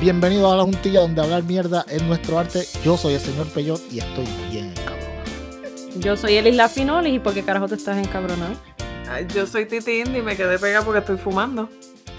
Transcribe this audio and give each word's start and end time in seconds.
Bienvenido 0.00 0.50
a 0.50 0.56
la 0.56 0.62
juntilla 0.62 1.00
donde 1.00 1.20
hablar 1.20 1.42
mierda 1.42 1.84
es 1.88 2.02
nuestro 2.02 2.38
arte. 2.38 2.64
Yo 2.84 2.96
soy 2.96 3.14
el 3.14 3.20
señor 3.20 3.46
Peyot 3.48 3.80
y 3.92 3.98
estoy 3.98 4.24
bien 4.50 4.72
cabrón. 4.74 6.00
Yo 6.00 6.16
soy 6.16 6.34
Elis 6.36 6.56
Lafinolis 6.56 7.14
y 7.14 7.18
¿por 7.18 7.34
qué 7.34 7.42
carajo 7.44 7.68
te 7.68 7.74
estás 7.74 7.98
encabronado? 7.98 8.54
Ay, 9.08 9.26
yo 9.34 9.46
soy 9.46 9.66
Titi 9.66 10.00
Indy 10.00 10.18
y 10.18 10.22
me 10.22 10.36
quedé 10.36 10.58
pegada 10.58 10.84
porque 10.84 11.00
estoy 11.00 11.18
fumando. 11.18 11.68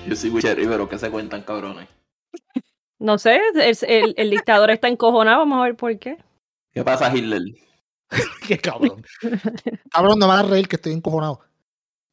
Yo 0.08 0.16
soy 0.16 0.30
Wicheri, 0.30 0.68
pero 0.68 0.88
¿qué 0.88 0.98
se 1.00 1.10
cuentan, 1.10 1.42
cabrones? 1.44 1.88
No 3.00 3.18
sé, 3.18 3.40
el, 3.56 3.78
el- 3.88 4.14
el 4.18 4.30
dictador 4.30 4.70
está 4.70 4.88
encojonado, 4.88 5.40
vamos 5.40 5.60
a 5.60 5.64
ver 5.64 5.76
por 5.76 5.98
qué. 5.98 6.18
¿Qué 6.74 6.84
pasa, 6.84 7.16
Hitler? 7.16 7.42
Qué 8.48 8.58
cabrón. 8.58 9.04
cabrón, 9.90 10.20
no 10.20 10.28
me 10.28 10.34
hagas 10.34 10.50
reír 10.50 10.68
que 10.68 10.76
estoy 10.76 10.94
encojonado. 10.94 11.40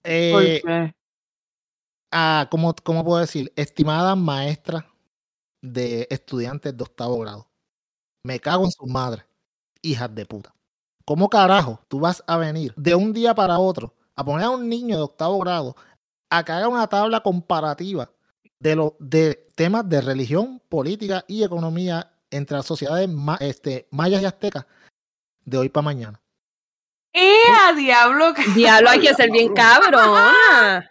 Eh, 0.04 0.60
¿Por 0.62 0.70
qué? 0.70 0.94
ah, 2.12 2.46
¿cómo, 2.50 2.74
¿Cómo 2.82 3.04
puedo 3.04 3.20
decir? 3.20 3.52
Estimada 3.56 4.14
maestra 4.16 4.86
de 5.60 6.06
estudiantes 6.10 6.76
de 6.76 6.82
octavo 6.82 7.18
grado. 7.18 7.48
Me 8.24 8.40
cago 8.40 8.64
en 8.64 8.70
sus 8.70 8.88
madres. 8.88 9.24
Hijas 9.82 10.14
de 10.14 10.26
puta. 10.26 10.54
¿Cómo 11.04 11.28
carajo 11.28 11.80
tú 11.88 12.00
vas 12.00 12.22
a 12.26 12.36
venir 12.36 12.74
de 12.76 12.94
un 12.94 13.12
día 13.12 13.34
para 13.34 13.58
otro 13.58 13.94
a 14.14 14.24
poner 14.24 14.46
a 14.46 14.50
un 14.50 14.68
niño 14.68 14.96
de 14.96 15.02
octavo 15.02 15.38
grado 15.38 15.76
a 16.30 16.44
que 16.44 16.52
haga 16.52 16.68
una 16.68 16.86
tabla 16.86 17.20
comparativa 17.22 18.10
de, 18.58 18.76
lo, 18.76 18.96
de 18.98 19.46
temas 19.54 19.88
de 19.88 20.00
religión, 20.00 20.60
política 20.68 21.24
y 21.28 21.44
economía 21.44 22.12
entre 22.30 22.56
las 22.58 22.66
sociedades 22.66 23.08
ma- 23.08 23.38
este, 23.40 23.86
mayas 23.90 24.20
y 24.20 24.26
aztecas 24.26 24.66
de 25.44 25.56
hoy 25.58 25.68
para 25.70 25.84
mañana? 25.84 26.20
¡Eh, 27.14 27.32
a 27.66 27.72
diablo! 27.72 28.34
Diablo, 28.54 28.90
hay 28.90 29.00
que 29.00 29.14
ser 29.14 29.30
bien 29.30 29.54
cabrona. 29.54 30.90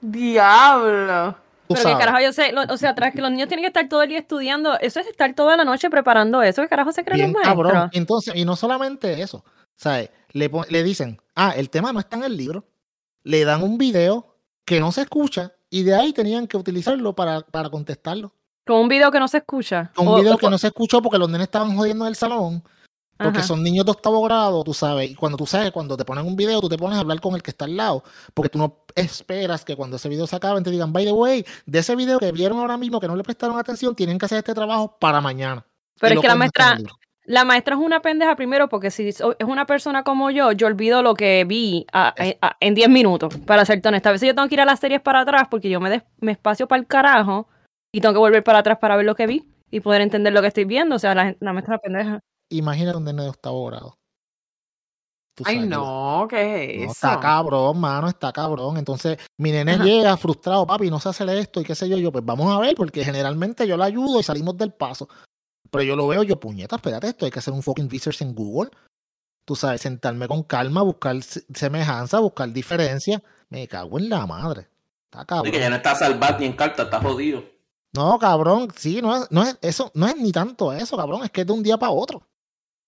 ¡Diablo! 0.00 1.36
Pero 1.74 1.84
qué 1.86 1.90
sabes. 1.92 2.04
carajo 2.06 2.24
yo 2.24 2.32
sé, 2.32 2.52
lo- 2.52 2.62
o 2.62 2.76
sea, 2.76 2.94
tras 2.94 3.14
que 3.14 3.20
los 3.20 3.30
niños 3.30 3.48
tienen 3.48 3.62
que 3.62 3.68
estar 3.68 3.88
todo 3.88 4.02
el 4.02 4.08
día 4.08 4.18
estudiando, 4.18 4.78
eso 4.80 5.00
es 5.00 5.06
estar 5.06 5.34
toda 5.34 5.56
la 5.56 5.64
noche 5.64 5.88
preparando 5.90 6.42
eso, 6.42 6.62
¿qué 6.62 6.68
carajo 6.68 6.92
se 6.92 7.04
creen 7.04 7.32
los 7.32 7.42
maestros? 7.42 7.90
Entonces, 7.92 8.34
y 8.36 8.44
no 8.44 8.56
solamente 8.56 9.20
eso, 9.22 9.44
¿sabes? 9.76 10.10
Le, 10.32 10.50
le 10.68 10.82
dicen, 10.82 11.20
ah, 11.34 11.52
el 11.56 11.70
tema 11.70 11.92
no 11.92 12.00
está 12.00 12.16
en 12.16 12.24
el 12.24 12.36
libro, 12.36 12.64
le 13.22 13.44
dan 13.44 13.62
un 13.62 13.78
video 13.78 14.36
que 14.64 14.80
no 14.80 14.92
se 14.92 15.02
escucha 15.02 15.52
y 15.68 15.82
de 15.82 15.94
ahí 15.94 16.12
tenían 16.12 16.46
que 16.46 16.56
utilizarlo 16.56 17.14
para, 17.14 17.40
para 17.40 17.68
contestarlo. 17.70 18.32
Con 18.66 18.76
un 18.80 18.88
video 18.88 19.10
que 19.10 19.18
no 19.18 19.26
se 19.28 19.38
escucha. 19.38 19.90
Un 19.96 20.08
O- 20.08 20.16
video 20.16 20.34
o- 20.34 20.38
que 20.38 20.48
no 20.50 20.58
se 20.58 20.68
escuchó 20.68 21.00
porque 21.02 21.18
los 21.18 21.28
nenes 21.28 21.46
estaban 21.46 21.76
jodiendo 21.76 22.04
en 22.04 22.08
el 22.10 22.16
salón, 22.16 22.62
porque 23.22 23.38
Ajá. 23.40 23.46
son 23.48 23.62
niños 23.62 23.84
de 23.84 23.90
octavo 23.92 24.22
grado, 24.22 24.64
tú 24.64 24.72
sabes, 24.74 25.10
y 25.10 25.14
cuando 25.14 25.36
tú 25.36 25.46
sabes, 25.46 25.70
cuando 25.72 25.96
te 25.96 26.04
ponen 26.04 26.26
un 26.26 26.36
video, 26.36 26.60
tú 26.60 26.68
te 26.68 26.78
pones 26.78 26.96
a 26.96 27.00
hablar 27.00 27.20
con 27.20 27.34
el 27.34 27.42
que 27.42 27.50
está 27.50 27.66
al 27.66 27.76
lado, 27.76 28.02
porque 28.34 28.48
tú 28.48 28.58
no 28.58 28.78
esperas 28.94 29.64
que 29.64 29.76
cuando 29.76 29.96
ese 29.96 30.08
video 30.08 30.26
se 30.26 30.36
acabe 30.36 30.60
te 30.62 30.70
digan, 30.70 30.92
by 30.92 31.04
the 31.04 31.12
way, 31.12 31.44
de 31.66 31.78
ese 31.78 31.94
video 31.96 32.18
que 32.18 32.32
vieron 32.32 32.58
ahora 32.58 32.76
mismo 32.76 32.98
que 33.00 33.06
no 33.08 33.16
le 33.16 33.22
prestaron 33.22 33.58
atención, 33.58 33.94
tienen 33.94 34.18
que 34.18 34.26
hacer 34.26 34.38
este 34.38 34.54
trabajo 34.54 34.96
para 34.98 35.20
mañana. 35.20 35.64
Pero 36.00 36.14
es 36.14 36.20
que 36.20 36.28
la 36.28 36.34
maestra, 36.34 36.78
la 37.24 37.44
maestra 37.44 37.74
es 37.76 37.80
una 37.80 38.00
pendeja 38.00 38.34
primero 38.34 38.68
porque 38.68 38.90
si 38.90 39.08
es 39.08 39.22
una 39.46 39.66
persona 39.66 40.02
como 40.02 40.30
yo, 40.30 40.52
yo 40.52 40.66
olvido 40.66 41.02
lo 41.02 41.14
que 41.14 41.44
vi 41.46 41.86
a- 41.92 42.08
a- 42.08 42.46
a- 42.48 42.56
en 42.60 42.74
10 42.74 42.88
minutos, 42.88 43.36
para 43.46 43.64
serte 43.66 43.88
honesta. 43.88 44.08
A 44.08 44.12
veces 44.12 44.28
yo 44.28 44.34
tengo 44.34 44.48
que 44.48 44.54
ir 44.54 44.60
a 44.62 44.64
las 44.64 44.80
series 44.80 45.00
para 45.02 45.20
atrás 45.20 45.46
porque 45.50 45.68
yo 45.68 45.78
me, 45.80 45.90
des- 45.90 46.02
me 46.18 46.32
espacio 46.32 46.66
para 46.66 46.80
el 46.80 46.86
carajo 46.86 47.46
y 47.92 48.00
tengo 48.00 48.14
que 48.14 48.18
volver 48.20 48.42
para 48.42 48.60
atrás 48.60 48.78
para 48.80 48.96
ver 48.96 49.04
lo 49.04 49.14
que 49.14 49.26
vi 49.26 49.44
y 49.70 49.80
poder 49.80 50.00
entender 50.00 50.32
lo 50.32 50.40
que 50.40 50.48
estoy 50.48 50.64
viendo. 50.64 50.96
O 50.96 50.98
sea, 50.98 51.14
la, 51.14 51.36
la 51.38 51.52
maestra 51.52 51.74
es 51.76 51.80
una 51.80 51.94
pendeja. 51.98 52.20
Imagínate 52.50 52.96
un 52.98 53.04
nene 53.04 53.22
de 53.24 53.28
octavo 53.30 53.66
grado. 53.66 53.96
Ay, 55.42 55.54
sabes, 55.54 55.70
no, 55.70 56.26
¿qué 56.28 56.74
No, 56.76 56.84
es 56.84 56.90
está 56.90 57.12
eso? 57.12 57.20
cabrón, 57.20 57.80
mano, 57.80 58.08
está 58.08 58.30
cabrón. 58.32 58.76
Entonces, 58.76 59.16
mi 59.38 59.50
nene 59.52 59.72
Ajá. 59.72 59.84
llega 59.84 60.16
frustrado, 60.18 60.66
papi, 60.66 60.90
no 60.90 61.00
sé 61.00 61.08
hacer 61.08 61.28
esto 61.30 61.60
y 61.60 61.64
qué 61.64 61.74
sé 61.74 61.88
yo. 61.88 61.96
Yo, 61.96 62.12
pues 62.12 62.24
vamos 62.24 62.52
a 62.54 62.58
ver, 62.60 62.74
porque 62.74 63.02
generalmente 63.04 63.66
yo 63.66 63.76
le 63.78 63.84
ayudo 63.84 64.20
y 64.20 64.22
salimos 64.22 64.56
del 64.58 64.72
paso. 64.74 65.08
Pero 65.70 65.82
yo 65.84 65.96
lo 65.96 66.08
veo, 66.08 66.22
yo, 66.24 66.38
puñeta, 66.38 66.76
espérate, 66.76 67.08
esto 67.08 67.24
hay 67.24 67.30
que 67.30 67.38
hacer 67.38 67.54
un 67.54 67.62
fucking 67.62 67.88
research 67.88 68.20
en 68.20 68.34
Google. 68.34 68.70
Tú 69.46 69.56
sabes, 69.56 69.80
sentarme 69.80 70.28
con 70.28 70.42
calma, 70.42 70.82
buscar 70.82 71.22
se- 71.22 71.44
semejanza, 71.54 72.18
buscar 72.18 72.52
diferencia. 72.52 73.22
Me 73.48 73.66
cago 73.66 73.98
en 73.98 74.10
la 74.10 74.26
madre. 74.26 74.68
Está 75.04 75.24
cabrón. 75.24 75.50
que 75.52 75.58
ya 75.58 75.70
no 75.70 75.76
está 75.76 75.94
salvat 75.94 76.38
ni 76.38 76.46
en 76.46 76.52
carta, 76.52 76.82
está 76.82 77.00
jodido. 77.00 77.42
No, 77.94 78.18
cabrón, 78.18 78.68
sí, 78.76 79.00
no 79.00 79.16
es, 79.16 79.30
no 79.30 79.42
es 79.42 79.58
eso, 79.62 79.90
no 79.94 80.06
es 80.06 80.16
ni 80.16 80.30
tanto 80.32 80.72
eso, 80.72 80.96
cabrón, 80.96 81.24
es 81.24 81.30
que 81.30 81.40
es 81.40 81.46
de 81.46 81.52
un 81.52 81.62
día 81.62 81.78
para 81.78 81.90
otro. 81.92 82.22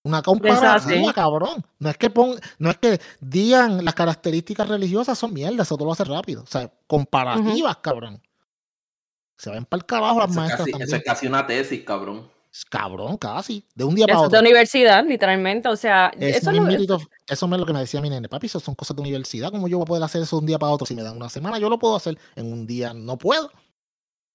Una 0.05 0.21
comparativa, 0.23 0.75
así. 0.75 1.13
cabrón. 1.15 1.65
No 1.79 1.89
es 1.91 1.97
que 1.97 2.11
pon, 2.11 2.35
no 2.59 2.71
es 2.71 2.77
que 2.79 3.01
digan 3.21 3.85
las 3.85 3.95
características 3.95 4.69
religiosas 4.69 5.17
son 5.19 5.33
mierda, 5.33 5.63
eso 5.63 5.77
tú 5.77 5.85
lo 5.85 5.93
haces 5.93 6.09
rápido. 6.09 6.43
O 6.43 6.47
sea, 6.47 6.71
comparativas, 6.87 7.77
cabrón. 7.79 8.21
Se 9.39 9.51
ven 9.51 9.65
para 9.65 9.79
el 9.81 9.87
carajo 9.87 10.19
las 10.19 10.31
Eso 10.31 10.33
es, 10.33 10.37
maestras 10.37 10.59
casi, 10.61 10.71
también. 10.73 10.89
eso 10.89 10.97
es 10.97 11.05
casi 11.05 11.27
una 11.27 11.47
tesis, 11.47 11.83
cabrón. 11.85 12.31
Cabrón, 12.69 13.17
casi. 13.17 13.65
De 13.75 13.83
un 13.85 13.95
día 13.95 14.07
para 14.07 14.19
Eso 14.19 14.27
es 14.27 14.31
de 14.33 14.37
otro. 14.39 14.47
universidad, 14.49 15.05
literalmente. 15.07 15.69
O 15.69 15.77
sea, 15.77 16.13
Eso, 16.19 16.39
eso 16.39 16.51
es 16.51 16.57
lo- 16.89 16.97
eso 17.27 17.47
es 17.47 17.51
lo 17.61 17.67
que 17.67 17.73
me 17.73 17.81
decía 17.81 18.01
mi 18.01 18.11
nene. 18.11 18.29
Papi, 18.29 18.47
eso 18.47 18.61
son 18.61 18.75
cosas 18.75 18.95
de 18.95 19.01
universidad. 19.03 19.51
¿Cómo 19.51 19.69
yo 19.69 19.79
voy 19.79 19.85
a 19.85 19.87
poder 19.87 20.03
hacer 20.03 20.23
eso 20.23 20.37
de 20.37 20.41
un 20.41 20.47
día 20.47 20.59
para 20.59 20.71
otro? 20.73 20.87
Si 20.87 20.95
me 20.95 21.03
dan 21.03 21.17
una 21.17 21.31
semana, 21.31 21.59
yo 21.59 21.71
lo 21.71 21.79
puedo 21.79 21.97
hacer. 21.97 22.19
En 22.37 22.53
un 22.53 22.67
día 22.67 22.93
no 22.93 23.17
puedo. 23.17 23.51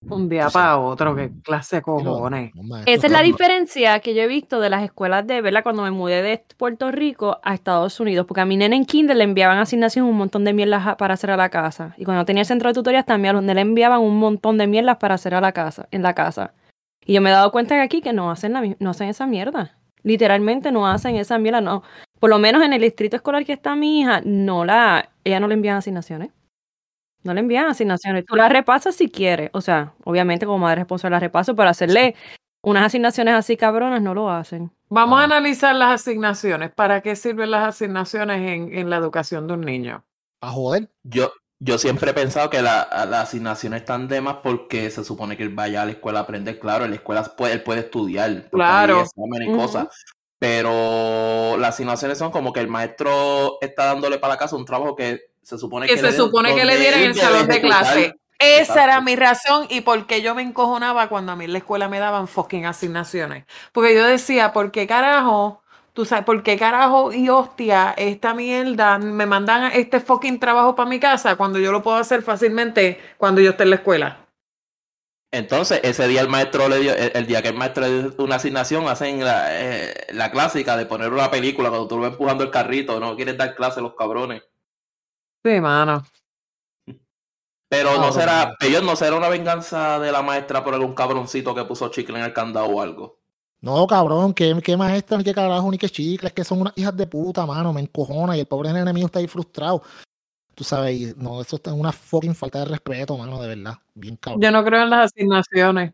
Un 0.09 0.30
día 0.30 0.50
para 0.50 0.78
otro, 0.78 1.16
qué 1.16 1.31
clase 1.44 1.78
de 1.78 1.81
cojones. 1.81 2.52
Esa 2.85 3.08
es 3.08 3.12
la 3.12 3.22
diferencia 3.22 4.00
que 4.00 4.13
yo 4.13 4.22
he 4.22 4.28
visto 4.28 4.59
de 4.59 4.69
las 4.69 4.84
escuelas 4.84 5.25
de, 5.25 5.41
¿verdad? 5.41 5.63
Cuando 5.63 5.84
me 5.84 5.91
mudé 5.91 6.22
de 6.22 6.44
Puerto 6.56 6.91
Rico 6.91 7.40
a 7.44 7.53
Estados 7.53 8.00
Unidos, 8.00 8.25
porque 8.28 8.41
a 8.41 8.46
mi 8.46 8.57
nene 8.57 8.75
en 8.75 8.86
kinder 8.86 9.18
le 9.18 9.24
enviaban 9.24 9.57
asignación 9.57 10.06
un 10.06 10.16
montón 10.16 10.46
de 10.46 10.53
mierdas 10.53 10.96
para 10.97 11.16
hacer 11.16 11.31
a 11.31 11.38
la 11.38 11.50
casa. 11.50 11.94
Y 11.97 12.06
cuando 12.06 12.25
tenía 12.25 12.41
el 12.41 12.47
centro 12.47 12.69
de 12.69 12.75
tutorías 12.75 13.06
también 13.06 13.36
a 13.36 13.41
los 13.41 13.44
le 13.44 13.59
enviaban 13.59 14.02
un 14.02 14.18
montón 14.18 14.57
de 14.57 14.68
mierdas 14.68 14.97
para 14.97 15.16
hacer 15.16 15.34
a 15.34 15.41
la 15.41 15.52
casa, 15.52 15.88
en 15.91 16.03
la 16.03 16.13
casa. 16.13 16.53
Y 17.06 17.13
yo 17.13 17.22
me 17.22 17.30
he 17.30 17.34
dado 17.34 17.52
cuenta 17.52 17.75
que 17.75 17.81
aquí 17.81 18.02
que 18.02 18.13
no 18.13 18.30
hacen, 18.30 18.53
la, 18.53 18.63
no 18.80 18.91
hacen 18.91 19.09
esa 19.09 19.25
mierda. 19.25 19.78
Literalmente 20.03 20.72
no 20.72 20.88
hacen 20.88 21.16
esa 21.16 21.38
mierda, 21.40 21.59
no. 21.59 21.84
Por 22.19 22.30
lo 22.30 22.38
menos 22.40 22.63
en 22.63 22.72
el 22.72 22.81
distrito 22.81 23.16
escolar 23.16 23.46
que 23.46 23.53
está 23.53 23.75
mi 23.75 24.02
hija, 24.02 24.22
no 24.24 24.63
la, 24.63 25.09
ella 25.24 25.40
no 25.40 25.47
le 25.47 25.56
envían 25.56 25.78
asignaciones. 25.78 26.31
No 27.27 27.33
le 27.33 27.41
envían 27.41 27.65
asignaciones. 27.67 28.25
Tú 28.25 28.35
las 28.38 28.49
repasas 28.51 28.95
si 28.95 29.09
quieres. 29.09 29.49
O 29.53 29.59
sea, 29.61 29.93
obviamente 30.05 30.45
como 30.45 30.59
madre 30.59 30.77
responsable 30.77 31.15
las 31.15 31.21
repaso, 31.23 31.55
pero 31.55 31.69
hacerle 31.69 32.15
unas 32.61 32.85
asignaciones 32.85 33.33
así 33.35 33.57
cabronas 33.57 34.01
no 34.01 34.13
lo 34.13 34.31
hacen. 34.31 34.71
Vamos 34.89 35.19
a 35.19 35.25
analizar 35.25 35.75
las 35.75 36.01
asignaciones. 36.01 36.71
¿Para 36.71 37.01
qué 37.01 37.17
sirven 37.17 37.51
las 37.51 37.67
asignaciones 37.67 38.38
en, 38.49 38.73
en 38.73 38.89
la 38.89 38.95
educación 38.95 39.45
de 39.47 39.53
un 39.55 39.61
niño? 39.61 40.05
A 40.41 40.49
joder. 40.51 40.89
Yo, 41.03 41.31
yo 41.59 41.77
siempre 41.77 42.11
he 42.11 42.13
pensado 42.13 42.49
que 42.49 42.61
la- 42.61 42.88
las 43.09 43.23
asignaciones 43.23 43.81
están 43.81 44.07
de 44.07 44.21
más 44.21 44.38
porque 44.41 44.89
se 44.89 45.03
supone 45.03 45.35
que 45.35 45.44
él 45.44 45.49
vaya 45.49 45.81
a 45.81 45.85
la 45.85 45.91
escuela 45.91 46.19
a 46.19 46.21
aprender. 46.23 46.59
Claro, 46.59 46.85
en 46.85 46.91
la 46.91 46.95
escuela 46.95 47.23
puede, 47.35 47.53
él 47.53 47.63
puede 47.63 47.81
estudiar. 47.81 48.49
Claro. 48.51 48.95
hay 48.95 49.01
exámenes 49.01 49.47
y 49.49 49.51
Ujú. 49.51 49.59
cosas. 49.61 49.88
Pero 50.39 51.57
las 51.57 51.75
asignaciones 51.75 52.17
son 52.17 52.31
como 52.31 52.53
que 52.53 52.59
el 52.59 52.67
maestro 52.67 53.57
está 53.61 53.85
dándole 53.85 54.17
para 54.19 54.33
la 54.35 54.39
casa 54.39 54.55
un 54.55 54.65
trabajo 54.65 54.95
que 54.95 55.19
se 55.47 55.58
supone 55.58 55.88
Que 55.88 55.94
que, 55.94 56.00
se 56.02 56.08
le- 56.08 56.12
supone 56.12 56.53
que 56.53 56.66
le 56.66 56.78
dieran 56.78 57.02
el 57.02 57.16
salón 57.16 57.47
de 57.47 57.62
clase. 57.62 58.16
Esa 58.38 58.84
era 58.84 59.00
mi 59.02 59.16
razón 59.16 59.66
y 59.69 59.80
por 59.81 60.06
qué 60.06 60.22
yo 60.22 60.35
me 60.35 60.41
encojonaba 60.44 61.08
cuando 61.08 61.31
a 61.31 61.35
mí 61.38 61.46
en 61.46 61.53
la 61.53 61.59
escuela 61.59 61.88
me 61.88 62.00
daban 62.00 62.28
fucking 62.28 62.66
asignaciones. 62.66 63.46
Porque 63.72 63.96
yo 63.96 64.06
decía, 64.06 64.52
¿por 64.52 64.72
qué 64.72 64.86
carajo? 64.86 65.63
Tú 65.94 66.03
sabes, 66.06 66.25
¿por 66.25 66.44
qué 66.44 66.57
carajo 66.57 67.13
y 67.13 67.30
hostia 67.30 67.94
esta 67.97 68.34
mierda 68.34 69.00
me 69.00 69.25
mandan 69.25 69.72
este 69.74 70.02
fucking 70.02 70.38
trabajo 70.40 70.75
para 70.75 70.90
mi 70.90 71.00
casa 71.00 71.36
cuando 71.38 71.57
yo 71.60 71.71
lo 71.71 71.81
puedo 71.81 71.95
hacer 71.98 72.21
fácilmente 72.24 73.00
cuando 73.18 73.39
yo 73.42 73.51
esté 73.51 73.63
en 73.63 73.69
la 73.69 73.75
escuela? 73.77 74.18
Entonces, 75.31 75.80
ese 75.83 76.07
día 76.07 76.21
el 76.21 76.30
maestro 76.30 76.69
le 76.69 76.80
dio, 76.80 76.94
el, 76.94 77.12
el 77.16 77.25
día 77.25 77.42
que 77.42 77.48
el 77.50 77.56
maestro 77.56 77.88
le 77.88 78.04
dio 78.04 78.13
una 78.19 78.36
asignación, 78.36 78.88
hacen 78.88 79.24
la, 79.24 79.48
eh, 79.51 79.94
la 80.12 80.30
clásica 80.31 80.77
de 80.77 80.86
poner 80.86 81.12
una 81.12 81.31
película 81.31 81.69
cuando 81.69 81.88
tú 81.88 81.95
lo 81.95 82.04
ves 82.04 82.12
empujando 82.12 82.44
el 82.44 82.51
carrito, 82.51 83.00
no 83.00 83.16
quieres 83.16 83.38
dar 83.38 83.56
clase 83.56 83.81
los 83.81 83.95
cabrones. 83.95 84.44
Sí, 85.47 85.61
mano. 85.61 86.03
Pero 87.69 87.97
no 87.97 88.11
será, 88.11 88.44
bueno. 88.44 88.55
ellos 88.61 88.83
no 88.83 88.95
será 88.97 89.15
una 89.15 89.29
venganza 89.29 89.97
de 89.99 90.11
la 90.11 90.21
maestra 90.21 90.61
por 90.63 90.73
algún 90.73 90.94
cabroncito 90.94 91.55
que 91.55 91.63
puso 91.63 91.88
chicle 91.89 92.17
en 92.17 92.25
el 92.25 92.33
candado 92.33 92.67
o 92.67 92.81
algo. 92.81 93.19
No, 93.61 93.88
cabrón, 93.88 94.33
qué, 94.33 94.59
qué 94.61 94.75
maestra, 94.75 95.17
ni 95.17 95.23
qué 95.23 95.33
carajo, 95.33 95.71
ni 95.71 95.77
qué 95.77 95.89
chicles, 95.89 96.33
que 96.33 96.44
son 96.44 96.61
unas 96.61 96.77
hijas 96.77 96.95
de 96.95 97.07
puta, 97.07 97.45
mano, 97.45 97.71
me 97.71 97.81
encojona 97.81 98.35
y 98.35 98.41
el 98.41 98.45
pobre 98.45 98.73
nene 98.73 98.91
mío 98.91 99.05
está 99.05 99.19
ahí 99.19 99.27
frustrado. 99.27 99.81
Tú 100.53 100.63
sabes, 100.63 100.99
y 100.99 101.13
no, 101.17 101.41
eso 101.41 101.59
es 101.63 101.71
una 101.71 101.91
fucking 101.91 102.35
falta 102.35 102.59
de 102.59 102.65
respeto, 102.65 103.17
mano, 103.17 103.41
de 103.41 103.47
verdad. 103.47 103.75
Bien 103.94 104.17
cabrón. 104.17 104.41
Yo 104.41 104.51
no 104.51 104.63
creo 104.65 104.83
en 104.83 104.89
las 104.89 105.11
asignaciones. 105.11 105.94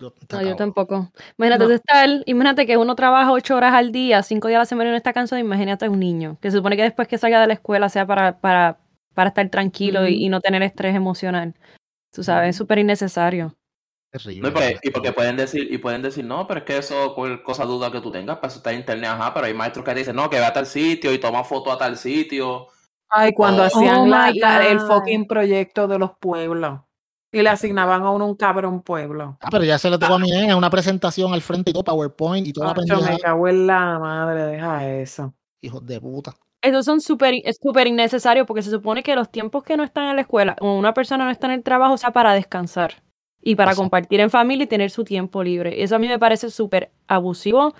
Yo- 0.00 0.14
No, 0.32 0.42
yo 0.42 0.56
tampoco. 0.56 1.12
Imagínate 1.38 1.64
No. 1.66 1.70
estar, 1.72 2.08
imagínate 2.24 2.66
que 2.66 2.76
uno 2.78 2.94
trabaja 2.96 3.30
ocho 3.32 3.54
horas 3.54 3.74
al 3.74 3.92
día, 3.92 4.22
cinco 4.22 4.48
días 4.48 4.56
a 4.56 4.60
la 4.60 4.64
semana 4.66 4.88
y 4.88 4.92
no 4.92 4.96
está 4.96 5.12
cansado, 5.12 5.38
imagínate 5.38 5.88
un 5.88 6.00
niño, 6.00 6.38
que 6.40 6.50
se 6.50 6.56
supone 6.56 6.76
que 6.76 6.82
después 6.82 7.06
que 7.06 7.18
salga 7.18 7.40
de 7.40 7.46
la 7.46 7.52
escuela 7.54 7.88
sea 7.90 8.06
para, 8.06 8.38
para, 8.40 8.78
para 9.14 9.28
estar 9.28 9.48
tranquilo 9.50 10.08
y, 10.08 10.28
no 10.30 10.40
tener 10.40 10.62
estrés 10.62 10.96
emocional. 10.96 11.54
Tú 12.12 12.24
sabes, 12.24 12.50
es 12.50 12.56
súper 12.56 12.78
innecesario. 12.78 13.54
Terrible, 14.10 14.40
No, 14.40 14.48
y, 14.48 14.90
porque, 14.90 15.08
y 15.08 15.12
pueden 15.12 15.36
decir, 15.36 15.72
y 15.72 15.78
pueden 15.78 16.02
decir, 16.02 16.24
no, 16.24 16.46
pero 16.48 16.60
es 16.60 16.64
que 16.66 16.78
eso, 16.78 17.14
cualquier 17.14 17.42
cosa 17.42 17.64
duda 17.64 17.92
que 17.92 18.00
tú 18.00 18.10
tengas, 18.10 18.38
para 18.38 18.48
eso 18.48 18.56
está 18.56 18.72
en 18.72 18.78
internet, 18.80 19.10
ajá, 19.10 19.32
pero 19.34 19.46
hay 19.46 19.54
maestros 19.54 19.84
que 19.84 19.94
dicen, 19.94 20.16
no, 20.16 20.28
que 20.30 20.38
ve 20.38 20.44
a 20.46 20.52
tal 20.52 20.66
sitio 20.66 21.12
y 21.12 21.18
toma 21.20 21.44
foto 21.44 21.70
a 21.70 21.78
tal 21.78 21.96
sitio. 21.96 22.66
Ay, 23.08 23.32
cuando 23.32 23.62
Oh. 23.62 23.66
hacían 23.66 23.98
Oh 24.00 24.06
la- 24.06 24.30
el 24.66 24.80
fucking 24.80 25.26
proyecto 25.26 25.86
de 25.86 25.98
los 25.98 26.12
pueblos. 26.18 26.80
Y 27.32 27.42
le 27.42 27.48
asignaban 27.48 28.02
a 28.02 28.10
uno 28.10 28.26
un 28.26 28.34
cabrón 28.34 28.82
pueblo. 28.82 29.36
Ah, 29.40 29.48
pero 29.50 29.62
ya 29.64 29.78
se 29.78 29.88
le 29.88 29.98
tocó 29.98 30.14
a 30.14 30.18
mi 30.18 30.30
nena 30.30 30.56
una 30.56 30.68
presentación 30.70 31.32
al 31.32 31.42
frente 31.42 31.70
y 31.70 31.72
todo, 31.72 31.84
PowerPoint 31.84 32.46
y 32.46 32.52
toda 32.52 32.68
la 32.68 32.74
pendeja. 32.74 33.00
me 33.12 33.18
cago 33.18 33.46
en 33.48 33.66
la 33.68 33.98
madre, 34.00 34.42
deja 34.46 34.88
eso. 34.88 35.32
Hijos 35.60 35.86
de 35.86 36.00
puta. 36.00 36.34
Esos 36.62 36.84
son 36.84 37.00
súper 37.00 37.34
es 37.44 37.58
súper 37.62 37.86
innecesarios 37.86 38.46
porque 38.46 38.62
se 38.62 38.70
supone 38.70 39.02
que 39.02 39.14
los 39.14 39.30
tiempos 39.30 39.62
que 39.62 39.76
no 39.76 39.84
están 39.84 40.08
en 40.10 40.16
la 40.16 40.22
escuela 40.22 40.56
o 40.60 40.74
una 40.76 40.92
persona 40.92 41.24
no 41.24 41.30
está 41.30 41.46
en 41.46 41.52
el 41.54 41.62
trabajo 41.62 41.96
sea 41.96 42.10
para 42.10 42.34
descansar 42.34 43.02
y 43.42 43.54
para 43.54 43.70
Exacto. 43.70 43.82
compartir 43.84 44.20
en 44.20 44.28
familia 44.28 44.64
y 44.64 44.66
tener 44.66 44.90
su 44.90 45.04
tiempo 45.04 45.42
libre. 45.42 45.82
Eso 45.82 45.96
a 45.96 45.98
mí 45.98 46.08
me 46.08 46.18
parece 46.18 46.50
súper 46.50 46.90
abusivo 47.06 47.74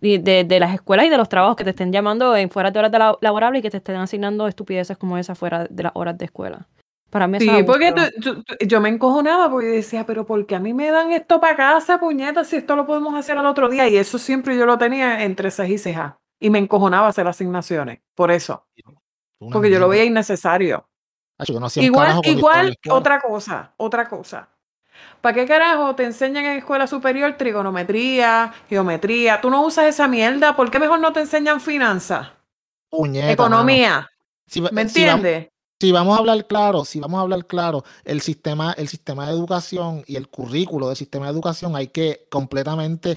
de, 0.00 0.18
de- 0.20 0.44
de 0.44 0.60
las 0.60 0.72
escuelas 0.72 1.04
y 1.06 1.08
de 1.10 1.16
los 1.18 1.28
trabajos 1.28 1.56
que 1.56 1.64
te 1.64 1.70
estén 1.70 1.92
llamando 1.92 2.34
en 2.36 2.48
fuera 2.48 2.70
de 2.70 2.78
horas 2.78 2.92
de 2.92 2.98
la- 2.98 3.18
laborables 3.20 3.58
y 3.58 3.62
que 3.62 3.70
te 3.70 3.78
estén 3.78 3.96
asignando 3.96 4.46
estupideces 4.46 4.96
como 4.96 5.18
esa 5.18 5.34
fuera 5.34 5.66
de 5.68 5.82
las 5.82 5.92
horas 5.94 6.16
de 6.16 6.26
escuela. 6.26 6.66
Para 7.10 7.26
mí 7.26 7.38
Sí, 7.40 7.48
porque 7.66 7.92
tú- 7.92 8.20
tú- 8.20 8.42
tú- 8.42 8.54
yo 8.66 8.80
me 8.80 8.90
encojonaba 8.90 9.50
porque 9.50 9.68
yo 9.68 9.72
decía, 9.74 10.04
pero 10.04 10.26
¿por 10.26 10.44
qué 10.46 10.56
a 10.56 10.60
mí 10.60 10.74
me 10.74 10.90
dan 10.90 11.10
esto 11.10 11.40
para 11.40 11.56
casa, 11.56 11.98
puñetas, 11.98 12.48
si 12.48 12.56
esto 12.56 12.76
lo 12.76 12.86
podemos 12.86 13.14
hacer 13.14 13.38
al 13.38 13.46
otro 13.46 13.68
día? 13.70 13.88
Y 13.88 13.96
eso 13.96 14.18
siempre 14.18 14.56
yo 14.58 14.66
lo 14.66 14.76
tenía 14.76 15.24
entre 15.24 15.50
ceja 15.50 15.68
y 15.72 15.78
ceja. 15.78 16.18
Y 16.38 16.50
me 16.50 16.58
encojonaba 16.58 17.08
hacer 17.08 17.26
asignaciones, 17.26 18.00
por 18.14 18.30
eso. 18.30 18.66
Una 19.40 19.52
Porque 19.52 19.70
yo 19.70 19.78
lo 19.78 19.88
veía 19.88 20.04
innecesario. 20.04 20.88
Yo 21.46 21.60
no 21.60 21.68
Igual, 21.76 22.20
igual, 22.24 22.76
otra 22.90 23.20
cosa, 23.20 23.72
otra 23.76 24.08
cosa. 24.08 24.48
¿Para 25.20 25.34
qué 25.34 25.46
carajo 25.46 25.94
te 25.94 26.04
enseñan 26.04 26.44
en 26.44 26.58
escuela 26.58 26.86
superior 26.86 27.36
trigonometría, 27.36 28.52
geometría? 28.68 29.40
Tú 29.40 29.48
no 29.48 29.62
usas 29.62 29.86
esa 29.86 30.08
mierda, 30.08 30.56
¿por 30.56 30.70
qué 30.70 30.78
mejor 30.78 31.00
no 31.00 31.12
te 31.12 31.20
enseñan 31.20 31.60
finanzas? 31.60 32.32
Puñeta, 32.90 33.30
Economía. 33.30 34.08
Si 34.46 34.60
va- 34.60 34.70
¿me 34.72 34.88
si 34.88 35.00
entiendes? 35.00 35.48
Si 35.80 35.92
vamos 35.92 36.16
a 36.16 36.20
hablar 36.20 36.46
claro, 36.46 36.84
si 36.84 36.98
vamos 37.00 37.18
a 37.18 37.22
hablar 37.22 37.46
claro, 37.46 37.84
el 38.04 38.20
sistema, 38.20 38.72
el 38.72 38.88
sistema 38.88 39.26
de 39.26 39.32
educación 39.32 40.02
y 40.06 40.16
el 40.16 40.28
currículo 40.28 40.88
del 40.88 40.96
sistema 40.96 41.26
de 41.26 41.32
educación 41.32 41.76
hay 41.76 41.88
que 41.88 42.26
completamente 42.30 43.16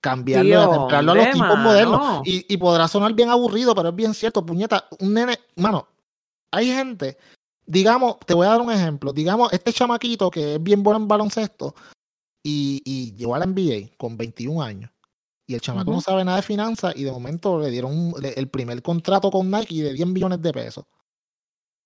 cambiarlo 0.00 0.48
atemperarlo 0.62 1.12
a 1.12 1.14
los 1.14 1.24
tiempos 1.32 1.58
modernos. 1.58 2.00
Y, 2.24 2.52
y 2.54 2.56
podrá 2.56 2.88
sonar 2.88 3.12
bien 3.14 3.30
aburrido, 3.30 3.74
pero 3.74 3.88
es 3.90 3.94
bien 3.96 4.14
cierto, 4.14 4.44
puñeta, 4.46 4.86
un 5.00 5.12
nene, 5.14 5.38
mano, 5.56 5.88
hay 6.52 6.68
gente, 6.68 7.18
digamos, 7.66 8.16
te 8.24 8.32
voy 8.34 8.46
a 8.46 8.50
dar 8.50 8.60
un 8.60 8.70
ejemplo, 8.72 9.12
digamos, 9.12 9.52
este 9.52 9.72
chamaquito 9.72 10.30
que 10.30 10.54
es 10.54 10.62
bien 10.62 10.82
bueno 10.82 11.00
en 11.00 11.08
baloncesto 11.08 11.74
y, 12.42 12.80
y 12.84 13.14
llegó 13.14 13.34
a 13.34 13.40
la 13.40 13.46
NBA 13.46 13.90
con 13.98 14.16
21 14.16 14.62
años. 14.62 14.90
Y 15.46 15.54
el 15.54 15.60
chamaco 15.62 15.90
no 15.92 16.00
sabe 16.00 16.24
nada 16.24 16.36
de 16.36 16.42
finanzas 16.42 16.94
y 16.96 17.04
de 17.04 17.10
momento 17.12 17.58
le 17.58 17.70
dieron 17.70 17.92
un- 17.92 18.14
le- 18.20 18.34
el 18.38 18.48
primer 18.48 18.80
contrato 18.82 19.30
con 19.30 19.50
Nike 19.50 19.82
de 19.82 19.92
10 19.94 20.06
millones 20.06 20.40
de 20.42 20.52
pesos. 20.52 20.84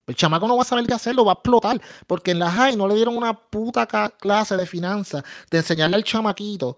El 0.07 0.17
chamaco 0.17 0.49
no 0.49 0.57
va 0.57 0.63
a 0.63 0.67
saber 0.67 0.87
qué 0.87 0.95
hacerlo, 0.95 1.25
va 1.25 1.33
a 1.33 1.35
explotar. 1.35 1.81
Porque 2.07 2.33
en 2.33 2.39
la 2.41 2.51
high 2.51 2.77
no 2.77 2.89
le 2.89 2.95
dieron 2.97 3.17
una 3.17 3.33
puta 3.35 3.87
clase 3.87 4.57
de 4.57 4.67
finanzas, 4.67 5.23
de 5.51 5.59
enseñarle 5.59 5.97
al 5.97 6.05
chamaquito, 6.05 6.77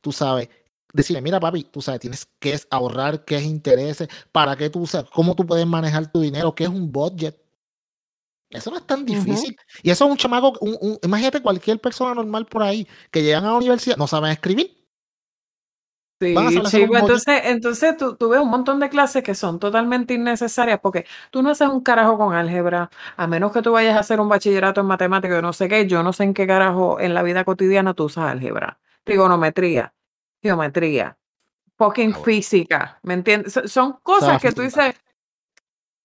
tú 0.00 0.12
sabes, 0.12 0.48
decirle, 0.92 1.22
mira 1.22 1.40
papi, 1.40 1.64
tú 1.64 1.80
sabes, 1.82 2.00
tienes 2.00 2.26
que 2.38 2.52
es 2.52 2.66
ahorrar, 2.70 3.24
qué 3.24 3.36
es 3.36 3.44
intereses, 3.44 4.08
para 4.30 4.54
qué 4.56 4.68
tú 4.70 4.86
sabes, 4.86 5.10
cómo 5.10 5.34
tú 5.34 5.44
puedes 5.46 5.66
manejar 5.66 6.12
tu 6.12 6.20
dinero, 6.20 6.54
qué 6.54 6.64
es 6.64 6.70
un 6.70 6.92
budget. 6.92 7.40
Eso 8.50 8.70
no 8.70 8.76
es 8.76 8.86
tan 8.86 9.04
difícil. 9.04 9.56
Y 9.82 9.90
eso 9.90 10.04
es 10.04 10.10
un 10.10 10.16
chamaco, 10.16 10.52
un- 10.60 10.78
un- 10.80 10.98
imagínate 11.02 11.42
cualquier 11.42 11.80
persona 11.80 12.14
normal 12.14 12.46
por 12.46 12.62
ahí 12.62 12.86
que 13.10 13.22
llegan 13.22 13.44
a 13.44 13.48
la 13.48 13.56
universidad, 13.56 13.96
no 13.96 14.06
saben 14.06 14.30
escribir. 14.30 14.83
Sí, 16.48 16.62
chico, 16.64 16.96
entonces, 16.96 17.40
entonces 17.44 17.96
tú, 17.96 18.16
tú 18.16 18.28
ves 18.30 18.40
un 18.40 18.48
montón 18.48 18.80
de 18.80 18.88
clases 18.88 19.22
que 19.22 19.34
son 19.34 19.58
totalmente 19.58 20.14
innecesarias 20.14 20.80
porque 20.80 21.06
tú 21.30 21.42
no 21.42 21.50
haces 21.50 21.68
un 21.68 21.82
carajo 21.82 22.16
con 22.18 22.34
álgebra, 22.34 22.90
a 23.16 23.26
menos 23.26 23.52
que 23.52 23.62
tú 23.62 23.72
vayas 23.72 23.96
a 23.96 24.00
hacer 24.00 24.20
un 24.20 24.28
bachillerato 24.28 24.80
en 24.80 24.86
matemáticas, 24.86 25.36
yo 25.36 25.42
no 25.42 25.52
sé 25.52 25.68
qué, 25.68 25.86
yo 25.86 26.02
no 26.02 26.12
sé 26.12 26.24
en 26.24 26.34
qué 26.34 26.46
carajo 26.46 26.98
en 27.00 27.14
la 27.14 27.22
vida 27.22 27.44
cotidiana 27.44 27.94
tú 27.94 28.04
usas 28.04 28.30
álgebra, 28.30 28.78
trigonometría, 29.04 29.92
geometría, 30.42 31.16
fucking 31.76 32.10
Ah, 32.10 32.18
bueno. 32.18 32.24
física, 32.24 32.98
¿me 33.02 33.14
entiendes? 33.14 33.52
So- 33.52 33.68
Son 33.68 33.98
cosas 34.02 34.40
que 34.40 34.52
tú 34.52 34.62
dices, 34.62 34.94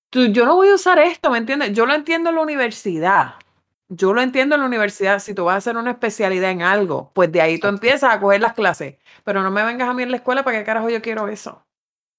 tú, 0.09 0.25
yo 0.27 0.45
no 0.45 0.55
voy 0.55 0.69
a 0.69 0.75
usar 0.75 0.99
esto, 0.99 1.29
¿me 1.29 1.37
entiendes? 1.37 1.73
Yo 1.73 1.85
lo 1.85 1.93
entiendo 1.93 2.29
en 2.29 2.35
la 2.35 2.41
universidad. 2.41 3.35
Yo 3.89 4.13
lo 4.13 4.21
entiendo 4.21 4.55
en 4.55 4.61
la 4.61 4.67
universidad. 4.67 5.19
Si 5.19 5.33
tú 5.33 5.45
vas 5.45 5.55
a 5.55 5.57
hacer 5.57 5.75
una 5.77 5.91
especialidad 5.91 6.51
en 6.51 6.61
algo, 6.61 7.11
pues 7.13 7.31
de 7.31 7.41
ahí 7.41 7.53
tú 7.59 7.67
Exacto. 7.67 7.75
empiezas 7.87 8.13
a 8.15 8.19
coger 8.19 8.39
las 8.39 8.53
clases. 8.53 8.95
Pero 9.23 9.41
no 9.41 9.49
me 9.49 9.63
vengas 9.63 9.89
a 9.89 9.93
mí 9.93 10.03
en 10.03 10.11
la 10.11 10.17
escuela 10.17 10.43
para 10.43 10.59
qué 10.59 10.63
carajo 10.63 10.89
yo 10.89 11.01
quiero 11.01 11.27
eso. 11.27 11.63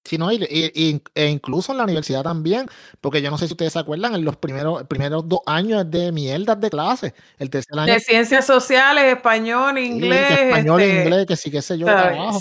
Sí, 0.04 0.16
no, 0.18 0.32
y, 0.32 0.42
y- 0.50 1.02
e 1.14 1.26
incluso 1.28 1.72
en 1.72 1.78
la 1.78 1.84
universidad 1.84 2.22
también, 2.22 2.66
porque 3.00 3.20
yo 3.20 3.30
no 3.30 3.36
sé 3.38 3.46
si 3.46 3.52
ustedes 3.52 3.74
se 3.74 3.78
acuerdan, 3.78 4.14
en 4.14 4.24
los 4.24 4.36
primeros, 4.36 4.82
primeros 4.84 5.28
dos 5.28 5.40
años 5.46 5.88
de 5.90 6.10
mierdas 6.10 6.58
de 6.58 6.70
clase, 6.70 7.14
el 7.38 7.50
tercer 7.50 7.78
año, 7.78 7.92
De 7.92 8.00
ciencias 8.00 8.46
sociales, 8.46 9.04
español, 9.04 9.74
sí, 9.76 9.84
inglés. 9.84 10.30
español, 10.40 10.80
este, 10.80 11.02
inglés, 11.02 11.26
que 11.26 11.36
sí, 11.36 11.50
qué 11.50 11.60
sé 11.62 11.78
yo. 11.78 11.86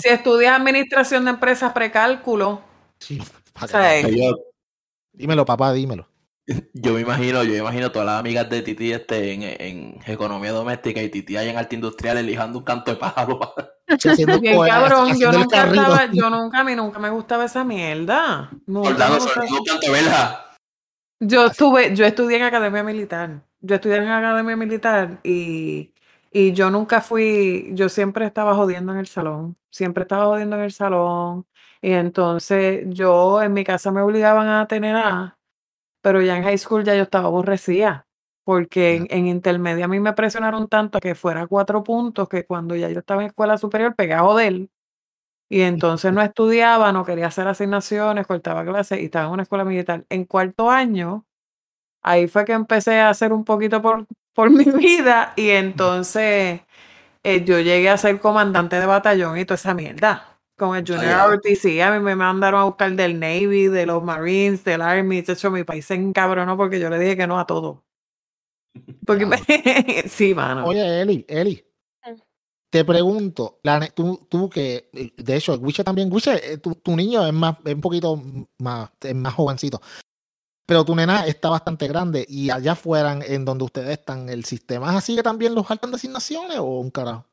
Si 0.00 0.08
estudias 0.08 0.58
administración 0.58 1.26
de 1.26 1.32
empresas, 1.32 1.72
precálculo. 1.72 2.62
Sí, 2.98 3.20
pa' 3.52 3.68
que 3.68 4.32
Dímelo, 5.12 5.44
papá, 5.44 5.72
dímelo. 5.72 6.09
Yo 6.72 6.94
me 6.94 7.00
imagino, 7.00 7.42
yo 7.42 7.52
me 7.52 7.58
imagino 7.58 7.90
todas 7.90 8.06
las 8.06 8.20
amigas 8.20 8.48
de 8.50 8.62
Titi 8.62 8.92
este, 8.92 9.32
en, 9.32 9.42
en 9.42 10.00
economía 10.06 10.52
doméstica 10.52 11.02
y 11.02 11.08
Titi 11.08 11.36
allá 11.36 11.50
en 11.50 11.56
arte 11.56 11.74
industrial 11.74 12.18
elijando 12.18 12.58
un 12.58 12.64
canto 12.64 12.90
de 12.90 12.96
pájaro. 12.96 13.40
Bien 14.40 14.60
cabrón, 14.60 15.18
yo 15.18 15.32
nunca 15.32 15.66
estaba, 15.66 16.06
yo 16.12 16.30
nunca, 16.30 16.60
a 16.60 16.64
mí 16.64 16.76
nunca 16.76 16.98
me 16.98 17.10
gustaba 17.10 17.44
esa 17.44 17.64
mierda. 17.64 18.50
Yo 21.18 21.46
estuve, 21.46 21.94
yo 21.94 22.04
estudié 22.04 22.36
en 22.36 22.44
academia 22.44 22.82
militar. 22.82 23.42
Yo 23.60 23.74
estudié 23.74 23.96
en 23.96 24.08
academia 24.08 24.56
militar 24.56 25.18
y, 25.22 25.92
y 26.32 26.52
yo 26.52 26.70
nunca 26.70 27.00
fui, 27.00 27.70
yo 27.72 27.88
siempre 27.88 28.26
estaba 28.26 28.54
jodiendo 28.54 28.92
en 28.92 28.98
el 28.98 29.06
salón. 29.06 29.56
Siempre 29.70 30.02
estaba 30.02 30.26
jodiendo 30.26 30.56
en 30.56 30.62
el 30.62 30.72
salón. 30.72 31.46
Y 31.82 31.92
entonces 31.92 32.84
yo 32.88 33.42
en 33.42 33.52
mi 33.52 33.64
casa 33.64 33.90
me 33.90 34.02
obligaban 34.02 34.48
a 34.48 34.66
tener 34.68 34.96
A, 34.96 35.36
pero 36.02 36.22
ya 36.22 36.36
en 36.36 36.44
high 36.44 36.58
school 36.58 36.84
ya 36.84 36.94
yo 36.94 37.02
estaba 37.02 37.26
aborrecida. 37.26 38.06
Porque 38.44 38.96
en, 38.96 39.06
en 39.10 39.26
intermedia 39.28 39.84
a 39.84 39.88
mí 39.88 40.00
me 40.00 40.12
presionaron 40.14 40.68
tanto 40.68 40.98
a 40.98 41.00
que 41.00 41.14
fuera 41.14 41.46
cuatro 41.46 41.84
puntos 41.84 42.28
que 42.28 42.44
cuando 42.46 42.74
ya 42.74 42.88
yo 42.88 43.00
estaba 43.00 43.22
en 43.22 43.28
escuela 43.28 43.58
superior 43.58 43.94
pegué 43.94 44.14
a 44.14 44.20
joder. 44.20 44.68
Y 45.50 45.62
entonces 45.62 46.12
no 46.12 46.22
estudiaba, 46.22 46.92
no 46.92 47.04
quería 47.04 47.26
hacer 47.26 47.48
asignaciones, 47.48 48.26
cortaba 48.26 48.64
clases 48.64 49.00
y 49.00 49.06
estaba 49.06 49.26
en 49.26 49.32
una 49.32 49.42
escuela 49.42 49.64
militar. 49.64 50.06
En 50.08 50.24
cuarto 50.24 50.70
año, 50.70 51.26
ahí 52.02 52.28
fue 52.28 52.44
que 52.44 52.52
empecé 52.52 53.00
a 53.00 53.10
hacer 53.10 53.32
un 53.32 53.44
poquito 53.44 53.82
por, 53.82 54.06
por 54.34 54.50
mi 54.50 54.64
vida 54.64 55.32
y 55.36 55.50
entonces 55.50 56.62
eh, 57.24 57.44
yo 57.44 57.60
llegué 57.60 57.90
a 57.90 57.98
ser 57.98 58.20
comandante 58.20 58.80
de 58.80 58.86
batallón 58.86 59.38
y 59.38 59.44
toda 59.44 59.56
esa 59.56 59.74
mierda. 59.74 60.29
Con 60.60 60.76
el 60.76 60.84
Junior 60.86 61.04
ya. 61.04 61.24
ROTC, 61.26 61.80
a 61.82 61.90
mí 61.90 62.00
me 62.04 62.14
mandaron 62.14 62.60
a 62.60 62.64
buscar 62.64 62.92
del 62.94 63.18
Navy, 63.18 63.68
de 63.68 63.86
los 63.86 64.02
Marines, 64.04 64.62
del 64.62 64.82
Army, 64.82 65.22
de 65.22 65.32
hecho 65.32 65.50
mi 65.50 65.64
país 65.64 65.86
se 65.86 65.94
encabronó 65.94 66.54
porque 66.58 66.78
yo 66.78 66.90
le 66.90 66.98
dije 66.98 67.16
que 67.16 67.26
no 67.26 67.40
a 67.40 67.46
todo. 67.46 67.82
Porque 69.06 69.24
me- 69.24 69.38
sí, 70.08 70.34
mano. 70.34 70.66
Oye, 70.66 71.00
Eli, 71.00 71.24
Eli, 71.26 71.64
Mm. 72.06 72.14
te 72.70 72.84
pregunto, 72.84 73.58
la 73.62 73.80
tú, 73.88 74.26
tú 74.28 74.50
que, 74.50 74.90
eh, 74.92 75.12
de 75.16 75.36
hecho, 75.36 75.54
Wiche 75.54 75.82
también, 75.82 76.12
Wiche, 76.12 76.52
eh, 76.52 76.58
tu, 76.58 76.74
tu 76.74 76.94
niño 76.94 77.26
es 77.26 77.32
más, 77.32 77.56
es 77.64 77.74
un 77.74 77.80
poquito 77.80 78.22
más, 78.58 78.90
es 79.00 79.14
más 79.14 79.32
jovencito, 79.32 79.80
pero 80.66 80.84
tu 80.84 80.94
nena 80.94 81.26
está 81.26 81.48
bastante 81.48 81.88
grande 81.88 82.26
y 82.28 82.50
allá 82.50 82.72
afuera, 82.72 83.18
en- 83.26 83.46
donde 83.46 83.64
ustedes 83.64 83.98
están, 83.98 84.28
¿el 84.28 84.44
sistema 84.44 84.90
es 84.90 84.96
así 84.98 85.16
que 85.16 85.22
también 85.22 85.54
los 85.54 85.66
faltan 85.66 85.90
de 85.90 85.96
asignaciones 85.96 86.58
o 86.58 86.64
un 86.80 86.90
carajo? 86.90 87.24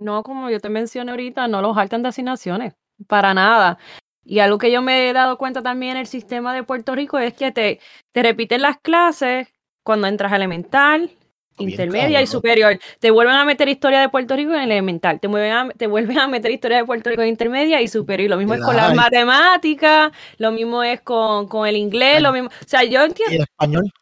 No, 0.00 0.22
como 0.22 0.48
yo 0.48 0.60
te 0.60 0.70
mencioné 0.70 1.10
ahorita, 1.10 1.46
no 1.46 1.60
los 1.60 1.74
faltan 1.74 2.02
de 2.02 2.08
asignaciones, 2.08 2.74
para 3.06 3.34
nada. 3.34 3.78
Y 4.24 4.38
algo 4.38 4.58
que 4.58 4.72
yo 4.72 4.80
me 4.80 5.08
he 5.08 5.12
dado 5.12 5.36
cuenta 5.38 5.62
también 5.62 5.92
en 5.92 5.98
el 5.98 6.06
sistema 6.06 6.54
de 6.54 6.62
Puerto 6.62 6.94
Rico 6.94 7.18
es 7.18 7.34
que 7.34 7.52
te, 7.52 7.80
te 8.12 8.22
repiten 8.22 8.62
las 8.62 8.78
clases 8.78 9.48
cuando 9.82 10.06
entras 10.06 10.32
a 10.32 10.36
elemental, 10.36 11.10
Bien 11.58 11.70
intermedia 11.70 12.22
y 12.22 12.26
superior. 12.26 12.78
Te 13.00 13.10
vuelven 13.10 13.34
a 13.34 13.44
meter 13.44 13.68
historia 13.68 14.00
de 14.00 14.08
Puerto 14.08 14.34
Rico 14.34 14.54
en 14.54 14.62
elemental, 14.62 15.20
te 15.20 15.28
vuelven 15.28 15.52
a, 15.52 15.68
te 15.70 15.86
vuelven 15.86 16.18
a 16.18 16.26
meter 16.26 16.50
historia 16.50 16.78
de 16.78 16.84
Puerto 16.86 17.10
Rico 17.10 17.20
en 17.20 17.28
intermedia 17.28 17.82
y 17.82 17.88
superior. 17.88 18.26
Y 18.26 18.28
lo 18.28 18.38
mismo 18.38 18.54
es 18.54 18.62
con 18.62 18.76
las 18.76 18.94
matemáticas, 18.94 20.12
lo 20.38 20.52
mismo 20.52 20.82
es 20.82 21.02
con, 21.02 21.46
con 21.48 21.66
el 21.66 21.76
inglés, 21.76 22.22
lo 22.22 22.32
mismo. 22.32 22.48
O 22.48 22.68
sea, 22.68 22.84
yo 22.84 23.02
entiendo. 23.04 23.32
¿Y 23.32 23.36
el 23.36 23.42
español? 23.42 23.92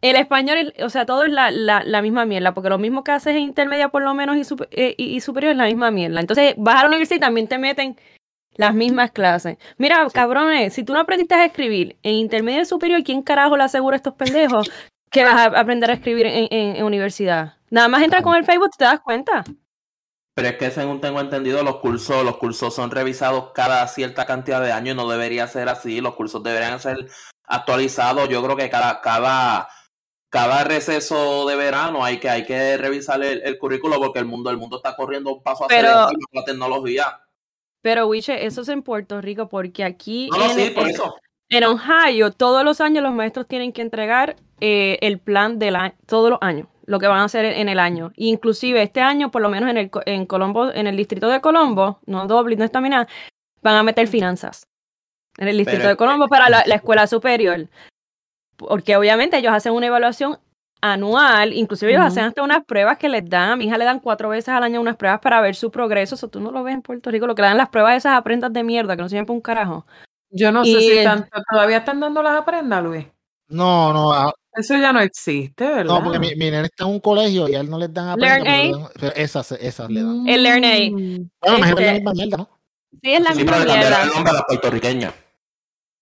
El 0.00 0.16
español, 0.16 0.72
o 0.82 0.88
sea, 0.88 1.04
todo 1.06 1.24
es 1.24 1.30
la, 1.30 1.50
la, 1.50 1.82
la 1.84 2.02
misma 2.02 2.24
mierda, 2.24 2.54
porque 2.54 2.70
lo 2.70 2.78
mismo 2.78 3.04
que 3.04 3.12
haces 3.12 3.34
en 3.36 3.42
intermedia 3.42 3.88
por 3.90 4.02
lo 4.02 4.14
menos 4.14 4.36
y, 4.36 4.40
supe- 4.44 4.68
eh, 4.70 4.94
y, 4.96 5.14
y 5.16 5.20
superior 5.20 5.52
es 5.52 5.58
la 5.58 5.66
misma 5.66 5.90
mierda. 5.90 6.20
Entonces, 6.20 6.54
vas 6.56 6.76
a 6.76 6.82
la 6.82 6.88
universidad 6.88 7.16
y 7.18 7.20
también 7.20 7.48
te 7.48 7.58
meten 7.58 7.96
las 8.54 8.74
mismas 8.74 9.10
clases. 9.10 9.58
Mira, 9.78 10.06
cabrones, 10.12 10.72
si 10.74 10.84
tú 10.84 10.92
no 10.94 11.00
aprendiste 11.00 11.34
a 11.34 11.44
escribir 11.44 11.96
en 12.02 12.14
intermedia 12.14 12.62
y 12.62 12.64
superior, 12.66 13.02
¿quién 13.04 13.22
carajo 13.22 13.56
le 13.56 13.64
asegura 13.64 13.94
a 13.94 13.98
estos 13.98 14.14
pendejos 14.14 14.70
que 15.10 15.24
vas 15.24 15.34
a 15.34 15.44
aprender 15.60 15.90
a 15.90 15.94
escribir 15.94 16.26
en, 16.26 16.48
en- 16.50 16.76
en 16.76 16.84
universidad? 16.84 17.54
Nada 17.70 17.88
más 17.88 18.02
entras 18.02 18.22
con 18.22 18.34
el 18.36 18.44
Facebook 18.44 18.70
te 18.76 18.84
das 18.84 19.00
cuenta. 19.00 19.44
Pero 20.34 20.48
es 20.48 20.56
que 20.56 20.70
según 20.70 21.00
tengo 21.00 21.20
entendido, 21.20 21.62
los 21.62 21.76
cursos, 21.76 22.24
los 22.24 22.38
cursos 22.38 22.74
son 22.74 22.90
revisados 22.90 23.50
cada 23.52 23.86
cierta 23.88 24.24
cantidad 24.26 24.62
de 24.62 24.72
años 24.72 24.96
no 24.96 25.08
debería 25.08 25.46
ser 25.46 25.68
así. 25.68 26.00
Los 26.00 26.14
cursos 26.14 26.42
deberían 26.42 26.80
ser 26.80 26.96
actualizados. 27.46 28.28
Yo 28.28 28.42
creo 28.42 28.56
que 28.56 28.70
cada, 28.70 29.00
cada, 29.00 29.68
cada 30.30 30.64
receso 30.64 31.46
de 31.46 31.56
verano 31.56 32.04
hay 32.04 32.18
que, 32.18 32.30
hay 32.30 32.44
que 32.46 32.76
revisar 32.76 33.22
el, 33.22 33.42
el 33.42 33.58
currículo 33.58 33.98
porque 33.98 34.20
el 34.20 34.24
mundo, 34.26 34.48
el 34.50 34.56
mundo 34.56 34.76
está 34.76 34.94
corriendo 34.96 35.34
un 35.34 35.42
paso 35.42 35.64
hacia 35.66 35.76
Pero- 35.76 35.88
adelante 35.90 36.24
con 36.30 36.40
la 36.40 36.44
tecnología. 36.44 37.20
Pero, 37.82 38.06
Wiche, 38.06 38.44
eso 38.46 38.60
es 38.60 38.68
en 38.68 38.82
Puerto 38.82 39.20
Rico, 39.20 39.48
porque 39.48 39.84
aquí 39.84 40.28
No, 40.30 40.38
no, 40.38 40.44
en, 40.44 40.50
sí, 40.50 40.70
por 40.70 40.84
en- 40.84 40.90
eso. 40.90 41.14
en 41.48 41.64
Ohio, 41.64 42.30
todos 42.30 42.62
los 42.62 42.80
años 42.80 43.02
los 43.02 43.12
maestros 43.14 43.46
tienen 43.48 43.72
que 43.72 43.80
entregar 43.82 44.36
eh, 44.60 44.98
el 45.00 45.18
plan 45.18 45.58
del 45.58 45.76
año, 45.76 45.94
todos 46.06 46.28
los 46.30 46.38
años, 46.42 46.68
lo 46.84 46.98
que 46.98 47.06
van 47.06 47.20
a 47.20 47.24
hacer 47.24 47.46
en 47.46 47.68
el 47.70 47.78
año. 47.78 48.12
Inclusive 48.16 48.82
este 48.82 49.00
año, 49.00 49.30
por 49.30 49.40
lo 49.40 49.48
menos 49.48 49.70
en 49.70 49.78
el 49.78 49.90
en 50.04 50.26
Colombo, 50.26 50.70
en 50.72 50.86
el 50.86 50.96
distrito 50.96 51.28
de 51.28 51.40
Colombo, 51.40 52.00
no 52.04 52.26
Dublín, 52.26 52.58
no 52.58 52.66
está 52.66 52.80
nada, 52.82 53.08
van 53.62 53.76
a 53.76 53.82
meter 53.82 54.06
finanzas. 54.08 54.66
En 55.38 55.48
el 55.48 55.56
distrito 55.56 55.78
Pero 55.80 55.88
de 55.90 55.96
Colombo 55.96 56.28
para 56.28 56.50
la, 56.50 56.62
la 56.66 56.74
escuela 56.74 57.06
superior. 57.06 57.66
Porque 58.68 58.96
obviamente 58.96 59.38
ellos 59.38 59.52
hacen 59.52 59.72
una 59.72 59.86
evaluación 59.86 60.38
anual, 60.82 61.52
inclusive 61.52 61.92
ellos 61.92 62.04
hacen 62.04 62.24
hasta 62.24 62.42
unas 62.42 62.64
pruebas 62.64 62.96
que 62.98 63.08
les 63.08 63.28
dan, 63.28 63.50
a 63.50 63.56
mi 63.56 63.64
hija 63.66 63.76
le 63.78 63.84
dan 63.84 64.00
cuatro 64.00 64.28
veces 64.30 64.48
al 64.48 64.62
año 64.62 64.80
unas 64.80 64.96
pruebas 64.96 65.20
para 65.20 65.40
ver 65.40 65.54
su 65.54 65.70
progreso, 65.70 66.14
eso 66.14 66.28
tú 66.28 66.40
no 66.40 66.50
lo 66.50 66.62
ves 66.62 66.74
en 66.74 66.82
Puerto 66.82 67.10
Rico, 67.10 67.26
lo 67.26 67.34
que 67.34 67.42
le 67.42 67.48
dan 67.48 67.56
las 67.58 67.68
pruebas 67.68 67.96
esas 67.96 68.16
aprendas 68.16 68.52
de 68.52 68.62
mierda, 68.64 68.96
que 68.96 69.02
no 69.02 69.08
sirven 69.08 69.26
para 69.26 69.34
un 69.34 69.40
carajo. 69.42 69.86
Yo 70.30 70.52
no 70.52 70.64
sé 70.64 70.80
si 70.80 71.02
tanto, 71.04 71.28
todavía 71.50 71.78
están 71.78 72.00
dando 72.00 72.22
las 72.22 72.38
aprendas, 72.40 72.82
Luis. 72.82 73.04
No, 73.48 73.92
no, 73.92 74.12
ah, 74.12 74.32
Eso 74.54 74.76
ya 74.76 74.92
no 74.92 75.00
existe, 75.00 75.64
¿verdad? 75.64 75.84
no, 75.84 76.02
porque 76.04 76.18
mi, 76.18 76.28
mi 76.36 76.50
nene 76.50 76.62
está 76.66 76.84
en 76.84 76.90
un 76.90 77.00
colegio 77.00 77.48
y 77.48 77.54
a 77.56 77.60
él 77.60 77.68
no 77.68 77.76
les 77.78 77.92
dan 77.92 78.18
Learn 78.18 78.42
aprenda, 78.42 78.44
pero 78.44 78.54
A. 78.54 78.62
le 78.64 78.72
dan- 78.84 78.90
pero 79.00 79.12
esas, 79.16 79.52
esas 79.52 79.90
le 79.90 80.02
dan. 80.02 80.28
El 80.28 80.42
Learn 80.42 80.64
A. 80.64 80.68
Bueno, 80.70 81.58
me 81.58 81.68
es 81.68 81.74
la 81.74 81.80
Este- 81.80 81.92
misma 81.94 82.12
mierda, 82.12 82.36
¿no? 82.38 82.48
Sí, 83.02 83.12
es 83.12 83.20
la 83.22 83.30
Sí, 83.32 83.36
misma 83.38 83.52
pero 83.52 83.64
le 83.64 83.70
cambiaron 83.70 83.90
mierda. 83.98 84.02
el 84.04 84.14
nombre 84.14 84.30
a 84.30 84.34
la 84.34 84.42
puertorriqueña. 84.46 85.12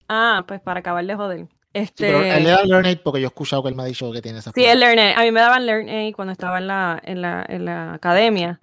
Ah, 0.08 0.44
pues 0.46 0.60
para 0.60 0.80
acabar 0.80 1.04
de 1.04 1.14
joder. 1.14 1.46
Sí, 1.86 1.92
pero 1.96 2.22
él 2.22 2.44
le 2.44 2.50
da 2.50 2.64
Learn 2.64 2.86
Aid 2.86 2.98
porque 3.04 3.20
yo 3.20 3.26
he 3.26 3.28
escuchado 3.28 3.62
que 3.62 3.68
él 3.70 3.74
me 3.74 3.82
ha 3.82 3.86
dicho 3.86 4.10
que 4.12 4.20
tiene 4.22 4.38
esa 4.38 4.52
Sí, 4.54 4.64
el 4.64 4.80
Learn 4.80 4.98
A. 4.98 5.20
A 5.20 5.22
mí 5.22 5.30
me 5.32 5.40
daban 5.40 5.64
Learn 5.66 5.88
A 5.88 6.12
cuando 6.14 6.32
estaba 6.32 6.58
en 6.58 6.66
la, 6.66 7.00
en 7.04 7.22
la, 7.22 7.44
en 7.48 7.64
la 7.64 7.94
academia. 7.94 8.60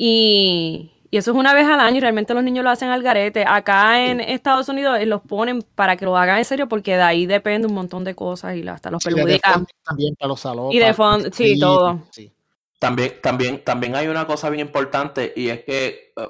Y, 0.00 0.92
y 1.10 1.16
eso 1.16 1.32
es 1.32 1.36
una 1.36 1.54
vez 1.54 1.66
al 1.66 1.80
año 1.80 1.96
y 1.96 2.00
realmente 2.00 2.34
los 2.34 2.44
niños 2.44 2.62
lo 2.64 2.70
hacen 2.70 2.88
al 2.90 3.02
garete. 3.02 3.44
Acá 3.46 4.04
en 4.06 4.20
Estados 4.20 4.68
Unidos 4.68 4.98
eh, 5.00 5.06
los 5.06 5.22
ponen 5.22 5.62
para 5.74 5.96
que 5.96 6.04
lo 6.04 6.16
hagan 6.16 6.38
en 6.38 6.44
serio 6.44 6.68
porque 6.68 6.96
de 6.96 7.02
ahí 7.02 7.26
depende 7.26 7.66
un 7.66 7.74
montón 7.74 8.04
de 8.04 8.14
cosas 8.14 8.56
y 8.56 8.66
hasta 8.68 8.90
los 8.90 9.02
Sí, 9.02 9.10
de 9.10 9.16
perjudica. 9.16 9.52
fondo 9.54 9.68
también 9.84 10.14
para 10.16 10.28
los 10.28 10.40
salones. 10.40 10.74
Y 10.74 10.78
de 10.78 10.94
fondo, 10.94 11.28
sí, 11.32 11.58
todo. 11.58 12.02
Sí. 12.10 12.32
También, 12.78 13.14
también, 13.20 13.64
también 13.64 13.96
hay 13.96 14.06
una 14.06 14.24
cosa 14.26 14.50
bien 14.50 14.66
importante 14.66 15.32
y 15.34 15.48
es 15.48 15.64
que, 15.64 16.12
eh, 16.16 16.28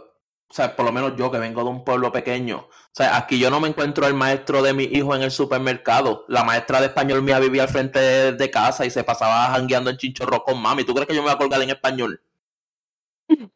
o 0.50 0.54
sea, 0.54 0.74
por 0.74 0.86
lo 0.86 0.92
menos 0.92 1.14
yo 1.16 1.30
que 1.30 1.38
vengo 1.38 1.62
de 1.62 1.68
un 1.70 1.84
pueblo 1.84 2.10
pequeño, 2.10 2.56
o 2.58 2.70
sea, 2.92 3.16
aquí 3.18 3.38
yo 3.38 3.50
no 3.50 3.60
me 3.60 3.68
encuentro 3.68 4.06
el 4.06 4.14
maestro 4.14 4.62
de 4.62 4.72
mi 4.72 4.84
hijo 4.84 5.14
en 5.14 5.22
el 5.22 5.30
supermercado. 5.30 6.24
La 6.28 6.42
maestra 6.42 6.80
de 6.80 6.86
español 6.86 7.22
mía 7.22 7.38
vivía 7.38 7.64
al 7.64 7.68
frente 7.68 7.98
de, 7.98 8.32
de 8.32 8.50
casa 8.50 8.86
y 8.86 8.90
se 8.90 9.04
pasaba 9.04 9.46
jangueando 9.50 9.90
en 9.90 9.98
chinchorro 9.98 10.42
con 10.42 10.60
mami. 10.60 10.84
¿Tú 10.84 10.94
crees 10.94 11.06
que 11.06 11.14
yo 11.14 11.20
me 11.22 11.28
voy 11.28 11.34
a 11.34 11.38
colgar 11.38 11.60
en 11.62 11.70
español? 11.70 12.20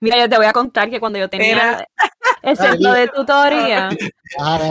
Mira, 0.00 0.18
yo 0.18 0.28
te 0.28 0.36
voy 0.36 0.46
a 0.46 0.52
contar 0.52 0.90
que 0.90 0.98
cuando 0.98 1.18
yo 1.18 1.28
tenía 1.28 1.52
Era- 1.52 1.88
el 2.42 2.56
centro 2.56 2.92
de 2.92 3.08
tutoría. 3.08 3.90
Ah, 4.38 4.70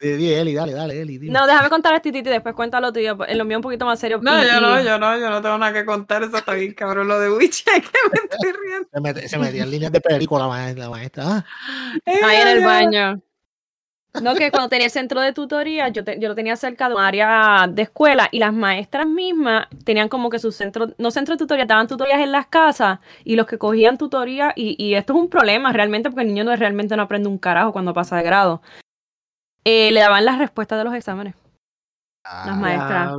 Di, 0.00 0.32
Eli, 0.32 0.54
dale, 0.54 0.72
dale, 0.72 1.00
Eli. 1.00 1.18
di. 1.18 1.28
No, 1.28 1.44
déjame 1.46 1.68
contar 1.68 1.92
a 1.94 2.00
Titi 2.00 2.18
y 2.18 2.22
después 2.22 2.54
cuéntalo 2.54 2.92
tuyo. 2.92 3.16
En 3.26 3.36
lo 3.36 3.44
mío 3.44 3.58
un 3.58 3.62
poquito 3.62 3.84
más 3.84 3.98
serio. 3.98 4.20
No, 4.22 4.42
y- 4.42 4.46
yo 4.46 4.60
no, 4.60 4.80
yo 4.80 4.98
no, 4.98 5.18
yo 5.18 5.28
no 5.28 5.42
tengo 5.42 5.58
nada 5.58 5.72
que 5.72 5.84
contar, 5.84 6.22
eso 6.22 6.36
está 6.36 6.52
bien 6.54 6.72
cabrón 6.74 7.08
lo 7.08 7.18
de 7.18 7.30
Witch, 7.32 7.64
que 7.64 7.70
me 7.80 8.20
estoy 8.30 8.52
riendo. 8.52 8.88
Se, 8.92 9.00
met- 9.00 9.26
se 9.28 9.38
metía 9.38 9.64
en 9.64 9.70
líneas 9.70 9.90
de 9.90 10.00
película 10.00 10.46
la 10.76 10.88
maestra. 10.90 11.24
Ah, 11.26 11.44
Ahí 12.06 12.36
en 12.42 12.48
el 12.48 12.64
baño. 12.64 13.20
No, 14.22 14.34
que 14.34 14.50
cuando 14.50 14.68
tenía 14.70 14.86
el 14.86 14.90
centro 14.90 15.20
de 15.20 15.32
tutoría, 15.32 15.88
yo, 15.88 16.02
te- 16.02 16.18
yo 16.18 16.28
lo 16.28 16.34
tenía 16.34 16.56
cerca 16.56 16.88
de 16.88 16.94
un 16.94 17.00
área 17.00 17.66
de 17.68 17.82
escuela 17.82 18.28
y 18.32 18.38
las 18.38 18.52
maestras 18.52 19.06
mismas 19.06 19.66
tenían 19.84 20.08
como 20.08 20.30
que 20.30 20.38
sus 20.38 20.56
centros, 20.56 20.94
no 20.98 21.10
centros 21.10 21.36
de 21.38 21.44
tutoría, 21.44 21.66
daban 21.66 21.86
tutorías 21.86 22.20
en 22.20 22.32
las 22.32 22.46
casas 22.46 23.00
y 23.24 23.36
los 23.36 23.46
que 23.46 23.58
cogían 23.58 23.98
tutoría, 23.98 24.52
y, 24.56 24.82
y 24.82 24.94
esto 24.94 25.12
es 25.12 25.18
un 25.20 25.28
problema 25.28 25.72
realmente 25.72 26.08
porque 26.10 26.22
el 26.22 26.28
niño 26.28 26.44
no, 26.44 26.56
realmente 26.56 26.96
no 26.96 27.02
aprende 27.02 27.28
un 27.28 27.38
carajo 27.38 27.72
cuando 27.72 27.92
pasa 27.94 28.16
de 28.16 28.22
grado. 28.22 28.62
Eh, 29.64 29.90
le 29.92 30.00
daban 30.00 30.24
las 30.24 30.38
respuestas 30.38 30.78
de 30.78 30.84
los 30.84 30.94
exámenes, 30.94 31.34
las 32.24 32.48
ah, 32.48 32.54
maestras. 32.54 33.12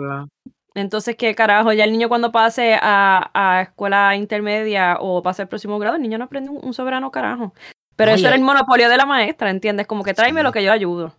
Entonces, 0.75 1.15
¿qué 1.15 1.36
carajo? 1.36 1.74
Ya 1.74 1.84
el 1.84 1.91
niño 1.91 2.08
cuando 2.10 2.31
pase 2.31 2.75
a, 2.81 3.31
a 3.34 3.62
escuela 3.63 4.15
intermedia 4.15 4.98
o 5.00 5.22
pase 5.22 5.41
al 5.41 5.48
próximo 5.48 5.77
grado, 5.79 5.96
el 5.98 6.01
niño 6.01 6.17
no 6.17 6.25
aprende 6.25 6.50
un, 6.50 6.60
un 6.63 6.74
soberano 6.74 7.12
carajo. 7.12 7.53
Pero 7.96 8.12
eso 8.12 8.27
era 8.27 8.36
el 8.36 8.41
monopolio 8.41 8.88
de 8.88 8.96
la 8.96 9.05
maestra, 9.05 9.50
¿entiendes? 9.50 9.86
Como 9.88 10.03
que 10.03 10.13
tráeme 10.13 10.39
Sí. 10.39 10.43
lo 10.43 10.51
que 10.53 10.63
yo 10.63 10.72
ayudo. 10.72 11.13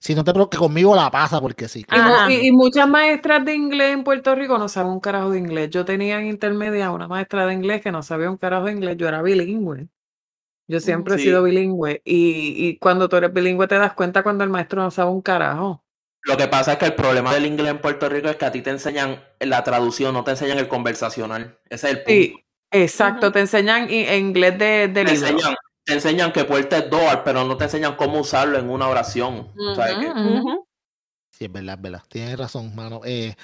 Si 0.00 0.14
no 0.14 0.24
te 0.24 0.32
preocupes, 0.32 0.58
conmigo 0.58 0.96
la 0.96 1.10
pasa 1.10 1.40
porque 1.40 1.68
sí. 1.68 1.84
Y, 2.28 2.32
y- 2.32 2.46
y 2.48 2.52
muchas 2.52 2.88
maestras 2.88 3.44
de 3.44 3.54
inglés 3.54 3.92
en 3.92 4.02
Puerto 4.02 4.34
Rico 4.34 4.56
no 4.58 4.68
saben 4.68 4.92
un 4.92 5.00
carajo 5.00 5.30
de 5.30 5.38
inglés. 5.38 5.68
Yo 5.70 5.84
tenía 5.84 6.18
en 6.18 6.26
intermedia 6.26 6.90
una 6.90 7.06
maestra 7.06 7.46
de 7.46 7.52
inglés 7.54 7.82
que 7.82 7.92
no 7.92 8.02
sabía 8.02 8.30
un 8.30 8.36
carajo 8.38 8.64
de 8.64 8.72
inglés. 8.72 8.96
Yo 8.96 9.06
era 9.08 9.20
bilingüe. 9.22 9.88
Yo 10.72 10.80
siempre 10.80 11.16
he 11.16 11.18
sido 11.18 11.42
bilingüe. 11.42 12.00
Y, 12.02 12.66
y 12.66 12.78
cuando 12.78 13.08
tú 13.08 13.16
eres 13.16 13.32
bilingüe 13.32 13.68
te 13.68 13.74
das 13.76 13.92
cuenta 13.92 14.22
cuando 14.22 14.42
el 14.42 14.48
maestro 14.48 14.82
no 14.82 14.90
sabe 14.90 15.10
un 15.10 15.20
carajo. 15.20 15.84
Lo 16.24 16.36
que 16.36 16.48
pasa 16.48 16.72
es 16.72 16.78
que 16.78 16.86
el 16.86 16.94
problema 16.94 17.34
del 17.34 17.44
inglés 17.44 17.72
en 17.72 17.78
Puerto 17.78 18.08
Rico 18.08 18.28
es 18.28 18.36
que 18.36 18.44
a 18.46 18.52
ti 18.52 18.62
te 18.62 18.70
enseñan 18.70 19.22
la 19.40 19.62
traducción, 19.64 20.14
no 20.14 20.24
te 20.24 20.30
enseñan 20.30 20.58
el 20.58 20.68
conversacional. 20.68 21.58
Ese 21.68 21.88
es 21.88 21.92
el 21.92 21.96
punto. 21.98 22.10
Sí, 22.10 22.44
exacto. 22.70 23.32
Te 23.32 23.40
enseñan 23.40 23.90
en 23.90 24.26
inglés 24.28 24.56
de, 24.58 24.88
de 24.88 25.04
te 25.04 25.12
libro. 25.12 25.28
enseñan, 25.28 25.54
te 25.84 25.92
enseñan 25.92 26.32
que 26.32 26.44
puerta 26.44 26.78
es 26.78 26.88
door, 26.88 27.22
pero 27.22 27.44
no 27.44 27.56
te 27.58 27.64
enseñan 27.64 27.96
cómo 27.96 28.20
usarlo 28.20 28.58
en 28.58 28.70
una 28.70 28.88
oración. 28.88 29.50
Ujú. 29.54 30.66
Sí, 31.30 31.46
es 31.46 31.52
verdad, 31.52 31.74
es 31.74 31.82
verdad. 31.82 32.02
Tienes 32.08 32.38
razón, 32.38 32.74
mano. 32.74 33.00
Eh, 33.04 33.34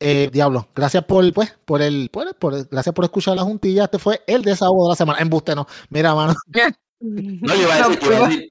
eh, 0.00 0.28
Diablo, 0.32 0.68
gracias 0.74 1.04
por, 1.04 1.30
pues, 1.32 1.56
por 1.64 1.82
el, 1.82 2.08
por, 2.12 2.34
por- 2.36 2.68
gracias 2.68 2.94
por 2.94 3.04
escuchar 3.04 3.36
la 3.36 3.42
juntilla. 3.42 3.84
Este 3.84 3.98
fue 3.98 4.22
el 4.26 4.42
desahogo 4.42 4.84
de 4.86 4.92
la 4.92 4.96
semana. 4.96 5.18
Embuste, 5.20 5.54
no. 5.54 5.66
Mira, 5.90 6.14
mano. 6.14 6.34
No, 7.00 7.54
yo 7.54 7.62
iba 7.62 7.74
a 7.74 7.88
decir, 7.88 8.00
yo 8.00 8.12
iba 8.12 8.26
a 8.26 8.28
decir- 8.28 8.50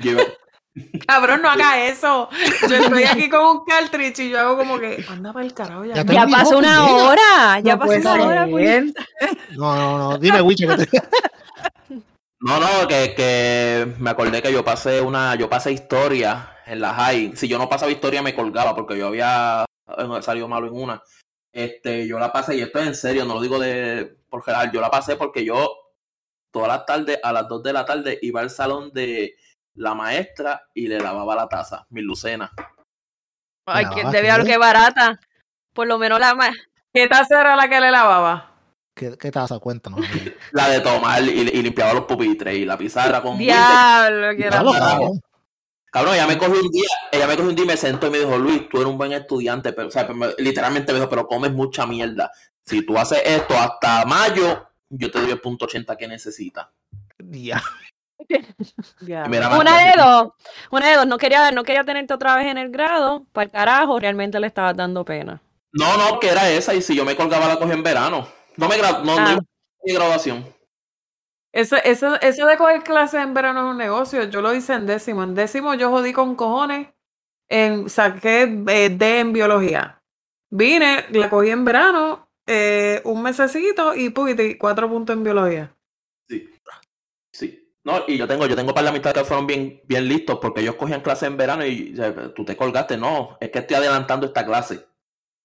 yo 0.00 0.10
iba- 0.12 0.22
Cabrón, 1.06 1.42
no 1.42 1.48
haga 1.50 1.86
eso. 1.86 2.28
Yo 2.68 2.76
estoy 2.76 3.04
aquí 3.04 3.28
con 3.28 3.44
un 3.44 3.64
cartridge 3.64 4.18
y 4.20 4.30
yo 4.30 4.38
hago 4.40 4.56
como 4.56 4.78
que, 4.78 5.04
anda 5.08 5.32
para 5.32 5.44
el 5.44 5.52
carajo 5.54 5.84
ya. 5.84 6.04
Ya 6.04 6.26
pasó 6.26 6.58
una 6.58 6.86
hora. 6.86 7.60
Ya 7.62 7.74
no 7.76 7.78
pasó 7.80 7.98
una 7.98 8.24
hora. 8.26 8.46
ser. 8.46 8.84
No, 9.56 9.74
no, 9.76 9.98
no. 9.98 10.18
Dime, 10.18 10.40
Wiche, 10.42 10.66
que 10.66 10.86
te- 10.86 11.02
No, 12.40 12.60
no, 12.60 12.86
que, 12.86 13.14
que 13.16 13.94
me 13.98 14.10
acordé 14.10 14.40
que 14.40 14.52
yo 14.52 14.64
pasé 14.64 15.00
una, 15.00 15.34
yo 15.34 15.48
pasé 15.50 15.72
historia 15.72 16.50
en 16.66 16.80
la 16.80 16.94
high. 16.94 17.32
Si 17.36 17.48
yo 17.48 17.58
no 17.58 17.68
pasaba 17.68 17.90
historia 17.90 18.22
me 18.22 18.34
colgaba 18.34 18.76
porque 18.76 18.96
yo 18.96 19.08
había 19.08 19.64
salido 20.22 20.48
malo 20.48 20.66
en 20.68 20.74
una. 20.74 21.02
Este, 21.52 22.06
yo 22.06 22.18
la 22.18 22.32
pasé, 22.32 22.56
y 22.56 22.60
esto 22.60 22.78
es 22.78 22.86
en 22.86 22.94
serio, 22.94 23.24
no 23.24 23.34
lo 23.34 23.40
digo 23.40 23.58
de 23.58 24.18
por 24.28 24.42
general, 24.42 24.70
yo 24.70 24.80
la 24.80 24.90
pasé 24.90 25.16
porque 25.16 25.44
yo 25.44 25.70
todas 26.50 26.68
las 26.68 26.86
tardes, 26.86 27.18
a 27.22 27.32
las 27.32 27.48
2 27.48 27.62
de 27.62 27.72
la 27.72 27.84
tarde, 27.84 28.18
iba 28.22 28.40
al 28.40 28.50
salón 28.50 28.92
de 28.92 29.36
la 29.74 29.94
maestra 29.94 30.68
y 30.74 30.88
le 30.88 31.00
lavaba 31.00 31.34
la 31.34 31.48
taza, 31.48 31.86
mi 31.90 32.02
Lucena. 32.02 32.50
Ay, 33.66 33.84
La 33.84 33.90
que 33.90 34.04
debe 34.04 34.30
haber 34.30 34.46
¿eh? 34.46 34.50
que 34.50 34.58
barata. 34.58 35.20
Por 35.72 35.86
lo 35.86 35.98
menos 35.98 36.18
la 36.18 36.34
más. 36.34 36.54
¿Qué 36.92 37.06
taza 37.06 37.40
era 37.40 37.54
la 37.54 37.68
que 37.68 37.80
le 37.80 37.90
lavaba? 37.90 38.52
¿Qué, 38.94 39.16
qué 39.16 39.30
taza? 39.30 39.58
Cuéntanos. 39.60 40.00
La 40.52 40.68
de 40.70 40.80
tomar 40.80 41.22
y, 41.22 41.28
y 41.28 41.62
limpiaba 41.62 41.94
los 41.94 42.04
pupitres 42.04 42.56
y 42.56 42.64
la 42.64 42.76
pizarra 42.76 43.22
con 43.22 43.38
Diablo, 43.38 44.36
que 44.36 44.46
era. 44.46 44.64
Cabrón. 45.90 46.14
Ella 46.14 46.26
me 46.26 46.38
cogió 46.38 46.60
un 46.60 46.70
día, 46.70 46.88
ella 47.12 47.26
me 47.26 47.34
cogió 47.36 47.48
un 47.50 47.54
día 47.54 47.64
y 47.64 47.68
me 47.68 47.76
sentó 47.76 48.06
y 48.06 48.10
me 48.10 48.18
dijo, 48.18 48.36
Luis, 48.38 48.68
tú 48.68 48.78
eres 48.78 48.90
un 48.90 48.98
buen 48.98 49.12
estudiante, 49.12 49.72
pero, 49.72 49.88
o 49.88 49.90
sea, 49.90 50.04
me- 50.08 50.34
literalmente 50.38 50.92
me 50.92 50.98
dijo, 50.98 51.08
pero 51.10 51.26
comes 51.26 51.52
mucha 51.52 51.86
mierda. 51.86 52.30
Si 52.64 52.84
tú 52.84 52.98
haces 52.98 53.22
esto 53.24 53.54
hasta 53.56 54.04
mayo, 54.04 54.68
yo 54.90 55.10
te 55.10 55.20
doy 55.20 55.30
el 55.30 55.40
punto 55.40 55.64
80 55.64 55.96
que 55.96 56.06
necesitas. 56.08 56.66
Ya. 57.30 57.62
Una 59.58 59.78
de 59.78 59.92
dos. 59.96 60.32
Una 60.70 60.88
de 60.90 60.96
dos. 60.96 61.06
No 61.06 61.18
quería, 61.18 61.50
no 61.52 61.62
quería 61.64 61.84
tenerte 61.84 62.12
otra 62.14 62.36
vez 62.36 62.46
en 62.46 62.58
el 62.58 62.70
grado. 62.70 63.24
Para 63.32 63.44
el 63.46 63.50
carajo, 63.50 63.98
realmente 63.98 64.38
le 64.40 64.46
estabas 64.48 64.76
dando 64.76 65.04
pena. 65.04 65.40
No, 65.72 65.96
no, 65.96 66.18
que 66.20 66.28
era 66.30 66.48
esa, 66.50 66.74
y 66.74 66.82
si 66.82 66.94
yo 66.94 67.04
me 67.04 67.16
colgaba 67.16 67.46
la 67.48 67.58
cogí 67.58 67.72
en 67.72 67.82
verano. 67.82 68.28
No 68.56 68.68
me 68.68 68.76
gra 68.76 68.92
no, 69.04 69.04
no 69.04 69.18
Ah. 69.18 69.32
a 69.34 69.38
mi 69.84 69.92
graduación. 69.94 70.44
Eso, 71.58 71.74
eso, 71.82 72.14
eso 72.20 72.46
de 72.46 72.56
coger 72.56 72.84
clases 72.84 73.20
en 73.20 73.34
verano 73.34 73.66
es 73.66 73.72
un 73.72 73.78
negocio. 73.78 74.22
Yo 74.30 74.40
lo 74.40 74.54
hice 74.54 74.74
en 74.74 74.86
décimo. 74.86 75.24
En 75.24 75.34
décimo 75.34 75.74
yo 75.74 75.90
jodí 75.90 76.12
con 76.12 76.36
cojones. 76.36 76.86
En, 77.48 77.88
saqué 77.88 78.42
eh, 78.68 78.90
D 78.90 79.18
en 79.18 79.32
biología. 79.32 80.00
Vine, 80.50 81.06
la 81.10 81.28
cogí 81.28 81.50
en 81.50 81.64
verano, 81.64 82.30
eh, 82.46 83.02
un 83.04 83.24
mesecito 83.24 83.96
y 83.96 84.10
pugiti, 84.10 84.56
cuatro 84.56 84.88
puntos 84.88 85.16
en 85.16 85.24
biología. 85.24 85.74
Sí. 86.28 86.48
Sí. 87.32 87.74
No, 87.82 88.04
y 88.06 88.16
yo 88.16 88.28
tengo, 88.28 88.46
yo 88.46 88.54
tengo 88.54 88.72
para 88.72 88.84
la 88.84 88.92
mitad 88.92 89.12
que 89.12 89.24
fueron 89.24 89.48
bien, 89.48 89.82
bien 89.84 90.06
listos 90.06 90.38
porque 90.40 90.60
ellos 90.60 90.76
cogían 90.76 91.00
clases 91.00 91.26
en 91.26 91.36
verano 91.36 91.66
y 91.66 91.92
o 91.92 91.96
sea, 91.96 92.34
tú 92.34 92.44
te 92.44 92.56
colgaste. 92.56 92.96
No, 92.96 93.36
es 93.40 93.50
que 93.50 93.58
estoy 93.58 93.78
adelantando 93.78 94.28
esta 94.28 94.46
clase. 94.46 94.86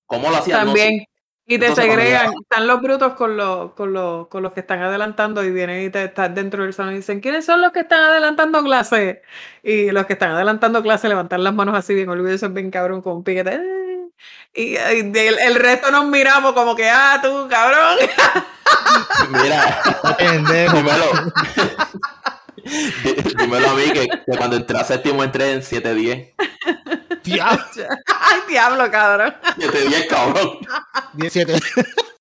¿Cómo 0.05 0.29
lo 0.29 0.35
hacían? 0.35 0.67
No 0.67 0.75
sé. 0.75 1.07
Y 1.45 1.59
te 1.59 1.65
Entonces, 1.67 1.85
segregan. 1.91 2.31
ya- 2.31 2.37
Están 2.41 2.67
los 2.67 2.81
brutos 2.81 3.13
con 3.15 3.35
los, 3.35 3.73
con 3.73 3.91
los, 3.91 4.27
con 4.29 4.43
los 4.43 4.53
que 4.53 4.61
están 4.61 4.81
adelantando 4.81 5.43
y 5.43 5.51
vienen 5.51 5.83
y 5.85 5.89
te 5.89 6.05
están 6.05 6.33
dentro 6.33 6.63
del 6.63 6.73
salón 6.73 6.93
y 6.93 6.97
dicen, 6.97 7.19
¿quiénes 7.19 7.45
son 7.45 7.61
los 7.61 7.71
que 7.73 7.81
están 7.81 8.01
adelantando 8.01 8.63
clase? 8.63 9.21
Y 9.61 9.91
los 9.91 10.05
que 10.05 10.13
están 10.13 10.31
adelantando 10.31 10.81
clase 10.81 11.09
levantan 11.09 11.43
las 11.43 11.53
manos 11.53 11.75
así 11.75 11.93
bien 11.93 12.07
orgullosos, 12.09 12.53
bien 12.53 12.71
cabrón, 12.71 13.01
con 13.01 13.17
un 13.17 13.23
piquete. 13.25 13.55
"Eh". 13.55 13.99
Y, 14.53 14.75
y 14.75 14.77
el, 14.77 15.39
el 15.39 15.55
resto 15.55 15.91
nos 15.91 16.05
miramos 16.05 16.53
como 16.53 16.75
que, 16.77 16.89
ah, 16.89 17.19
tú, 17.21 17.47
cabrón. 17.49 17.97
Mira, 19.31 19.81
dímelo. 20.73 21.05
Dí- 22.63 23.35
Dímelo 23.37 23.69
a 23.69 23.73
mí 23.73 23.83
que, 23.91 24.07
que 24.07 24.37
cuando 24.37 24.55
entré 24.55 24.77
a 24.79 24.83
séptimo 24.85 25.23
entré 25.23 25.51
en 25.51 25.61
7-10. 25.61 26.33
Diablo. 27.23 27.59
Ay, 28.21 28.39
diablo, 28.47 28.89
cabrón. 28.91 29.33
7-10, 29.57 30.07
cabrón. 30.07 30.49
17. 31.13 31.53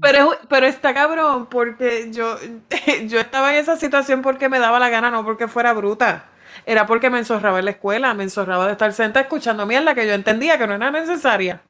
Pero, 0.00 0.38
pero 0.48 0.66
está 0.66 0.94
cabrón 0.94 1.46
porque 1.46 2.10
yo, 2.12 2.36
yo 3.06 3.18
estaba 3.18 3.52
en 3.52 3.60
esa 3.60 3.76
situación 3.76 4.22
porque 4.22 4.48
me 4.48 4.60
daba 4.60 4.78
la 4.78 4.88
gana, 4.88 5.10
no 5.10 5.24
porque 5.24 5.48
fuera 5.48 5.72
bruta. 5.72 6.30
Era 6.64 6.86
porque 6.86 7.10
me 7.10 7.18
enzorraba 7.18 7.58
en 7.58 7.64
la 7.64 7.72
escuela, 7.72 8.14
me 8.14 8.22
enzorraba 8.22 8.66
de 8.66 8.72
estar 8.72 8.92
sentada 8.92 9.22
escuchando 9.22 9.66
mierda 9.66 9.94
que 9.94 10.06
yo 10.06 10.12
entendía 10.12 10.58
que 10.58 10.66
no 10.66 10.74
era 10.74 10.90
necesaria. 10.90 11.62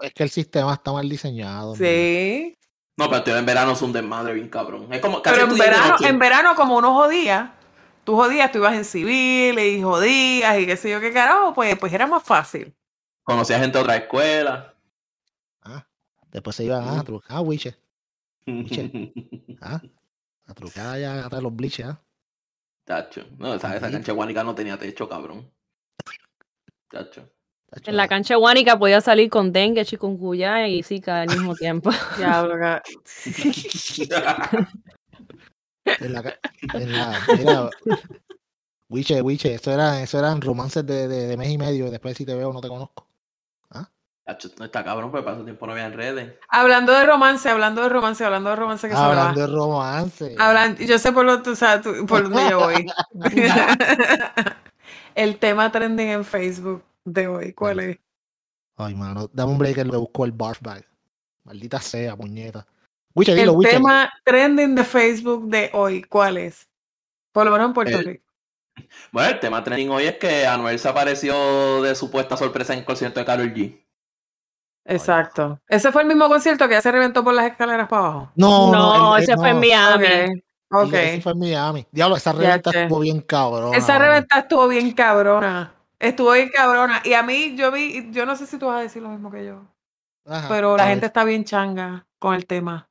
Es 0.00 0.14
que 0.14 0.22
el 0.22 0.30
sistema 0.30 0.72
está 0.72 0.92
mal 0.92 1.08
diseñado. 1.08 1.72
man. 1.72 1.78
Sí. 1.78 2.56
No, 2.96 3.06
pero 3.06 3.18
estoy 3.18 3.38
en 3.38 3.46
verano 3.46 3.72
es 3.72 3.82
un 3.82 3.92
desmadre 3.92 4.34
bien 4.34 4.48
cabrón. 4.48 4.86
Es 4.92 5.00
como 5.00 5.20
casi 5.20 5.38
Pero 5.38 5.52
en 5.52 5.58
verano, 5.58 5.96
en 6.00 6.18
verano, 6.18 6.54
como 6.54 6.76
uno 6.76 6.94
jodía, 6.94 7.52
tú 8.04 8.16
jodías, 8.16 8.50
tú 8.52 8.58
ibas 8.58 8.74
en 8.74 8.84
civil 8.84 9.58
y 9.58 9.82
jodías 9.82 10.58
y 10.58 10.66
qué 10.66 10.76
sé 10.76 10.90
yo 10.90 11.00
qué 11.00 11.12
carajo, 11.12 11.52
pues, 11.52 11.78
pues 11.78 11.92
era 11.92 12.06
más 12.06 12.22
fácil. 12.22 12.74
Conocí 13.22 13.52
a 13.52 13.58
gente 13.58 13.76
de 13.78 13.84
otra 13.84 13.96
escuela. 13.96 14.69
Después 16.30 16.56
se 16.56 16.64
iban 16.64 16.86
a 16.86 17.02
trucar, 17.02 17.30
ah, 17.36 17.40
wiche. 17.40 17.76
Ah, 19.60 19.80
a 20.46 20.54
trucar 20.54 20.86
allá 20.94 21.24
atrás 21.26 21.38
de 21.38 21.42
los 21.42 21.54
bliches, 21.54 21.86
ah. 21.86 22.00
Tacho. 22.84 23.24
No, 23.38 23.54
esa, 23.54 23.76
esa 23.76 23.90
cancha 23.90 24.12
de 24.12 24.16
Guanica 24.16 24.42
no 24.42 24.54
tenía 24.54 24.76
techo, 24.76 25.08
cabrón. 25.08 25.50
Tacho. 26.88 27.28
Tacho, 27.68 27.90
En 27.90 27.96
la 27.96 28.08
cancha 28.08 28.34
guánica 28.34 28.76
podía 28.76 29.00
salir 29.00 29.30
con 29.30 29.52
dengue, 29.52 29.84
chikungunya 29.84 30.66
y 30.66 30.82
zika 30.82 31.22
al 31.22 31.28
mismo 31.28 31.54
tiempo. 31.54 31.90
Diablo, 32.18 32.54
En 35.84 36.12
la, 36.12 36.38
en 36.74 36.92
la, 36.92 37.20
mira, 37.36 37.70
Wiche, 38.88 39.22
Wiche, 39.22 39.54
eso, 39.54 39.72
era, 39.72 40.02
eso 40.02 40.18
eran 40.18 40.40
romances 40.40 40.84
de, 40.84 41.08
de, 41.08 41.26
de 41.26 41.36
mes 41.36 41.48
y 41.50 41.58
medio. 41.58 41.86
y 41.86 41.90
Después, 41.90 42.16
si 42.16 42.24
te 42.26 42.34
veo, 42.34 42.52
no 42.52 42.60
te 42.60 42.68
conozco. 42.68 43.09
Está 44.32 44.84
cabrón, 44.84 45.10
pero 45.12 45.32
ese 45.32 45.44
tiempo 45.44 45.66
no 45.66 45.72
había 45.72 45.88
redes. 45.88 46.34
Hablando 46.48 46.92
de 46.92 47.06
romance, 47.06 47.48
hablando 47.48 47.82
de 47.82 47.88
romance, 47.88 48.24
hablando 48.24 48.50
de 48.50 48.56
romance 48.56 48.88
que 48.88 48.94
se. 48.94 49.00
Hablando 49.00 49.40
de 49.40 49.46
romance. 49.46 50.36
Hablan- 50.38 50.76
yo 50.78 50.98
sé 50.98 51.12
por, 51.12 51.24
lo, 51.24 51.42
tú 51.42 51.54
sabes, 51.56 51.82
tú- 51.82 52.06
por 52.06 52.24
dónde 52.24 52.50
yo 52.50 52.58
voy. 52.60 52.86
el 55.14 55.38
tema 55.38 55.70
trending 55.70 56.08
en 56.08 56.24
Facebook 56.24 56.82
de 57.04 57.26
hoy, 57.26 57.52
¿cuál 57.52 57.80
es? 57.80 57.98
Ay, 58.76 58.94
mano, 58.94 59.28
dame 59.32 59.52
un 59.52 59.58
break 59.58 59.74
que 59.76 59.84
le 59.84 59.96
busco 59.96 60.24
el 60.24 60.32
barf 60.32 60.60
bag. 60.62 60.84
Maldita 61.44 61.80
sea, 61.80 62.16
puñeta. 62.16 62.66
Wiche, 63.14 63.34
dilo, 63.34 63.52
El 63.52 63.58
Wiche. 63.58 63.70
tema 63.72 64.10
trending 64.24 64.74
de 64.74 64.84
Facebook 64.84 65.48
de 65.48 65.70
hoy, 65.72 66.02
¿cuál 66.04 66.38
es? 66.38 66.68
Por 67.32 67.44
lo 67.44 67.50
menos 67.52 67.68
en 67.68 67.74
Puerto 67.74 67.98
El- 67.98 68.04
Rico. 68.04 68.24
Bueno, 69.12 69.28
el 69.30 69.40
tema 69.40 69.62
trending 69.62 69.90
hoy 69.90 70.04
es 70.04 70.16
que 70.16 70.46
Anuel 70.46 70.78
se 70.78 70.88
apareció 70.88 71.82
de 71.82 71.94
supuesta 71.94 72.36
sorpresa 72.36 72.72
en 72.72 72.78
el 72.78 72.84
concierto 72.86 73.20
de 73.20 73.26
Karol 73.26 73.52
G. 73.52 73.78
Exacto. 74.94 75.58
Ese 75.68 75.92
fue 75.92 76.02
el 76.02 76.08
mismo 76.08 76.28
concierto 76.28 76.66
que 76.68 76.74
ya 76.74 76.80
se 76.82 76.90
reventó 76.92 77.22
por 77.24 77.34
las 77.34 77.46
escaleras 77.46 77.88
para 77.88 78.02
abajo. 78.02 78.32
No, 78.34 78.72
No, 78.72 79.16
el- 79.16 79.22
ese 79.22 79.36
fue 79.36 79.50
en 79.50 79.54
no, 79.56 79.60
Miami. 79.60 80.42
Ok. 80.72 80.90
sí, 80.90 80.96
ese 80.96 81.20
fue 81.20 81.32
en 81.32 81.38
Miami. 81.38 81.86
Diablo, 81.90 82.16
esa 82.16 82.32
reventa 82.32 82.70
estuvo 82.70 83.00
bien 83.00 83.20
cabrón. 83.22 83.74
Esa 83.74 83.98
reventa 83.98 84.38
estuvo 84.40 84.68
bien 84.68 84.92
cabrona. 84.92 85.72
Estuvo 85.98 86.32
bien 86.32 86.48
cabrona. 86.48 87.00
Y 87.04 87.12
a 87.14 87.22
mí, 87.22 87.54
yo 87.56 87.70
vi, 87.70 88.10
yo 88.12 88.24
no 88.26 88.34
sé 88.36 88.46
si 88.46 88.56
tú 88.58 88.66
vas 88.66 88.78
a 88.78 88.82
decir 88.82 89.02
lo 89.02 89.08
mismo 89.10 89.30
que 89.30 89.44
yo, 89.44 89.62
pero 90.48 90.76
la 90.76 90.86
gente 90.86 91.06
está 91.06 91.24
bien 91.24 91.44
changa 91.44 92.06
con 92.18 92.34
el 92.34 92.46
tema. 92.46 92.88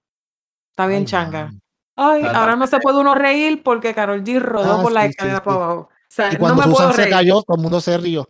Está 0.71 0.87
bien 0.87 1.05
changa. 1.05 1.51
Ay, 1.95 2.23
ahora 2.23 2.55
no 2.55 2.65
se 2.67 2.79
puede 2.79 2.97
uno 2.99 3.13
reír 3.15 3.61
porque 3.63 3.93
Carol 3.93 4.23
G 4.23 4.39
rodó 4.39 4.79
Ah, 4.79 4.81
por 4.81 4.91
las 4.93 5.03
sí, 5.05 5.09
escaleras 5.09 5.39
sí. 5.39 5.45
para 5.45 5.57
abajo. 5.57 5.79
O 5.81 5.89
sea, 6.07 6.33
Y 6.33 6.37
cuando 6.37 6.61
no 6.61 6.67
me 6.67 6.73
puedo 6.73 6.87
Susan 6.89 6.95
se 6.95 7.01
reír. 7.03 7.13
cayó, 7.13 7.41
todo 7.43 7.57
el 7.57 7.61
mundo 7.63 7.81
se 7.81 7.97
rió. 7.97 8.29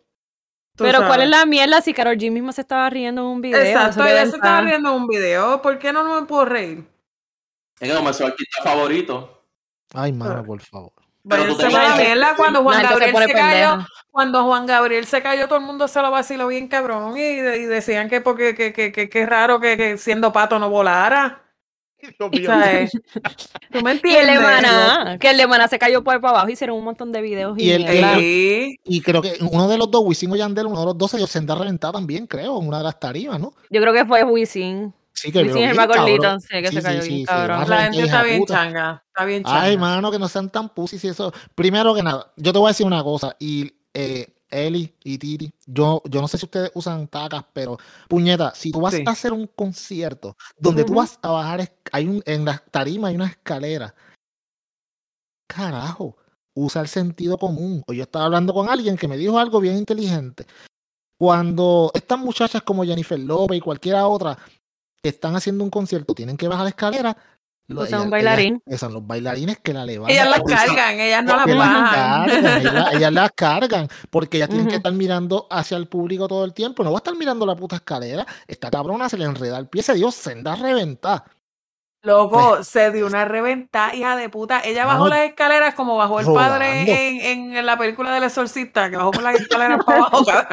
Pero 0.80 1.00
¿cuál 1.00 1.12
sabes. 1.12 1.26
es 1.26 1.30
la 1.30 1.46
mierda 1.46 1.82
si 1.82 1.94
Karol 1.94 2.18
G 2.18 2.32
mismo 2.32 2.52
se 2.52 2.62
estaba 2.62 2.90
riendo 2.90 3.22
en 3.22 3.28
un 3.28 3.42
video? 3.42 3.62
Exacto, 3.62 4.06
ella 4.06 4.26
se 4.26 4.36
estaba 4.36 4.62
riendo 4.62 4.90
en 4.90 4.96
un 4.96 5.08
video. 5.08 5.62
¿Por 5.62 5.78
qué 5.80 5.94
no, 5.94 6.04
no 6.04 6.22
me 6.22 6.28
puedo 6.28 6.46
reír? 6.46 6.86
Es 7.80 7.92
que 7.92 8.14
su 8.14 8.26
artista 8.26 8.64
favorito. 8.64 9.44
Ay, 9.94 10.12
mano, 10.12 10.44
por 10.44 10.62
favor. 10.62 10.92
Pero 11.28 11.48
tú 11.48 11.58
te 11.58 11.70
la 11.70 11.96
mierda 11.96 12.36
cuando 12.36 12.64
Juan 12.64 12.82
Gabriel 12.82 13.16
se, 13.16 13.34
cayó. 13.34 13.86
Cuando 14.10 14.44
Juan 14.44 14.66
Gabriel 14.66 15.06
se 15.06 15.22
cayó, 15.22 15.48
todo 15.48 15.60
el 15.60 15.66
mundo 15.66 15.88
se 15.88 16.02
lo 16.02 16.12
vaciló 16.12 16.48
bien 16.48 16.68
cabrón. 16.68 17.18
Y, 17.18 17.22
y 17.22 17.66
decían 17.66 18.10
que 18.10 18.22
porque 18.22 18.56
que, 18.56 18.74
que, 18.74 18.92
que, 18.92 19.10
que 19.10 19.26
raro 19.26 19.60
que, 19.60 19.78
que 19.78 19.98
siendo 19.98 20.32
pato 20.32 20.60
no 20.60 20.70
volara. 20.70 21.44
O 22.20 22.30
sea, 22.32 22.88
¿Tú 23.72 23.82
me 23.82 23.92
Y 23.92 24.16
el 24.16 24.30
entiendes? 24.30 24.34
de 24.36 24.40
Maná, 24.40 25.18
que 25.20 25.30
el 25.32 25.38
de 25.38 25.48
Maná 25.48 25.68
se 25.68 25.78
cayó 25.80 26.04
por 26.04 26.20
para 26.22 26.32
abajo, 26.38 26.50
hicieron 26.50 26.78
un 26.78 26.84
montón 26.86 27.12
de 27.12 27.22
videos 27.22 27.58
y, 27.58 27.64
Y 27.64 27.72
el- 27.72 27.84
mierda. 27.86 28.16
Sí. 28.18 28.76
Y 28.86 29.02
creo 29.02 29.22
que 29.22 29.34
uno 29.52 29.68
de 29.68 29.78
los 29.78 29.90
dos, 29.92 30.02
Wisin 30.06 30.32
o 30.32 30.36
Yandel, 30.36 30.68
uno 30.68 30.80
de 30.80 30.86
los 30.86 30.98
dos 30.98 31.12
se 31.12 31.18
dio 31.18 31.28
senda 31.28 31.56
reventada 31.56 31.94
también, 31.94 32.28
creo, 32.28 32.60
en 32.62 32.68
una 32.68 32.78
de 32.80 32.84
las 32.86 33.00
tarimas, 33.00 33.40
¿no? 33.40 33.54
Yo 33.70 33.82
creo 33.82 33.94
que 33.94 34.06
fue 34.06 34.24
Wisin. 34.24 34.94
Sí, 35.14 35.32
que 35.32 35.44
Wisin 35.44 35.64
es 35.64 35.72
el 35.72 35.76
más 35.76 35.88
gordito, 35.88 36.40
sí, 36.40 36.48
que 36.62 36.68
Sí, 36.70 36.76
se 36.76 36.82
cayó 36.82 37.02
sí, 37.02 37.08
bien 37.10 37.20
sí, 37.22 37.26
cabrón. 37.26 37.70
La 37.70 37.82
gente 37.84 38.02
está 38.04 38.24
bien 38.24 38.40
puta. 38.40 38.54
changa. 38.54 39.04
Está 39.08 39.26
bien 39.26 39.44
changa. 39.44 39.62
Ay, 39.64 39.78
mano, 39.78 40.12
que 40.12 40.20
no 40.20 40.28
sean 40.30 40.50
tan 40.50 40.70
pusis 40.70 41.04
y 41.04 41.10
eso. 41.10 41.34
Primero 41.56 41.94
que 41.94 42.02
nada, 42.04 42.32
yo 42.38 42.54
te 42.54 42.60
voy 42.60 42.68
a 42.68 42.72
decir 42.72 42.86
una 42.86 43.04
cosa. 43.04 43.36
Y 43.40 43.70
eh, 43.94 44.28
Eli 44.50 44.94
y 45.04 45.18
Titi, 45.18 45.52
yo, 45.66 46.02
yo 46.06 46.22
no 46.22 46.28
sé 46.28 46.38
si 46.38 46.46
ustedes 46.46 46.72
usan 46.74 47.08
tacas, 47.08 47.44
pero 47.54 47.78
puñeta, 48.08 48.54
si 48.56 48.72
tú 48.72 48.82
vas 48.82 48.94
Sí. 48.94 49.04
a 49.06 49.12
hacer 49.12 49.34
un 49.34 49.48
concierto 49.48 50.36
donde 50.58 50.84
tú 50.84 50.94
vas 50.96 51.20
a 51.22 51.30
bajar, 51.32 51.72
hay 51.92 52.08
un, 52.08 52.24
en 52.26 52.46
la 52.46 52.58
tarima 52.72 53.10
hay 53.10 53.16
una 53.16 53.28
escalera. 53.28 53.94
Carajo, 55.48 56.16
usa 56.56 56.82
el 56.82 56.88
sentido 56.88 57.38
común. 57.38 57.84
O 57.88 57.94
yo 57.94 58.04
estaba 58.04 58.26
hablando 58.26 58.54
con 58.54 58.70
alguien 58.70 58.98
que 58.98 59.08
me 59.08 59.18
dijo 59.18 59.40
algo 59.40 59.60
bien 59.60 59.78
inteligente. 59.78 60.46
Cuando 61.20 61.92
estas 61.94 62.20
muchachas 62.20 62.62
como 62.62 62.84
Jennifer 62.84 63.20
Lopez 63.20 63.58
y 63.58 63.62
cualquiera 63.62 64.08
otra 64.08 64.38
que 65.02 65.10
están 65.10 65.36
haciendo 65.36 65.64
un 65.64 65.70
concierto 65.70 66.14
tienen 66.14 66.38
que 66.38 66.48
bajar 66.48 66.64
la 66.64 66.70
escalera, 66.70 67.18
lo- 67.74 67.82
Usan 67.84 68.02
un 68.02 68.10
bailarín. 68.10 68.62
ellas- 68.66 68.76
Usan 68.82 68.94
los 68.94 69.06
bailarines 69.08 69.60
que 69.60 69.74
la 69.74 69.86
levantan. 69.86 70.12
Ellas 70.16 70.30
las 70.30 70.42
cargan, 70.44 71.00
ellas 71.00 71.24
no 71.24 71.36
las 71.38 71.46
bajan. 71.58 71.86
cargan, 72.28 72.62
ellas, 72.62 72.94
ellas 72.94 73.14
las 73.14 73.32
cargan, 73.34 73.88
porque 74.10 74.38
ellas 74.38 74.50
tienen 74.50 74.68
que 74.68 74.76
estar 74.76 74.92
mirando 74.94 75.48
hacia 75.50 75.78
el 75.78 75.88
público 75.88 76.28
todo 76.28 76.46
el 76.46 76.54
tiempo. 76.54 76.84
No 76.84 76.92
va 76.92 76.98
a 76.98 77.00
estar 77.00 77.16
mirando 77.16 77.46
la 77.46 77.56
puta 77.56 77.78
escalera. 77.78 78.26
Esta 78.48 78.70
cabrona 78.70 79.08
se 79.10 79.18
le 79.18 79.26
enreda 79.26 79.58
el 79.58 79.68
pie, 79.68 79.84
se 79.84 79.94
dio 79.94 80.12
senda 80.12 80.56
reventar. 80.56 81.24
Loco, 82.02 82.64
se 82.64 82.92
dio 82.92 83.06
una 83.08 83.26
reventada, 83.26 83.94
hija 83.94 84.16
de 84.16 84.30
puta. 84.30 84.62
Ella 84.64 84.86
bajó 84.86 85.10
las 85.10 85.20
escaleras 85.20 85.76
como 85.76 85.98
bajó 85.98 86.22
el 86.22 86.26
rodando. 86.28 86.50
padre 86.54 87.32
en, 87.32 87.54
en 87.58 87.66
la 87.66 87.78
película 87.78 88.14
del 88.14 88.24
exorcista, 88.24 88.90
que 88.90 88.96
bajó 88.96 89.12
por 89.12 89.22
las 89.24 89.36
escaleras 89.36 89.84
para 89.86 89.98
abajo, 89.98 90.24
cabrón. 90.26 90.48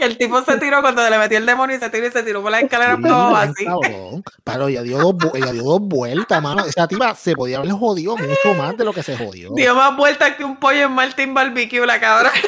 El 0.00 0.18
tipo 0.18 0.42
se 0.42 0.58
tiró 0.58 0.80
cuando 0.80 1.08
le 1.08 1.16
metió 1.18 1.38
el 1.38 1.46
demonio 1.46 1.76
y 1.76 1.78
se 1.78 1.90
tiró 1.90 2.06
y 2.08 2.10
se 2.10 2.22
tiró 2.24 2.42
por 2.42 2.52
escaleras 2.54 2.98
para 3.00 3.14
abajo 3.14 3.36
Bien, 3.36 3.50
así. 3.50 3.64
cabrón. 3.64 4.24
Pero 4.42 4.68
ella 4.68 4.82
dio, 4.82 4.98
dos, 4.98 5.16
ella 5.34 5.52
dio 5.52 5.62
dos 5.62 5.80
vueltas, 5.80 6.42
mano. 6.42 6.64
Esa 6.64 6.88
tipa 6.88 7.14
se 7.14 7.36
podía 7.36 7.58
haber 7.58 7.70
jodido 7.72 8.16
mucho 8.16 8.54
más 8.56 8.76
de 8.76 8.84
lo 8.84 8.92
que 8.92 9.02
se 9.02 9.16
jodió. 9.16 9.50
Dio 9.54 9.74
más 9.74 9.96
vueltas 9.96 10.34
que 10.36 10.44
un 10.44 10.56
pollo 10.58 10.86
en 10.86 10.92
Martin 10.92 11.34
Barbecue, 11.34 11.86
la 11.86 12.00
cabra. 12.00 12.32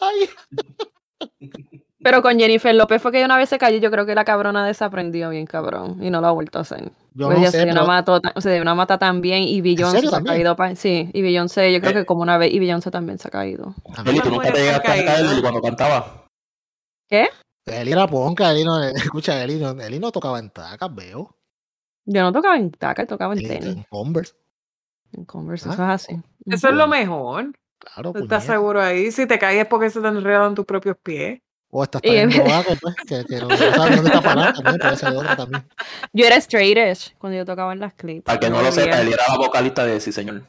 Ay, 0.00 0.28
Pero 2.08 2.22
con 2.22 2.38
Jennifer 2.38 2.72
López 2.74 3.02
fue 3.02 3.10
que 3.10 3.24
una 3.24 3.36
vez 3.36 3.48
se 3.48 3.58
cayó, 3.58 3.78
yo 3.78 3.90
creo 3.90 4.06
que 4.06 4.14
la 4.14 4.24
cabrona 4.24 4.64
desaprendió 4.64 5.30
bien 5.30 5.44
cabrón 5.44 6.00
y 6.00 6.08
no 6.10 6.20
lo 6.20 6.28
ha 6.28 6.30
vuelto 6.30 6.58
a 6.58 6.62
hacer. 6.62 6.92
yo 7.14 7.26
Pues 7.26 7.38
no 7.40 7.44
sé, 7.46 7.50
se 7.50 7.56
dio 7.64 7.72
una 7.72 7.80
pero 7.80 7.86
mató 7.86 8.20
ta- 8.20 8.40
se 8.40 8.52
dio 8.52 8.62
una 8.62 8.74
mata 8.76 8.96
también 8.96 9.42
y 9.42 9.60
Beyoncé 9.60 10.00
se 10.02 10.06
ha 10.06 10.10
también? 10.10 10.36
caído. 10.36 10.54
pa- 10.54 10.76
sí, 10.76 11.10
y 11.12 11.22
Beyoncé, 11.22 11.72
yo 11.72 11.80
creo 11.80 11.90
Eh. 11.90 11.94
que 11.94 12.04
como 12.06 12.22
una 12.22 12.38
vez, 12.38 12.52
y 12.52 12.60
Beyoncé 12.60 12.92
también 12.92 13.18
se 13.18 13.26
ha 13.26 13.30
caído. 13.32 13.74
Eli, 14.06 14.20
tú 14.20 14.30
nunca 14.30 14.52
te 14.52 14.60
llegaste 14.60 15.10
a 15.10 15.40
cuando 15.40 15.60
cantaba. 15.60 16.26
Eli 17.10 17.90
era 17.92 18.06
ponca, 18.06 18.52
Eli 18.52 18.64
no, 18.64 18.80
escucha, 19.12 19.42
Eli 19.42 19.56
no, 19.56 19.70
Eli 19.70 19.98
no 19.98 20.12
tocaba 20.12 20.38
en 20.38 20.50
tacas, 20.50 20.94
veo. 20.94 21.34
Yo 22.04 22.22
no 22.22 22.32
tocaba 22.32 22.56
en 22.56 22.70
taca, 22.70 23.04
tocaba 23.06 23.34
en 23.34 23.40
En, 23.40 23.48
tenis, 23.48 23.76
en 23.78 23.82
Converse, 23.90 24.34
en 25.12 25.24
Converse, 25.24 25.68
Ah. 25.68 25.72
eso 25.72 25.82
es 25.82 25.88
así. 25.88 26.22
Eso 26.46 26.68
es 26.68 26.74
lo 26.74 26.86
mejor. 26.86 27.52
claro. 27.78 28.12
¿Tú 28.12 28.20
estás 28.22 28.44
seguro 28.44 28.80
ahí? 28.80 29.10
Si 29.10 29.26
te 29.26 29.38
caes 29.38 29.62
es 29.62 29.66
porque 29.66 29.90
se 29.90 30.00
te 30.00 30.06
enredan 30.08 30.54
tus 30.54 30.64
propios 30.64 30.96
pies. 31.02 31.40
O 31.70 31.86
tan 31.86 32.00
drogada 32.00 32.64
que, 32.64 32.76
pues, 32.76 32.94
que, 33.06 33.24
que 33.26 33.40
no, 33.40 33.48
no 33.48 33.56
sabes 33.56 33.76
dónde 33.96 34.06
está 34.10 34.20
parada 34.22 34.52
también, 34.54 34.78
puede 34.78 34.96
ser 34.96 35.08
otra 35.16 35.36
también. 35.36 35.68
Yo 36.12 36.24
era 36.26 36.36
straight 36.36 36.78
edge 36.78 37.14
cuando 37.18 37.36
yo 37.36 37.44
tocaba 37.44 37.72
en 37.72 37.80
las 37.80 37.92
clips. 37.94 38.22
Para 38.24 38.38
que 38.38 38.48
no 38.48 38.62
lo 38.62 38.70
sepa, 38.72 39.00
él 39.00 39.08
era 39.12 39.24
la 39.28 39.36
vocalista 39.36 39.84
de 39.84 40.00
Sí, 40.00 40.12
señor. 40.12 40.42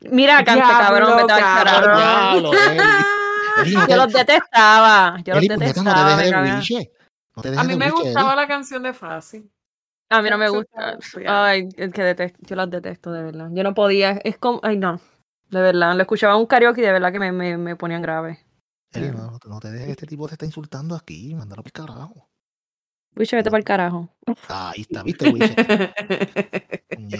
Mira, 0.00 0.42
cante 0.44 0.62
cabrón, 0.62 1.16
vete 1.16 1.32
al 1.32 1.40
cabrón. 1.40 2.42
no 2.42 2.52
Yo 3.64 3.86
te- 3.86 3.96
los 3.96 4.12
detestaba, 4.12 5.18
yo 5.24 5.34
los 5.34 5.42
Eli, 5.44 5.48
no 5.48 5.58
detestaba. 5.58 5.94
te 5.94 6.16
me 6.16 6.22
dejes 6.22 6.68
de. 6.68 6.90
No 7.36 7.42
te 7.42 7.50
dejes 7.50 7.64
A 7.64 7.66
mí 7.66 7.72
de 7.72 7.78
me 7.78 7.84
biche, 7.86 8.00
Eli. 8.02 8.10
gustaba 8.14 8.36
la 8.36 8.46
canción 8.48 8.82
de 8.82 8.92
Fácil. 8.94 9.50
A 10.10 10.22
mí 10.22 10.30
no 10.30 10.38
me 10.38 10.48
gusta. 10.48 10.96
Ay, 11.26 11.68
es 11.76 11.92
que 11.92 12.02
detesto, 12.02 12.38
yo 12.42 12.56
las 12.56 12.70
detesto, 12.70 13.12
de 13.12 13.22
verdad. 13.22 13.48
Yo 13.52 13.62
no 13.62 13.74
podía, 13.74 14.12
es 14.24 14.38
como, 14.38 14.60
ay 14.62 14.76
no, 14.78 15.00
de 15.50 15.60
verdad. 15.60 15.94
Lo 15.94 16.02
escuchaba 16.02 16.34
en 16.34 16.40
un 16.40 16.46
karaoke 16.46 16.80
y 16.80 16.84
de 16.84 16.92
verdad 16.92 17.12
que 17.12 17.18
me, 17.18 17.30
me, 17.32 17.58
me 17.58 17.76
ponían 17.76 18.00
grave. 18.00 18.38
No, 18.94 19.38
no 19.46 19.60
te 19.60 19.70
dejes 19.70 19.86
que 19.86 19.92
este 19.92 20.06
tipo 20.06 20.26
te 20.26 20.34
está 20.34 20.46
insultando 20.46 20.94
aquí, 20.94 21.34
mándalo 21.34 21.62
por 21.62 21.72
carajo. 21.72 22.28
Wicho, 23.16 23.36
vete 23.36 23.50
para 23.50 23.58
el 23.58 23.64
carajo. 23.64 24.08
Ahí 24.48 24.82
está, 24.82 25.02
viste, 25.02 25.28
Wiche. 25.28 25.54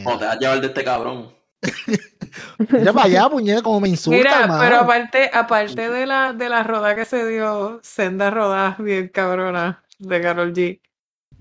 Como 0.04 0.18
te 0.18 0.24
vas 0.24 0.36
a 0.36 0.38
llevar 0.38 0.60
de 0.60 0.66
este 0.68 0.84
cabrón. 0.84 1.34
Mira 2.70 2.92
para 2.92 3.06
allá, 3.06 3.28
puñeta, 3.28 3.62
como 3.62 3.80
me 3.80 3.88
insulta, 3.88 4.18
Mira, 4.46 4.58
pero 4.60 4.76
aparte, 4.80 5.30
aparte 5.32 5.90
de 5.90 6.06
la, 6.06 6.32
de 6.32 6.48
la 6.48 6.62
roda 6.62 6.94
que 6.94 7.04
se 7.04 7.26
dio, 7.26 7.80
senda 7.82 8.30
roda 8.30 8.76
bien 8.78 9.08
cabrona 9.08 9.82
de 9.98 10.20
Carol 10.22 10.52
G. 10.52 10.80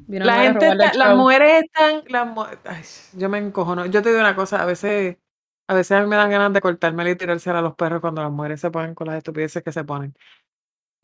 La 0.08 0.42
gente, 0.42 0.68
el 0.68 0.82
está- 0.82 0.98
las 0.98 1.16
mujeres 1.16 1.64
están, 1.64 2.04
las 2.08 2.28
ay, 2.66 2.84
yo 3.14 3.30
me 3.30 3.38
encojono. 3.38 3.86
Yo 3.86 4.02
te 4.02 4.10
digo 4.10 4.22
una 4.22 4.36
cosa, 4.36 4.62
a 4.62 4.66
veces, 4.66 5.18
a 5.68 5.74
veces 5.74 5.92
a 5.92 6.02
mí 6.02 6.08
me 6.08 6.16
dan 6.16 6.30
ganas 6.30 6.54
de 6.54 6.62
cortarme 6.62 7.10
y 7.10 7.16
tirársela 7.16 7.60
a 7.60 7.62
los 7.62 7.76
perros 7.76 8.02
cuando 8.02 8.22
las 8.22 8.32
mujeres 8.32 8.62
se 8.62 8.72
ponen 8.72 8.96
con 8.96 9.08
las 9.08 9.18
estupideces 9.18 9.64
que 9.64 9.72
se 9.72 9.84
ponen. 9.84 10.16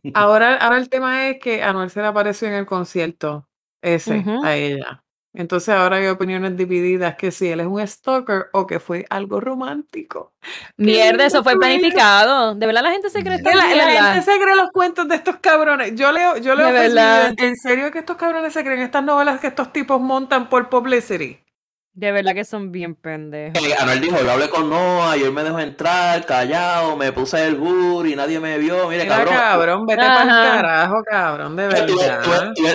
Ahora, 0.13 0.57
ahora 0.57 0.77
el 0.77 0.89
tema 0.89 1.29
es 1.29 1.39
que 1.39 1.63
Anuel 1.63 1.89
se 1.89 2.01
le 2.01 2.07
apareció 2.07 2.49
en 2.49 2.55
el 2.55 2.65
concierto 2.65 3.47
ese 3.81 4.23
a 4.43 4.55
ella. 4.55 5.03
Entonces 5.35 5.69
ahora 5.69 5.97
hay 5.97 6.07
opiniones 6.07 6.55
divididas 6.55 7.15
que 7.15 7.31
si 7.31 7.47
él 7.47 7.59
es 7.59 7.65
un 7.65 7.85
stalker 7.87 8.49
o 8.53 8.67
que 8.67 8.79
fue 8.79 9.05
algo 9.09 9.39
romántico. 9.39 10.33
Mierda, 10.77 11.25
eso 11.25 11.41
fue 11.41 11.57
planificado. 11.57 12.53
De 12.53 12.67
verdad 12.67 12.83
la 12.83 12.91
gente 12.91 13.09
se 13.09 13.23
cree. 13.23 13.41
Que 13.41 13.55
la, 13.55 13.73
la 13.73 14.13
gente 14.13 14.31
se 14.31 14.39
cree 14.39 14.55
los 14.55 14.69
cuentos 14.71 15.07
de 15.07 15.15
estos 15.15 15.37
cabrones. 15.37 15.95
Yo 15.95 16.11
leo, 16.11 16.37
yo 16.37 16.53
leo 16.53 16.67
¿En 17.37 17.55
serio 17.55 17.91
que 17.91 17.99
estos 17.99 18.15
cabrones 18.15 18.53
se 18.53 18.63
creen 18.63 18.81
estas 18.81 19.03
novelas 19.03 19.39
que 19.39 19.47
estos 19.47 19.73
tipos 19.73 19.99
montan 19.99 20.49
por 20.49 20.69
publicity? 20.69 21.42
De 21.95 22.11
verdad 22.11 22.33
que 22.33 22.43
son 22.43 22.71
bien 22.71 22.95
pendejos. 22.95 23.55
Eh, 23.63 23.75
Anuel 23.79 24.01
dijo, 24.01 24.17
yo 24.19 24.31
hablé 24.31 24.49
con 24.49 24.67
Noah 24.67 25.15
y 25.15 25.21
él 25.21 25.31
me 25.31 25.43
dejó 25.43 25.59
entrar, 25.59 26.25
callado, 26.25 26.97
me 26.97 27.11
puse 27.11 27.45
el 27.45 27.55
hood 27.59 28.05
y 28.05 28.15
nadie 28.15 28.39
me 28.39 28.57
vio. 28.57 28.89
Mire, 28.89 29.03
Mira, 29.03 29.17
cabrón. 29.17 29.33
cabrón, 29.35 29.85
vete 29.85 30.01
para 30.01 30.23
el 30.23 30.27
carajo, 30.29 31.03
cabrón, 31.07 31.55
de 31.55 31.67
verdad. 31.67 31.85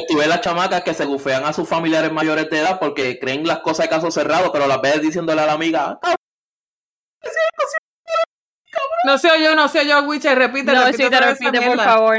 tú 0.08 0.16
ves- 0.18 0.28
las 0.28 0.40
chamacas 0.40 0.82
que 0.82 0.94
se 0.94 1.04
bufean 1.04 1.44
a 1.44 1.52
sus 1.52 1.68
familiares 1.68 2.12
mayores 2.12 2.48
de 2.48 2.60
edad 2.60 2.78
porque 2.78 3.18
creen 3.18 3.44
las 3.44 3.58
cosas 3.58 3.86
de 3.86 3.90
caso 3.90 4.08
cerrado, 4.12 4.52
pero 4.52 4.68
las 4.68 4.80
ves 4.80 5.00
diciéndole 5.02 5.40
a 5.42 5.46
la 5.46 5.52
amiga, 5.54 5.98
"Ah, 6.00 6.14
No 9.04 9.18
se 9.18 9.30
oyó, 9.32 9.56
no 9.56 9.66
se 9.68 9.80
oyó, 9.80 10.02
Witcher, 10.02 10.38
repite, 10.38 10.72
No, 10.72 10.80
repite 10.84 10.92
sí, 11.04 11.08
te 11.10 11.16
otra 11.16 11.26
vez 11.28 11.40
esa 11.40 11.50
repite, 11.50 11.66
por 11.66 11.84
favor. 11.84 12.18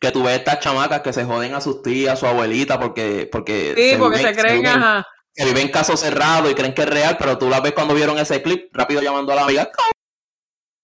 que 0.00 0.10
tú 0.10 0.22
ves 0.24 0.38
estas 0.38 0.60
chamacas 0.60 1.00
que 1.00 1.12
se 1.14 1.24
joden 1.24 1.54
a 1.54 1.60
sus 1.62 1.82
tías, 1.82 2.14
a 2.14 2.16
su 2.16 2.26
abuelita, 2.26 2.78
porque, 2.78 3.28
porque, 3.32 3.74
Sí, 3.76 3.96
porque 3.98 4.18
viven- 4.18 4.34
se 4.34 4.40
creen, 4.40 4.66
ajá. 4.66 5.06
Que 5.34 5.44
viven 5.44 5.68
caso 5.70 5.96
cerrado 5.96 6.50
y 6.50 6.54
creen 6.54 6.74
que 6.74 6.82
es 6.82 6.88
real, 6.88 7.16
pero 7.18 7.38
tú 7.38 7.48
las 7.48 7.62
ves 7.62 7.72
cuando 7.72 7.94
vieron 7.94 8.18
ese 8.18 8.42
clip, 8.42 8.74
rápido 8.74 9.02
llamando 9.02 9.32
a 9.32 9.36
la 9.36 9.42
amiga, 9.42 9.70
"Cabrón, 9.70 9.92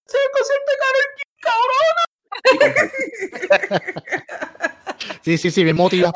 ese 0.07 0.17
concierto 0.33 0.71
de 0.71 0.77
Karol 0.83 1.05
G, 1.17 1.21
cabrón". 1.41 2.91
Sí, 5.23 5.37
sí, 5.37 5.51
sí, 5.51 5.63
bien 5.63 5.75
motivado. 5.75 6.13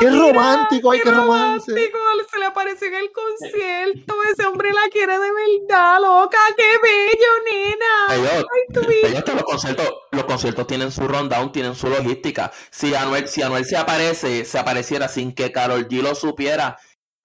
Qué 0.00 0.10
romántico, 0.10 0.90
ay, 0.90 1.00
qué 1.00 1.10
romance. 1.10 1.70
romántico, 1.70 1.98
Se 2.30 2.38
le 2.38 2.46
apareció 2.46 2.88
en 2.88 2.94
el 2.94 3.12
concierto. 3.12 4.14
Ese 4.32 4.46
hombre 4.46 4.70
la 4.72 4.90
quiere 4.90 5.12
de 5.18 5.30
verdad, 5.32 6.00
loca. 6.00 6.38
¡Qué 6.56 6.78
bello, 6.82 7.28
nena! 7.44 8.06
Ay, 8.08 9.22
que 9.24 9.32
los 9.34 9.42
conciertos, 9.44 9.88
los 10.10 10.24
conciertos 10.24 10.66
tienen 10.66 10.90
su 10.90 11.06
rundown, 11.06 11.52
tienen 11.52 11.74
su 11.74 11.88
logística. 11.88 12.50
Si 12.70 12.94
Anuel, 12.94 13.28
si 13.28 13.42
Anuel 13.42 13.64
se 13.64 13.76
aparece, 13.76 14.44
se 14.44 14.58
apareciera 14.58 15.08
sin 15.08 15.32
que 15.32 15.52
Carol 15.52 15.86
G 15.88 16.02
lo 16.02 16.14
supiera, 16.14 16.76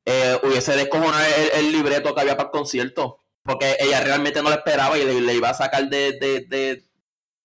eh, 0.09 0.39
hubiese 0.43 0.75
descojonado 0.75 1.23
el, 1.37 1.65
el 1.65 1.71
libreto 1.71 2.13
que 2.15 2.21
había 2.21 2.35
para 2.37 2.47
el 2.47 2.51
concierto. 2.51 3.19
Porque 3.43 3.77
ella 3.79 4.01
realmente 4.01 4.41
no 4.43 4.49
lo 4.49 4.55
esperaba 4.55 4.97
y 4.97 5.05
le, 5.05 5.21
le 5.21 5.33
iba 5.33 5.49
a 5.49 5.53
sacar 5.53 5.83
de, 5.87 6.11
de, 6.19 6.45
de, 6.47 6.83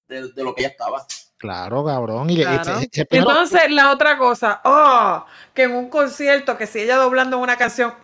de- 0.09 0.33
de 0.33 0.45
lo 0.45 0.55
que 0.55 0.63
ella 0.63 0.71
estaba. 0.71 1.07
Claro, 1.39 1.85
cabrón. 1.85 2.29
Y, 2.31 2.37
Claro. 2.43 2.61
este- 2.61 2.85
este 2.85 3.01
Y 3.03 3.05
primero- 3.05 3.31
entonces, 3.31 3.71
la 3.71 3.91
otra 3.93 4.19
cosa, 4.19 4.61
oh, 4.65 5.25
que 5.55 5.63
en 5.65 5.73
un 5.73 5.89
concierto, 5.89 6.57
que 6.59 6.67
si 6.67 6.81
ella 6.81 6.97
doblando 6.97 7.39
una 7.39 7.57
canción, 7.57 7.95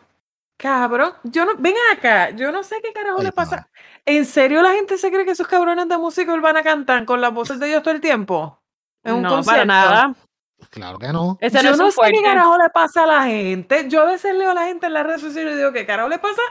cabrón, 0.56 1.14
yo 1.24 1.44
no, 1.44 1.52
ven 1.58 1.74
acá, 1.92 2.30
yo 2.30 2.52
no 2.52 2.62
sé 2.62 2.76
qué 2.82 2.92
carajo 2.92 3.18
Ay, 3.20 3.26
le 3.26 3.32
pasa. 3.32 3.68
¿En 4.06 4.24
serio 4.24 4.62
la 4.62 4.72
gente 4.72 4.98
se 4.98 5.10
cree 5.10 5.24
que 5.24 5.32
esos 5.32 5.46
cabrones 5.48 5.88
de 5.88 5.96
música 5.98 6.32
urbana 6.32 6.62
cantan 6.62 7.04
con 7.06 7.20
las 7.20 7.32
voces 7.32 7.58
de 7.58 7.68
ellos 7.68 7.82
todo 7.82 7.94
el 7.94 8.00
tiempo? 8.00 8.58
En 9.02 9.14
un 9.16 9.22
no, 9.22 9.28
concierto. 9.30 9.50
para 9.52 9.64
nada. 9.64 10.14
Claro 10.68 10.98
que 10.98 11.08
no. 11.12 11.38
Ese 11.40 11.56
yo 11.58 11.62
no 11.64 11.70
es 11.70 11.78
no 11.78 11.90
sé 11.90 12.10
qué 12.12 12.22
carajo 12.22 12.56
le 12.58 12.70
pasa 12.70 13.04
a 13.04 13.06
la 13.06 13.24
gente. 13.24 13.86
Yo 13.88 14.02
a 14.02 14.06
veces 14.06 14.34
leo 14.34 14.50
a 14.50 14.54
la 14.54 14.66
gente 14.66 14.86
en 14.86 14.92
las 14.92 15.06
redes 15.06 15.20
sociales 15.20 15.54
y 15.54 15.56
digo, 15.56 15.72
¿qué 15.72 15.86
carajo 15.86 16.08
le 16.08 16.18
pasa? 16.18 16.42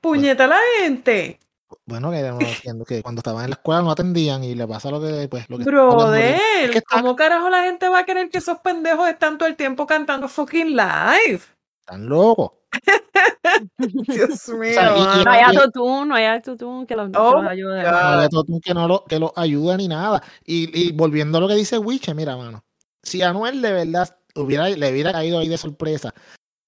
Puñeta 0.00 0.44
a 0.44 0.48
la 0.48 0.58
gente. 0.80 1.38
Bueno, 1.86 2.10
que, 2.10 3.02
cuando 3.02 3.20
estaban 3.20 3.44
en 3.44 3.50
la 3.50 3.54
escuela 3.56 3.82
no 3.82 3.90
atendían 3.90 4.44
y 4.44 4.54
le 4.54 4.66
pasa 4.66 4.90
lo 4.90 5.00
que, 5.00 5.28
pues, 5.28 5.48
lo 5.48 5.58
que 5.58 5.64
Brother, 5.64 6.38
de- 6.38 6.64
es 6.66 6.70
que 6.70 6.78
está- 6.78 7.00
¿cómo 7.00 7.16
carajo 7.16 7.48
la 7.50 7.62
gente 7.64 7.88
va 7.88 8.00
a 8.00 8.04
querer 8.04 8.30
que 8.30 8.38
esos 8.38 8.58
pendejos 8.58 9.08
estén 9.08 9.38
todo 9.38 9.48
el 9.48 9.56
tiempo 9.56 9.86
cantando 9.86 10.28
fucking 10.28 10.76
live? 10.76 11.40
están 11.80 12.06
locos. 12.06 12.52
Dios 13.78 14.48
mío. 14.48 14.72
sea, 14.72 14.96
y- 14.96 15.20
y-. 15.20 15.24
No 15.24 15.30
hay 15.30 15.40
autotune, 15.42 16.06
no 16.06 16.14
hay 16.14 16.24
autotune 16.26 16.86
que 16.86 16.96
los, 16.96 17.10
que 17.10 17.18
Oh 17.18 17.42
los 17.42 17.50
ayude. 17.50 17.82
No 17.82 18.20
de 18.20 18.28
todo 18.28 18.44
que 18.62 18.74
no 18.74 18.88
lo, 18.88 19.04
que 19.04 19.18
los 19.18 19.32
ayuda 19.36 19.76
ni 19.76 19.88
nada. 19.88 20.22
Y, 20.44 20.88
y 20.88 20.92
volviendo 20.92 21.38
a 21.38 21.40
lo 21.40 21.48
que 21.48 21.54
dice 21.54 21.78
Wiche, 21.78 22.14
mira, 22.14 22.36
mano. 22.36 22.64
Si 23.04 23.22
Anuel 23.22 23.62
de 23.62 23.72
verdad 23.72 24.16
hubiera, 24.34 24.68
le 24.68 24.90
hubiera 24.92 25.12
caído 25.12 25.38
ahí 25.38 25.48
de 25.48 25.58
sorpresa, 25.58 26.12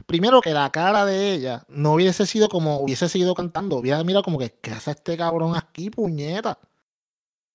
primero 0.06 0.40
que 0.40 0.52
la 0.52 0.70
cara 0.70 1.04
de 1.04 1.32
ella 1.32 1.64
no 1.68 1.94
hubiese 1.94 2.26
sido 2.26 2.48
como 2.48 2.78
hubiese 2.80 3.08
seguido 3.08 3.34
cantando, 3.34 3.76
hubiera 3.76 4.02
mirado 4.04 4.22
como 4.22 4.38
que, 4.38 4.50
¿qué 4.62 4.70
hace 4.70 4.92
este 4.92 5.16
cabrón 5.16 5.56
aquí, 5.56 5.90
puñeta? 5.90 6.58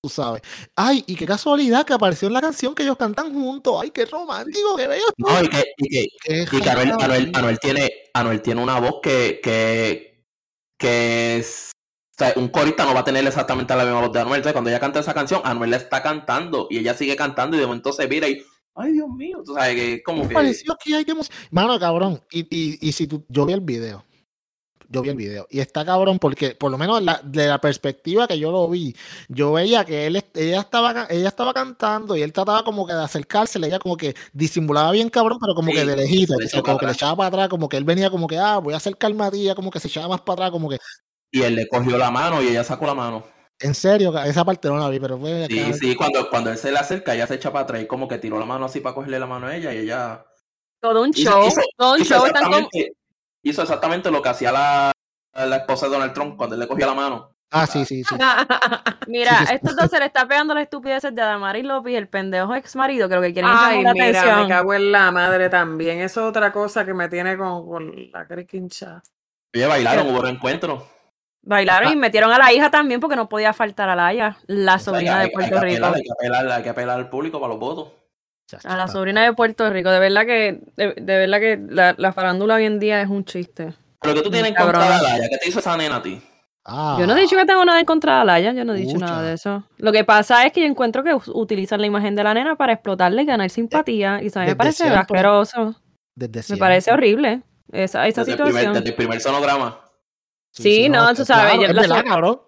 Tú 0.04 0.08
sabes. 0.10 0.42
Ay, 0.74 1.04
y 1.06 1.14
qué 1.14 1.24
casualidad 1.26 1.86
que 1.86 1.92
apareció 1.94 2.26
en 2.26 2.34
la 2.34 2.40
canción 2.40 2.74
que 2.74 2.82
ellos 2.82 2.96
cantan 2.96 3.32
juntos. 3.32 3.78
Ay, 3.80 3.92
qué 3.92 4.04
romántico, 4.04 4.74
qué 4.76 4.88
bello. 4.88 5.04
No, 5.16 5.42
y 5.44 5.48
que, 5.48 5.64
y 5.76 5.88
que, 5.88 6.06
Qué 6.50 6.56
y 6.56 6.60
que 6.60 6.70
Anuel, 6.70 6.88
raro. 6.90 7.00
Anuel- 7.04 7.30
Anuel 7.38 7.60
tiene, 7.60 7.92
Anuel 8.12 8.42
tiene 8.42 8.60
una 8.62 8.80
voz 8.80 8.96
que, 9.00 9.40
que, 9.40 10.24
que 10.76 11.36
es, 11.36 11.70
o 12.10 12.18
sea, 12.18 12.32
un 12.34 12.48
corista 12.48 12.84
no 12.84 12.94
va 12.94 13.00
a 13.00 13.04
tener 13.04 13.24
exactamente 13.24 13.76
la 13.76 13.84
misma 13.84 14.00
voz 14.00 14.12
de 14.12 14.20
Anuel. 14.20 14.38
Entonces, 14.38 14.54
cuando 14.54 14.70
ella 14.70 14.80
canta 14.80 14.98
esa 14.98 15.14
canción, 15.14 15.40
Anuel 15.44 15.70
la 15.70 15.76
está 15.76 16.02
cantando 16.02 16.66
y 16.68 16.78
ella 16.78 16.94
sigue 16.94 17.14
cantando 17.14 17.56
y 17.56 17.60
de 17.60 17.66
momento 17.66 17.92
se 17.92 18.08
vira 18.08 18.26
y, 18.28 18.44
ay, 18.74 18.92
Dios 18.92 19.08
mío, 19.08 19.42
tú 19.44 19.54
sabes 19.54 19.74
que 19.76 20.02
como 20.02 20.28
que... 20.28 20.34
pareció 20.34 20.76
que 20.82 20.94
hay 20.94 21.04
que 21.04 21.14
Mano, 21.50 21.78
cabrón. 21.78 22.20
Y, 22.30 22.40
y, 22.50 22.78
y 22.80 22.92
si 22.92 23.06
tú, 23.06 23.24
yo 23.28 23.46
vi 23.46 23.52
el 23.52 23.60
video. 23.60 24.04
Yo 24.88 25.00
vi 25.00 25.08
el 25.08 25.16
video. 25.16 25.46
Y 25.50 25.60
está 25.60 25.84
cabrón 25.86 26.18
porque, 26.18 26.54
por 26.54 26.70
lo 26.70 26.76
menos 26.76 27.02
la- 27.02 27.20
de 27.24 27.46
la 27.46 27.58
perspectiva 27.60 28.26
que 28.28 28.38
yo 28.38 28.52
lo 28.52 28.68
vi, 28.68 28.94
yo 29.28 29.52
veía 29.52 29.84
que 29.86 30.06
él, 30.06 30.22
ella 30.34 30.60
estaba, 30.60 31.06
ella 31.08 31.28
estaba 31.28 31.54
cantando 31.54 32.14
y 32.14 32.20
él 32.22 32.32
trataba 32.32 32.62
como 32.62 32.86
que 32.86 32.92
de 32.92 33.02
acercársele. 33.02 33.68
Ella 33.68 33.78
como 33.78 33.96
que 33.96 34.14
disimulaba 34.34 34.90
bien 34.92 35.08
cabrón, 35.08 35.38
pero 35.40 35.54
como 35.54 35.70
Sí, 35.70 35.78
que 35.78 35.84
de 35.86 35.96
lejito. 35.96 36.34
le 36.38 36.62
como 36.62 36.78
que 36.78 36.86
le 36.86 36.92
echaba 36.92 37.16
para 37.16 37.28
atrás, 37.28 37.48
como 37.48 37.68
que 37.70 37.78
él 37.78 37.84
venía 37.84 38.10
como 38.10 38.26
que, 38.26 38.38
ah, 38.38 38.58
voy 38.58 38.74
a 38.74 38.78
acercarme 38.78 39.24
a 39.24 39.30
ti, 39.30 39.40
ella 39.42 39.54
como 39.54 39.70
que 39.70 39.80
se 39.80 39.88
echaba 39.88 40.08
más 40.08 40.20
para 40.20 40.34
atrás, 40.34 40.50
como 40.50 40.68
que, 40.68 40.78
Y 41.30 41.40
él 41.42 41.54
le 41.54 41.66
cogió 41.68 41.96
la 41.96 42.10
mano 42.10 42.42
y 42.42 42.48
ella 42.48 42.62
sacó 42.62 42.84
la 42.86 42.94
mano. 42.94 43.24
En 43.62 43.74
serio, 43.74 44.16
esa 44.22 44.44
parte 44.44 44.68
no 44.68 44.76
la 44.78 44.88
vi, 44.88 44.98
pero 45.00 45.18
fue 45.18 45.46
Sí, 45.48 45.60
acá- 45.60 45.72
sí, 45.74 45.94
cuando, 45.96 46.28
cuando 46.30 46.50
él 46.50 46.58
se 46.58 46.70
le 46.72 46.78
acerca, 46.78 47.14
ella 47.14 47.26
se 47.26 47.34
echa 47.34 47.50
para 47.52 47.64
atrás 47.64 47.82
y 47.82 47.86
como 47.86 48.06
que 48.08 48.18
tiró 48.18 48.38
la 48.38 48.44
mano 48.44 48.66
así 48.66 48.80
para 48.80 48.94
cogerle 48.94 49.18
la 49.18 49.26
mano 49.26 49.46
a 49.46 49.56
ella 49.56 49.72
y 49.72 49.78
ella... 49.78 50.24
Todo 50.80 51.02
un 51.02 51.12
show. 51.12 51.46
hizo- 51.46 51.60
todo 51.76 51.94
un 51.94 52.00
hizo 52.02 52.14
show. 52.16 52.26
Están 52.26 52.42
con... 52.44 52.54
exactamente, 52.54 52.96
hizo 53.42 53.62
exactamente 53.62 54.10
lo 54.10 54.20
que 54.22 54.28
hacía 54.28 54.50
la, 54.52 54.92
la 55.34 55.56
esposa 55.56 55.86
de 55.86 55.92
Donald 55.92 56.12
Trump 56.12 56.36
cuando 56.36 56.54
él 56.54 56.60
le 56.60 56.66
cogía 56.68 56.86
la 56.86 56.94
mano. 56.94 57.30
Ah, 57.54 57.66
sí, 57.66 57.84
sí, 57.84 58.02
sí. 58.02 58.14
Mira, 59.06 59.38
Sí, 59.40 59.46
sí. 59.46 59.54
estos 59.56 59.76
dos 59.76 59.90
se 59.90 59.98
le 59.98 60.06
está 60.06 60.26
pegando 60.26 60.54
las 60.54 60.62
estupideces 60.64 61.14
de 61.14 61.20
Adamari 61.20 61.62
López 61.62 61.92
y 61.92 61.96
el 61.96 62.08
pendejo 62.08 62.54
ex 62.54 62.74
marido 62.76 63.08
que 63.10 63.14
lo 63.14 63.20
que 63.20 63.32
quieren 63.34 63.50
es 63.50 63.56
Ay, 63.60 63.76
llamar 63.78 63.94
la 63.96 64.04
mira, 64.06 64.36
me 64.42 64.48
cago 64.48 64.72
en 64.74 64.90
la 64.90 65.10
madre 65.10 65.48
también. 65.50 66.00
Eso 66.00 66.22
es 66.22 66.26
otra 66.30 66.50
cosa 66.50 66.86
que 66.86 66.94
me 66.94 67.08
tiene 67.10 67.36
con, 67.36 67.66
con 67.68 68.10
la 68.10 68.26
criquincha. 68.26 69.02
Oye, 69.54 69.66
bailaron, 69.66 70.08
hubo 70.08 70.22
reencuentro. 70.22 70.88
Bailaron 71.44 71.88
Ah. 71.88 71.92
y 71.92 71.96
metieron 71.96 72.30
a 72.32 72.38
la 72.38 72.52
hija 72.52 72.70
también 72.70 73.00
porque 73.00 73.16
no 73.16 73.28
podía 73.28 73.52
faltar 73.52 73.88
a 73.88 73.96
la 73.96 74.14
hija, 74.14 74.36
la 74.46 74.78
sobrina 74.78 75.18
Hay- 75.18 75.26
de 75.26 75.32
Puerto 75.32 75.58
hay 75.58 75.74
Rico. 75.74 75.86
apelar, 75.86 75.94
hay, 75.96 76.02
que 76.02 76.12
apelar, 76.12 76.52
hay 76.52 76.62
que 76.62 76.68
apelar 76.68 76.98
al 76.98 77.08
público 77.10 77.40
para 77.40 77.50
los 77.52 77.58
votos. 77.60 77.88
A 78.64 78.76
la 78.76 78.86
sobrina 78.86 79.24
de 79.24 79.32
Puerto 79.32 79.68
Rico. 79.70 79.90
De 79.90 79.98
verdad 79.98 80.26
que, 80.26 80.60
de, 80.76 80.92
de 80.94 81.18
verdad 81.18 81.40
que 81.40 81.58
la, 81.70 81.94
la 81.96 82.12
farándula 82.12 82.56
hoy 82.56 82.66
en 82.66 82.78
día 82.78 83.00
es 83.00 83.08
un 83.08 83.24
chiste. 83.24 83.72
Pero 84.00 84.14
que 84.14 84.20
tú 84.22 84.30
tienes 84.30 84.54
contra 84.54 84.78
de 84.78 84.94
Alaya, 84.94 85.28
¿qué 85.30 85.38
te 85.38 85.48
hizo 85.48 85.58
esa 85.60 85.76
nena 85.76 85.96
a 85.96 86.02
ti? 86.02 86.20
Ah, 86.64 86.96
Yo 87.00 87.06
no 87.06 87.16
he 87.16 87.20
dicho 87.22 87.34
que 87.36 87.44
tengo 87.46 87.64
nada 87.64 87.80
en 87.80 87.86
contra 87.86 88.16
de 88.16 88.20
Alaya, 88.20 88.52
yo 88.52 88.64
no 88.64 88.74
he 88.74 88.76
dicho 88.76 88.94
Mucha. 88.94 89.06
nada 89.06 89.22
de 89.22 89.32
eso. 89.34 89.64
Lo 89.78 89.90
que 89.90 90.04
pasa 90.04 90.44
es 90.46 90.52
que 90.52 90.60
yo 90.60 90.66
encuentro 90.66 91.02
que 91.02 91.16
utilizan 91.30 91.80
la 91.80 91.86
imagen 91.86 92.14
de 92.14 92.22
la 92.24 92.34
nena 92.34 92.54
para 92.56 92.74
explotarle 92.74 93.22
y 93.22 93.24
ganar 93.24 93.48
simpatía. 93.50 94.20
Y 94.22 94.26
eso 94.26 94.38
a 94.38 94.42
mí 94.42 94.48
me 94.50 94.56
parece 94.56 94.76
siempre. 94.84 94.98
asqueroso. 95.00 95.74
desde 96.14 96.38
Me 96.38 96.42
siempre. 96.42 96.60
parece 96.60 96.92
horrible. 96.92 97.42
Esa, 97.72 98.06
esa 98.06 98.20
Desde 98.20 98.32
el, 98.32 98.36
primer, 98.36 98.52
situación. 98.52 98.74
desde 98.74 98.88
el 98.90 98.94
primer 98.94 99.20
sonograma. 99.20 99.80
Sí, 100.52 100.88
no, 100.88 101.14
tú 101.14 101.24
sabes, 101.24 101.54
yo- 101.56 101.66
es 101.66 101.74
la 101.74 101.80
verdad, 101.82 102.04
cabrón. 102.04 102.40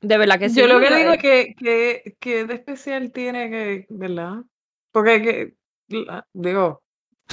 De 0.00 0.16
verdad 0.18 0.38
que 0.38 0.48
sí. 0.48 0.58
Yo 0.60 0.66
lo 0.66 0.80
que 0.80 0.88
yo- 0.88 0.96
digo 0.96 1.12
es 1.12 1.18
que, 1.20 1.54
que, 1.56 2.16
que 2.18 2.44
de 2.46 2.54
especial 2.54 3.12
tiene 3.12 3.50
que, 3.50 3.86
¿verdad? 3.90 4.38
Porque 4.92 5.22
que, 5.22 5.54
la- 5.88 6.26
digo, 6.32 6.82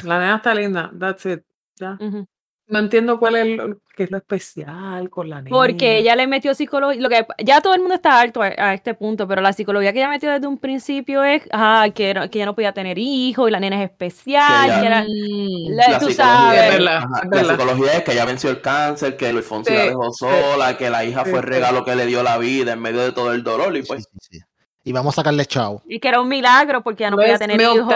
La 0.03 0.19
nena 0.19 0.35
está 0.35 0.53
linda. 0.53 0.91
That's 0.99 1.25
it. 1.25 1.41
Ya. 1.79 1.97
Ujú. 1.99 2.27
No 2.69 2.79
entiendo 2.79 3.17
cuál 3.17 3.37
es 3.37 3.57
lo, 3.57 3.77
qué 3.95 4.03
es 4.03 4.11
lo 4.11 4.17
especial 4.17 5.09
con 5.09 5.29
la 5.29 5.37
nena. 5.41 5.55
Porque 5.55 5.99
ella 5.99 6.17
le 6.17 6.27
metió 6.27 6.53
psicología, 6.53 7.01
lo 7.01 7.07
que 7.07 7.25
ya 7.43 7.61
todo 7.61 7.73
el 7.73 7.79
mundo 7.79 7.95
está 7.95 8.19
alto 8.19 8.41
a, 8.41 8.47
a 8.47 8.73
este 8.73 8.93
punto, 8.93 9.25
pero 9.25 9.41
la 9.41 9.53
psicología 9.53 9.93
que 9.93 9.99
ella 9.99 10.09
metió 10.09 10.29
desde 10.31 10.47
un 10.47 10.57
principio 10.57 11.23
es 11.23 11.43
ah, 11.53 11.87
que, 11.95 12.13
no- 12.13 12.29
que 12.29 12.39
ella 12.39 12.45
no 12.47 12.55
podía 12.55 12.73
tener 12.73 12.97
hijos 12.97 13.47
y 13.47 13.51
la 13.51 13.61
nena 13.61 13.81
es 13.81 13.89
especial, 13.89 14.65
Que 14.65 14.65
ella- 14.65 14.79
que 14.81 14.85
era- 14.85 15.01
Mm. 15.03 15.69
la- 15.69 15.99
tú 15.99 16.07
psicología, 16.09 16.15
sabes. 16.25 16.61
Es 16.63 16.77
verdad, 16.77 16.97
ajá, 16.97 17.21
la 17.31 17.43
psicología 17.45 17.93
es 17.93 18.03
que 18.03 18.11
ella 18.11 18.25
venció 18.25 18.49
el 18.49 18.61
cáncer, 18.61 19.15
que 19.17 19.31
Luis 19.31 19.45
Fonsi 19.45 19.73
la 19.73 19.83
dejó 19.83 20.11
sí. 20.11 20.25
sola, 20.25 20.77
que 20.77 20.89
la 20.89 21.05
hija 21.05 21.23
Sí, 21.23 21.29
fue 21.29 21.39
el 21.39 21.45
sí. 21.45 21.51
regalo 21.51 21.85
que 21.85 21.95
le 21.95 22.05
dio 22.05 22.21
la 22.21 22.37
vida 22.37 22.73
en 22.73 22.81
medio 22.81 22.99
de 23.01 23.13
todo 23.13 23.31
el 23.31 23.43
dolor 23.43 23.77
y 23.77 23.83
pues 23.83 24.03
sí, 24.11 24.17
sí. 24.29 24.39
Y 24.83 24.91
vamos 24.91 25.15
a 25.15 25.21
sacarle 25.21 25.45
chavo. 25.45 25.81
y 25.87 25.99
que 25.99 26.07
era 26.09 26.19
un 26.21 26.27
milagro 26.27 26.81
porque 26.83 27.01
ya 27.03 27.11
no 27.11 27.15
podía 27.17 27.29
Let's 27.33 27.39
tener 27.39 27.61
hijos. 27.61 27.93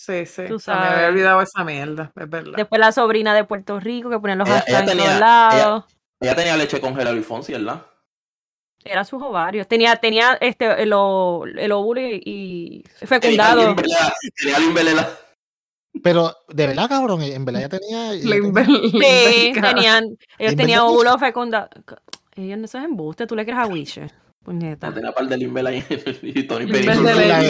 Sí, 0.00 0.26
sí. 0.26 0.42
Tú 0.46 0.60
Se 0.60 0.70
me 0.70 0.76
había 0.76 0.90
sabes. 0.92 1.08
olvidado 1.08 1.42
esa 1.42 1.64
mierda. 1.64 2.12
Es 2.14 2.30
verdad. 2.30 2.52
Después 2.56 2.78
la 2.78 2.92
sobrina 2.92 3.34
de 3.34 3.42
Puerto 3.44 3.80
Rico 3.80 4.08
que 4.08 4.18
ponían 4.20 4.38
los 4.38 4.48
Ella- 4.48 4.64
ella 4.66 4.76
hashtags 4.78 4.92
en 4.92 4.98
todos 4.98 5.08
tenía- 5.10 5.20
lados. 5.20 5.84
ella 6.20 6.34
tenía 6.36 6.56
leche 6.56 6.80
congelada 6.80 7.12
Luis 7.14 7.26
Fonsi, 7.26 7.52
¿verdad? 7.52 7.84
Era 8.84 9.04
sus 9.04 9.20
ovarios. 9.20 9.66
Tenía, 9.66 9.96
tenía 9.96 10.34
este, 10.40 10.82
el, 10.82 10.92
o- 10.94 11.44
el 11.46 11.72
óvulo 11.72 12.00
y, 12.00 12.22
y 12.24 13.06
fecundado. 13.06 13.74
Tenía 14.36 14.58
Limbelela. 14.60 15.08
Pero, 16.00 16.32
de 16.48 16.66
verdad, 16.68 16.88
cabrón, 16.88 17.22
en 17.22 17.44
verdad 17.44 17.60
ya 17.62 17.68
tenía. 17.68 18.12
ella 18.12 18.36
La 18.36 18.36
la 18.36 18.64
Sí, 18.64 19.52
tenían, 19.60 20.04
ellos 20.04 20.18
¿Inventé 20.38 20.56
tenían 20.56 20.78
eso? 20.78 20.86
óvulos 20.86 21.16
fecundados. 21.18 21.70
Ellos 22.36 22.56
no 22.56 22.64
es 22.66 22.74
embuste, 22.76 23.26
tú 23.26 23.34
le 23.34 23.44
crees 23.44 23.58
a 23.58 23.66
Wisher. 23.66 24.12
Puñeta. 24.44 24.86
No 24.90 24.94
tenía 24.94 25.12
par 25.12 25.26
de 25.26 25.36
Limbela 25.36 25.70
ahí 25.70 25.84
y 26.22 26.44
Tony 26.44 26.66
Limbela 26.66 27.40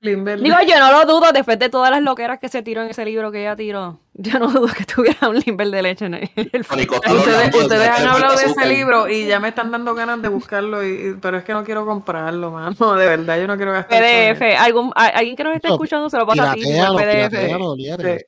Digo, 0.00 0.56
yo 0.66 0.78
no 0.78 0.92
lo 0.92 1.04
dudo 1.06 1.32
después 1.32 1.58
de 1.58 1.68
todas 1.68 1.90
las 1.90 2.02
loqueras 2.02 2.38
que 2.38 2.48
se 2.48 2.62
tiró 2.62 2.82
en 2.82 2.90
ese 2.90 3.04
libro 3.04 3.32
que 3.32 3.40
ella 3.40 3.56
tiró. 3.56 3.98
Yo 4.12 4.38
no 4.38 4.48
dudo 4.52 4.68
que 4.68 4.84
tuviera 4.84 5.28
un 5.28 5.38
limber 5.40 5.68
de 5.70 5.82
leche 5.82 6.04
en 6.04 6.14
el 6.14 6.30
Ustedes, 6.36 7.54
ustedes 7.54 7.88
han 7.88 8.06
hablado 8.06 8.36
de 8.36 8.44
ese 8.44 8.66
libro 8.66 9.08
y 9.08 9.26
ya 9.26 9.40
me 9.40 9.48
están 9.48 9.70
dando 9.70 9.94
ganas 9.94 10.20
de 10.22 10.28
buscarlo, 10.28 10.86
y, 10.86 11.16
pero 11.20 11.38
es 11.38 11.44
que 11.44 11.52
no 11.52 11.64
quiero 11.64 11.86
comprarlo, 11.86 12.50
mano. 12.50 12.94
De 12.96 13.06
verdad, 13.06 13.38
yo 13.40 13.46
no 13.46 13.56
quiero 13.56 13.72
gastar. 13.72 14.02
PDF. 14.02 14.42
¿Algún, 14.58 14.92
alguien 14.94 15.34
que 15.34 15.44
nos 15.44 15.56
esté 15.56 15.68
escuchando 15.68 16.08
se 16.10 16.18
lo 16.18 16.26
pasa 16.26 16.52
a 16.52 16.54
ti 16.54 16.62
PDF. 16.62 18.24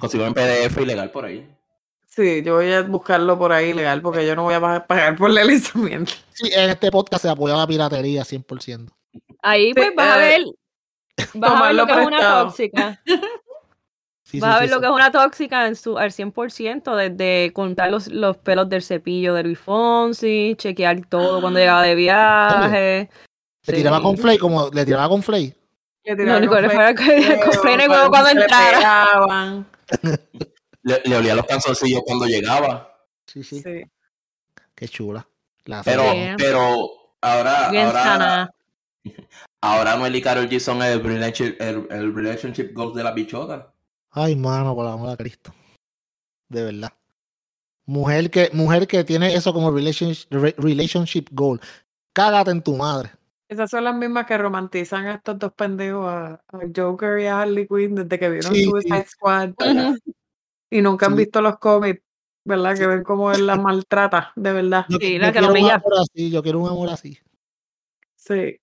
Consigo 0.00 0.26
en 0.26 0.34
PDF 0.34 0.78
ilegal 0.80 1.10
por 1.10 1.24
ahí. 1.24 1.48
Sí, 2.06 2.42
yo 2.44 2.56
voy 2.56 2.70
a 2.70 2.82
buscarlo 2.82 3.38
por 3.38 3.52
ahí 3.52 3.72
legal 3.72 4.02
porque 4.02 4.26
yo 4.26 4.36
no 4.36 4.42
voy 4.42 4.52
a 4.52 4.60
pa- 4.60 4.86
pagar 4.86 5.16
por 5.16 5.30
el 5.30 5.36
lanzamiento. 5.36 6.12
Sí, 6.34 6.50
en 6.54 6.68
este 6.68 6.90
podcast 6.90 7.22
se 7.22 7.30
apoya 7.30 7.56
la 7.56 7.66
piratería 7.66 8.22
100%. 8.22 8.92
Ahí 9.40 9.72
pues 9.72 9.88
Sí, 9.88 9.94
vas 9.96 10.08
a 10.08 10.26
eh, 10.26 10.38
ver. 10.38 10.44
Vas 11.34 11.52
a 11.54 11.62
ver 11.66 11.74
lo 11.74 11.86
que 11.86 11.92
es 12.00 12.06
una 12.06 12.20
tóxica. 12.44 13.02
Sí, 14.24 14.40
Vas 14.40 14.52
sí, 14.52 14.56
a 14.56 14.60
ver 14.60 14.68
sí, 14.68 14.70
lo 14.70 14.76
sí. 14.76 14.80
que 14.80 14.86
es 14.86 14.92
una 14.94 15.10
tóxica 15.12 15.66
en 15.66 15.76
su, 15.76 15.98
al 15.98 16.10
100%, 16.12 16.94
desde 16.96 17.52
contar 17.52 17.90
los, 17.90 18.06
los 18.08 18.36
pelos 18.38 18.66
del 18.68 18.80
cepillo 18.82 19.34
de 19.34 19.42
Luis 19.42 19.58
Fonsi, 19.58 20.54
chequear 20.56 21.04
todo 21.06 21.40
cuando 21.42 21.58
llegaba 21.60 21.82
de 21.82 21.94
viaje. 21.96 23.10
Le 23.66 23.72
tiraba 23.74 24.00
con 24.00 24.16
Flay, 24.16 24.38
como 24.38 24.70
le 24.70 24.86
tiraba 24.86 25.08
con 25.08 25.22
Flay. 25.22 25.52
Le 26.04 26.12
No, 26.12 26.16
tiraron 26.16 26.40
Nico, 26.40 26.60
le 26.60 26.70
fue- 26.70 26.76
fue 26.76 26.84
a 26.86 26.94
feo, 26.96 27.40
comprar 27.50 27.74
en 27.74 27.80
el 27.80 27.86
cuando 27.88 28.28
se 28.28 28.34
le 31.04 31.16
olía 31.16 31.34
los 31.34 31.44
calzoncillos 31.46 32.02
cuando 32.06 32.24
llegaba. 32.26 32.96
Sí, 33.26 33.44
sí. 33.44 33.60
Sí. 33.60 33.82
Qué 34.74 34.88
chula. 34.88 35.28
La 35.66 35.82
Pero, 35.82 36.04
pero 36.38 36.90
ahora, 37.20 37.68
Bien 37.70 37.86
ahora, 37.86 38.02
sana. 38.02 38.50
ahora 39.62 39.96
Noel 39.96 40.14
y 40.16 40.20
Karol 40.20 40.48
G 40.48 40.58
son 40.58 40.82
el 40.82 41.02
relationship, 41.02 41.56
el, 41.60 41.86
el 41.90 42.14
relationship 42.14 42.72
goals 42.74 42.94
de 42.94 43.02
la 43.04 43.12
bichota. 43.12 43.72
Ay, 44.10 44.36
mano, 44.36 44.74
por 44.74 44.84
la 44.84 44.92
amor 44.92 45.08
a 45.10 45.16
Cristo. 45.16 45.54
De 46.48 46.62
verdad. 46.64 46.92
Mujer 47.86 48.30
que, 48.30 48.50
mujer 48.52 48.86
que 48.86 49.02
tiene 49.04 49.34
eso 49.34 49.52
como 49.54 49.70
relationship, 49.70 50.26
re- 50.30 50.54
relationship 50.58 51.26
goal. 51.32 51.60
Cágate 52.12 52.50
en 52.50 52.62
tu 52.62 52.76
madre. 52.76 53.10
Esas 53.48 53.70
son 53.70 53.84
las 53.84 53.94
mismas 53.94 54.26
que 54.26 54.38
romantizan 54.38 55.06
a 55.06 55.14
estos 55.14 55.38
dos 55.38 55.52
pendejos, 55.52 56.06
a, 56.06 56.34
a 56.34 56.58
Joker 56.74 57.18
y 57.20 57.26
a 57.26 57.40
Harley 57.40 57.66
Quinn, 57.66 57.94
desde 57.94 58.18
que 58.18 58.30
vieron 58.30 58.54
Sí, 58.54 58.64
Suicide 58.64 59.06
Squad. 59.06 59.50
Y 60.70 60.80
nunca 60.80 61.06
han 61.06 61.12
Sí. 61.12 61.18
visto 61.18 61.42
los 61.42 61.58
cómics, 61.58 62.02
¿verdad? 62.44 62.76
Que 62.78 62.86
ven 62.86 63.02
cómo 63.02 63.30
él 63.32 63.46
la 63.46 63.56
maltrata, 63.56 64.32
de 64.36 64.52
verdad. 64.52 64.86
Yo, 64.88 64.98
Sí, 65.00 65.14
yo 65.14 65.18
la 65.18 65.26
que 65.32 65.38
quiero 65.38 65.52
lo 65.54 65.60
un 65.64 65.70
amor 65.70 65.92
así, 66.00 66.30
yo 66.30 66.42
quiero 66.42 66.58
un 66.60 66.68
amor 66.70 66.88
así. 66.90 67.18
Sí. 68.16 68.58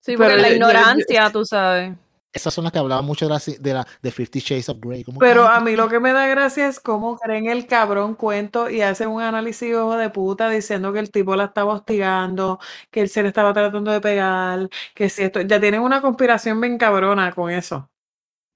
Sí, 0.00 0.16
Pero 0.16 0.30
porque 0.30 0.36
la 0.36 0.36
yo- 0.36 0.42
yo- 0.42 0.48
yo- 0.48 0.54
ignorancia, 0.56 1.30
tú 1.30 1.44
sabes. 1.44 1.96
Esas 2.30 2.52
son 2.52 2.64
las 2.64 2.72
que 2.72 2.78
hablaban 2.78 3.04
mucho 3.06 3.26
de 3.26 3.30
la, 3.34 3.40
de 3.58 3.72
la 3.74 3.86
de 4.02 4.10
Fifty 4.12 4.38
Shades 4.40 4.68
of 4.68 4.78
Grey. 4.80 5.02
Pero 5.18 5.48
"Ay, 5.48 5.56
a 5.56 5.60
mí 5.60 5.74
lo 5.76 5.88
que 5.88 5.98
me 5.98 6.12
da 6.12 6.26
gracia 6.26 6.68
es 6.68 6.78
cómo 6.78 7.16
creen 7.18 7.46
el 7.48 7.66
cabrón 7.66 8.14
cuento 8.14 8.68
y 8.68 8.82
hacen 8.82 9.08
un 9.08 9.22
análisis 9.22 9.70
hijo 9.70 9.96
de 9.96 10.10
puta 10.10 10.48
diciendo 10.50 10.92
que 10.92 10.98
el 10.98 11.10
tipo 11.10 11.34
la 11.36 11.44
estaba 11.44 11.72
hostigando, 11.72 12.60
que 12.90 13.00
él 13.00 13.08
se 13.08 13.22
le 13.22 13.28
estaba 13.28 13.54
tratando 13.54 13.90
de 13.90 14.00
pegar, 14.02 14.68
que 14.94 15.08
si 15.08 15.22
esto, 15.22 15.40
ya 15.40 15.58
tienen 15.58 15.80
una 15.80 16.02
conspiración 16.02 16.60
bien 16.60 16.76
cabrona 16.76 17.32
con 17.32 17.50
eso. 17.50 17.88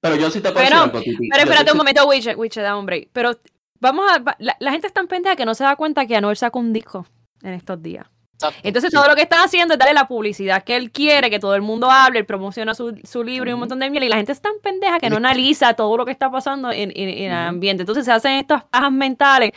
Pero 0.03 0.17
yo 0.17 0.31
sí 0.31 0.41
te 0.41 0.53
puedo 0.53 0.67
Pero- 0.67 0.87
decir 0.89 1.15
algo. 1.15 1.27
Pero 1.31 1.43
espérate 1.43 1.73
un 1.73 1.79
momento, 1.79 2.07
Witcher, 2.07 2.37
Witcher, 2.37 2.63
da 2.63 2.77
hombre. 2.77 3.09
Pero 3.13 3.33
vamos 3.81 4.05
a. 4.13 4.37
la 4.39 4.71
gente 4.71 4.87
es 4.89 4.93
tan 4.93 5.09
pendeja 5.09 5.35
que 5.35 5.47
no 5.47 5.55
se 5.55 5.65
da 5.65 5.77
cuenta 5.77 6.07
que 6.07 6.15
Anuel 6.15 6.37
sacó 6.37 6.59
un 6.59 6.75
disco 6.75 7.07
en 7.43 7.55
estos 7.55 7.83
días. 7.83 8.07
Exacto, 8.49 8.61
Entonces 8.69 8.91
sí. 8.91 8.97
todo 8.97 9.09
lo 9.09 9.15
que 9.15 9.23
están 9.23 9.41
haciendo 9.45 9.75
es 9.75 9.79
darle 9.79 9.95
la 9.95 10.09
publicidad 10.09 10.63
que 10.65 10.77
él 10.77 10.91
quiere, 10.91 11.31
que 11.31 11.39
todo 11.39 11.55
el 11.55 11.63
mundo 11.63 11.91
hable, 11.91 12.19
él 12.21 12.27
promociona 12.27 12.75
su, 12.75 12.95
su 13.05 13.23
libro 13.25 13.51
y 13.51 13.53
un 13.53 13.61
montón 13.61 13.79
de 13.79 13.91
miel, 13.91 14.05
y 14.05 14.09
la 14.09 14.17
gente 14.17 14.33
es 14.33 14.41
tan 14.41 14.53
pendeja 14.63 14.99
que 15.01 15.11
no 15.11 15.17
analiza 15.17 15.75
todo 15.75 15.97
lo 15.97 16.05
que 16.05 16.13
está 16.13 16.31
pasando 16.31 16.71
en, 16.71 16.91
en- 16.95 17.09
en 17.09 17.31
el 17.31 17.37
ambiente. 17.37 17.83
Entonces 17.83 18.05
se 18.05 18.13
hacen 18.13 18.33
estas 18.33 18.65
pajas 18.65 18.93
mentales 18.93 19.53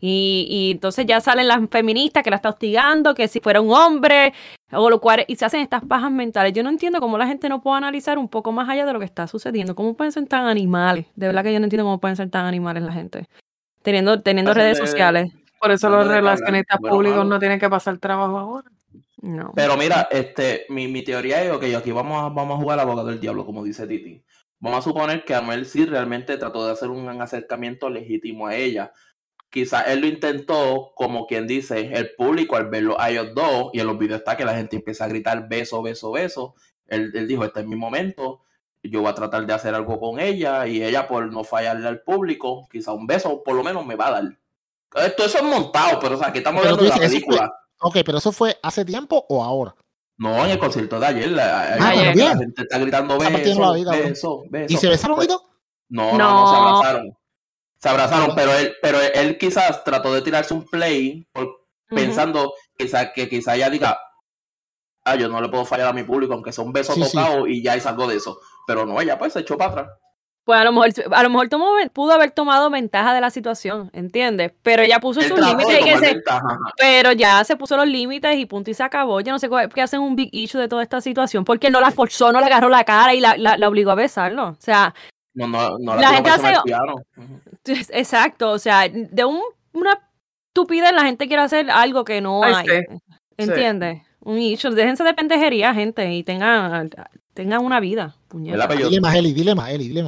y, 0.00 0.46
y 0.48 0.70
entonces 0.72 1.06
ya 1.06 1.20
salen 1.20 1.48
las 1.48 1.58
feministas 1.70 2.22
que 2.22 2.30
la 2.30 2.36
está 2.36 2.50
hostigando, 2.50 3.14
que 3.14 3.26
si 3.26 3.40
fuera 3.40 3.60
un 3.60 3.72
hombre, 3.72 4.32
o 4.70 4.90
lo 4.90 5.00
cual, 5.00 5.24
y 5.26 5.34
se 5.34 5.44
hacen 5.44 5.60
estas 5.60 5.84
pajas 5.84 6.12
mentales. 6.12 6.52
Yo 6.52 6.62
no 6.62 6.68
entiendo 6.70 7.00
cómo 7.00 7.18
la 7.18 7.26
gente 7.26 7.48
no 7.48 7.60
puede 7.60 7.78
analizar 7.78 8.16
un 8.16 8.28
poco 8.28 8.52
más 8.52 8.68
allá 8.68 8.86
de 8.86 8.92
lo 8.92 9.00
que 9.00 9.04
está 9.06 9.26
sucediendo. 9.26 9.74
¿Cómo 9.74 9.94
pueden 9.94 10.12
ser 10.12 10.24
tan 10.26 10.46
animales? 10.46 11.06
De 11.16 11.26
verdad 11.26 11.42
que 11.42 11.52
yo 11.52 11.58
no 11.58 11.64
entiendo 11.64 11.84
cómo 11.84 11.98
pueden 11.98 12.16
ser 12.16 12.30
tan 12.30 12.46
animales 12.46 12.84
la 12.84 12.92
gente. 12.92 13.26
Teniendo, 13.82 14.20
teniendo 14.20 14.54
redes 14.54 14.78
de- 14.78 14.86
sociales. 14.86 15.32
Por 15.60 15.70
eso 15.70 15.88
los 15.90 16.06
relacionistas 16.06 16.78
bueno, 16.80 16.96
públicos 16.96 17.18
malo. 17.18 17.30
no 17.30 17.38
tienen 17.38 17.58
que 17.58 17.68
pasar 17.68 17.98
trabajo 17.98 18.38
ahora. 18.38 18.70
No. 19.20 19.52
Pero 19.54 19.76
mira, 19.76 20.08
este, 20.10 20.66
mi, 20.68 20.86
mi 20.86 21.02
teoría 21.02 21.42
es, 21.42 21.50
ok, 21.50 21.64
aquí 21.76 21.90
vamos 21.90 22.22
a, 22.22 22.28
vamos 22.28 22.58
a 22.58 22.62
jugar 22.62 22.78
al 22.78 22.86
abogado 22.86 23.08
del 23.08 23.20
diablo, 23.20 23.44
como 23.44 23.64
dice 23.64 23.86
Titi. 23.86 24.22
Vamos 24.60 24.80
a 24.80 24.82
suponer 24.82 25.24
que 25.24 25.34
Anuel 25.34 25.66
sí 25.66 25.84
realmente 25.84 26.36
trató 26.36 26.66
de 26.66 26.72
hacer 26.72 26.90
un 26.90 27.08
acercamiento 27.20 27.90
legítimo 27.90 28.46
a 28.46 28.56
ella. 28.56 28.92
Quizás 29.50 29.88
él 29.88 30.00
lo 30.00 30.06
intentó, 30.06 30.92
como 30.94 31.26
quien 31.26 31.46
dice, 31.46 31.92
el 31.94 32.14
público 32.16 32.56
al 32.56 32.68
verlo 32.68 33.00
a 33.00 33.10
ellos 33.10 33.34
dos, 33.34 33.70
y 33.72 33.80
en 33.80 33.86
los 33.86 33.98
videos 33.98 34.18
está 34.20 34.36
que 34.36 34.44
la 34.44 34.54
gente 34.54 34.76
empieza 34.76 35.04
a 35.04 35.08
gritar 35.08 35.48
beso, 35.48 35.82
beso, 35.82 36.12
beso. 36.12 36.54
Él, 36.86 37.12
él 37.14 37.26
dijo, 37.26 37.44
este 37.44 37.60
es 37.60 37.66
mi 37.66 37.76
momento, 37.76 38.42
yo 38.82 39.00
voy 39.00 39.10
a 39.10 39.14
tratar 39.14 39.46
de 39.46 39.52
hacer 39.52 39.74
algo 39.74 39.98
con 39.98 40.20
ella, 40.20 40.66
y 40.66 40.82
ella 40.82 41.08
por 41.08 41.32
no 41.32 41.44
fallarle 41.44 41.88
al 41.88 42.02
público, 42.02 42.68
quizá 42.70 42.92
un 42.92 43.06
beso 43.06 43.42
por 43.42 43.54
lo 43.54 43.64
menos 43.64 43.86
me 43.86 43.96
va 43.96 44.08
a 44.08 44.10
dar. 44.12 44.38
Esto 44.94 45.24
eso 45.24 45.38
es 45.38 45.44
montado, 45.44 45.98
pero 46.00 46.14
o 46.16 46.18
sea, 46.18 46.28
aquí 46.28 46.38
estamos 46.38 46.62
Pero 46.62 46.74
hablando 46.74 46.84
de 46.84 46.88
la 46.90 46.96
fue- 46.96 47.06
película. 47.08 47.52
Ok, 47.80 47.96
pero 48.04 48.18
eso 48.18 48.32
fue 48.32 48.58
hace 48.62 48.84
tiempo 48.84 49.24
o 49.28 49.44
ahora. 49.44 49.74
No, 50.16 50.44
en 50.44 50.50
el 50.50 50.58
concierto 50.58 50.98
de 50.98 51.06
ayer. 51.06 51.30
La, 51.30 51.74
Ah, 51.74 51.94
la- 52.14 52.36
gente 52.36 52.62
está 52.62 52.78
gritando 52.78 53.18
beso, 53.18 53.72
vida, 53.74 53.92
beso, 53.92 54.42
beso. 54.50 54.74
¿Y 54.74 54.76
se 54.76 54.88
besaron 54.88 55.14
y 55.22 55.26
Pues? 55.26 55.38
No, 55.90 56.16
no, 56.16 56.18
no, 56.18 56.50
se 56.50 56.56
abrazaron. 56.56 57.18
Se 57.78 57.88
abrazaron, 57.88 58.34
pero 58.34 58.52
él, 58.54 58.74
pero 58.82 58.98
él 59.00 59.38
quizás 59.38 59.84
trató 59.84 60.12
de 60.12 60.22
tirarse 60.22 60.52
un 60.52 60.64
play 60.64 61.24
por- 61.32 61.66
pensando 61.88 62.52
quizá, 62.76 63.12
que 63.12 63.28
quizá 63.28 63.54
ella 63.54 63.70
diga, 63.70 63.98
ah, 65.04 65.14
yo 65.14 65.28
no 65.28 65.40
le 65.40 65.48
puedo 65.48 65.64
fallar 65.64 65.86
a 65.86 65.92
mi 65.92 66.02
público, 66.02 66.34
aunque 66.34 66.52
sea 66.52 66.64
un 66.64 66.72
beso 66.72 66.92
Sí, 66.94 67.04
sí. 67.04 67.12
tocado 67.16 67.46
y 67.46 67.62
ya 67.62 67.76
es 67.76 67.86
algo 67.86 68.06
de 68.08 68.16
eso. 68.16 68.40
Pero 68.66 68.84
no, 68.84 69.00
ella 69.00 69.16
pues 69.18 69.32
se 69.32 69.40
echó 69.40 69.56
para 69.56 69.70
atrás. 69.70 69.88
Pues 70.48 70.58
a 70.58 70.64
lo 70.64 70.72
mejor, 70.72 70.88
a 71.12 71.22
lo 71.22 71.28
mejor 71.28 71.48
tomó, 71.50 71.66
pudo 71.92 72.12
haber 72.12 72.30
tomado 72.30 72.70
ventaja 72.70 73.12
de 73.12 73.20
la 73.20 73.28
situación, 73.28 73.90
¿entiendes? 73.92 74.50
Pero 74.62 74.82
ella 74.82 74.98
puso 74.98 75.20
sus 75.20 75.38
límites 75.38 75.78
y 75.84 75.98
se, 75.98 76.22
pero 76.78 77.12
ya 77.12 77.44
se 77.44 77.54
puso 77.56 77.76
los 77.76 77.86
límites 77.86 78.34
y 78.38 78.46
punto 78.46 78.70
y 78.70 78.72
se 78.74 78.82
acabó. 78.82 79.20
Yo 79.20 79.30
no 79.30 79.38
sé 79.38 79.50
cuál- 79.50 79.68
qué 79.68 79.82
hacen 79.82 80.00
un 80.00 80.16
big 80.16 80.30
issue 80.32 80.58
de 80.58 80.66
toda 80.66 80.82
esta 80.82 81.02
situación, 81.02 81.44
porque 81.44 81.66
él 81.66 81.74
no 81.74 81.82
la 81.82 81.90
forzó, 81.90 82.32
no 82.32 82.40
le 82.40 82.46
agarró 82.46 82.70
la 82.70 82.84
cara 82.84 83.12
y 83.12 83.20
la, 83.20 83.36
la- 83.36 83.58
la 83.58 83.68
obligó 83.68 83.90
a 83.90 83.94
besarlo. 83.94 84.48
O 84.48 84.56
sea, 84.58 84.94
No, 85.34 85.46
no, 85.48 85.76
no 85.78 85.96
La 85.96 86.00
la, 86.00 86.08
gente 86.14 86.30
hace- 86.30 86.54
exacto, 87.92 88.50
o 88.52 88.58
sea, 88.58 88.88
de 88.88 89.24
un, 89.26 89.42
una 89.74 89.98
estupidez 90.48 90.92
la 90.92 91.02
gente 91.02 91.28
quiere 91.28 91.42
hacer 91.42 91.70
algo 91.70 92.04
que 92.06 92.22
no 92.22 92.42
Ay, 92.42 92.54
hay. 92.54 92.66
sí. 92.66 92.96
¿Entiendes? 93.36 94.00
Un 94.20 94.38
issue. 94.38 94.70
Déjense 94.74 95.04
de 95.04 95.12
pendejería, 95.12 95.74
gente, 95.74 96.10
y 96.12 96.22
tengan, 96.24 96.88
tengan 97.34 97.62
una 97.62 97.80
vida. 97.80 98.16
puñeta. 98.28 98.56
¿Verdad, 98.56 98.74
Pello? 98.74 98.88
Dile 98.88 99.00
más, 99.02 99.14
Eli, 99.14 99.32
dile 99.34 99.54
más, 99.54 99.68
Eli, 99.70 99.88
dile 99.88 100.02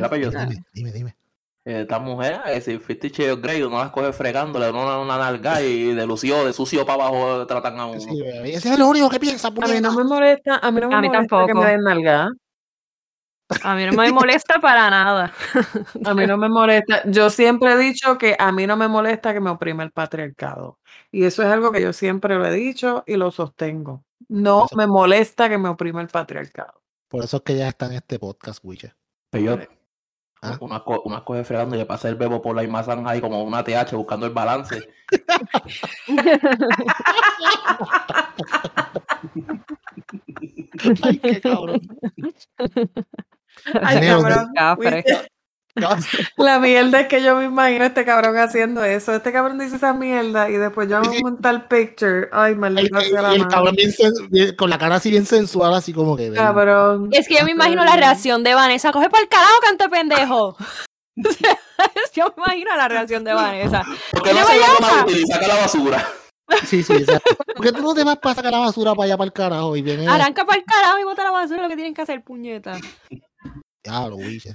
más. 0.00 0.10
¿Verdad, 0.10 0.30
Pello? 0.30 0.30
Dime, 0.46 0.64
dime, 0.72 0.92
dime. 0.92 1.16
Eh, 1.64 1.80
Estas 1.80 2.00
mujeres, 2.00 2.38
eh, 2.46 2.60
si 2.60 2.78
Fifty 2.78 3.08
Shades 3.08 3.34
of 3.34 3.40
Grey, 3.42 3.60
uno 3.62 3.78
las 3.78 3.90
coge 3.90 4.12
fregándole, 4.12 4.70
uno 4.70 4.82
una, 4.84 4.98
una 5.00 5.18
nalga 5.18 5.60
y 5.62 5.92
de 5.94 6.06
lucio, 6.06 6.44
de 6.44 6.52
sucio 6.52 6.86
para 6.86 7.04
abajo 7.06 7.44
tratan 7.46 7.78
a 7.80 7.86
uno. 7.86 8.00
Sí, 8.00 8.08
ese 8.44 8.72
es 8.72 8.78
lo 8.78 8.86
único 8.86 9.10
que 9.10 9.18
piensa, 9.18 9.48
A 9.48 9.50
mí 9.50 9.60
puñeta. 9.60 9.80
no 9.80 9.92
me 9.96 10.04
molesta, 10.04 10.56
a 10.62 10.70
mí 10.70 10.80
no 10.80 10.88
me 10.88 10.94
A 10.94 11.00
mí 11.00 11.08
molesta 11.08 11.46
que 11.46 11.54
me 11.54 11.66
den 11.66 11.82
nalgada. 11.82 12.30
A 13.62 13.76
mí 13.76 13.84
no 13.86 13.92
me 13.92 14.10
molesta 14.12 14.60
para 14.60 14.90
nada. 14.90 15.32
A 16.04 16.14
mí 16.14 16.26
no 16.26 16.36
me 16.36 16.48
molesta. 16.48 17.02
Yo 17.08 17.30
siempre 17.30 17.72
he 17.72 17.76
dicho 17.78 18.18
que 18.18 18.34
a 18.38 18.50
mí 18.50 18.66
no 18.66 18.76
me 18.76 18.88
molesta 18.88 19.32
que 19.32 19.38
me 19.40 19.50
oprime 19.50 19.84
el 19.84 19.92
patriarcado. 19.92 20.80
Y 21.12 21.24
eso 21.24 21.42
es 21.44 21.48
algo 21.48 21.70
que 21.70 21.80
yo 21.80 21.92
siempre 21.92 22.34
lo 22.34 22.44
he 22.46 22.50
dicho 22.52 23.04
y 23.06 23.14
lo 23.16 23.30
sostengo. 23.30 24.04
No 24.28 24.64
Eso- 24.66 24.76
me 24.76 24.88
molesta 24.88 25.48
que 25.48 25.58
me 25.58 25.68
oprime 25.68 26.02
el 26.02 26.08
patriarcado. 26.08 26.82
Por 27.08 27.22
eso 27.22 27.36
es 27.36 27.42
que 27.44 27.56
ya 27.56 27.68
está 27.68 27.86
en 27.86 27.92
este 27.92 28.18
podcast, 28.18 28.58
Wiche. 28.64 28.94
Pero 29.30 29.44
yo, 29.44 29.58
Ah. 30.54 30.56
unas, 30.60 30.82
co- 30.82 31.02
unas 31.04 31.22
cosas 31.22 31.46
fregando 31.46 31.74
y 31.76 31.78
le 31.78 31.86
pasé 31.86 32.08
el 32.08 32.14
bebo 32.16 32.40
por 32.42 32.54
la 32.56 32.62
imagen 32.62 33.06
ahí 33.06 33.20
como 33.20 33.42
una 33.42 33.62
TH 33.64 33.92
buscando 33.94 34.26
el 34.26 34.32
balance. 34.32 34.88
Ay, 41.02 41.18
qué 41.18 41.40
cabrón. 41.40 41.80
Ay, 43.82 43.98
cabrón. 44.00 44.50
La 46.36 46.58
mierda 46.58 47.00
es 47.00 47.08
que 47.08 47.22
yo 47.22 47.36
me 47.36 47.44
imagino 47.44 47.84
a 47.84 47.88
este 47.88 48.04
cabrón 48.04 48.36
haciendo 48.38 48.82
eso. 48.82 49.14
Este 49.14 49.32
cabrón 49.32 49.58
dice 49.58 49.76
esa 49.76 49.92
mierda 49.92 50.48
y 50.48 50.54
después 50.54 50.88
yo 50.88 50.96
hago 50.96 51.10
un 51.22 51.40
tal 51.40 51.68
picture. 51.68 52.28
Ay, 52.32 52.52
El, 52.52 52.58
maldita 52.58 53.00
sea 53.02 53.22
la 53.22 53.32
el 53.34 53.38
madre. 53.40 53.54
cabrón 53.54 53.74
bien 53.76 53.90
sen- 53.90 54.28
bien- 54.30 54.56
con 54.56 54.70
la 54.70 54.78
cara 54.78 54.96
así 54.96 55.10
bien 55.10 55.26
sensual, 55.26 55.74
así 55.74 55.92
como 55.92 56.16
que. 56.16 56.30
ven. 56.30 56.34
Cabrón. 56.40 57.08
Es 57.12 57.28
que 57.28 57.36
yo 57.38 57.44
me 57.44 57.50
imagino 57.52 57.84
la 57.84 57.96
reacción 57.96 58.42
de 58.42 58.54
Vanessa. 58.54 58.90
Coge 58.92 59.10
para 59.10 59.22
el 59.22 59.28
carajo, 59.28 59.52
canto 59.62 59.88
pendejo. 59.90 60.56
yo 62.14 62.34
me 62.36 62.42
imagino 62.44 62.76
la 62.76 62.88
reacción 62.88 63.24
de 63.24 63.34
Vanessa. 63.34 63.82
¿Por 64.12 64.22
qué 64.22 64.32
no 64.34 64.44
se 64.46 64.56
lo 64.56 64.64
allá. 64.64 64.72
toma 64.78 65.12
y 65.12 65.26
saca 65.26 65.46
la 65.48 65.54
basura? 65.56 66.08
Sí, 66.64 66.82
sí, 66.82 66.92
exacto. 66.92 67.34
¿Por 67.56 67.66
qué 67.66 67.72
tú 67.72 67.82
no 67.82 67.92
te 67.94 68.04
vas 68.04 68.18
para 68.18 68.34
sacar 68.36 68.52
la 68.52 68.58
basura 68.60 68.94
para 68.94 69.04
allá 69.06 69.16
para 69.16 69.26
el 69.26 69.32
carajo? 69.32 69.76
Y 69.76 69.82
viene. 69.82 70.06
Arranca 70.08 70.44
para 70.44 70.58
el 70.60 70.64
carajo 70.64 70.98
y 71.00 71.04
bota 71.04 71.24
la 71.24 71.30
basura, 71.32 71.62
lo 71.62 71.68
que 71.68 71.74
tienen 71.74 71.92
que 71.92 72.02
hacer, 72.02 72.22
puñeta. 72.22 72.78
Diablo, 73.82 74.16
Wiche. 74.16 74.52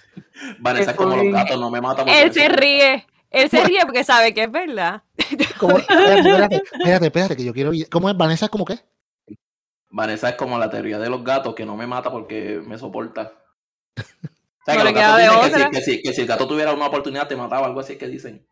Vanessa 0.59 0.91
es 0.91 0.97
como 0.97 1.15
los 1.15 1.31
gatos, 1.33 1.59
no 1.59 1.69
me 1.69 1.81
mata 1.81 2.03
Él 2.03 2.33
se 2.33 2.49
ríe. 2.49 3.05
Él 3.29 3.49
se 3.49 3.63
ríe 3.63 3.81
porque 3.85 4.03
sabe 4.03 4.33
que 4.33 4.43
es 4.43 4.51
verdad. 4.51 5.03
¿Cómo? 5.57 5.77
Espérate, 5.77 6.19
espérate, 6.19 6.55
espérate, 6.55 7.05
espérate, 7.05 7.37
que 7.37 7.43
yo 7.43 7.53
quiero. 7.53 7.71
¿Cómo 7.89 8.09
es 8.09 8.17
Vanessa? 8.17 8.49
¿Cómo 8.49 8.65
qué? 8.65 8.79
Vanessa 9.89 10.29
es 10.29 10.35
como 10.35 10.57
la 10.57 10.69
teoría 10.69 10.99
de 10.99 11.09
los 11.09 11.23
gatos 11.23 11.53
que 11.55 11.65
no 11.65 11.75
me 11.75 11.87
mata 11.87 12.11
porque 12.11 12.61
me 12.65 12.77
soporta. 12.77 13.33
O 13.97 14.03
sea, 14.65 14.75
No 14.75 14.83
que 14.83 14.83
le 14.83 14.91
los 14.91 14.93
queda 14.93 15.17
gatos 15.17 15.17
de 15.17 15.23
dicen 15.23 15.51
que 15.51 15.55
otra. 15.55 15.65
si, 15.65 15.71
que, 15.71 15.81
si, 15.81 16.01
que 16.01 16.13
si 16.13 16.21
el 16.21 16.27
gato 16.27 16.47
tuviera 16.47 16.73
una 16.73 16.87
oportunidad 16.87 17.27
te 17.27 17.35
mataba, 17.35 17.67
algo 17.67 17.79
así 17.79 17.93
es 17.93 17.99
que 17.99 18.07
dicen. 18.07 18.45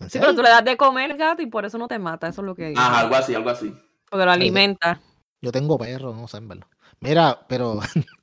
¿En 0.00 0.10
Sí, 0.10 0.18
pero 0.18 0.34
tú 0.34 0.42
le 0.42 0.48
das 0.48 0.64
de 0.64 0.76
comer 0.76 1.10
al 1.10 1.16
gato 1.18 1.42
y 1.42 1.46
por 1.46 1.64
eso 1.64 1.78
no 1.78 1.88
te 1.88 1.98
mata. 1.98 2.28
Eso 2.28 2.40
es 2.42 2.46
lo 2.46 2.54
que 2.54 2.68
dice. 2.68 2.80
Ajá, 2.80 3.00
algo 3.00 3.14
así, 3.16 3.34
algo 3.34 3.50
así. 3.50 3.74
Porque 4.08 4.24
lo 4.24 4.30
alimenta. 4.30 5.00
Yo 5.40 5.52
tengo 5.52 5.78
perro, 5.78 6.14
no 6.14 6.28
sé, 6.28 6.38
en 6.38 6.48
verdad. 6.48 6.66
Mira, 7.00 7.46
pero. 7.48 7.80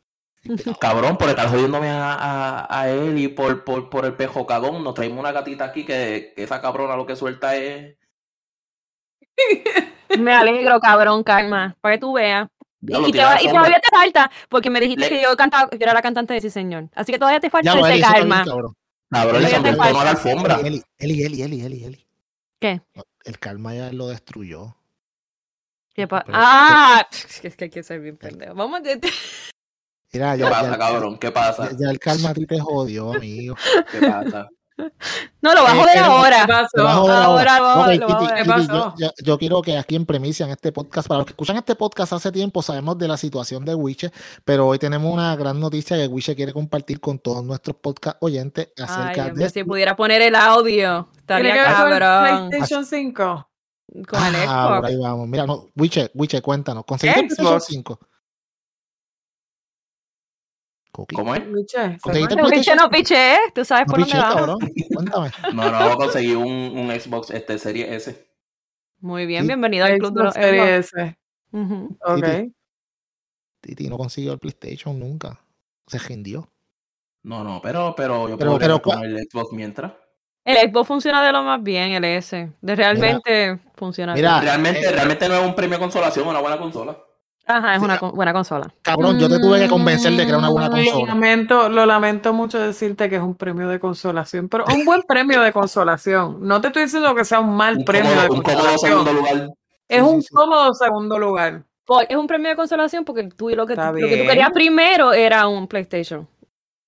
Cabrón, 0.80 1.18
por 1.18 1.30
estar 1.30 1.48
jodiéndome 1.50 1.90
a, 1.90 2.14
a, 2.14 2.80
a 2.82 2.90
él 2.90 3.18
y 3.18 3.28
por, 3.28 3.64
por, 3.64 3.90
por 3.90 4.06
el 4.06 4.14
pejo 4.14 4.46
cagón, 4.46 4.84
nos 4.84 4.94
traemos 4.94 5.20
una 5.20 5.32
gatita 5.32 5.66
aquí 5.66 5.86
que, 5.86 6.34
que 6.36 6.44
esa 6.44 6.62
cabrona 6.62 6.96
lo 6.96 7.06
que 7.06 7.16
suelta 7.16 7.56
es. 7.56 7.98
Me 10.20 10.34
alegro, 10.34 10.80
cabrón, 10.80 11.24
calma. 11.24 11.76
Para 11.82 11.96
que 11.96 12.00
tú 12.02 12.14
veas. 12.14 12.48
Y, 12.82 13.12
te 13.12 13.18
va- 13.24 13.38
todavía 13.38 13.80
te 13.80 13.96
falta, 13.96 14.30
porque 14.48 14.70
me 14.70 14.80
dijiste 14.80 15.06
Le- 15.06 15.10
que 15.10 15.22
yo 15.24 15.36
cantaba, 15.36 15.68
que 15.70 15.78
yo 15.80 15.84
era 15.86 15.94
la 15.94 16.04
cantante 16.04 16.36
de 16.36 16.42
Sí 16.42 16.52
Señor. 16.52 16.90
Así 16.94 17.12
que 17.12 17.18
todavía 17.18 17.40
te 17.40 17.50
falta 17.50 17.74
Ya, 17.74 18.12
calma. 18.12 18.44
cabrón. 18.46 18.76
Cabrón, 19.10 19.42
le 19.42 19.48
Todavía 19.48 19.48
te 19.50 19.54
cambió 19.54 19.72
el 19.72 19.78
tono 19.90 20.00
a 20.00 20.04
la 20.04 20.10
alfombra. 20.12 20.60
Eli, 20.60 20.84
Eli, 21.00 21.24
Eli, 21.24 21.42
Eli, 21.42 21.62
Eli, 21.66 21.84
Eli. 21.86 22.08
¿Qué? 22.60 22.82
El 23.24 23.40
karma 23.40 23.74
ya 23.74 23.92
lo 23.92 24.08
destruyó. 24.08 24.76
¿Qué 25.96 26.08
pa- 26.08 26.24
Pero- 26.26 26.38
ah, 26.40 27.08
es 27.44 27.56
que 27.56 27.64
hay 27.66 27.70
que 27.72 27.82
ser 27.82 28.00
bien 28.02 28.18
pendejo. 28.18 28.54
Vamos 28.54 28.82
a... 28.82 28.84
Mira, 30.14 30.34
¿Qué 30.34 30.40
ya, 30.44 30.50
pasa, 30.50 30.72
ya- 30.72 30.78
cabrón? 30.78 31.18
¿Qué 31.18 31.32
pasa? 31.32 31.70
ya- 31.72 31.78
ya 31.80 31.90
el 31.92 32.00
karma 32.00 32.30
a 32.30 32.34
ti 32.34 32.46
te 32.46 32.60
jodió, 32.60 33.14
amigo. 33.14 33.56
¿Qué 33.92 34.00
pasa? 34.08 34.48
No, 35.42 35.54
lo 35.54 35.62
a 35.66 35.72
Eh, 35.72 35.78
joder 35.80 35.94
pero- 35.94 36.06
ahora. 36.06 36.42
¿Qué 36.42 36.48
pasó? 36.52 36.68
Te 36.74 36.82
vas 36.82 36.96
a 36.96 36.98
joder 37.00 37.16
ahora 37.16 37.60
lo- 37.60 37.82
Ok, 37.82 37.88
lo 37.88 37.92
Titi, 37.94 38.14
vamos 38.14 38.32
a- 38.32 38.36
¿Qué 38.36 38.46
pasó? 38.46 38.68
yo, 38.68 38.94
yo- 38.98 39.12
yo 39.24 39.38
quiero 39.38 39.62
que 39.62 39.78
aquí 39.78 39.96
en 39.96 40.06
Primicia, 40.06 40.46
en 40.46 40.52
este 40.52 40.72
podcast, 40.74 41.08
para 41.08 41.20
los 41.20 41.26
que 41.28 41.32
escuchan 41.32 41.56
este 41.56 41.76
podcast 41.76 42.12
hace 42.12 42.30
tiempo, 42.32 42.62
sabemos 42.62 42.98
de 42.98 43.08
la 43.08 43.16
situación 43.16 43.64
de 43.64 43.74
Wiche, 43.74 44.12
pero 44.44 44.68
hoy 44.68 44.78
tenemos 44.78 45.14
una 45.14 45.34
gran 45.38 45.60
noticia 45.62 45.96
que 45.96 46.08
Wiche 46.08 46.36
quiere 46.36 46.52
compartir 46.52 47.00
con 47.00 47.20
todos 47.20 47.42
nuestros 47.46 47.78
podcast 47.78 48.18
oyentes 48.22 48.70
Ay, 48.78 48.84
acerca 48.84 49.24
Dios 49.26 49.36
de 49.38 49.50
si 49.50 49.64
pudiera 49.64 49.96
poner 49.96 50.22
el 50.22 50.36
audio, 50.36 51.08
¿Tiene 51.26 51.50
estaría 51.50 51.64
cabrón. 51.64 52.50
PlayStation 52.50 52.86
5? 52.86 53.50
Con 54.10 54.26
el 54.26 54.36
Ah, 54.46 54.68
Xbox. 54.80 54.88
ahí 54.90 54.98
vamos. 54.98 55.28
Mira, 55.30 55.46
no, 55.46 55.68
Wiche, 55.78 56.12
Wiche, 56.16 56.42
cuéntanos. 56.42 56.84
¿Conseguiste 56.86 57.22
el 57.22 57.28
PlayStation 57.28 57.60
Xbox. 57.62 57.66
5? 57.68 58.00
Cookie. 60.96 61.16
¿Cómo 61.16 61.36
es? 61.36 61.46
Miche, 61.48 61.98
¿Conseguiste 62.02 62.36
se 62.36 62.40
el 62.40 62.48
fue. 62.48 62.56
Piche, 62.58 62.76
no 62.76 62.90
piche, 62.90 63.38
tú 63.54 63.66
sabes 63.66 63.86
No 63.88 63.92
por 63.92 64.00
dónde 64.00 64.18
cabrón. 64.18 64.58
Cuéntame. 64.94 65.32
No, 65.54 65.90
no, 65.90 65.96
conseguí 65.98 66.34
un, 66.34 66.48
un 66.48 66.90
Xbox 67.00 67.32
este, 67.32 67.58
Serie 67.60 67.94
S. 67.96 68.26
Muy 69.00 69.26
bien, 69.26 69.42
Sí. 69.42 69.48
bienvenido 69.48 69.86
al 69.86 69.98
club 69.98 70.14
de 70.14 70.24
los 70.24 70.34
Xbox 70.34 70.46
Series 70.46 70.86
Xbox. 70.88 71.04
S. 71.04 71.18
Ujú. 71.52 71.98
Ok. 72.02 72.24
Titi. 72.24 72.56
Titi 73.62 73.90
no 73.90 73.98
consiguió 73.98 74.32
el 74.34 74.40
PlayStation 74.40 74.98
nunca. 75.00 75.40
Se 75.88 76.00
rindió. 76.00 76.50
No, 77.24 77.44
no, 77.44 77.60
pero, 77.62 77.94
pero 77.98 78.30
yo 78.30 78.38
Pero- 78.38 78.58
puedo 78.58 78.80
pero 78.82 79.04
el 79.04 79.18
Xbox 79.30 79.52
mientras. 79.52 79.92
El 80.46 80.70
Xbox 80.72 80.88
funciona 80.88 81.26
de 81.26 81.32
lo 81.32 81.42
más 81.44 81.62
bien, 81.64 81.92
el 81.94 82.06
S. 82.06 82.52
De 82.62 82.76
realmente 82.76 83.60
funciona 83.76 84.14
Mira, 84.14 84.34
bien. 84.34 84.44
Realmente, 84.44 84.86
eh, 84.86 84.92
realmente 84.92 85.28
no 85.28 85.36
es 85.36 85.46
un 85.46 85.56
premio 85.56 85.78
de 85.78 85.84
consolación, 85.84 86.24
es 86.26 86.30
una 86.30 86.40
buena 86.40 86.58
consola. 86.60 86.96
Ajá, 87.48 87.74
es 87.76 87.80
sí, 87.80 87.86
una 87.86 88.00
con- 88.00 88.12
buena 88.12 88.34
consola. 88.34 88.74
Cabrón, 88.82 89.20
yo 89.20 89.30
te 89.30 89.40
tuve 89.40 89.60
que 89.60 89.68
convencer 89.68 90.12
de 90.14 90.24
que 90.24 90.30
era 90.30 90.38
una 90.40 90.50
buena 90.50 90.68
Lo 90.70 90.74
consola. 90.76 91.06
lamento, 91.08 91.70
lo 91.70 91.86
lamento 91.86 92.34
mucho 92.34 92.60
decirte 92.60 93.10
que 93.10 93.18
es 93.18 93.22
un 93.22 93.36
premio 93.36 93.68
de 93.68 93.80
consolación, 93.80 94.50
pero 94.50 94.66
un 94.74 94.84
buen 94.84 95.04
premio 95.04 95.42
de 95.42 95.52
consolación. 95.54 96.38
No 96.42 96.60
te 96.62 96.68
estoy 96.68 96.84
diciendo 96.84 97.14
que 97.14 97.24
sea 97.24 97.40
un 97.40 97.56
mal 97.56 97.78
Un 97.78 97.86
premio 97.86 98.10
cómodo, 98.10 98.24
de 98.24 98.30
un 98.30 98.42
cómodo 98.42 98.58
consolación. 98.58 98.92
segundo 99.06 99.14
lugar. 99.14 99.50
Es 99.88 100.04
Sí, 100.04 100.10
un 100.10 100.22
sí. 100.24 100.28
cómodo 100.34 100.74
segundo 100.74 101.20
lugar. 101.20 101.64
Es 102.10 102.18
un 102.18 102.26
premio 102.26 102.50
de 102.50 102.56
consolación 102.56 103.06
porque 103.06 103.30
tú 103.30 103.50
lo 103.50 103.68
que, 103.68 103.76
lo 103.76 103.94
que 103.94 104.02
tú 104.02 104.26
querías 104.28 104.50
primero 104.52 105.14
era 105.14 105.48
un 105.48 105.68
PlayStation. 105.68 106.28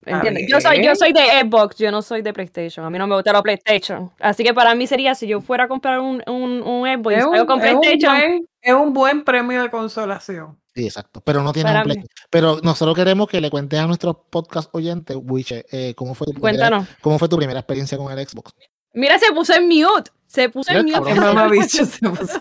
¿Entiendes? 0.05 0.47
Yo 0.47 0.61
soy, 0.61 0.83
yo 0.83 0.95
soy 0.95 1.11
de 1.11 1.21
Xbox, 1.41 1.77
yo 1.77 1.91
no 1.91 2.01
soy 2.01 2.21
de 2.21 2.31
PlayStation. 2.33 2.85
A 2.85 2.89
mí 2.89 2.97
no 2.97 3.07
me 3.07 3.15
gusta 3.15 3.33
la 3.33 3.41
PlayStation. 3.41 4.11
Así 4.19 4.43
que 4.43 4.53
para 4.53 4.73
mí 4.75 4.87
sería 4.87 5.15
si 5.15 5.27
yo 5.27 5.41
fuera 5.41 5.65
a 5.65 5.67
comprar 5.67 5.99
un, 5.99 6.23
un, 6.27 6.61
un 6.61 6.87
Xbox 6.87 7.17
Es 7.17 7.25
un, 7.25 7.45
con 7.45 7.61
es 7.61 7.73
un 7.73 7.81
PlayStation. 7.81 8.15
buen, 8.15 8.47
es 8.61 8.73
un 8.73 8.93
buen 8.93 9.23
premio 9.23 9.61
de 9.61 9.69
consolación. 9.69 10.57
Sí, 10.73 10.85
exacto. 10.85 11.21
Pero 11.21 11.41
no 11.41 11.51
tiene 11.51 11.71
un. 11.81 12.07
Pero 12.29 12.59
nosotros 12.61 12.95
queremos 12.95 13.27
que 13.27 13.41
le 13.41 13.49
cuentes 13.49 13.79
a 13.79 13.87
nuestros 13.87 14.15
podcast 14.29 14.69
oyentes, 14.73 15.17
Wiche, 15.19 15.65
eh, 15.71 15.93
¿cómo, 15.95 16.13
fue 16.13 16.27
tu 16.27 16.33
primera, 16.33 16.69
Cuéntanos. 16.69 16.87
¿cómo 17.01 17.17
fue 17.17 17.27
tu 17.27 17.37
primera 17.37 17.59
experiencia 17.59 17.97
con 17.97 18.11
el 18.15 18.27
Xbox? 18.27 18.53
Mira, 18.97 19.19
se 19.19 19.31
puso 19.31 19.53
en 19.53 19.67
mute. 19.67 20.11
Se 20.25 20.49
puso 20.49 20.71
en 20.71 20.85
mute. 20.85 21.13
Mamá 21.15 21.47
bicho 21.47 21.85
se 21.85 22.09
puso. 22.09 22.39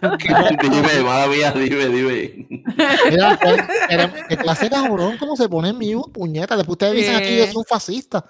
dime, 0.63 1.03
madre 1.05 1.29
mía, 1.37 1.53
dime, 1.53 1.87
dime. 1.89 2.47
Mira, 3.11 3.39
qué 4.29 4.37
clase 4.37 4.69
cabrón, 4.71 5.17
¿cómo 5.19 5.37
se 5.37 5.49
pone 5.49 5.69
en 5.69 5.77
mute, 5.77 6.11
puñeta? 6.13 6.57
Después 6.57 6.73
ustedes 6.75 6.95
dicen 6.95 7.15
aquí 7.17 7.27
que 7.27 7.43
es 7.45 7.55
un 7.55 7.65
fascista. 7.65 8.25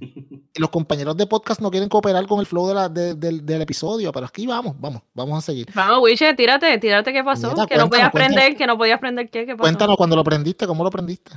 Y 0.00 0.60
los 0.60 0.70
compañeros 0.70 1.16
de 1.16 1.26
podcast 1.26 1.60
no 1.60 1.70
quieren 1.70 1.88
cooperar 1.88 2.26
con 2.26 2.40
el 2.40 2.46
flow 2.46 2.66
de 2.68 2.74
la- 2.74 2.88
de- 2.88 3.14
del, 3.14 3.44
del 3.44 3.62
episodio, 3.62 4.10
pero 4.12 4.26
aquí 4.26 4.46
vamos, 4.46 4.74
vamos, 4.78 5.02
vamos 5.12 5.38
a 5.38 5.40
seguir. 5.40 5.66
Vamos, 5.74 6.00
Wiche, 6.02 6.32
tírate, 6.34 6.78
tírate 6.78 7.12
qué 7.12 7.22
pasó. 7.22 7.54
Que 7.66 7.76
no 7.76 7.88
podías 7.88 8.08
aprender, 8.08 8.56
que 8.56 8.66
no 8.66 8.76
podías 8.78 8.96
aprender 8.96 9.28
qué, 9.30 9.40
qué 9.46 9.52
pasó. 9.52 9.62
Cuéntanos 9.62 9.96
cuando 9.96 10.16
lo 10.16 10.24
prendiste, 10.24 10.66
¿cómo 10.66 10.82
lo 10.82 10.90
prendiste? 10.90 11.32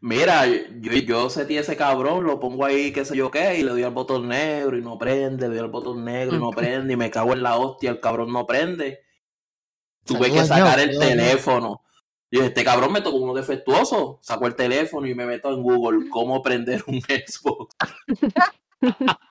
Mira, 0.00 0.46
yo, 0.46 0.92
yo 0.92 1.28
setí 1.28 1.56
ese 1.56 1.76
cabrón, 1.76 2.24
lo 2.24 2.38
pongo 2.38 2.64
ahí, 2.64 2.92
qué 2.92 3.04
sé 3.04 3.16
yo 3.16 3.32
qué, 3.32 3.58
y 3.58 3.62
le 3.64 3.70
doy 3.70 3.82
al 3.82 3.90
botón 3.90 4.28
negro 4.28 4.76
y 4.76 4.80
no 4.80 4.96
prende, 4.96 5.48
le 5.48 5.56
doy 5.56 5.64
al 5.64 5.70
botón 5.70 6.04
negro 6.04 6.36
y 6.36 6.38
no 6.38 6.50
prende, 6.52 6.92
y 6.92 6.96
me 6.96 7.10
cago 7.10 7.32
en 7.32 7.42
la 7.42 7.56
hostia, 7.56 7.90
el 7.90 8.00
cabrón 8.00 8.32
no 8.32 8.46
prende. 8.46 9.00
Tuve 10.04 10.30
que 10.30 10.44
sacar 10.44 10.78
el 10.80 10.98
teléfono. 10.98 11.82
Y 12.30 12.40
este 12.40 12.62
cabrón 12.62 12.92
me 12.92 13.00
tocó 13.00 13.16
uno 13.16 13.34
defectuoso. 13.34 14.18
Saco 14.22 14.46
el 14.46 14.54
teléfono 14.54 15.06
y 15.06 15.14
me 15.14 15.26
meto 15.26 15.50
en 15.52 15.62
Google 15.62 16.08
cómo 16.10 16.42
prender 16.42 16.84
un 16.86 17.00
Xbox. 17.00 17.74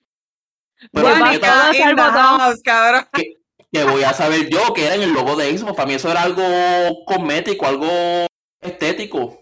Pero 0.91 1.07
house, 1.07 2.61
cabrón. 2.63 3.07
que 3.71 3.83
voy 3.83 4.03
a 4.03 4.13
saber 4.13 4.49
yo 4.49 4.73
que 4.73 4.85
era 4.85 4.95
en 4.95 5.01
el 5.03 5.13
logo 5.13 5.35
de 5.35 5.57
Xbox. 5.57 5.75
Para 5.75 5.87
mí 5.87 5.93
eso 5.93 6.11
era 6.11 6.21
algo 6.23 6.43
cosmético, 7.05 7.65
algo 7.65 7.87
estético. 8.61 9.39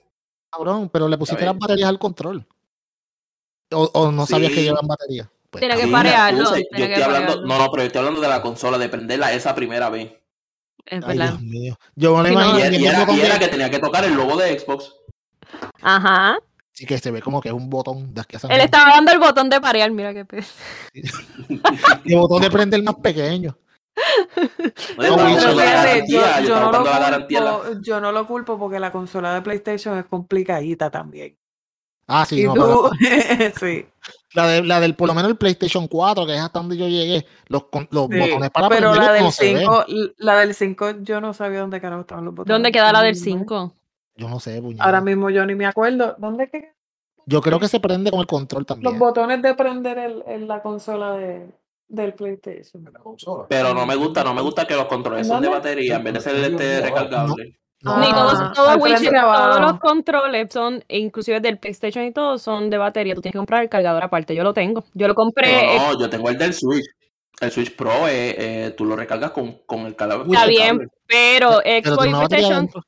Cabrón, 0.56 0.89
pero 0.89 1.08
le 1.08 1.18
pusiste 1.18 1.43
las 1.45 1.58
baterías 1.58 1.89
al 1.89 1.99
control. 1.99 2.45
O, 3.72 3.89
o 3.93 4.12
no 4.12 4.26
sabías 4.26 4.51
que 4.51 4.64
llevan 4.64 4.88
batería. 4.88 5.30
Pues, 5.49 5.62
Tiene 5.62 5.76
que 5.78 5.88
parearlo, 5.88 6.51
tiene 6.51 6.68
Yo 6.72 6.78
que 6.78 6.93
estoy 6.93 7.03
hablando, 7.03 7.41
no, 7.45 7.58
no, 7.58 7.72
pero 7.72 7.84
yo 7.84 7.88
estoy 7.88 7.99
hablando 7.99 8.22
de 8.22 8.28
la 8.28 8.41
consola, 8.41 8.78
de 8.78 8.89
prenderla 8.89 9.34
esa 9.34 9.56
primera 9.56 9.89
vez. 9.89 10.12
Es 10.86 11.03
Ay, 11.03 11.18
verdad. 11.18 11.30
Dios 11.39 11.41
mío. 11.41 11.78
Yo 11.95 12.18
me 12.18 12.30
imagino 12.32 12.58
Y, 12.58 12.62
que 12.78 12.88
era- 12.88 13.12
y 13.12 13.22
era, 13.22 13.36
y 13.36 13.39
que 13.39 13.47
tenía 13.47 13.70
que 13.70 13.80
tocar 13.80 14.03
el 14.06 14.14
logo 14.14 14.38
de 14.38 14.58
Xbox. 14.60 14.93
Ajá. 15.82 16.38
Sí, 16.74 16.86
que 16.86 16.97
se 16.99 17.10
ve 17.10 17.22
como 17.22 17.39
que 17.41 17.47
es 17.49 17.56
un 17.56 17.70
botón 17.70 18.14
de 18.14 18.22
aquí 18.22 18.36
a 18.36 18.53
Él 18.53 18.60
estaba 18.62 18.91
dando 18.91 19.12
el 19.14 19.20
botón 19.20 19.49
de 19.49 19.62
parear, 19.62 19.89
mira 19.91 20.14
qué 20.14 20.26
pe... 20.26 20.43
El 22.06 22.18
botón 22.18 22.41
de 22.41 22.51
prender 22.51 22.84
más 22.84 22.95
pequeño. 22.95 23.58
No, 24.98 25.04
yo, 25.04 25.18
no 26.60 26.72
lo 26.72 26.86
en 27.16 27.26
culpo, 27.28 27.82
yo 27.82 28.02
no 28.02 28.12
lo 28.12 28.28
culpo 28.28 28.60
porque 28.60 28.80
la 28.80 28.91
consola 28.91 29.34
de 29.34 29.41
PlayStation 29.41 29.98
es 29.98 30.06
complicadita 30.06 30.89
también. 30.89 31.38
Ah, 32.08 32.26
sí, 32.26 32.43
no, 32.43 32.54
tú, 32.54 32.89
pero 33.00 33.52
sí. 33.60 33.86
la, 34.34 34.48
de- 34.48 34.64
la 34.64 34.80
del, 34.80 34.96
por 34.96 35.08
lo 35.08 35.16
menos 35.16 35.32
el 35.32 35.38
PlayStation 35.38 35.88
4, 35.88 36.26
que 36.28 36.36
es 36.36 36.39
hasta 36.41 36.60
donde 36.60 36.78
yo 36.78 36.88
llegué, 36.88 37.26
los, 37.48 37.64
los 37.89 38.08
Sí, 38.10 38.20
botones 38.20 38.50
para 38.52 38.70
pero 38.70 38.93
la 38.93 39.12
del 39.12 39.24
no 39.24 39.32
se 39.32 39.46
ven. 39.54 39.58
5, 39.64 39.86
la 40.18 40.36
del 40.39 40.54
5 40.54 40.91
yo 41.02 41.20
no 41.20 41.34
sabía 41.34 41.62
dónde 41.62 41.82
carajo 41.82 42.02
estaban 42.02 42.26
los 42.26 42.36
botones. 42.36 42.54
¿Dónde 42.54 42.72
queda 42.72 42.91
la 42.91 43.02
del 43.02 43.16
Mm, 43.16 43.20
5? 43.24 43.74
Yo 44.18 44.30
no 44.30 44.39
sé, 44.39 44.62
puñeta. 44.62 44.84
Ahora 44.84 45.02
mismo 45.02 45.30
yo 45.32 45.46
ni 45.46 45.56
me 45.56 45.66
acuerdo. 45.66 46.16
¿Dónde 46.20 46.48
que 46.50 46.74
Yo 47.26 47.41
creo 47.41 47.60
que 47.60 47.68
se 47.68 47.80
prende 47.80 48.12
con 48.12 48.20
el 48.20 48.28
control 48.28 48.62
los 48.62 48.68
también. 48.68 49.00
botones 49.00 49.41
de 49.41 49.56
prender 49.56 49.98
el, 49.98 50.24
el- 50.28 50.48
la 50.48 50.62
consola 50.62 51.14
de, 51.14 51.50
del 51.88 52.14
PlayStation? 52.14 52.84
Pero 53.50 53.74
no 53.74 53.86
me 53.86 53.96
gusta, 53.96 54.24
no 54.24 54.34
me 54.34 54.42
gusta 54.42 54.66
que 54.66 54.76
los 54.76 54.86
controles 54.86 55.28
son 55.28 55.42
de 55.42 55.50
batería 55.50 55.96
en 55.98 56.04
vez 56.04 56.14
de 56.16 56.20
ser 56.22 56.36
este 56.36 56.82
recargable. 56.82 57.58
No, 57.82 58.00
Ni 58.00 58.08
Ah, 58.10 58.16
todos, 58.16 58.54
todos, 58.54 58.70
al 58.70 58.82
Witcher, 58.82 59.12
todos 59.14 59.62
los 59.62 59.80
controles 59.80 60.52
son, 60.52 60.84
e 60.88 60.98
inclusive 60.98 61.40
del 61.40 61.60
PlayStation 61.60 62.04
y 62.06 62.12
todo, 62.12 62.40
son 62.40 62.70
de 62.72 62.78
batería. 62.80 63.14
Tú 63.14 63.22
tienes 63.22 63.34
que 63.34 63.38
comprar 63.38 63.62
el 63.62 63.70
cargador 63.70 64.04
aparte. 64.04 64.34
Yo 64.34 64.44
lo 64.44 64.54
tengo. 64.54 64.86
Yo 64.96 65.08
lo 65.08 65.14
compré. 65.14 65.78
No, 65.78 65.92
no, 65.94 66.00
yo 66.00 66.10
tengo 66.10 66.30
el 66.30 66.38
del 66.38 66.54
Switch. 66.54 66.86
El 67.40 67.52
Switch 67.52 67.76
Pro, 67.76 68.08
eh, 68.08 68.36
eh, 68.68 68.74
tú 68.78 68.86
lo 68.86 68.96
recargas 68.96 69.32
con, 69.32 69.60
con 69.68 69.82
el 69.82 69.96
cargador. 69.96 70.26
Está 70.26 70.48
bien, 70.48 70.90
pero 71.06 71.52
Xbox 71.60 71.64
tiene 71.64 72.06
y 72.06 72.08
una 72.08 72.18
batería 72.20 72.28
PlayStation 72.28 72.54
adentro. 72.56 72.82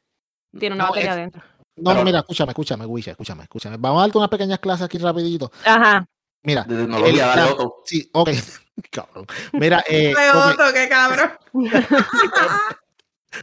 tiene 0.58 0.76
una 0.76 0.84
No, 0.86 0.90
batería 0.90 1.12
adentro. 1.12 1.42
No, 1.76 1.92
Pero- 1.92 2.04
mira, 2.06 2.20
escúchame, 2.20 2.52
escúchame, 2.54 2.86
Wisha, 2.88 3.12
escúchame, 3.12 3.44
escúchame. 3.44 3.76
Vamos 3.78 4.00
a 4.00 4.02
darte 4.04 4.18
unas 4.18 4.30
pequeñas 4.30 4.58
clases 4.60 4.86
aquí 4.86 4.98
rapidito. 4.98 5.52
Ajá. 5.64 6.08
Mira, 6.44 6.64
De 6.64 6.76
tecnología, 6.78 7.12
el- 7.12 7.18
dale 7.18 7.42
la- 7.42 7.52
otro. 7.54 7.76
sí, 7.86 8.10
ok, 8.14 8.30
cabrón. 8.90 9.26
Mira, 9.54 9.84
eh, 9.90 10.14
Otto, 10.34 10.64
qué 10.74 10.90
cabrón. 10.90 11.32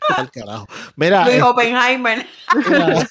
pa'l 0.09 0.30
carajo. 0.30 0.66
Mira, 0.97 1.24
Luis 1.24 1.37
eh, 1.37 1.43
Oppenheimer. 1.43 2.26
mira, 2.68 2.87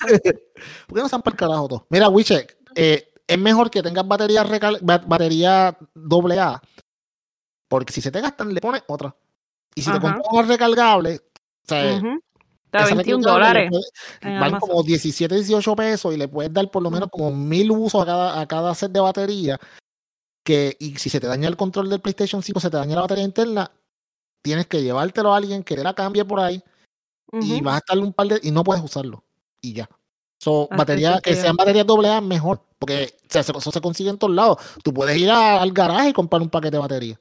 ¿por 0.88 0.96
qué 0.96 1.00
no 1.00 1.06
están 1.06 1.22
para 1.22 1.34
el 1.34 1.40
carajo 1.40 1.68
todos? 1.68 1.84
Mira, 1.90 2.10
Wiche, 2.10 2.48
eh, 2.76 3.12
es 3.28 3.40
mejor 3.40 3.70
que 3.70 3.82
tengas 3.82 4.08
batería 4.08 4.44
batería 4.82 5.78
doble 5.94 6.40
A, 6.40 6.62
porque 7.68 7.94
si 7.94 8.02
se 8.02 8.12
te 8.12 8.22
gastan, 8.22 8.54
le 8.54 8.62
pones 8.62 8.84
otra. 8.88 9.16
Y 9.76 9.82
si 9.82 9.92
te 9.92 10.00
compras 10.00 10.28
una 10.32 10.48
recargable, 10.48 11.16
o 11.16 11.68
sea, 11.68 11.96
Ujú. 11.96 12.22
Está 12.66 12.86
esa 12.86 12.96
21 12.96 13.22
recargable 13.22 13.60
le 13.60 13.70
dólares. 13.70 13.92
Amazon. 14.22 14.60
como 14.60 14.84
17, 14.84 15.36
18 15.36 15.76
pesos 15.76 16.14
y 16.14 16.18
le 16.18 16.28
puedes 16.28 16.52
dar 16.52 16.70
por 16.72 16.82
lo 16.82 16.90
menos 16.90 17.10
como 17.12 17.32
mil 17.32 17.70
usos 17.70 18.02
a 18.02 18.06
cada, 18.06 18.42
a 18.42 18.48
cada 18.48 18.74
set 18.74 18.92
de 18.92 19.00
batería. 19.00 19.60
Que, 20.44 20.76
y 20.80 20.96
si 20.98 21.10
se 21.10 21.20
te 21.20 21.28
daña 21.28 21.48
el 21.48 21.56
control 21.58 21.90
del 21.90 22.02
PlayStation 22.02 22.44
5, 22.44 22.60
se 22.60 22.70
te 22.70 22.78
daña 22.78 22.96
la 22.96 23.02
batería 23.02 23.24
interna, 23.24 23.72
tienes 24.44 24.68
que 24.68 24.82
llevártelo 24.84 25.34
a 25.34 25.38
alguien 25.38 25.64
que 25.64 25.76
te 25.76 25.84
la 25.84 25.94
cambie 25.94 26.26
por 26.26 26.40
ahí 26.42 26.62
y 27.42 27.62
vas 27.62 27.76
a 27.76 27.78
estar 27.78 27.98
un 27.98 28.14
par 28.14 28.28
de. 28.28 28.40
y 28.44 28.52
no 28.52 28.64
puedes 28.64 28.84
usarlo. 28.84 29.24
Y 29.62 29.74
ya. 29.74 29.90
So, 30.42 30.68
batería, 30.70 31.20
que 31.24 31.36
sean 31.36 31.56
baterías 31.56 31.88
doble 31.88 32.10
A 32.10 32.20
mejor. 32.22 32.62
Porque 32.78 33.16
o 33.24 33.28
sea, 33.30 33.42
eso 33.42 33.72
se 33.72 33.80
consigue 33.82 34.10
en 34.10 34.18
todos 34.18 34.36
lados. 34.36 34.58
Tú 34.84 34.94
puedes 34.94 35.18
ir 35.18 35.32
a- 35.32 35.62
al 35.62 35.72
garaje 35.72 36.10
y 36.10 36.14
comprar 36.14 36.42
un 36.42 36.50
paquete 36.50 36.76
de 36.76 36.82
batería. 36.82 37.20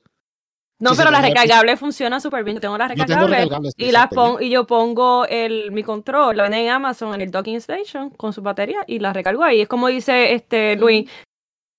No, 0.81 0.91
pero 0.97 1.11
tengo- 1.11 1.23
recargables 1.23 1.79
funcionan 1.79 2.21
súper 2.21 2.43
bien. 2.43 2.57
Yo 2.57 2.61
tengo 2.61 2.77
las 2.77 2.89
Yo 2.97 3.05
tengo 3.07 3.29
recargables 3.29 3.45
recargables. 3.45 3.75
y, 3.77 3.93
las 3.93 4.09
pon- 4.09 4.43
y 4.43 4.51
yo 4.51 4.67
pongo 4.67 5.25
el, 5.27 5.71
mi 5.71 5.85
control, 5.85 6.37
lo 6.37 6.43
venden 6.43 6.63
en 6.67 6.71
Amazon, 6.73 7.15
en 7.15 7.21
el 7.21 7.31
docking 7.31 7.55
station, 7.59 8.11
con 8.11 8.33
su 8.33 8.43
batería 8.43 8.81
y 8.89 8.99
la 8.99 9.13
recargo 9.13 9.45
ahí. 9.45 9.61
Es 9.61 9.69
como 9.69 9.87
dice 9.87 10.35
este 10.35 10.75
Luis, 10.75 11.09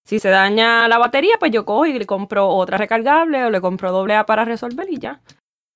si 0.05 0.19
se 0.19 0.29
daña 0.29 0.87
la 0.87 0.97
batería, 0.97 1.35
pues 1.39 1.51
yo 1.51 1.65
cojo 1.65 1.85
y 1.85 1.97
le 1.97 2.05
compro 2.05 2.47
otra 2.47 2.77
recargable 2.77 3.45
o 3.45 3.49
le 3.49 3.61
compro 3.61 3.91
doble 3.91 4.15
A 4.15 4.25
para 4.25 4.45
resolver 4.45 4.87
y 4.89 4.99
ya. 4.99 5.21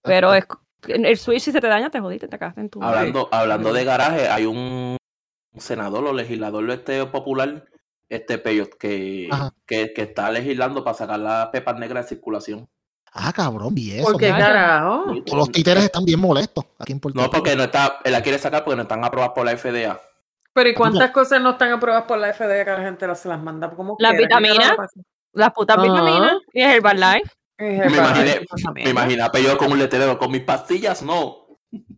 Pero 0.04 0.34
es 0.34 0.46
el 0.88 1.18
Switch 1.18 1.42
si 1.42 1.52
se 1.52 1.62
te 1.62 1.68
daña, 1.68 1.90
te 1.90 2.00
jodiste, 2.00 2.28
te 2.28 2.38
cagaste 2.38 2.62
en 2.62 2.70
tu 2.70 2.84
Hablando, 2.84 3.30
hablando 3.32 3.74
de 3.74 3.84
garaje, 3.84 4.30
hay 4.30 4.46
un 4.46 4.98
senador 5.58 6.06
o 6.06 6.14
legislador 6.14 6.70
este 6.70 7.06
popular, 7.06 7.66
este 8.10 8.38
Peyot, 8.38 8.78
que, 8.78 9.30
que, 9.66 9.94
que 9.94 10.02
está 10.02 10.32
legislando 10.32 10.84
para 10.84 10.98
sacar 10.98 11.20
las 11.20 11.48
pepas 11.48 11.80
negras 11.80 12.06
de 12.06 12.10
circulación. 12.10 12.70
Ah, 13.12 13.34
cabrón, 13.34 13.74
y 13.78 13.92
eso. 13.92 14.12
¿Por 14.12 14.18
qué 14.18 14.32
mano. 14.32 14.46
carajo? 14.46 15.06
Todos 15.26 15.38
los 15.40 15.52
títeres 15.52 15.86
están 15.86 16.06
bien 16.06 16.20
molestos 16.20 16.66
aquí 16.78 16.92
en 16.92 17.00
Puerto 17.00 17.20
No, 17.20 17.30
porque 17.32 17.56
no 17.56 17.64
está, 17.64 18.00
él 18.04 18.12
la 18.12 18.22
quiere 18.22 18.38
sacar 18.38 18.64
porque 18.64 18.76
no 18.76 18.84
están 18.84 19.04
aprobadas 19.04 19.34
por 19.34 19.46
la 19.46 19.58
FDA. 19.58 20.00
Pero 20.58 20.70
¿y 20.72 20.74
cuántas 20.74 21.12
cosas 21.12 21.40
no 21.40 21.52
están 21.52 21.72
aprobadas 21.72 22.06
por 22.06 22.18
la 22.18 22.34
FDA 22.34 22.66
que 22.66 22.72
la 22.72 22.82
gente 22.82 23.16
se 23.16 23.28
las 23.30 23.40
manda? 23.40 23.70
como 23.70 23.96
Las 24.00 24.18
vitaminas. 24.18 24.74
Las 25.32 25.54
putas 25.54 25.78
Ah. 25.78 25.84
vitaminas 25.84 26.34
y 26.52 26.62
es 26.64 26.76
Herbalife. 26.76 27.32
Me 27.60 27.78
el 27.86 27.94
imaginé, 27.94 28.42
me 28.74 28.90
imaginé 28.90 29.22
a 29.22 29.30
Peyot 29.32 29.56
con 29.56 29.72
un 29.72 29.78
letrero 29.78 30.18
con 30.18 30.32
mis 30.32 30.42
pastillas, 30.42 31.04
no. 31.04 31.46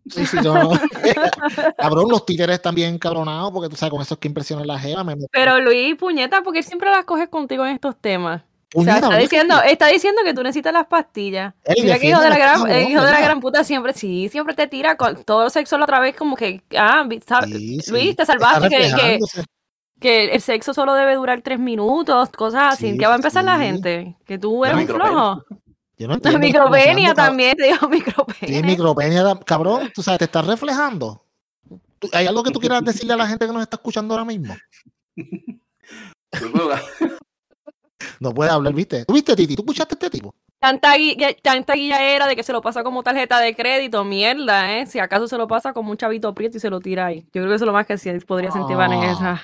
Sí, 0.09 0.25
sí, 0.25 0.37
yo 0.43 0.53
no. 0.55 0.71
Cabrón, 1.77 2.09
los 2.09 2.25
títeres 2.25 2.57
están 2.57 2.75
bien 2.75 2.97
cabronados 2.97 3.49
porque 3.53 3.69
tú 3.69 3.77
sabes, 3.77 3.91
con 3.91 4.01
eso 4.01 4.15
es 4.15 4.19
que 4.19 4.27
impresiona 4.27 4.65
la 4.65 4.77
jeva. 4.77 5.05
Me, 5.05 5.15
Pero 5.31 5.61
Luis, 5.61 5.95
puñeta, 5.95 6.41
porque 6.41 6.61
siempre 6.61 6.89
las 6.91 7.05
coges 7.05 7.29
contigo 7.29 7.65
en 7.65 7.75
estos 7.75 7.95
temas. 7.95 8.41
O 8.75 8.83
Puñeta, 8.83 8.99
sea, 8.99 9.07
está 9.07 9.17
diciendo, 9.17 9.61
está 9.63 9.87
diciendo 9.87 10.21
que 10.23 10.33
tú 10.33 10.43
necesitas 10.43 10.71
las 10.71 10.85
pastillas. 10.85 11.55
Mira 11.81 11.97
que 11.97 12.07
hijo 12.07 12.21
de 12.21 12.29
la 12.29 12.37
gran, 12.37 12.53
cabrón, 12.57 12.71
el 12.75 12.89
hijo 12.91 13.03
de 13.03 13.11
la 13.11 13.21
gran 13.21 13.39
puta 13.39 13.63
siempre, 13.63 13.93
sí, 13.93 14.29
siempre 14.29 14.53
te 14.53 14.67
tira 14.67 14.95
con 14.95 15.23
todo 15.23 15.45
el 15.45 15.51
sexo 15.51 15.77
la 15.79 15.85
otra 15.85 15.99
vez 15.99 16.15
como 16.15 16.35
que, 16.35 16.61
ah, 16.77 17.03
Sí, 17.47 17.79
sí. 17.81 17.91
Luis, 17.91 18.15
te 18.15 18.25
salvaste 18.27 18.69
que, 18.69 19.19
que, 19.99 20.25
el 20.35 20.41
sexo 20.41 20.75
solo 20.75 20.93
debe 20.93 21.15
durar 21.15 21.41
tres 21.41 21.57
minutos, 21.59 22.29
cosas 22.29 22.75
así. 22.75 22.91
Sí, 22.91 22.97
¿Qué 22.99 23.07
va 23.07 23.13
a 23.13 23.15
empezar 23.15 23.43
la 23.43 23.57
sí. 23.57 23.63
gente? 23.63 24.15
Que 24.25 24.37
tú 24.37 24.63
eres 24.63 24.75
un 24.75 24.81
micropenia. 24.81 25.11
flojo. 25.11 25.45
Yo 25.97 26.07
no 26.07 26.13
entiendo 26.13 26.39
Micropenia 26.39 27.13
también, 27.13 27.53
te 27.57 27.63
digo 27.63 27.77
Sí, 27.81 27.87
micropenia. 27.89 28.61
micropenia, 28.61 29.23
da- 29.23 29.39
cabrón, 29.39 29.91
tú 29.93 30.03
sabes, 30.03 30.19
te 30.19 30.25
estás 30.25 30.45
reflejando. 30.45 31.25
¿Hay 32.13 32.27
algo 32.27 32.43
que 32.43 32.51
tú 32.51 32.59
quieras 32.59 32.83
decirle 32.85 33.13
a 33.13 33.17
la 33.17 33.27
gente 33.27 33.47
que 33.47 33.51
nos 33.51 33.63
está 33.63 33.77
escuchando 33.77 34.13
ahora 34.13 34.25
mismo? 34.25 34.55
No 38.19 38.33
puede 38.33 38.49
hablar, 38.51 38.73
¿viste? 38.73 39.05
¿Tú 39.05 39.13
viste, 39.13 39.35
Titi? 39.35 39.55
¿Tú 39.55 39.61
escuchaste 39.63 39.93
a 39.93 39.95
este 39.95 40.09
tipo? 40.09 40.33
Tanta, 40.59 40.95
guilla, 40.95 41.29
tanta 41.41 41.73
guilla 41.73 42.01
era 42.03 42.27
de 42.27 42.35
que 42.35 42.43
se 42.43 42.51
lo 42.53 42.61
pasa 42.61 42.83
como 42.83 43.01
tarjeta 43.03 43.39
de 43.39 43.55
crédito, 43.55 44.03
mierda, 44.03 44.77
¿eh? 44.77 44.85
Si 44.87 44.99
acaso 44.99 45.27
se 45.27 45.37
lo 45.37 45.47
pasa 45.47 45.71
como 45.73 45.91
un 45.91 45.97
chavito 45.97 46.33
prieto 46.35 46.57
y 46.57 46.59
se 46.59 46.69
lo 46.69 46.79
tira 46.79 47.05
ahí. 47.07 47.21
Yo 47.33 47.41
creo 47.41 47.47
que 47.49 47.55
eso 47.55 47.63
es 47.63 47.67
lo 47.67 47.73
más 47.73 47.85
que 47.85 47.97
sí 47.97 48.09
podría 48.27 48.51
sentir 48.51 48.75
Ah. 48.75 48.79
Vanessa. 48.79 49.41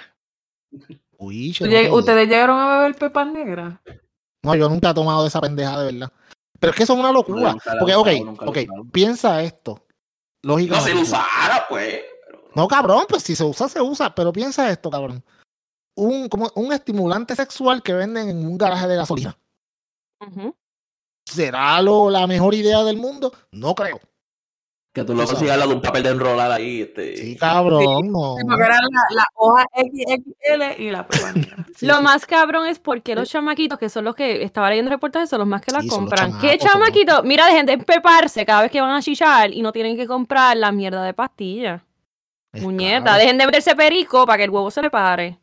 Uy, 1.17 1.53
che, 1.53 1.63
no, 1.63 1.69
Oye, 1.69 1.83
te- 1.85 1.91
¿Ustedes 1.91 2.27
llegaron 2.27 2.59
a 2.59 2.77
beber 2.79 2.95
pepas 2.95 3.27
negras? 3.27 3.79
no, 4.43 4.55
yo 4.55 4.67
nunca 4.69 4.89
he 4.89 4.93
tomado 4.93 5.21
de 5.21 5.29
esa 5.29 5.41
pendeja, 5.41 5.79
de 5.81 5.91
verdad. 5.93 6.11
Pero 6.59 6.71
es 6.71 6.77
que 6.77 6.83
eso 6.83 6.93
es 6.93 6.99
una 6.99 7.11
locura. 7.11 7.51
he 7.65 7.79
Porque, 7.79 7.95
ok, 7.95 8.07
usado, 8.07 8.49
ok, 8.49 8.57
piensa 8.91 9.41
esto. 9.41 9.85
No 10.43 10.53
Lógicamente. 10.53 10.89
se 10.89 10.95
lo 10.95 11.01
usara, 11.01 11.65
pues. 11.69 12.01
No, 12.53 12.67
cabrón, 12.67 13.03
pues 13.09 13.23
si 13.23 13.35
se 13.35 13.43
usa, 13.43 13.67
se 13.67 13.81
usa. 13.81 14.13
Pero 14.13 14.31
piensa 14.31 14.69
esto, 14.69 14.89
cabrón. 14.89 15.23
Un, 15.95 16.27
como 16.29 16.51
un 16.55 16.73
estimulante 16.73 17.35
sexual 17.35 17.81
que 17.81 17.93
venden 17.93 18.29
en 18.29 18.45
un 18.45 18.57
garaje 18.57 18.87
de 18.87 18.95
gasolina. 18.97 19.37
¿Será 21.25 21.81
lo, 21.81 22.09
la 22.09 22.27
mejor 22.27 22.53
idea 22.53 22.83
del 22.83 22.97
mundo? 22.97 23.31
No 23.51 23.73
creo. 23.73 23.99
Que 24.93 25.03
tú 25.03 25.11
sabes. 25.13 25.31
consigas 25.31 25.57
la 25.57 25.67
de 25.67 25.73
un 25.73 25.81
papel 25.81 26.03
de 26.03 26.09
enrolar 26.09 26.51
ahí. 26.51 26.81
Este. 26.83 27.17
Sí, 27.17 27.35
cabrón, 27.35 28.11
no. 28.11 28.35
Sí, 28.37 28.43
porque 28.47 28.63
eran 28.63 28.79
la, 28.91 29.15
la 29.15 29.25
hoja 29.35 29.65
XXL 29.75 30.81
y 30.81 30.91
la 30.91 31.07
negra. 31.33 31.65
Sí, 31.75 31.85
lo 31.85 31.97
sí. 31.97 32.03
más 32.03 32.25
cabrón 32.25 32.67
es 32.67 32.79
porque 32.79 33.15
los 33.15 33.29
chamaquitos, 33.29 33.77
que 33.77 33.89
son 33.89 34.05
los 34.05 34.15
que 34.15 34.41
estaba 34.43 34.69
leyendo 34.69 34.89
reportajes, 34.91 35.29
son 35.29 35.39
los 35.39 35.47
más 35.49 35.61
que 35.61 35.73
la 35.73 35.81
compran. 35.89 36.39
¿Qué 36.39 36.53
los- 36.55 36.59
chamaquitos? 36.59 37.25
Mira, 37.25 37.45
dejen 37.47 37.65
de 37.65 37.73
empeparse 37.73 38.45
cada 38.45 38.61
vez 38.61 38.71
que 38.71 38.79
van 38.79 38.91
a 38.95 39.01
chichar 39.01 39.51
y 39.51 39.61
no 39.61 39.73
tienen 39.73 39.97
que 39.97 40.07
comprar 40.07 40.55
la 40.55 40.71
mierda 40.71 41.03
de 41.03 41.13
pastillas. 41.13 41.81
Es 42.53 42.61
Muñeta, 42.63 43.03
caro. 43.03 43.17
dejen 43.17 43.37
de 43.37 43.45
meterse 43.47 43.75
perico 43.75 44.25
para 44.25 44.37
que 44.37 44.43
el 44.45 44.49
huevo 44.49 44.71
se 44.71 44.81
le 44.81 44.89
pare. 44.89 45.37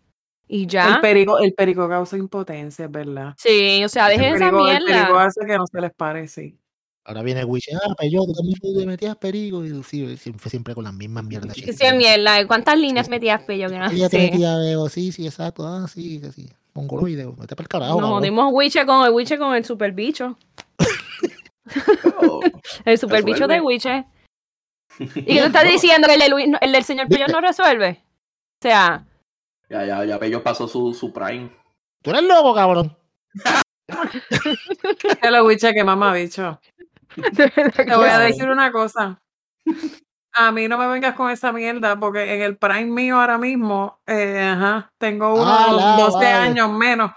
Y 0.54 0.66
ya. 0.66 0.96
El 0.96 1.00
perico, 1.00 1.38
el 1.38 1.54
perico 1.54 1.88
causa 1.88 2.18
impotencia, 2.18 2.84
es 2.84 2.90
verdad. 2.90 3.32
Sí, 3.38 3.82
o 3.82 3.88
sea, 3.88 4.08
dejen 4.08 4.34
esa 4.34 4.50
perico, 4.50 4.68
el 4.68 4.84
perico 4.84 4.94
mierda. 4.98 5.24
hace 5.24 5.46
que 5.46 5.56
no 5.56 5.66
se 5.66 5.80
les 5.80 5.94
pare, 5.94 6.28
sí. 6.28 6.58
Ahora 7.04 7.22
viene 7.22 7.42
Wish, 7.42 7.70
ah, 7.74 7.94
pero 7.96 8.10
yo 8.12 8.26
tú 8.26 8.34
también 8.34 8.58
te 8.60 8.86
metías 8.86 9.16
perico. 9.16 9.64
Y 9.64 9.82
sí, 9.82 10.14
siempre, 10.18 10.50
siempre 10.50 10.74
con 10.74 10.84
las 10.84 10.92
mismas 10.92 11.24
mierdas. 11.24 11.56
Sí, 11.56 11.86
mierda. 11.96 12.46
¿Cuántas 12.46 12.78
líneas 12.78 13.08
metías 13.08 13.42
pello 13.44 13.70
que 13.70 13.78
no 13.78 13.90
Ella 13.90 14.10
te 14.10 14.18
metía, 14.18 14.58
veo, 14.58 14.90
sí, 14.90 15.10
sí, 15.10 15.24
exacto. 15.24 15.66
Ah, 15.66 15.88
sí, 15.88 16.20
que 16.20 16.30
sí. 16.32 16.50
Mongoloide, 16.74 17.24
vete 17.24 17.56
para 17.56 17.62
el 17.62 17.68
carajo. 17.68 18.00
Nos 18.02 18.10
jodimos 18.10 18.52
Wiche 18.52 18.84
con 18.84 19.06
el 19.06 19.12
Wiche 19.12 19.38
con 19.38 19.54
el 19.54 19.64
super 19.64 19.92
bicho. 19.92 20.36
Oh, 22.20 22.40
El 22.84 22.98
super 22.98 23.24
bicho 23.24 23.48
de. 23.48 23.58
Wiche. 23.62 24.04
¿Y 24.98 25.06
qué 25.06 25.40
tú 25.40 25.46
estás 25.46 25.64
diciendo 25.64 26.08
que 26.08 26.14
el, 26.60 26.72
del 26.72 26.84
señor 26.84 27.08
Pello 27.08 27.26
no 27.28 27.40
resuelve? 27.48 28.04
O 28.60 28.68
sea, 28.68 29.06
ya, 29.72 29.84
ya, 29.86 30.04
ya 30.04 30.18
Peyot 30.18 30.42
pasó 30.42 30.68
su, 30.68 30.92
su 30.94 31.12
prime. 31.12 31.50
Tú 32.02 32.10
eres 32.10 32.22
loco, 32.24 32.54
cabrón. 32.54 32.96
Que 35.20 35.30
lo 35.30 35.46
biche 35.46 35.72
que 35.72 35.84
mamá 35.84 36.12
bicho. 36.12 36.60
Te 37.76 37.94
voy 37.96 38.08
a 38.08 38.18
decir 38.18 38.48
una 38.48 38.70
cosa. 38.72 39.18
A 40.34 40.50
mí 40.50 40.66
no 40.66 40.78
me 40.78 40.86
vengas 40.88 41.14
con 41.14 41.30
esa 41.30 41.52
mierda, 41.52 41.98
porque 41.98 42.34
en 42.34 42.40
el 42.42 42.56
prime 42.56 42.86
mío 42.86 43.20
ahora 43.20 43.36
mismo, 43.38 44.00
eh, 44.06 44.40
ajá, 44.40 44.90
tengo 44.98 45.34
unos 45.34 45.46
Ah, 45.46 45.72
la 45.72 45.96
12 46.04 46.14
madre. 46.16 46.32
años 46.32 46.70
menos. 46.70 47.12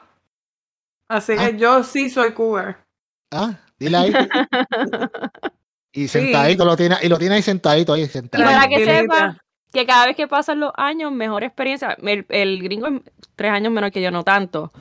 Así 1.09 1.33
Ah. 1.37 1.45
que 1.51 1.57
yo 1.57 1.83
sí 1.83 2.09
soy 2.09 2.33
cougar. 2.33 2.83
Ah, 3.31 3.53
dile 3.79 3.97
ahí. 3.97 4.13
Y 5.97 6.09
sentadito 6.09 6.65
lo 6.65 6.75
tiene, 6.75 6.97
y 7.03 7.07
lo 7.07 7.17
tiene 7.17 7.35
ahí 7.35 7.41
sentadito 7.41 7.93
ahí, 7.93 8.01
y 8.01 8.07
sentadito. 8.07 8.49
para 8.49 8.67
que 8.67 8.83
sepa, 8.83 9.37
que 9.75 9.85
cada 9.85 10.07
vez 10.07 10.15
que 10.15 10.27
pasan 10.27 10.59
los 10.61 10.71
años, 10.75 11.11
mejor 11.11 11.43
experiencia. 11.43 11.97
El, 12.01 12.25
el 12.29 12.63
gringo 12.63 12.87
es 12.87 13.01
tres 13.35 13.51
años 13.51 13.71
menor 13.71 13.91
que 13.91 14.01
yo, 14.01 14.09
no 14.09 14.23
tanto. 14.23 14.71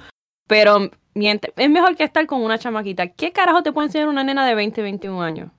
Pero 0.46 0.90
miente, 1.14 1.52
es 1.56 1.70
mejor 1.70 1.96
que 1.96 2.04
estar 2.04 2.26
con 2.26 2.40
una 2.40 2.58
chamaquita. 2.58 3.08
¿Qué 3.08 3.32
carajo 3.32 3.62
te 3.62 3.72
puede 3.72 3.88
enseñar 3.88 4.08
una 4.08 4.24
nena 4.24 4.46
de 4.46 4.54
20, 4.54 4.80
21 4.82 5.22
años? 5.22 5.50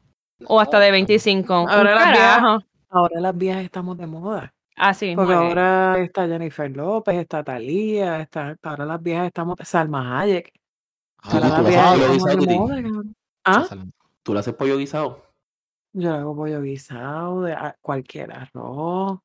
O 0.47 0.59
hasta 0.59 0.79
de 0.79 0.91
25. 0.91 1.53
Ahora 1.53 1.95
las 1.95 2.11
viejas-. 2.11 2.63
Ahora 2.89 3.19
las 3.19 3.37
viejas 3.37 3.63
estamos 3.63 3.97
de 3.97 4.07
moda. 4.07 4.53
Así 4.77 5.15
Porque 5.15 5.33
ahora 5.33 5.97
está 5.99 6.27
Jennifer 6.27 6.69
López, 6.69 7.15
está 7.15 7.43
Talía, 7.43 8.19
está, 8.19 8.57
ahora 8.61 8.85
las 8.85 9.01
viejas 9.01 9.27
estamos 9.27 9.55
Salma 9.63 10.19
Hayek. 10.19 10.51
Ahora 11.19 11.39
tú 11.39 11.47
las 11.47 11.61
lo 11.61 11.67
viejas 11.67 11.99
estamos 11.99 12.45
de 12.45 12.57
moda. 12.57 13.03
¿Ah? 13.45 13.65
¿Tú 14.23 14.33
le 14.33 14.39
haces 14.39 14.53
pollo 14.53 14.77
guisado? 14.77 15.23
Yo 15.93 16.11
le 16.11 16.17
hago 16.17 16.35
pollo 16.35 16.61
guisado, 16.61 17.43
de 17.43 17.55
cualquier 17.79 18.33
arroz, 18.33 19.19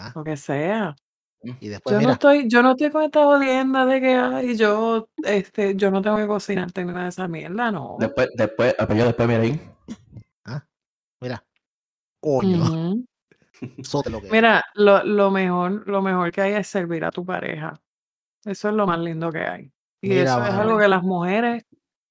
Ah. 0.00 0.12
lo 0.14 0.24
que 0.24 0.36
sea. 0.36 0.96
Y 1.42 1.68
después, 1.68 1.98
Yo 1.98 2.06
no 2.06 2.12
estoy, 2.12 2.48
yo 2.48 2.62
no 2.62 2.72
estoy 2.72 2.90
con 2.90 3.02
esta 3.02 3.24
jodienda 3.24 3.86
de 3.86 4.00
que 4.00 4.14
ay, 4.14 4.56
yo, 4.56 5.08
este, 5.24 5.74
yo 5.74 5.90
no 5.90 6.02
tengo 6.02 6.18
que 6.18 6.26
cocinar 6.26 6.68
nada 6.76 7.04
de 7.04 7.08
esa 7.08 7.28
mierda, 7.28 7.72
no. 7.72 7.96
Después, 7.98 8.28
después, 8.34 8.74
ah, 8.78 8.94
yo 8.94 9.04
después, 9.06 9.28
mira 9.28 9.40
ahí. 9.40 9.60
mira. 11.20 11.42
Coño, 12.20 12.94
lo 14.10 14.20
que 14.20 14.26
es. 14.26 14.32
Mira, 14.32 14.64
lo, 14.74 15.02
lo 15.04 15.30
mejor, 15.30 15.88
lo 15.88 16.02
mejor 16.02 16.30
que 16.30 16.42
hay 16.42 16.52
es 16.54 16.66
servir 16.66 17.04
a 17.04 17.10
tu 17.10 17.24
pareja. 17.24 17.80
Eso 18.44 18.68
es 18.68 18.74
lo 18.74 18.86
más 18.86 18.98
lindo 18.98 19.32
que 19.32 19.40
hay. 19.40 19.72
Y 20.02 20.10
Mira, 20.10 20.22
eso 20.22 20.44
es 20.44 20.50
algo 20.52 20.78
que 20.78 20.88
las 20.88 21.02
mujeres 21.02 21.64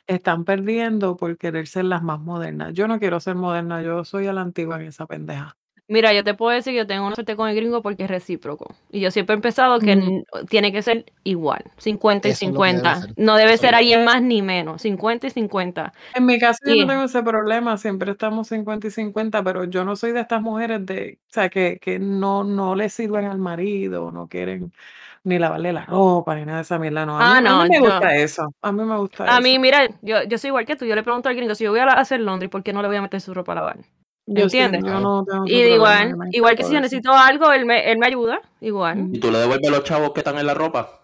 están 0.08 0.44
perdiendo 0.44 1.18
por 1.18 1.38
querer 1.38 1.68
ser 1.68 1.86
las 1.86 2.02
más 2.02 2.20
modernas. 2.20 2.74
Yo 2.74 2.88
no 2.88 2.98
quiero 2.98 3.20
ser 3.20 3.36
moderna, 3.36 3.84
yo 3.84 4.04
soy 4.04 4.26
a 4.26 4.34
la 4.34 4.42
antigua 4.42 4.82
en 4.82 4.88
esa 4.88 5.06
pendeja. 5.06 5.56
Mira, 5.90 6.14
yo 6.14 6.24
te 6.24 6.36
puedo 6.36 6.52
decir 6.56 6.74
que 6.74 6.78
yo 6.78 6.88
tengo 6.88 7.06
una 7.08 7.16
suerte 7.16 7.36
con 7.36 7.50
el 7.50 7.56
gringo 7.56 7.82
porque 7.82 8.04
es 8.04 8.10
recíproco. 8.10 8.76
Y 8.92 9.00
yo 9.00 9.10
siempre 9.10 9.34
he 9.34 9.38
empezado 9.38 9.80
que 9.80 9.94
n- 9.94 10.24
tiene 10.48 10.72
que 10.72 10.84
ser 10.84 11.04
igual, 11.24 11.64
50 11.78 12.28
y 12.28 12.32
Eso 12.32 12.46
es 12.46 12.54
lo 12.54 12.62
que 12.62 12.68
debe 12.68 12.78
50. 12.80 13.02
ser. 13.02 13.14
No 13.18 13.36
debe 13.38 13.54
Eso 13.54 13.62
ser 13.64 13.74
es. 13.74 13.80
alguien 13.80 14.06
más 14.06 14.22
ni 14.22 14.44
menos, 14.44 14.84
50 14.84 15.26
y 15.26 15.32
50. 15.32 15.92
En 16.14 16.28
mi 16.28 16.38
caso 16.40 16.60
yo 16.64 16.76
no 16.76 16.86
tengo 16.88 17.04
ese 17.06 17.24
problema, 17.24 17.76
siempre 17.78 18.12
estamos 18.12 18.48
50 18.50 18.86
y 18.86 18.92
50, 18.92 19.44
pero 19.44 19.64
yo 19.64 19.84
no 19.84 19.96
soy 19.96 20.12
de 20.12 20.20
estas 20.22 20.44
mujeres 20.44 20.86
de, 20.86 21.18
o 21.24 21.34
sea, 21.34 21.50
que, 21.50 21.80
que 21.82 21.98
no, 21.98 22.44
no 22.44 22.76
le 22.76 22.90
sirven 22.90 23.26
al 23.26 23.40
marido, 23.40 24.12
no 24.12 24.28
quieren 24.28 24.72
ni 25.24 25.40
lavarle 25.40 25.74
la 25.74 25.86
ropa, 25.86 26.36
ni 26.36 26.46
nada 26.46 26.58
de 26.58 26.62
esa 26.64 26.78
mierda. 26.78 27.06
No, 27.08 27.20
a 27.20 27.24
Ah, 27.24 27.42
mí, 27.42 27.48
a 27.48 27.52
mí 27.54 27.58
no, 27.58 27.66
me 27.68 27.76
yo- 27.78 27.82
gusta 27.82 28.16
eso, 28.16 28.54
a 28.62 28.72
mí 28.72 28.84
me 28.84 28.98
gusta 28.98 29.24
A 29.28 29.40
eso. 29.40 29.42
mí, 29.42 29.58
mira, 29.58 29.88
yo, 30.04 30.22
yo 30.24 30.38
soy 30.38 30.50
igual 30.50 30.66
que 30.68 30.76
tú. 30.76 30.86
Yo 30.86 30.94
le 30.96 31.02
pregunto 31.04 31.30
al 31.30 31.36
gringo, 31.36 31.56
si 31.56 31.64
yo 31.64 31.72
voy 31.72 31.80
a 31.80 31.86
hacer 31.86 32.20
laundry, 32.20 32.48
¿por 32.48 32.62
qué 32.62 32.74
no 32.74 32.82
le 32.84 32.88
voy 32.90 32.98
a 32.98 33.02
meter 33.02 33.20
su 33.22 33.34
ropa 33.34 33.54
a 33.54 33.56
lavar? 33.56 33.78
Yo 34.32 34.50
sí, 34.50 34.60
¿entiendes? 34.60 34.92
yo 34.92 35.00
no 35.00 35.26
tengo 35.26 35.46
ese 35.46 35.54
Y 35.56 35.58
problema, 35.78 36.06
igual, 36.06 36.30
igual 36.34 36.56
que 36.56 36.64
si 36.64 36.74
yo 36.74 36.82
necesito 36.82 37.12
algo, 37.14 37.52
él 37.52 37.66
me, 37.66 37.92
él 37.92 37.98
me 37.98 38.08
ayuda, 38.08 38.40
igual. 38.62 39.10
¿Y 39.12 39.20
tú 39.20 39.32
le 39.32 39.40
devuelves 39.40 39.72
los 39.72 39.84
chavos 39.84 40.12
que 40.14 40.20
están 40.20 40.38
en 40.38 40.46
la 40.46 40.54
ropa? 40.54 41.02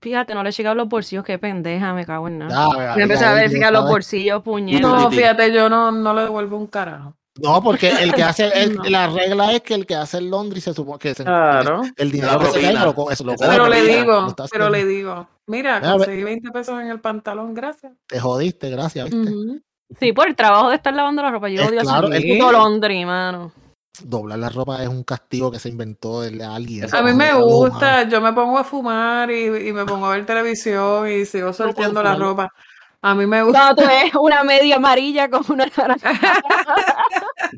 Fíjate, 0.00 0.34
no 0.34 0.42
le 0.42 0.50
llegan 0.50 0.76
los 0.76 0.88
bolsillos, 0.88 1.24
qué 1.24 1.38
pendeja, 1.38 1.94
me 1.94 2.04
cago 2.04 2.26
en 2.28 2.38
nada. 2.38 2.50
Ya, 2.72 2.76
vea, 2.78 2.96
Me 2.96 3.02
empecé 3.04 3.20
ya 3.22 3.30
a 3.30 3.32
él 3.34 3.40
verificar 3.42 3.72
los 3.72 3.82
sabe. 3.82 3.92
bolsillos, 3.92 4.42
puñetas. 4.42 4.80
No, 4.82 5.10
fíjate, 5.10 5.52
yo 5.52 5.68
no, 5.68 5.92
no 5.92 6.14
le 6.14 6.22
devuelvo 6.22 6.56
un 6.56 6.66
carajo. 6.66 7.14
No, 7.40 7.62
porque 7.62 7.88
el 7.88 8.12
que 8.12 8.22
hace, 8.24 8.48
el- 8.62 8.74
No. 8.76 8.82
la 8.84 9.06
regla 9.08 9.52
es 9.52 9.62
que 9.62 9.74
el 9.74 9.86
que 9.86 9.94
hace 9.94 10.18
el 10.18 10.30
laundry 10.30 10.60
se 10.60 10.74
supone 10.74 10.98
que 10.98 11.14
se, 11.14 11.22
Claro. 11.24 11.82
el 11.96 12.10
dinero 12.10 12.38
que 12.40 12.46
se 12.50 12.60
cae 12.60 12.72
lo, 12.74 13.10
eso 13.10 13.24
lo 13.24 13.36
Pero 13.36 13.68
le 13.68 13.82
digo, 13.82 14.34
pero 14.50 14.68
le 14.70 14.84
digo, 14.84 15.28
mira, 15.46 15.80
conseguí 15.80 16.24
20 16.24 16.50
pesos 16.50 16.80
en 16.80 16.88
el 16.88 17.00
pantalón, 17.00 17.54
gracias. 17.54 17.92
Te 18.08 18.18
jodiste, 18.18 18.70
gracias, 18.70 19.08
¿viste? 19.08 19.30
Sí, 20.00 20.12
por 20.12 20.28
el 20.28 20.36
trabajo 20.36 20.70
de 20.70 20.76
estar 20.76 20.92
lavando 20.94 21.22
la 21.22 21.30
ropa. 21.30 21.48
Yo 21.48 21.62
Es 21.62 21.68
odio 21.68 21.80
claro, 21.80 22.08
hacer 22.08 22.24
el- 22.24 22.38
puto 22.38 22.52
laundry, 22.52 23.04
mano. 23.04 23.52
Doblar 24.02 24.38
la 24.38 24.48
ropa 24.48 24.82
es 24.82 24.88
un 24.88 25.04
castigo 25.04 25.50
que 25.52 25.58
se 25.58 25.68
inventó 25.68 26.22
de 26.22 26.42
alguien. 26.44 26.88
A 26.94 27.02
mí 27.02 27.10
es 27.10 27.16
me 27.16 27.34
gusta, 27.34 28.08
yo 28.08 28.20
me 28.22 28.32
pongo 28.32 28.56
a 28.58 28.64
fumar 28.64 29.30
y, 29.30 29.68
y 29.68 29.72
me 29.72 29.84
pongo 29.84 30.06
a 30.06 30.10
ver 30.12 30.24
televisión 30.24 31.08
y 31.10 31.24
sigo 31.26 31.52
sorteando 31.52 32.02
la 32.02 32.14
fumar. 32.14 32.28
ropa. 32.28 32.52
A 33.02 33.14
mí 33.14 33.26
me 33.26 33.42
gusta. 33.42 33.68
No, 33.68 33.74
tú 33.76 33.82
ves 33.86 34.12
una 34.18 34.42
media 34.44 34.76
amarilla 34.76 35.28
con 35.28 35.42
una 35.48 35.66
naranja. 35.76 36.12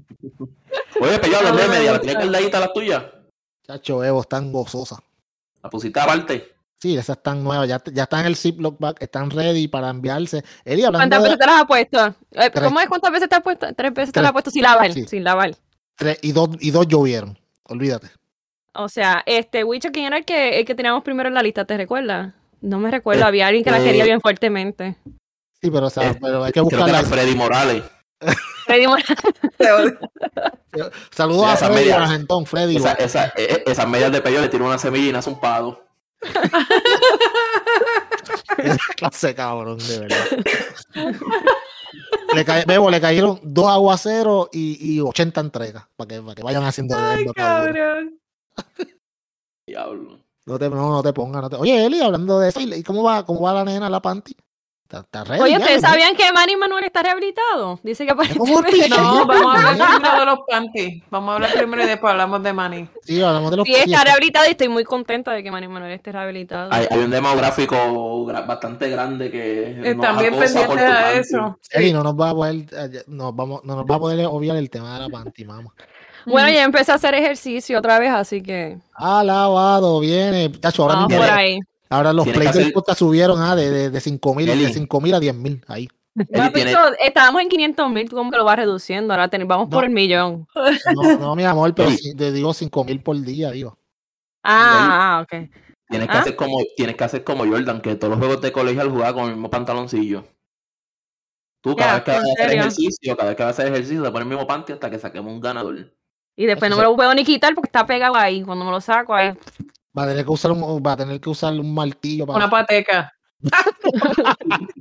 Oye, 1.00 1.18
pero 1.20 1.32
yo 1.32 1.38
hablando 1.38 1.58
de 1.58 1.64
A 1.64 1.68
mí 1.68 1.72
me 1.72 1.78
media, 1.78 1.92
¿la 1.92 2.00
tienes 2.00 2.16
cargadita 2.24 2.60
la 2.60 2.72
tuya? 2.72 3.12
Chacho, 3.66 4.04
Evo, 4.04 4.20
están 4.22 4.52
gozosas. 4.52 4.98
¿La 5.62 5.70
pusiste 5.70 6.00
aparte? 6.00 6.53
Sí, 6.84 6.94
esas 6.98 7.16
están 7.16 7.42
nuevas, 7.42 7.66
ya, 7.66 7.82
ya 7.94 8.02
están 8.02 8.20
en 8.20 8.26
el 8.26 8.36
Ziploc 8.36 8.78
bag, 8.78 8.96
están 9.00 9.30
ready 9.30 9.68
para 9.68 9.88
enviarse. 9.88 10.44
Eli, 10.66 10.82
¿Cuántas 10.82 11.08
de 11.08 11.18
veces 11.30 11.38
te 11.38 11.46
las 11.46 11.60
has 11.62 11.64
puesto? 11.64 12.06
Eh, 12.32 12.50
Tres. 12.50 12.62
¿Cómo 12.62 12.78
es? 12.78 12.88
¿Cuántas 12.88 13.10
veces 13.10 13.26
te 13.30 13.36
has 13.36 13.42
puesto? 13.42 13.66
Tres 13.74 13.94
veces 13.94 14.12
te 14.12 14.20
las 14.20 14.28
has 14.28 14.32
puesto 14.34 14.50
sin 14.50 14.62
lavar. 14.64 14.92
Sí. 14.92 15.06
Sin 15.06 15.24
lavar. 15.24 15.56
tres, 15.96 16.18
y 16.20 16.32
dos, 16.32 16.50
y 16.60 16.70
dos 16.72 16.86
llovieron, 16.86 17.38
olvídate. 17.62 18.08
O 18.74 18.90
sea, 18.90 19.22
este, 19.24 19.64
Wicho, 19.64 19.88
¿quién 19.92 20.04
era 20.04 20.18
el 20.18 20.26
que, 20.26 20.58
el 20.58 20.66
que 20.66 20.74
teníamos 20.74 21.02
primero 21.04 21.26
en 21.30 21.34
la 21.34 21.42
lista? 21.42 21.64
¿Te 21.64 21.74
recuerdas? 21.78 22.34
No 22.60 22.78
me 22.78 22.90
recuerdo, 22.90 23.24
había 23.24 23.46
alguien 23.46 23.64
que 23.64 23.70
la 23.70 23.82
quería 23.82 24.04
bien 24.04 24.20
fuertemente. 24.20 24.98
Sí, 25.62 25.70
pero, 25.70 25.86
o 25.86 25.90
sea, 25.90 26.10
Eh, 26.10 26.18
pero 26.20 26.44
hay 26.44 26.52
que 26.52 26.60
Creo 26.60 26.68
que 26.68 26.76
buscarla. 26.76 26.98
era 27.00 27.08
Freddy 27.08 27.34
Morales. 27.34 27.82
Freddy 28.66 28.86
Mor- 28.86 29.00
Saludos 31.12 31.46
Mira, 31.46 31.52
a 31.52 31.56
Freddy 31.56 31.90
Argentón, 31.92 32.44
Freddy. 32.44 32.76
Esa, 32.76 32.92
esa, 32.92 33.32
eh, 33.38 33.64
esas 33.66 33.88
medias 33.88 34.12
de 34.12 34.20
pello 34.20 34.42
le 34.42 34.50
tiró 34.50 34.66
una 34.66 34.76
semilla 34.78 35.08
y 35.08 35.12
nace 35.12 35.30
un 35.30 35.40
pado. 35.40 35.82
Clase 38.96 39.34
cabrón, 39.34 39.78
de 39.78 39.98
verdad. 40.00 40.24
le, 42.34 42.44
cae- 42.44 42.64
Bebo, 42.66 42.90
le 42.90 43.00
cayeron 43.00 43.40
dos 43.42 43.68
aguaceros 43.68 44.48
y, 44.52 44.96
y 44.96 45.00
80 45.00 45.40
entregas 45.40 45.84
para 45.96 46.08
que, 46.08 46.20
para 46.22 46.34
que 46.34 46.42
vayan 46.42 46.64
haciendo 46.64 46.96
Ay, 46.96 47.24
cabrón. 47.34 48.18
Diablo. 49.66 50.18
No 50.46 50.58
te, 50.58 50.68
no, 50.68 50.90
no 50.90 51.02
te 51.02 51.12
pongas. 51.12 51.42
No 51.42 51.50
te... 51.50 51.56
Oye, 51.56 51.86
Eli, 51.86 52.00
hablando 52.00 52.38
de 52.38 52.50
eso, 52.50 52.60
¿y 52.60 52.82
cómo 52.82 53.02
va, 53.02 53.24
cómo 53.24 53.40
va 53.40 53.54
la 53.54 53.64
nena, 53.64 53.88
la 53.88 54.00
panty? 54.00 54.36
¿Está, 54.84 55.00
está 55.00 55.24
ready 55.24 55.40
Oye, 55.42 55.56
¿ustedes 55.56 55.82
¿no? 55.82 55.88
sabían 55.88 56.14
que 56.14 56.30
Manny 56.30 56.56
Manuel 56.56 56.84
está 56.84 57.02
rehabilitado? 57.02 57.80
Dice 57.82 58.04
que 58.06 58.14
¿Cómo 58.14 58.58
aparentemente... 58.58 58.88
No, 58.90 59.26
vamos 59.26 59.56
a 59.56 59.68
hablar 59.70 59.88
primero 59.96 60.20
de 60.20 60.26
los 60.26 60.38
panties. 60.46 61.02
Vamos 61.10 61.30
a 61.30 61.34
hablar 61.36 61.52
primero 61.54 61.82
y 61.82 61.86
después 61.86 62.10
hablamos 62.10 62.42
de 62.42 62.52
Manny. 62.52 62.88
Sí, 63.02 63.22
hablamos 63.22 63.50
de 63.50 63.56
los 63.56 63.66
Sí, 63.66 63.74
está 63.74 64.04
rehabilitado 64.04 64.46
y 64.46 64.50
estoy 64.50 64.68
muy 64.68 64.84
contenta 64.84 65.32
de 65.32 65.42
que 65.42 65.50
Manny 65.50 65.68
Manuel 65.68 65.92
esté 65.92 66.12
rehabilitado. 66.12 66.70
Hay, 66.70 66.86
hay 66.90 66.98
un 66.98 67.10
demográfico 67.10 68.26
bastante 68.46 68.90
grande 68.90 69.30
que 69.30 69.80
pendientes 69.82 70.52
tu 70.52 70.60
a 70.60 70.66
panty. 70.66 71.18
eso. 71.18 71.58
Eli, 71.70 71.92
no 71.92 72.02
nos 72.02 72.14
va 72.14 72.30
a 72.30 72.34
poder, 72.34 72.56
eh, 72.72 73.02
nos 73.06 73.34
vamos, 73.34 73.64
no 73.64 73.76
nos 73.76 73.86
va 73.86 73.96
a 73.96 73.98
poder 73.98 74.26
obviar 74.26 74.58
el 74.58 74.68
tema 74.68 74.94
de 74.94 75.00
la 75.00 75.08
panty, 75.08 75.46
mamá. 75.46 75.72
Bueno, 76.26 76.48
ya 76.50 76.62
empecé 76.62 76.92
a 76.92 76.96
hacer 76.96 77.14
ejercicio 77.14 77.78
otra 77.78 77.98
vez, 77.98 78.10
así 78.10 78.42
que 78.42 78.78
Alabado, 78.94 80.00
viene. 80.00 80.52
Chacho, 80.52 80.82
ahora, 80.82 81.06
mismo- 81.06 81.22
por 81.22 81.30
ahí. 81.30 81.58
Ahora 81.88 82.12
los 82.12 82.26
plays 82.28 82.52
del 82.52 82.72
podcast 82.72 82.98
subieron 82.98 83.40
ah, 83.40 83.54
de, 83.56 83.70
de, 83.70 83.90
de 83.90 84.00
5 84.00 84.34
mil 84.34 84.48
Eli. 84.48 84.64
de 84.64 84.72
5 84.72 85.00
mil 85.00 85.14
a 85.14 85.20
10 85.20 85.34
mil. 85.34 85.64
Ahí. 85.68 85.88
Eli 86.16 86.72
estábamos 87.00 87.42
en 87.42 87.48
500 87.48 87.90
mil, 87.90 88.08
tú 88.08 88.16
como 88.16 88.30
que 88.30 88.36
lo 88.36 88.44
vas 88.44 88.56
reduciendo, 88.56 89.12
ahora 89.12 89.28
ten- 89.28 89.48
vamos 89.48 89.68
por 89.68 89.84
el 89.84 89.90
millón. 89.90 90.46
No, 90.94 91.18
no, 91.18 91.34
mi 91.36 91.44
amor, 91.44 91.74
pero 91.74 91.88
Eli. 91.88 92.14
te 92.14 92.32
digo 92.32 92.54
5 92.54 92.84
mil 92.84 93.02
por 93.02 93.20
día, 93.20 93.50
digo. 93.50 93.78
Ah, 94.42 95.18
ah, 95.18 95.20
ok. 95.22 95.50
Tienes 95.88 96.08
que, 96.08 96.16
¿Ah? 96.16 96.20
hacer 96.20 96.36
como, 96.36 96.58
tienes 96.76 96.96
que 96.96 97.04
hacer 97.04 97.24
como 97.24 97.46
Jordan, 97.46 97.80
que 97.80 97.94
todos 97.96 98.10
los 98.10 98.18
juegos 98.18 98.40
de 98.40 98.52
colegio 98.52 98.80
al 98.82 98.90
jugar 98.90 99.14
con 99.14 99.24
el 99.24 99.32
mismo 99.32 99.50
pantaloncillo. 99.50 100.24
Tú 101.62 101.74
cada 101.76 101.94
vez 101.94 102.02
que 102.04 102.10
vas 102.10 102.20
¿en 102.20 102.28
a 102.28 102.32
hacer 102.32 102.58
ejercicio, 102.58 103.16
cada 103.16 103.28
vez 103.30 103.36
que 103.36 103.42
vas 103.42 103.58
a 103.58 103.62
hacer 103.62 103.72
ejercicio, 103.72 104.02
te 104.02 104.10
pones 104.10 104.26
el 104.26 104.28
mismo 104.28 104.46
panty 104.46 104.72
hasta 104.72 104.90
que 104.90 104.98
saquemos 104.98 105.32
un 105.32 105.40
ganador. 105.40 105.94
Y 106.36 106.46
después 106.46 106.70
no 106.70 106.76
me 106.76 106.82
lo 106.82 106.94
puedo 106.94 107.14
ni 107.14 107.24
quitar 107.24 107.54
porque 107.54 107.68
está 107.68 107.86
pegado 107.86 108.16
ahí. 108.16 108.42
Cuando 108.42 108.64
me 108.64 108.70
lo 108.70 108.80
saco 108.80 109.14
ahí. 109.14 109.32
Va 109.96 110.02
a 110.02 110.06
tener 110.08 110.24
que 110.24 110.30
usar 110.30 110.50
un, 110.50 110.82
va 110.82 110.92
a 110.92 110.96
tener 110.96 111.20
que 111.20 111.30
usar 111.30 111.52
un 111.52 111.72
martillo 111.72 112.26
para. 112.26 112.38
Una 112.38 112.50
pateca. 112.50 113.12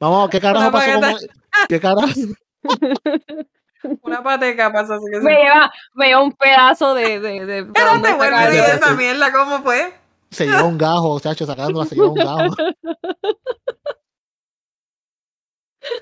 Vamos, 0.00 0.30
¿qué 0.30 0.40
carajo 0.40 0.72
pasó 0.72 1.00
con. 1.00 1.14
¿Qué 1.68 1.78
carajo? 1.78 2.08
Una 4.02 4.22
pateca 4.22 4.72
pasa 4.72 4.96
así 4.96 5.04
que 5.10 5.20
Me 5.20 5.34
se... 5.34 5.40
lleva, 5.40 5.70
me 5.94 6.06
lleva 6.06 6.22
un 6.22 6.32
pedazo 6.32 6.94
de. 6.94 7.20
de, 7.20 7.46
de 7.46 7.64
¿para 7.66 7.92
Pero 7.92 8.02
te 8.02 8.12
vuelve 8.14 8.38
decir 8.46 8.74
esa 8.74 8.94
mierda, 8.94 9.30
¿cómo 9.32 9.62
fue? 9.62 9.94
Se 10.30 10.46
lleva 10.46 10.64
un 10.64 10.76
gajo, 10.76 11.20
chacho, 11.20 11.46
sacándola, 11.46 11.86
se 11.86 11.94
lleva 11.94 12.08
un 12.08 12.14
gajo. 12.14 12.56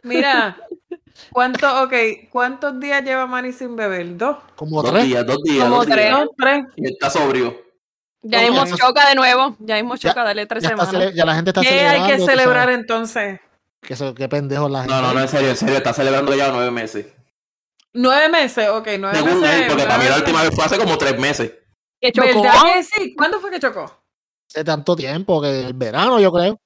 Mira, 0.03 0.57
¿cuánto, 1.33 1.83
ok, 1.85 1.93
¿cuántos 2.31 2.79
días 2.81 3.03
lleva 3.05 3.27
Manny 3.27 3.53
sin 3.53 3.77
beber? 3.77 4.17
¿Dos? 4.17 4.37
Como 4.57 4.83
Dos 4.83 4.93
tres. 4.93 5.05
días, 5.05 5.27
dos 5.27 5.43
días. 5.43 5.65
Como 5.65 5.77
dos 5.77 5.87
días. 5.87 5.97
tres. 5.99 6.11
¿Dos? 6.13 6.29
¿Tres? 6.37 6.65
Y 6.77 6.87
está 6.93 7.11
sobrio. 7.11 7.63
Ya 8.23 8.51
No, 8.51 8.65
ya- 8.67 8.77
choca 8.77 9.09
de 9.09 9.15
nuevo. 9.15 9.57
Ya 9.61 9.79
Ya- 9.81 9.97
choca, 9.97 10.25
dale 10.25 10.47
tres 10.47 10.63
Ya, 10.63 10.71
semanas. 10.71 11.15
ya 11.15 11.25
la 11.25 11.35
gente 11.35 11.51
está 11.51 11.61
¿Qué 11.61 11.69
celebrando. 11.69 12.05
hay 12.05 12.11
que 12.13 12.25
celebrar 12.27 12.71
entonces? 12.71 13.41
Que 13.81 13.95
eso- 13.95 14.15
qué 14.15 14.29
pendejo 14.29 14.69
la 14.69 14.81
gente. 14.81 14.95
No, 14.95 15.01
no, 15.03 15.15
no, 15.15 15.21
en 15.21 15.29
serio, 15.29 15.51
en 15.51 15.57
serio, 15.57 15.77
está 15.77 15.93
celebrando 15.93 16.35
ya 16.35 16.51
nueve 16.51 16.71
meses. 16.73 17.07
¿Nueve 17.93 18.29
meses? 18.29 18.69
Ok, 18.69 18.89
nueve 18.99 19.17
Según 19.17 19.41
meses. 19.41 19.61
él, 19.63 19.67
porque 19.69 19.85
para 19.85 19.99
mí 19.99 20.05
la 20.09 20.17
última 20.17 20.43
vez 20.43 20.51
fue 20.55 20.65
hace 20.65 20.77
como 20.79 20.99
tres 20.99 21.19
meses. 21.19 21.53
Que 22.01 22.13
chocó. 22.13 22.43
¿Verdad 22.43 22.63
que 22.75 22.83
sí? 22.83 23.15
¿Cuándo 23.17 23.41
fue 23.41 23.51
que 23.51 23.61
chocó? 23.61 23.85
Hace 24.51 24.65
tanto 24.65 24.95
tiempo 24.97 25.41
que 25.41 25.67
el 25.69 25.73
verano, 25.75 26.19
yo 26.21 26.31
creo. 26.33 26.61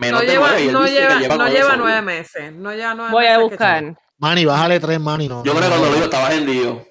Menos 0.00 0.20
No 0.20 0.26
de 0.26 0.32
lleva, 0.32 0.48
nueve, 0.48 0.72
no 0.72 0.86
lleva, 0.86 1.14
no 1.20 1.36
nueve 1.36 1.52
lleva 1.52 1.76
nueve 1.76 2.02
meses. 2.02 2.52
No 2.54 2.72
lleva 2.72 2.94
nueve 2.94 3.12
Voy 3.12 3.26
a 3.26 3.36
meses 3.36 3.50
buscar. 3.50 3.98
Mani, 4.16 4.44
bájale 4.46 4.80
tres, 4.80 4.98
Mani. 4.98 5.28
No, 5.28 5.44
Yo 5.44 5.52
creo 5.52 5.64
que 5.64 5.68
cuando 5.68 5.88
lo 5.88 5.94
dijo 5.94 6.04
estaba 6.04 6.34
hendido. 6.34 6.86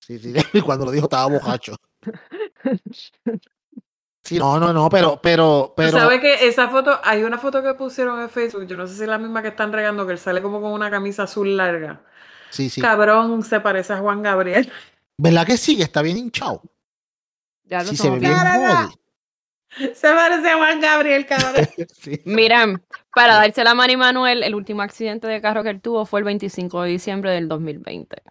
Sí, 0.00 0.18
sí, 0.18 0.32
y 0.54 0.60
cuando 0.62 0.86
lo 0.86 0.90
dijo 0.90 1.04
estaba 1.04 1.26
bocacho. 1.26 1.76
Sí, 4.26 4.38
no, 4.38 4.58
no, 4.58 4.72
no, 4.72 4.88
pero, 4.88 5.20
pero, 5.22 5.74
pero. 5.76 5.98
¿Sabes 5.98 6.18
que 6.22 6.48
esa 6.48 6.70
foto, 6.70 6.98
hay 7.04 7.24
una 7.24 7.36
foto 7.36 7.62
que 7.62 7.74
pusieron 7.74 8.22
en 8.22 8.30
Facebook, 8.30 8.66
yo 8.66 8.74
no 8.74 8.86
sé 8.86 8.94
si 8.94 9.02
es 9.02 9.08
la 9.08 9.18
misma 9.18 9.42
que 9.42 9.48
están 9.48 9.70
regando, 9.70 10.06
que 10.06 10.12
él 10.12 10.18
sale 10.18 10.40
como 10.40 10.62
con 10.62 10.72
una 10.72 10.90
camisa 10.90 11.24
azul 11.24 11.54
larga. 11.54 12.00
Sí, 12.48 12.70
sí. 12.70 12.80
Cabrón, 12.80 13.42
se 13.42 13.60
parece 13.60 13.92
a 13.92 13.98
Juan 13.98 14.22
Gabriel. 14.22 14.72
¿Verdad 15.18 15.44
que 15.46 15.58
sí? 15.58 15.76
Que 15.76 15.82
está 15.82 16.00
bien 16.00 16.16
hinchado. 16.16 16.62
Ya 17.64 17.82
lo 17.82 17.90
Sí, 17.90 17.98
se 17.98 18.08
ve 18.08 18.18
bien. 18.18 18.34
Se 19.94 20.08
parece 20.12 20.50
a 20.50 20.56
Juan 20.56 20.80
Gabriel, 20.80 21.26
cabrón. 21.26 21.54
Sí. 22.00 22.20
Mira, 22.24 22.66
para 23.14 23.34
dársela 23.34 23.70
a 23.72 23.74
Manny 23.74 23.96
Manuel, 23.96 24.42
el 24.42 24.54
último 24.54 24.82
accidente 24.82 25.26
de 25.26 25.40
carro 25.40 25.62
que 25.62 25.70
él 25.70 25.80
tuvo 25.80 26.06
fue 26.06 26.20
el 26.20 26.24
25 26.24 26.82
de 26.82 26.90
diciembre 26.90 27.30
del 27.32 27.48
2020. 27.48 28.22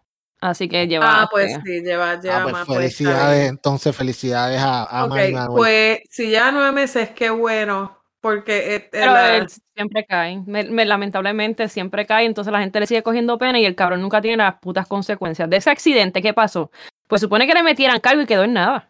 Así 0.41 0.67
que 0.67 0.87
lleva. 0.87 1.21
Ah, 1.23 1.27
pues 1.31 1.53
sí, 1.63 1.81
lleva, 1.81 2.19
lleva 2.19 2.37
Ah, 2.37 2.43
pues 2.43 2.53
más. 2.53 2.65
pues, 2.67 2.77
felicidades, 2.79 3.49
entonces 3.49 3.95
felicidades 3.95 4.59
a, 4.59 4.83
a 4.83 5.05
Ok, 5.05 5.09
Manny 5.11 5.31
Manuel. 5.31 5.57
pues 5.57 5.99
si 6.09 6.29
ya 6.29 6.51
nueve 6.51 6.71
meses, 6.73 7.09
qué 7.11 7.29
bueno. 7.29 7.97
Porque 8.19 8.75
eh, 8.75 8.87
Pero 8.89 9.11
la- 9.11 9.35
él 9.37 9.47
siempre 9.75 10.05
cae. 10.05 10.41
Me- 10.45 10.63
me- 10.63 10.85
lamentablemente 10.85 11.67
siempre 11.67 12.05
cae. 12.05 12.25
Entonces 12.25 12.51
la 12.53 12.59
gente 12.61 12.79
le 12.79 12.87
sigue 12.87 13.03
cogiendo 13.03 13.37
pena 13.37 13.59
y 13.59 13.65
el 13.65 13.75
cabrón 13.75 14.01
nunca 14.01 14.21
tiene 14.21 14.37
las 14.37 14.55
putas 14.61 14.87
consecuencias. 14.87 15.49
De 15.49 15.57
ese 15.57 15.69
accidente, 15.69 16.21
¿qué 16.21 16.33
pasó? 16.33 16.71
Pues 17.07 17.19
supone 17.21 17.45
que 17.47 17.53
le 17.53 17.63
metieran 17.63 17.99
cargo 17.99 18.21
y 18.21 18.25
quedó 18.25 18.43
en 18.45 18.53
nada. 18.53 18.89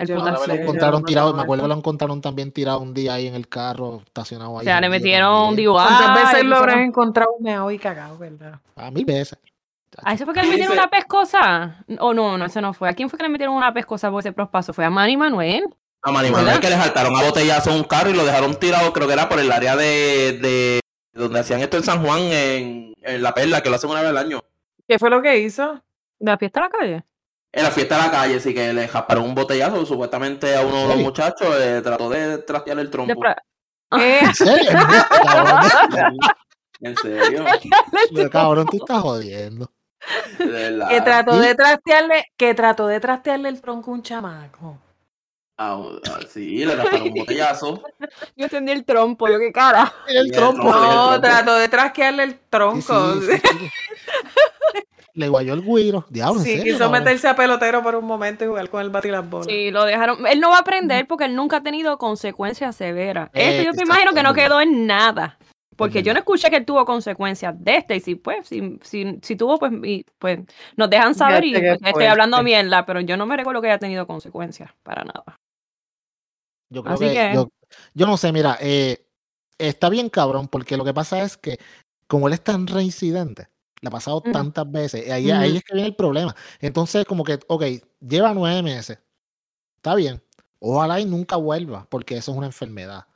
El 0.00 0.08
Yo 0.08 0.16
puta 0.16 0.30
lo 0.46 0.54
encontraron 0.54 1.04
tirado, 1.04 1.34
me 1.34 1.42
acuerdo 1.42 1.64
que 1.64 1.68
lo 1.68 1.74
encontraron 1.74 2.22
también 2.22 2.52
tirado 2.52 2.80
un 2.80 2.94
día 2.94 3.12
ahí 3.12 3.26
en 3.26 3.34
el 3.34 3.48
carro, 3.48 4.00
estacionado 4.06 4.58
ahí. 4.58 4.62
O 4.62 4.64
sea, 4.64 4.80
le 4.80 4.88
metieron 4.88 5.48
un. 5.48 5.56
DUI. 5.56 5.66
¿Cuántas 5.66 6.14
veces 6.14 6.42
le 6.42 6.48
lo 6.48 6.56
habrás 6.56 6.78
encontrado 6.78 7.32
meado 7.38 7.70
y 7.70 7.78
cagado, 7.78 8.16
verdad? 8.16 8.60
A 8.76 8.90
mil 8.90 9.04
veces. 9.04 9.38
¿A 10.02 10.14
eso 10.14 10.24
fue 10.24 10.32
que 10.32 10.40
le 10.40 10.48
metieron 10.48 10.72
una 10.72 10.88
pescosa? 10.88 11.84
O 11.98 12.14
no, 12.14 12.38
no, 12.38 12.46
ese 12.46 12.62
no 12.62 12.72
fue. 12.72 12.88
¿A 12.88 12.94
quién 12.94 13.10
fue 13.10 13.18
que 13.18 13.24
le 13.24 13.28
metieron 13.28 13.54
una 13.54 13.74
pescosa 13.74 14.10
por 14.10 14.20
ese 14.20 14.32
prospaso? 14.32 14.72
Fue 14.72 14.86
a 14.86 14.90
Manny 14.90 15.18
Manuel. 15.18 15.64
A 16.00 16.12
Manny 16.12 16.30
Manuel 16.30 16.60
que 16.60 16.70
le 16.70 16.76
saltaron 16.76 17.14
a 17.14 17.22
botellazo 17.22 17.74
un 17.76 17.84
carro 17.84 18.08
y 18.08 18.14
lo 18.14 18.24
dejaron 18.24 18.54
tirado, 18.54 18.94
creo 18.94 19.06
que 19.06 19.12
era 19.12 19.28
por 19.28 19.38
el 19.38 19.52
área 19.52 19.76
de, 19.76 20.38
de 20.40 20.80
donde 21.12 21.40
hacían 21.40 21.60
esto 21.60 21.76
en 21.76 21.82
San 21.82 22.02
Juan, 22.02 22.22
en, 22.22 22.94
en 23.02 23.22
La 23.22 23.34
Perla, 23.34 23.62
que 23.62 23.68
lo 23.68 23.76
hacen 23.76 23.90
una 23.90 24.00
vez 24.00 24.08
al 24.08 24.16
año. 24.16 24.40
¿Qué 24.88 24.98
fue 24.98 25.10
lo 25.10 25.20
que 25.20 25.40
hizo? 25.40 25.74
¿De 26.18 26.30
la 26.30 26.38
fiesta 26.38 26.60
a 26.60 26.62
la 26.62 26.70
calle? 26.70 27.04
En 27.52 27.64
la 27.64 27.70
fiesta 27.70 27.96
de 27.96 28.02
la 28.02 28.10
calle, 28.10 28.40
sí 28.40 28.54
que 28.54 28.72
le 28.72 28.86
jasparon 28.86 29.24
un 29.24 29.34
botellazo, 29.34 29.84
supuestamente 29.84 30.54
a 30.56 30.62
uno 30.62 30.82
de 30.82 30.88
los 30.88 30.96
muchachos 30.98 31.48
eh, 31.58 31.80
trató 31.82 32.08
de 32.08 32.38
trastear 32.38 32.78
el 32.78 32.90
trompo. 32.90 33.20
¿En 33.92 34.34
serio? 34.34 34.70
cabrón, 35.22 36.18
En 36.80 36.96
serio, 36.96 37.44
cabrón, 38.30 38.66
tú 38.68 38.76
estás 38.78 39.02
jodiendo. 39.02 39.70
que 40.38 41.00
trató 41.04 41.38
de 41.40 41.54
trastearle, 41.56 42.24
que 42.36 42.54
trató 42.54 42.86
de 42.86 43.00
trastearle 43.00 43.48
el 43.48 43.60
tronco 43.60 43.90
a 43.90 43.94
un 43.94 44.02
chamaco. 44.02 44.78
Ah, 45.58 45.78
sí, 46.26 46.64
le 46.64 46.74
rasparon 46.74 47.08
un 47.08 47.14
botellazo. 47.14 47.82
Yo 48.36 48.44
entendí 48.44 48.72
el 48.72 48.84
trompo, 48.86 49.28
yo 49.28 49.38
qué 49.38 49.52
cara. 49.52 49.92
El 50.06 50.26
Sí, 50.26 50.30
trompo. 50.30 50.62
el 50.62 50.70
No, 50.70 51.20
trató 51.20 51.54
de 51.56 51.68
trastearle 51.68 52.22
el 52.22 52.30
Sí, 52.32 52.38
tronco. 52.48 53.14
sí, 53.20 53.26
sí, 53.26 53.42
sí. 53.42 53.70
Le 55.14 55.28
guayó 55.28 55.54
el 55.54 55.62
guiro. 55.62 56.06
Diablo, 56.08 56.40
¿en 56.40 56.46
Sí, 56.46 56.56
serio, 56.56 56.72
quiso 56.74 56.90
meterse 56.90 57.28
a 57.28 57.34
pelotero 57.36 57.82
por 57.82 57.94
un 57.96 58.04
momento 58.04 58.44
y 58.44 58.48
jugar 58.48 58.70
con 58.70 58.80
el 58.82 58.90
bate 58.90 59.08
y 59.08 59.10
las 59.10 59.28
bolas. 59.28 59.46
Sí, 59.46 59.70
lo 59.70 59.84
dejaron. 59.84 60.26
Él 60.26 60.40
no 60.40 60.50
va 60.50 60.56
a 60.56 60.60
aprender 60.60 61.06
porque 61.06 61.24
él 61.24 61.34
nunca 61.34 61.58
ha 61.58 61.62
tenido 61.62 61.98
consecuencias 61.98 62.76
severas. 62.76 63.28
Eh, 63.34 63.50
Este 63.50 63.64
yo 63.64 63.70
te 63.72 63.78
exacto, 63.80 63.92
imagino 63.92 64.12
que 64.14 64.22
no 64.22 64.34
quedó 64.34 64.60
en 64.60 64.86
nada. 64.86 65.38
Porque 65.76 66.02
yo 66.02 66.12
no 66.12 66.18
escuché 66.18 66.50
que 66.50 66.56
él 66.56 66.66
tuvo 66.66 66.84
consecuencias 66.84 67.54
de 67.58 67.76
este. 67.76 67.96
Y 67.96 68.00
si 68.00 68.14
pues, 68.14 68.46
si, 68.46 68.78
si, 68.82 69.18
si 69.22 69.34
tuvo, 69.36 69.58
pues, 69.58 69.72
y, 69.82 70.04
pues 70.18 70.40
nos 70.76 70.90
dejan 70.90 71.14
saber 71.14 71.42
y 71.42 71.52
pues, 71.52 71.78
estoy 71.82 72.04
hablando 72.04 72.42
mierda, 72.42 72.84
pero 72.84 73.00
yo 73.00 73.16
no 73.16 73.24
me 73.24 73.36
recuerdo 73.36 73.62
que 73.62 73.68
haya 73.68 73.78
tenido 73.78 74.06
consecuencias 74.06 74.70
para 74.82 75.04
nada. 75.04 75.36
Yo 76.68 76.82
creo 76.82 76.94
Así 76.94 77.04
que, 77.06 77.14
que- 77.14 77.34
Yo, 77.34 77.48
yo 77.94 78.06
no 78.06 78.16
sé, 78.16 78.30
mira, 78.30 78.58
eh, 78.60 79.06
está 79.58 79.88
bien 79.88 80.08
cabrón, 80.10 80.48
porque 80.48 80.76
lo 80.76 80.84
que 80.84 80.92
pasa 80.94 81.22
es 81.22 81.36
que 81.36 81.58
como 82.06 82.28
él 82.28 82.34
es 82.34 82.42
tan 82.42 82.66
reincidente, 82.66 83.48
le 83.80 83.88
ha 83.88 83.90
pasado 83.90 84.20
tantas 84.20 84.70
veces, 84.70 85.06
y 85.06 85.10
ahí, 85.10 85.30
ahí 85.30 85.56
es 85.56 85.64
que 85.64 85.74
viene 85.74 85.88
el 85.88 85.96
problema. 85.96 86.34
Entonces, 86.60 87.04
como 87.04 87.24
que, 87.24 87.38
ok, 87.48 87.64
lleva 88.00 88.34
nueve 88.34 88.62
meses, 88.62 88.98
está 89.76 89.94
bien, 89.94 90.22
ojalá 90.58 91.00
y 91.00 91.06
nunca 91.06 91.36
vuelva, 91.36 91.86
porque 91.88 92.16
eso 92.16 92.32
es 92.32 92.36
una 92.36 92.46
enfermedad. 92.46 93.06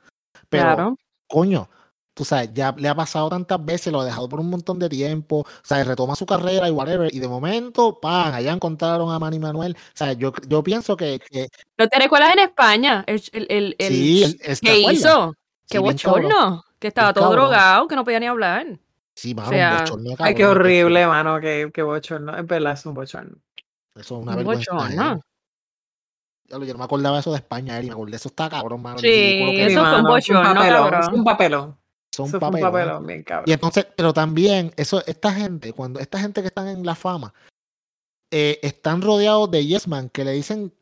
Pero, 0.49 0.63
claro. 0.63 0.97
coño, 1.27 1.69
tú 2.15 2.25
sabes, 2.25 2.51
ya 2.53 2.73
le 2.77 2.87
ha 2.89 2.95
pasado 2.95 3.29
tantas 3.29 3.63
veces, 3.63 3.93
lo 3.93 4.01
ha 4.01 4.05
dejado 4.05 4.27
por 4.27 4.39
un 4.39 4.49
montón 4.49 4.79
de 4.79 4.89
tiempo, 4.89 5.39
o 5.41 5.45
sea, 5.63 5.83
retoma 5.83 6.15
su 6.15 6.25
carrera 6.25 6.67
y 6.67 6.71
whatever, 6.71 7.13
y 7.13 7.19
de 7.19 7.27
momento, 7.27 7.99
pan, 7.99 8.33
allá 8.33 8.51
encontraron 8.51 9.11
a 9.11 9.19
Manny 9.19 9.37
Manuel. 9.37 9.75
O 9.77 9.91
sea, 9.97 10.13
yo, 10.13 10.33
yo 10.47 10.63
pienso 10.63 10.97
que, 10.97 11.19
que 11.19 11.49
¿No 11.77 11.87
te 11.87 11.99
recuerdas 11.99 12.33
en 12.33 12.39
España? 12.39 13.03
El, 13.05 13.21
el, 13.33 13.45
el, 13.49 13.75
el- 13.77 13.93
sí, 13.93 14.23
el- 14.23 14.59
¿te 14.59 14.65
¿Qué 14.65 14.79
hizo? 14.93 15.35
Qué 15.67 15.77
Sí, 15.77 15.83
bochorno. 15.83 16.63
Que 16.79 16.87
estaba 16.87 17.13
todo 17.13 17.25
cabrón. 17.25 17.45
drogado, 17.45 17.87
que 17.87 17.95
no 17.95 18.03
podía 18.03 18.19
ni 18.19 18.27
hablar. 18.27 18.79
Sí, 19.15 19.33
mano, 19.33 19.49
sea, 19.49 19.71
un 19.71 19.83
bochorno, 19.83 20.09
Ay, 20.11 20.15
cabrón, 20.17 20.35
qué 20.35 20.45
horrible, 20.45 21.07
mano, 21.07 21.39
qué, 21.39 21.71
qué 21.73 21.81
bochorno. 21.81 22.35
Es 22.37 22.45
verdad, 22.45 22.73
es 22.73 22.85
un 22.85 22.93
bochorno. 22.93 23.37
Eso 23.95 24.01
es 24.17 24.21
una 24.23 24.31
Un 24.31 24.37
vergüenza. 24.37 24.73
bochorno. 24.73 25.21
lo- 26.49 26.63
Yo 26.65 26.73
no 26.73 26.77
me 26.79 26.83
acordaba 26.85 27.19
eso 27.19 27.31
de 27.31 27.37
España, 27.37 27.77
Eri, 27.77 27.87
me 27.87 27.93
acordé, 27.93 28.17
eso 28.17 28.27
está 28.29 28.49
cabrón, 28.49 28.81
mano. 28.81 28.99
Sí, 28.99 29.07
que 29.07 29.65
Eso 29.67 29.85
fue 29.85 29.97
un 29.97 30.03
bochorno, 30.03 30.53
papelón, 30.53 30.89
cabrón. 30.89 31.01
es 31.01 31.07
un 31.19 31.23
papelón. 31.23 31.77
son 32.13 32.27
Eso 32.27 32.39
fue 32.39 32.49
un 32.49 32.59
papelón, 32.59 33.07
bien 33.07 33.23
cabrón. 33.23 33.45
Y 33.49 33.53
entonces, 33.53 33.87
pero 33.95 34.13
también, 34.13 34.71
eso, 34.77 35.03
esta 35.05 35.31
gente, 35.33 35.73
cuando 35.73 35.99
esta 35.99 36.19
gente 36.19 36.41
que 36.41 36.47
están 36.47 36.67
en 36.67 36.85
la 36.85 36.95
fama, 36.95 37.33
eh, 38.31 38.59
están 38.61 39.01
rodeados 39.01 39.49
de 39.49 39.65
yes 39.65 39.87
man 39.87 40.09
que 40.09 40.23
le 40.25 40.31
dicen 40.33 40.73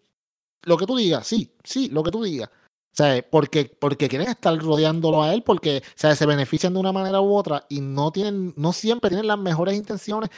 lo 0.64 0.78
que 0.78 0.86
tú 0.86 0.96
digas, 0.98 1.26
sí, 1.28 1.56
sí, 1.64 1.90
lo 1.90 2.04
que 2.04 2.12
tú 2.12 2.24
digas. 2.24 2.50
O 2.94 2.96
sea, 2.96 3.26
porque, 3.28 3.76
porque 3.80 4.08
quieren 4.08 4.30
estar 4.30 4.56
rodeándolo 4.56 5.24
a 5.24 5.34
él, 5.34 5.42
porque 5.42 5.82
o 5.84 5.92
sea, 5.96 6.16
se 6.16 6.28
benefician 6.28 6.76
de 6.76 6.80
una 6.80 6.92
manera 6.92 7.22
u 7.22 7.34
otra 7.34 7.66
y 7.68 7.82
no 7.82 8.12
tienen, 8.12 8.54
no 8.56 8.72
siempre 8.72 9.10
tienen 9.10 9.26
las 9.26 9.40
mejores 9.40 9.74
intenciones. 9.76 10.30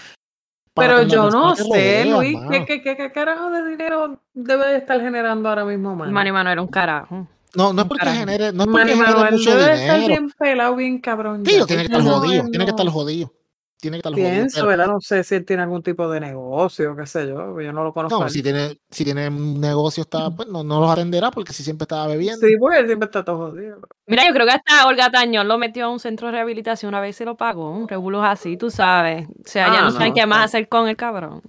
Pero 0.74 1.04
yo 1.04 1.30
no 1.30 1.54
sé, 1.54 1.64
rodean, 1.64 2.12
Luis. 2.12 2.38
¿qué, 2.50 2.66
qué, 2.66 2.82
qué, 2.82 2.96
qué 2.96 3.12
carajo 3.12 3.50
de 3.50 3.70
dinero 3.70 4.22
debe 4.34 4.68
de 4.68 4.78
estar 4.78 5.02
generando 5.02 5.50
ahora 5.50 5.66
mismo, 5.66 5.98
mano? 5.98 6.14
Manny 6.14 6.32
Manuel 6.32 6.54
era 6.54 6.62
un 6.62 6.70
carajo. 6.70 7.28
No, 7.56 7.74
no 7.74 7.82
es 7.82 7.88
porque 7.90 8.06
carajo. 8.06 8.20
genere, 8.20 8.54
no 8.54 8.64
es 8.64 8.70
porque 8.70 8.78
Manny 8.78 8.92
genere 8.92 9.12
Manuel 9.12 9.34
mucho 9.34 9.50
debe 9.50 9.66
de 9.66 9.74
estar 9.74 10.00
dinero. 10.00 10.22
bien 10.22 10.34
pelado, 10.38 10.76
bien 10.78 11.00
cabrón. 11.00 11.44
Tío, 11.44 11.66
tiene 11.66 11.84
que 11.84 11.88
estar 11.88 12.04
no, 12.04 12.20
jodido, 12.20 12.44
tiene 12.50 12.64
que 12.66 12.72
estar 12.72 12.88
jodido. 12.88 13.34
Tiene 13.80 13.98
que 13.98 14.00
estar 14.00 14.14
jodido. 14.14 14.30
Pienso, 14.30 14.66
¿verdad? 14.66 14.88
No 14.88 15.00
sé 15.02 15.24
si 15.24 15.36
él 15.36 15.46
tiene 15.46 15.62
algún 15.64 15.84
tipo 15.84 16.10
de 16.10 16.20
negocio, 16.20 16.96
qué 16.96 17.06
sé 17.06 17.28
yo, 17.28 17.60
yo 17.62 17.74
no 17.74 17.84
lo 17.84 17.94
conozco. 17.94 18.24
No, 18.24 18.30
si 18.30 18.42
tiene, 18.42 18.80
si 18.90 19.04
tiene 19.04 19.28
un 19.28 19.60
negocio, 19.60 20.02
está, 20.04 20.32
pues 20.32 20.48
no, 20.48 20.64
no 20.64 20.80
los 20.80 20.90
atenderá 20.90 21.30
porque 21.30 21.54
si 21.54 21.62
siempre 21.64 21.84
estaba 21.84 22.08
bebiendo. 22.08 22.46
Sí, 22.48 22.56
porque 22.60 22.80
él 22.80 22.88
siempre 22.88 23.06
está 23.06 23.24
todo 23.24 23.38
jodido. 23.52 23.80
Mira, 24.08 24.26
yo 24.28 24.34
creo 24.34 24.46
que 24.48 24.54
hasta 24.54 24.88
Olga 24.88 25.12
Tañón 25.12 25.48
lo 25.48 25.58
metió 25.58 25.86
a 25.86 25.90
un 25.90 26.00
centro 26.00 26.28
de 26.28 26.32
rehabilitación 26.34 26.90
una 26.90 27.02
vez 27.02 27.16
y 27.16 27.18
se 27.20 27.26
lo 27.26 27.36
pagó. 27.36 27.70
Un 27.72 27.88
revuelo 27.88 28.24
así, 28.24 28.58
tú 28.58 28.72
sabes. 28.72 29.28
O 29.28 29.32
sea, 29.48 29.68
ya 29.68 29.80
Ah, 29.80 29.84
no 29.84 29.92
saben 29.92 30.10
no, 30.10 30.14
qué 30.16 30.26
más 30.26 30.46
hacer 30.46 30.68
con 30.70 30.88
el 30.88 30.96
cabrón. 30.96 31.42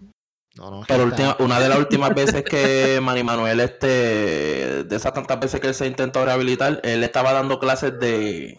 No, 0.57 0.71
no, 0.71 0.83
Pero 0.89 1.05
última- 1.05 1.37
una 1.41 1.61
de 1.61 1.69
las 1.69 1.79
últimas 1.79 2.15
veces 2.15 2.43
que 2.43 2.99
Manny 3.03 3.23
Manuel, 3.23 3.61
este, 3.61 3.87
de 4.85 4.97
esas 4.97 5.13
tantas 5.13 5.39
veces 5.39 5.61
que 5.61 5.69
él 5.69 5.75
se 5.75 5.87
intentó 5.87 6.25
rehabilitar, 6.25 6.81
él 6.83 7.05
estaba 7.05 7.33
dando 7.35 7.59
clases 7.61 7.99
de, 8.01 8.57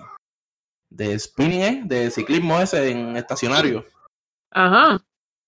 de 0.97 1.17
spinning, 1.19 1.61
¿eh? 1.61 1.81
de 1.85 2.11
ciclismo 2.11 2.59
ese 2.59 2.89
en 2.89 3.15
estacionario. 3.15 3.85
Ajá. 4.51 4.99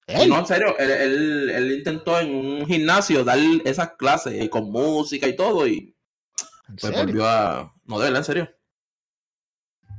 ¡Ey! 0.08 0.28
No, 0.30 0.40
en 0.40 0.46
serio, 0.46 0.76
él, 0.80 0.90
él, 0.92 1.50
él 1.50 1.72
intentó 1.72 2.20
en 2.20 2.34
un 2.34 2.66
gimnasio 2.68 3.24
dar 3.24 3.38
esas 3.66 3.92
clases 3.98 4.42
y 4.44 4.50
con 4.50 4.72
música 4.72 5.28
y 5.28 5.36
todo 5.36 5.68
y 5.68 5.96
¿En 6.68 6.76
pues 6.76 6.94
volvió 6.96 7.28
a... 7.28 7.74
No, 7.86 7.98
de 8.00 8.06
verdad, 8.06 8.20
en 8.20 8.24
serio. 8.26 8.50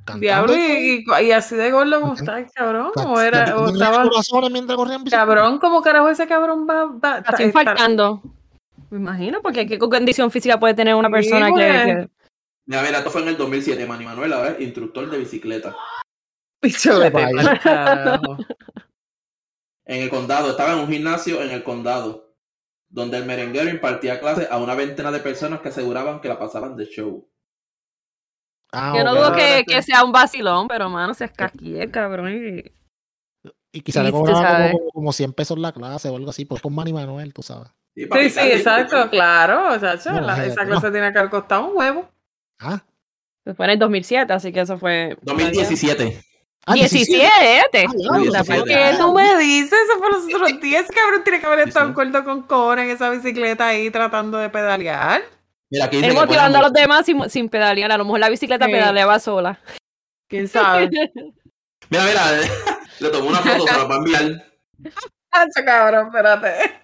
Cantando 0.05 0.21
Diablo, 0.21 0.55
y 0.57 1.31
así 1.33 1.55
de 1.57 1.71
gordo 1.71 2.01
como 2.01 2.15
está, 2.15 2.45
cabrón. 2.55 2.91
Can- 2.95 3.07
O 3.09 3.21
era, 3.21 3.57
o 3.59 3.69
estaba, 3.69 4.09
cabrón, 5.11 5.59
¿cómo 5.59 5.83
carajo 5.83 6.09
ese 6.09 6.27
cabrón 6.27 6.67
va, 6.69 6.87
va 6.87 7.17
Así 7.27 7.45
está- 7.45 7.65
faltando. 7.65 8.23
Me 8.91 8.99
imagino, 8.99 9.41
porque 9.43 9.67
qué 9.67 9.79
condición 9.79 10.31
física 10.31 10.59
puede 10.59 10.75
tener 10.75 10.95
una 10.95 11.09
Sí, 11.09 11.13
persona 11.13 11.49
que, 11.55 11.55
que- 11.63 12.09
Mira, 12.67 12.83
mira, 12.83 12.99
esto 12.99 13.11
fue 13.11 13.23
en 13.23 13.29
el 13.29 13.37
2007, 13.37 13.87
Manny 13.87 14.05
Manuel 14.05 14.33
ahora 14.33 14.51
es 14.53 14.61
instructor 14.61 15.11
de 15.11 15.19
bicicleta. 15.19 15.77
Picho, 16.61 17.01
carajo. 17.63 18.37
En 19.87 20.03
el 20.03 20.11
condado, 20.11 20.51
estaba 20.51 20.75
en 20.75 20.81
un 20.81 20.89
gimnasio 20.89 21.43
en 21.43 21.51
el 21.51 21.65
condado, 21.65 22.37
donde 22.89 23.17
el 23.17 23.25
merenguero 23.25 23.69
impartía 23.71 24.21
clases 24.21 24.49
a 24.51 24.59
una 24.59 24.75
veintena 24.75 25.11
de 25.11 25.21
personas 25.21 25.61
que 25.61 25.69
aseguraban 25.71 26.21
que 26.21 26.29
la 26.29 26.39
pasaban 26.39 26.77
de 26.77 26.87
show. 26.87 27.29
Ah, 28.73 28.93
Yo 28.97 29.03
no 29.03 29.15
dudo 29.17 29.33
que, 29.35 29.83
sea 29.83 30.05
un 30.05 30.13
vacilón, 30.13 30.69
pero 30.69 30.89
mano, 30.89 31.13
se 31.15 31.25
escaquille, 31.25 31.91
cabrón. 31.91 32.31
y- 32.33 32.73
Y 33.73 33.81
quizá 33.83 34.03
le 34.03 34.13
cobraba 34.13 34.71
como, 34.71 34.91
como 34.91 35.13
100 35.13 35.33
pesos 35.33 35.59
la 35.59 35.73
clase 35.73 36.09
o 36.09 36.17
algo 36.17 36.31
así, 36.31 36.45
pues 36.45 36.61
con 36.63 36.75
Manny 36.75 36.93
Manuel, 36.93 37.33
tú 37.33 37.43
sabes. 37.43 37.69
Sí, 37.97 38.07
sí, 38.31 38.41
exacto, 38.41 39.11
claro. 39.11 39.75
O 39.75 39.79
sea, 39.79 39.97
No, 40.13 40.21
la- 40.21 40.45
esa 40.45 40.63
no. 40.65 40.71
clase 40.71 40.91
tiene 40.93 41.13
que 41.13 41.19
haber 41.19 41.31
costado 41.31 41.67
un 41.67 41.77
huevo. 41.77 42.09
Ah, 42.61 42.83
Fue 43.57 43.65
en 43.67 43.71
el 43.73 43.79
2007, 43.79 44.33
así 44.33 44.53
que 44.53 44.61
eso 44.61 44.79
fue. 44.79 45.17
2017. 45.23 46.23
Ah, 46.67 46.75
17. 46.75 47.27
Ah, 47.27 47.93
diablo, 47.97 48.29
O 48.29 48.33
sea, 48.33 48.43
17. 48.43 48.59
¿por 48.61 48.69
¿Qué 48.69 48.97
tú 48.99 49.15
me 49.15 49.39
dices? 49.39 49.73
Eso 49.73 49.99
fue 49.99 50.11
los 50.11 50.35
otros 50.35 50.61
días, 50.61 50.87
cabrón. 50.95 51.25
Tiene 51.25 51.41
que 51.41 51.47
haber 51.47 51.67
estado 51.69 51.87
en 51.89 51.95
cuerdo 51.95 52.23
con 52.23 52.43
Cora 52.43 52.85
en 52.85 52.91
esa 52.91 53.09
bicicleta 53.11 53.69
ahí 53.69 53.91
tratando 53.91 54.37
de 54.39 54.51
pedalear. 54.51 55.23
Mira, 55.71 55.87
aquí 55.87 55.97
dice 55.97 56.09
Él 56.09 56.15
que 56.15 56.21
motivando 56.21 56.59
a 56.59 56.63
los 56.63 56.73
demás 56.73 57.07
sin, 57.07 57.31
sin 57.31 57.49
pedalear. 57.49 57.91
A 57.93 57.97
lo 57.99 58.05
mejor 58.05 58.21
la 58.21 58.29
bicicleta 58.29 58.67
Sí. 58.67 58.73
pedaleaba 58.73 59.19
sola. 59.19 59.59
¿Quién 60.29 60.49
sabe? 60.49 60.91
Mira, 61.91 62.05
mira, 62.05 62.23
le 63.01 63.09
tomó 63.09 63.31
una 63.31 63.39
foto, 63.39 63.67
se 63.67 63.73
la 63.77 63.85
va 63.85 63.95
a 63.95 63.99
enviar. 63.99 64.23
Hacho, 65.33 65.65
cabrón, 65.65 66.07
espérate. 66.09 66.83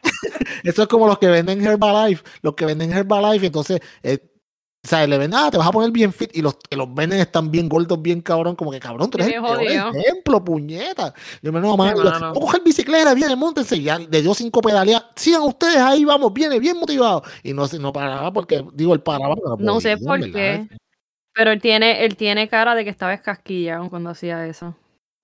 Eso 0.64 0.82
es 0.82 0.88
como 0.88 1.06
los 1.06 1.18
que 1.18 1.28
venden 1.28 1.64
Herbalife, 1.64 2.24
los 2.42 2.54
que 2.54 2.64
venden 2.64 2.92
Herbalife, 2.92 3.46
entonces, 3.46 3.80
eh, 4.02 4.18
o 4.86 4.88
sea, 4.88 5.04
le 5.04 5.18
venden, 5.18 5.36
ah, 5.42 5.50
te 5.50 5.58
vas 5.58 5.66
a 5.66 5.72
poner 5.72 5.90
bien 5.90 6.12
fit 6.12 6.30
y 6.32 6.42
los 6.42 6.54
que 6.56 6.76
los 6.76 6.94
venden 6.94 7.18
están 7.18 7.50
bien 7.50 7.68
gordos, 7.68 8.00
bien 8.00 8.20
cabrón, 8.20 8.54
como 8.54 8.70
que 8.70 8.78
cabrón, 8.78 9.10
tú 9.10 9.18
eres 9.18 9.34
el 9.34 9.42
peor 9.42 9.60
ejemplo, 9.62 10.44
puñeta. 10.44 11.12
Yo 11.42 11.52
me 11.52 11.58
no, 11.60 11.76
mano, 11.76 11.96
voy 11.96 12.06
a 12.08 12.32
coger 12.32 12.62
bicicleta, 12.64 13.12
viene, 13.12 13.34
montense, 13.34 13.82
ya 13.82 13.98
le 13.98 14.22
dio 14.22 14.32
cinco 14.32 14.60
pedaleas, 14.60 15.04
sigan 15.16 15.42
ustedes 15.42 15.78
ahí, 15.78 16.04
vamos, 16.04 16.32
viene, 16.32 16.60
bien 16.60 16.78
motivado. 16.78 17.24
Y 17.42 17.52
no, 17.52 17.66
se- 17.66 17.80
no 17.80 17.92
paraba 17.92 18.32
porque, 18.32 18.64
digo, 18.74 18.94
él 18.94 19.00
paraba. 19.00 19.34
pero 19.34 19.56
No 19.58 19.80
sé 19.80 19.96
por 19.98 20.20
¿verdad? 20.20 20.32
qué. 20.32 20.68
Pero 21.34 21.50
él 21.50 21.60
tiene, 21.60 22.04
él 22.04 22.16
tiene 22.16 22.48
cara 22.48 22.76
de 22.76 22.84
que 22.84 22.90
estaba 22.90 23.12
escasquillado 23.12 23.90
cuando 23.90 24.10
hacía 24.10 24.46
eso. 24.46 24.76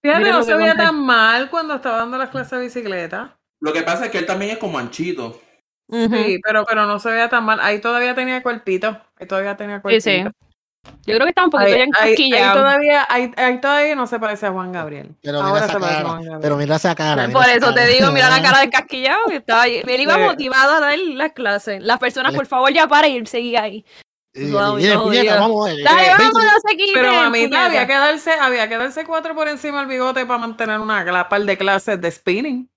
Fíjate, 0.02 0.32
no 0.32 0.42
se 0.42 0.54
veía 0.54 0.74
tan 0.74 0.98
mal 0.98 1.48
cuando 1.50 1.74
estaba 1.76 1.98
dando 1.98 2.18
las 2.18 2.30
clases 2.30 2.58
de 2.58 2.64
bicicleta. 2.64 3.36
Lo 3.60 3.72
que 3.72 3.82
pasa 3.82 4.06
es 4.06 4.10
que 4.10 4.18
él 4.18 4.26
también 4.26 4.50
es 4.50 4.58
como 4.58 4.76
anchito. 4.76 5.40
Sí, 5.92 6.40
pero, 6.42 6.64
pero 6.64 6.86
no 6.86 6.98
se 6.98 7.10
veía 7.10 7.28
tan 7.28 7.44
mal. 7.44 7.60
Ahí 7.60 7.80
todavía 7.80 8.14
tenía 8.14 8.42
cuerpito. 8.42 8.98
Ahí 9.20 9.26
todavía 9.26 9.56
tenía 9.56 9.76
Sí, 9.76 9.82
cuerpito. 9.82 10.02
sí. 10.04 10.24
Yo 11.06 11.14
creo 11.14 11.20
que 11.20 11.28
está 11.28 11.44
un 11.44 11.50
poquito 11.50 11.70
Ahí, 11.70 11.78
ya 11.78 11.84
ahí- 12.00 12.32
ahí 12.32 12.52
todavía, 12.54 13.06
ahí, 13.08 13.30
ahí 13.36 13.60
todavía 13.60 13.94
no 13.94 14.06
se 14.08 14.18
parece 14.18 14.46
a 14.46 14.50
Juan 14.50 14.72
Gabriel. 14.72 15.14
Pero 15.22 15.38
mira 15.38 15.48
Ahora 15.48 15.64
esa 15.64 15.72
se 15.74 15.78
parece 15.78 15.92
a 15.92 15.96
cara, 15.98 16.08
Juan 16.08 16.22
Gabriel. 16.22 16.38
pero 16.42 16.56
mira 16.56 16.76
esa 16.76 16.94
cara. 16.96 17.26
mira 17.28 17.38
Por 17.38 17.48
esa 17.48 17.56
eso 17.56 17.74
te 17.74 17.86
digo, 17.86 18.10
mira 18.10 18.28
la 18.28 18.42
cara 18.42 18.60
de 18.62 18.70
casquillado 18.70 19.26
que 19.28 19.36
estaba 19.36 19.62
ahí. 19.62 19.80
Él 19.86 20.00
iba 20.00 20.14
Sí. 20.14 20.20
motivado 20.22 20.72
a 20.72 20.80
dar 20.80 20.98
las 20.98 21.32
clases. 21.32 21.80
Las 21.82 21.98
personas, 22.00 22.34
por 22.34 22.46
favor, 22.46 22.72
ya 22.72 22.88
para 22.88 23.06
y 23.06 23.16
él 23.16 23.26
seguía 23.28 23.62
ahí. 23.62 23.84
Wow, 24.34 24.78
no, 24.78 25.02
puñeta, 25.04 25.38
vamos, 25.38 25.68
eh, 25.70 25.82
Dale, 25.84 26.06
eh. 26.06 26.86
Pero 26.94 27.12
mamita, 27.12 27.66
había 27.66 27.86
que 27.86 27.92
darse, 27.92 28.32
había 28.32 28.66
que 28.68 28.78
darse 28.78 29.04
cuatro 29.04 29.34
por 29.34 29.46
encima 29.46 29.80
del 29.80 29.88
bigote 29.88 30.24
para 30.26 30.38
mantener 30.38 30.80
una 30.80 31.28
par 31.28 31.42
de 31.42 31.58
clases 31.58 32.00
de 32.00 32.10
spinning. 32.10 32.68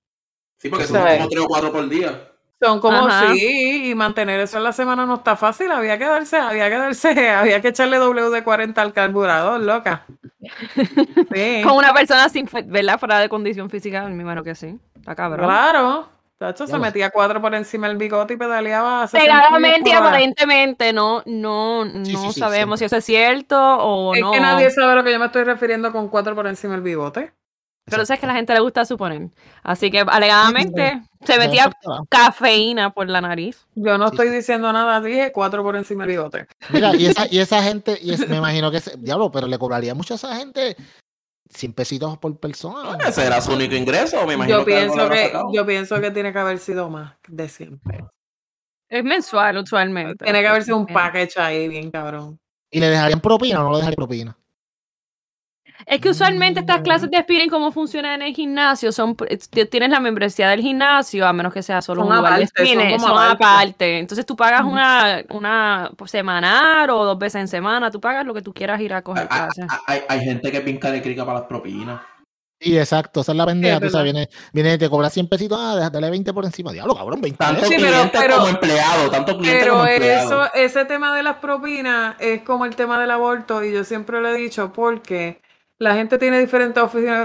Sí, 0.59 0.69
porque 0.69 0.85
son 0.85 1.01
como 1.01 1.29
tres 1.29 1.41
o 1.43 1.47
cuatro 1.47 1.71
por 1.71 1.87
día. 1.87 2.29
Son 2.61 2.79
como 2.79 2.97
Ajá. 2.99 3.33
sí, 3.33 3.89
y 3.91 3.95
mantener 3.95 4.39
eso 4.39 4.57
en 4.57 4.63
la 4.63 4.71
semana 4.71 5.05
no 5.05 5.15
está 5.15 5.35
fácil. 5.35 5.71
Había 5.71 5.97
que 5.97 6.05
darse, 6.05 6.37
había 6.37 6.69
que 6.69 6.77
darse, 6.77 7.29
había 7.29 7.61
que 7.61 7.67
echarle 7.69 7.99
WD-40 7.99 8.77
al 8.77 8.93
carburador, 8.93 9.59
loca. 9.61 10.05
Sí, 11.33 11.61
Con 11.63 11.73
una 11.77 11.93
persona 11.93 12.29
sin, 12.29 12.47
¿verdad? 12.67 12.99
Fuera 12.99 13.19
de 13.19 13.29
condición 13.29 13.69
física, 13.69 14.03
me 14.07 14.21
imagino 14.21 14.43
que 14.43 14.55
sí. 14.55 14.77
Está 14.95 15.15
cabrón. 15.15 15.45
claro. 15.47 16.09
Tacho, 16.37 16.67
se 16.67 16.77
metía 16.77 17.11
cuatro 17.11 17.41
por 17.41 17.55
encima 17.55 17.87
del 17.87 17.95
bigote 17.95 18.33
y 18.33 18.37
pedaleaba 18.37 19.03
a 19.03 19.07
60 19.07 19.23
Pegadamente 19.25 19.89
y 19.89 19.93
aparentemente 19.93 20.91
no, 20.91 21.23
no, 21.25 21.85
no 21.85 22.03
Sí, 22.05 22.13
sí, 22.17 22.31
sí, 22.33 22.39
sabemos 22.41 22.79
si 22.79 22.85
eso 22.85 22.97
es 22.97 23.05
cierto 23.05 23.57
o 23.57 24.13
Es 24.13 24.19
no. 24.19 24.31
que 24.33 24.41
nadie 24.41 24.69
sabe 24.69 24.91
a 24.91 24.95
lo 24.95 25.03
que 25.05 25.13
yo 25.13 25.19
me 25.19 25.27
estoy 25.27 25.45
refiriendo 25.45 25.93
con 25.93 26.09
cuatro 26.09 26.35
por 26.35 26.45
encima 26.47 26.73
del 26.73 26.81
bigote. 26.81 27.31
Pero 27.85 28.01
eso 28.01 28.13
es 28.13 28.19
que 28.19 28.25
a 28.25 28.29
la 28.29 28.35
gente 28.35 28.53
le 28.53 28.59
gusta 28.61 28.83
suponer. 28.85 29.29
Así 29.63 29.91
que 29.91 29.99
alegadamente 29.99 31.01
se 31.23 31.37
metía 31.37 31.71
cafeína 32.09 32.91
por 32.93 33.07
la 33.09 33.21
nariz. 33.21 33.67
Yo 33.75 33.97
no 33.97 34.09
Sí, 34.09 34.15
estoy 34.15 34.29
diciendo 34.35 34.71
nada, 34.73 34.99
dije 35.01 35.31
cuatro 35.31 35.61
por 35.63 35.75
encima 35.75 36.03
del 36.05 36.17
bigote. 36.17 36.47
Mira, 36.69 36.95
y 36.95 37.05
esa, 37.05 37.27
y 37.31 37.39
esa 37.39 37.61
gente, 37.61 37.97
y 38.01 38.13
es- 38.13 38.27
me 38.27 38.37
imagino 38.37 38.71
que, 38.71 38.77
ese- 38.77 38.97
diablo, 38.97 39.31
pero 39.31 39.47
le 39.47 39.59
cobraría 39.59 39.93
mucho 39.93 40.15
a 40.15 40.17
esa 40.17 40.35
gente 40.35 40.75
100 41.49 41.73
pesitos 41.73 42.17
por 42.17 42.35
persona. 42.39 42.97
Ese 43.07 43.23
era 43.25 43.39
su 43.39 43.53
único 43.53 43.75
ingreso, 43.75 44.25
me 44.25 44.33
imagino 44.33 44.59
Yo 44.59 44.65
que 44.65 44.71
pienso 44.71 45.09
que, 45.09 45.33
yo 45.53 45.65
pienso 45.65 46.01
que 46.01 46.11
tiene 46.11 46.33
que 46.33 46.39
haber 46.39 46.57
sido 46.57 46.89
más 46.89 47.13
de 47.27 47.47
100 47.47 47.79
pesos. 47.79 48.09
Es 48.89 49.03
mensual 49.03 49.57
usualmente. 49.57 50.23
Tiene 50.23 50.41
que 50.41 50.47
haber 50.47 50.63
sido 50.63 50.77
un 50.77 50.87
package 50.87 51.37
ahí 51.39 51.67
bien 51.67 51.91
cabrón. 51.91 52.39
¿Y 52.71 52.79
le 52.79 52.89
dejarían 52.89 53.19
propina 53.19 53.61
o 53.61 53.63
no 53.63 53.71
le 53.71 53.77
dejarían 53.77 53.95
propina? 53.95 54.37
Es 55.87 56.01
que 56.01 56.09
usualmente 56.09 56.61
estas 56.61 56.81
clases 56.81 57.11
de 57.11 57.19
spinning, 57.19 57.49
cómo 57.49 57.71
funcionan 57.71 58.21
en 58.21 58.27
el 58.29 58.33
gimnasio, 58.35 58.91
son 58.91 59.15
t- 59.15 59.65
tienes 59.67 59.89
la 59.89 59.99
membresía 59.99 60.49
del 60.49 60.61
gimnasio, 60.61 61.27
a 61.27 61.31
menos 61.33 61.53
que 61.53 61.61
sea 61.61 61.81
solo 61.81 62.01
Son 62.01 62.09
un 62.11 62.17
lugar 62.17 62.37
de 62.39 62.43
aparte, 62.45 62.57
son 62.57 62.65
spinning, 62.65 62.91
como 62.97 63.07
son 63.07 63.17
aparte. 63.17 63.43
aparte. 63.43 63.99
Entonces 63.99 64.25
tú 64.25 64.35
pagas 64.35 64.63
una, 64.63 65.23
una 65.29 65.91
por 65.95 66.09
semanal 66.09 66.89
o 66.89 67.05
dos 67.05 67.19
veces 67.19 67.41
en 67.41 67.47
semana, 67.47 67.91
tú 67.91 68.01
pagas 68.01 68.25
lo 68.25 68.33
que 68.33 68.41
tú 68.41 68.51
quieras 68.51 68.81
ir 68.81 68.93
a 68.93 69.03
coger 69.03 69.27
Hay, 69.29 69.37
clases. 69.51 69.65
hay- 69.85 70.01
hay 70.09 70.19
gente 70.21 70.51
que 70.51 70.61
pinca 70.61 70.89
de 70.89 71.01
crica 71.03 71.23
para 71.23 71.39
las 71.39 71.47
propinas. 71.47 72.01
Sí, 72.59 72.75
exacto, 72.79 73.19
esa 73.21 73.33
es 73.33 73.37
la 73.37 73.45
pendeja, 73.45 73.75
es 73.75 73.81
tú 73.81 73.89
sabes, 73.89 74.11
verdad. 74.13 74.27
viene, 74.31 74.49
viene, 74.53 74.77
te 74.79 74.89
cobra 74.89 75.09
100 75.11 75.27
pesitos, 75.27 75.59
ah, 75.61 75.89
dale 75.91 76.09
20 76.09 76.33
por 76.33 76.45
encima, 76.45 76.71
diablo, 76.71 76.95
cabrón, 76.95 77.21
20 77.21 77.37
Tanto. 77.37 77.65
Sí, 77.65 77.75
pero- 77.77 78.35
como 78.37 78.47
empleado, 78.47 79.11
tanto 79.11 79.37
cliente 79.37 79.59
Pero 79.59 79.73
como 79.73 79.85
empleado. 79.85 80.45
eso, 80.45 80.53
ese 80.55 80.85
tema 80.85 81.15
de 81.15 81.21
las 81.21 81.35
propinas 81.35 82.15
es 82.19 82.41
como 82.41 82.65
el 82.65 82.75
tema 82.75 82.99
del 82.99 83.11
aborto 83.11 83.63
y 83.63 83.71
yo 83.73 83.83
siempre 83.83 84.19
lo 84.21 84.29
he 84.29 84.35
dicho 84.37 84.71
porque 84.73 85.41
la 85.77 85.93
gente 85.93 86.17
tiene 86.17 86.39
diferentes 86.39 86.81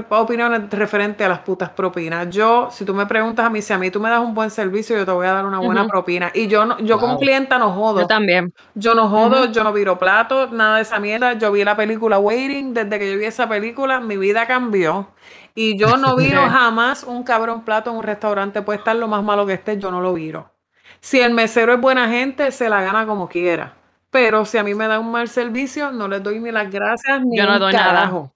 opiniones 0.08 0.70
referente 0.70 1.24
a 1.24 1.28
las 1.28 1.38
putas 1.40 1.70
propinas. 1.70 2.28
Yo, 2.30 2.68
si 2.72 2.84
tú 2.84 2.92
me 2.92 3.06
preguntas 3.06 3.46
a 3.46 3.50
mí, 3.50 3.62
si 3.62 3.72
a 3.72 3.78
mí 3.78 3.92
tú 3.92 4.00
me 4.00 4.10
das 4.10 4.20
un 4.20 4.34
buen 4.34 4.50
servicio, 4.50 4.96
yo 4.96 5.06
te 5.06 5.12
voy 5.12 5.28
a 5.28 5.32
dar 5.32 5.46
una 5.46 5.60
buena 5.60 5.86
propina. 5.86 6.32
Y 6.34 6.48
yo 6.48 6.64
no, 6.66 6.76
yo 6.80 6.98
como 6.98 7.16
clienta 7.18 7.58
no 7.58 7.70
jodo. 7.72 8.00
Yo 8.00 8.06
también. 8.08 8.52
Yo 8.74 8.94
no 8.94 9.08
jodo, 9.08 9.52
yo 9.52 9.62
no 9.62 9.72
viro 9.72 10.00
plato, 10.00 10.48
nada 10.48 10.76
de 10.76 10.82
esa 10.82 10.98
mierda. 10.98 11.34
Yo 11.34 11.52
vi 11.52 11.62
la 11.62 11.76
película 11.76 12.18
Waiting, 12.18 12.74
desde 12.74 12.98
que 12.98 13.12
yo 13.12 13.18
vi 13.18 13.26
esa 13.26 13.48
película, 13.48 14.00
mi 14.00 14.16
vida 14.16 14.48
cambió. 14.48 15.10
Y 15.54 15.78
yo 15.78 15.96
no 15.96 16.16
viro 16.16 16.42
jamás 16.48 17.04
un 17.04 17.22
cabrón 17.22 17.64
plato 17.64 17.90
en 17.90 17.98
un 17.98 18.02
restaurante, 18.02 18.62
puede 18.62 18.80
estar 18.80 18.96
lo 18.96 19.06
más 19.06 19.22
malo 19.22 19.46
que 19.46 19.52
esté, 19.52 19.78
yo 19.78 19.92
no 19.92 20.00
lo 20.00 20.12
viro. 20.14 20.50
Si 20.98 21.20
el 21.20 21.32
mesero 21.32 21.72
es 21.72 21.80
buena 21.80 22.08
gente, 22.08 22.50
se 22.50 22.68
la 22.68 22.82
gana 22.82 23.06
como 23.06 23.28
quiera. 23.28 23.76
Pero 24.10 24.44
si 24.44 24.58
a 24.58 24.64
mí 24.64 24.74
me 24.74 24.88
da 24.88 24.98
un 24.98 25.12
mal 25.12 25.28
servicio, 25.28 25.92
no 25.92 26.08
les 26.08 26.20
doy 26.20 26.40
ni 26.40 26.50
las 26.50 26.68
gracias 26.68 27.20
ni 27.24 27.38
Yo 27.38 27.46
no 27.46 27.54
un 27.54 27.60
doy 27.60 27.72
nada. 27.72 28.32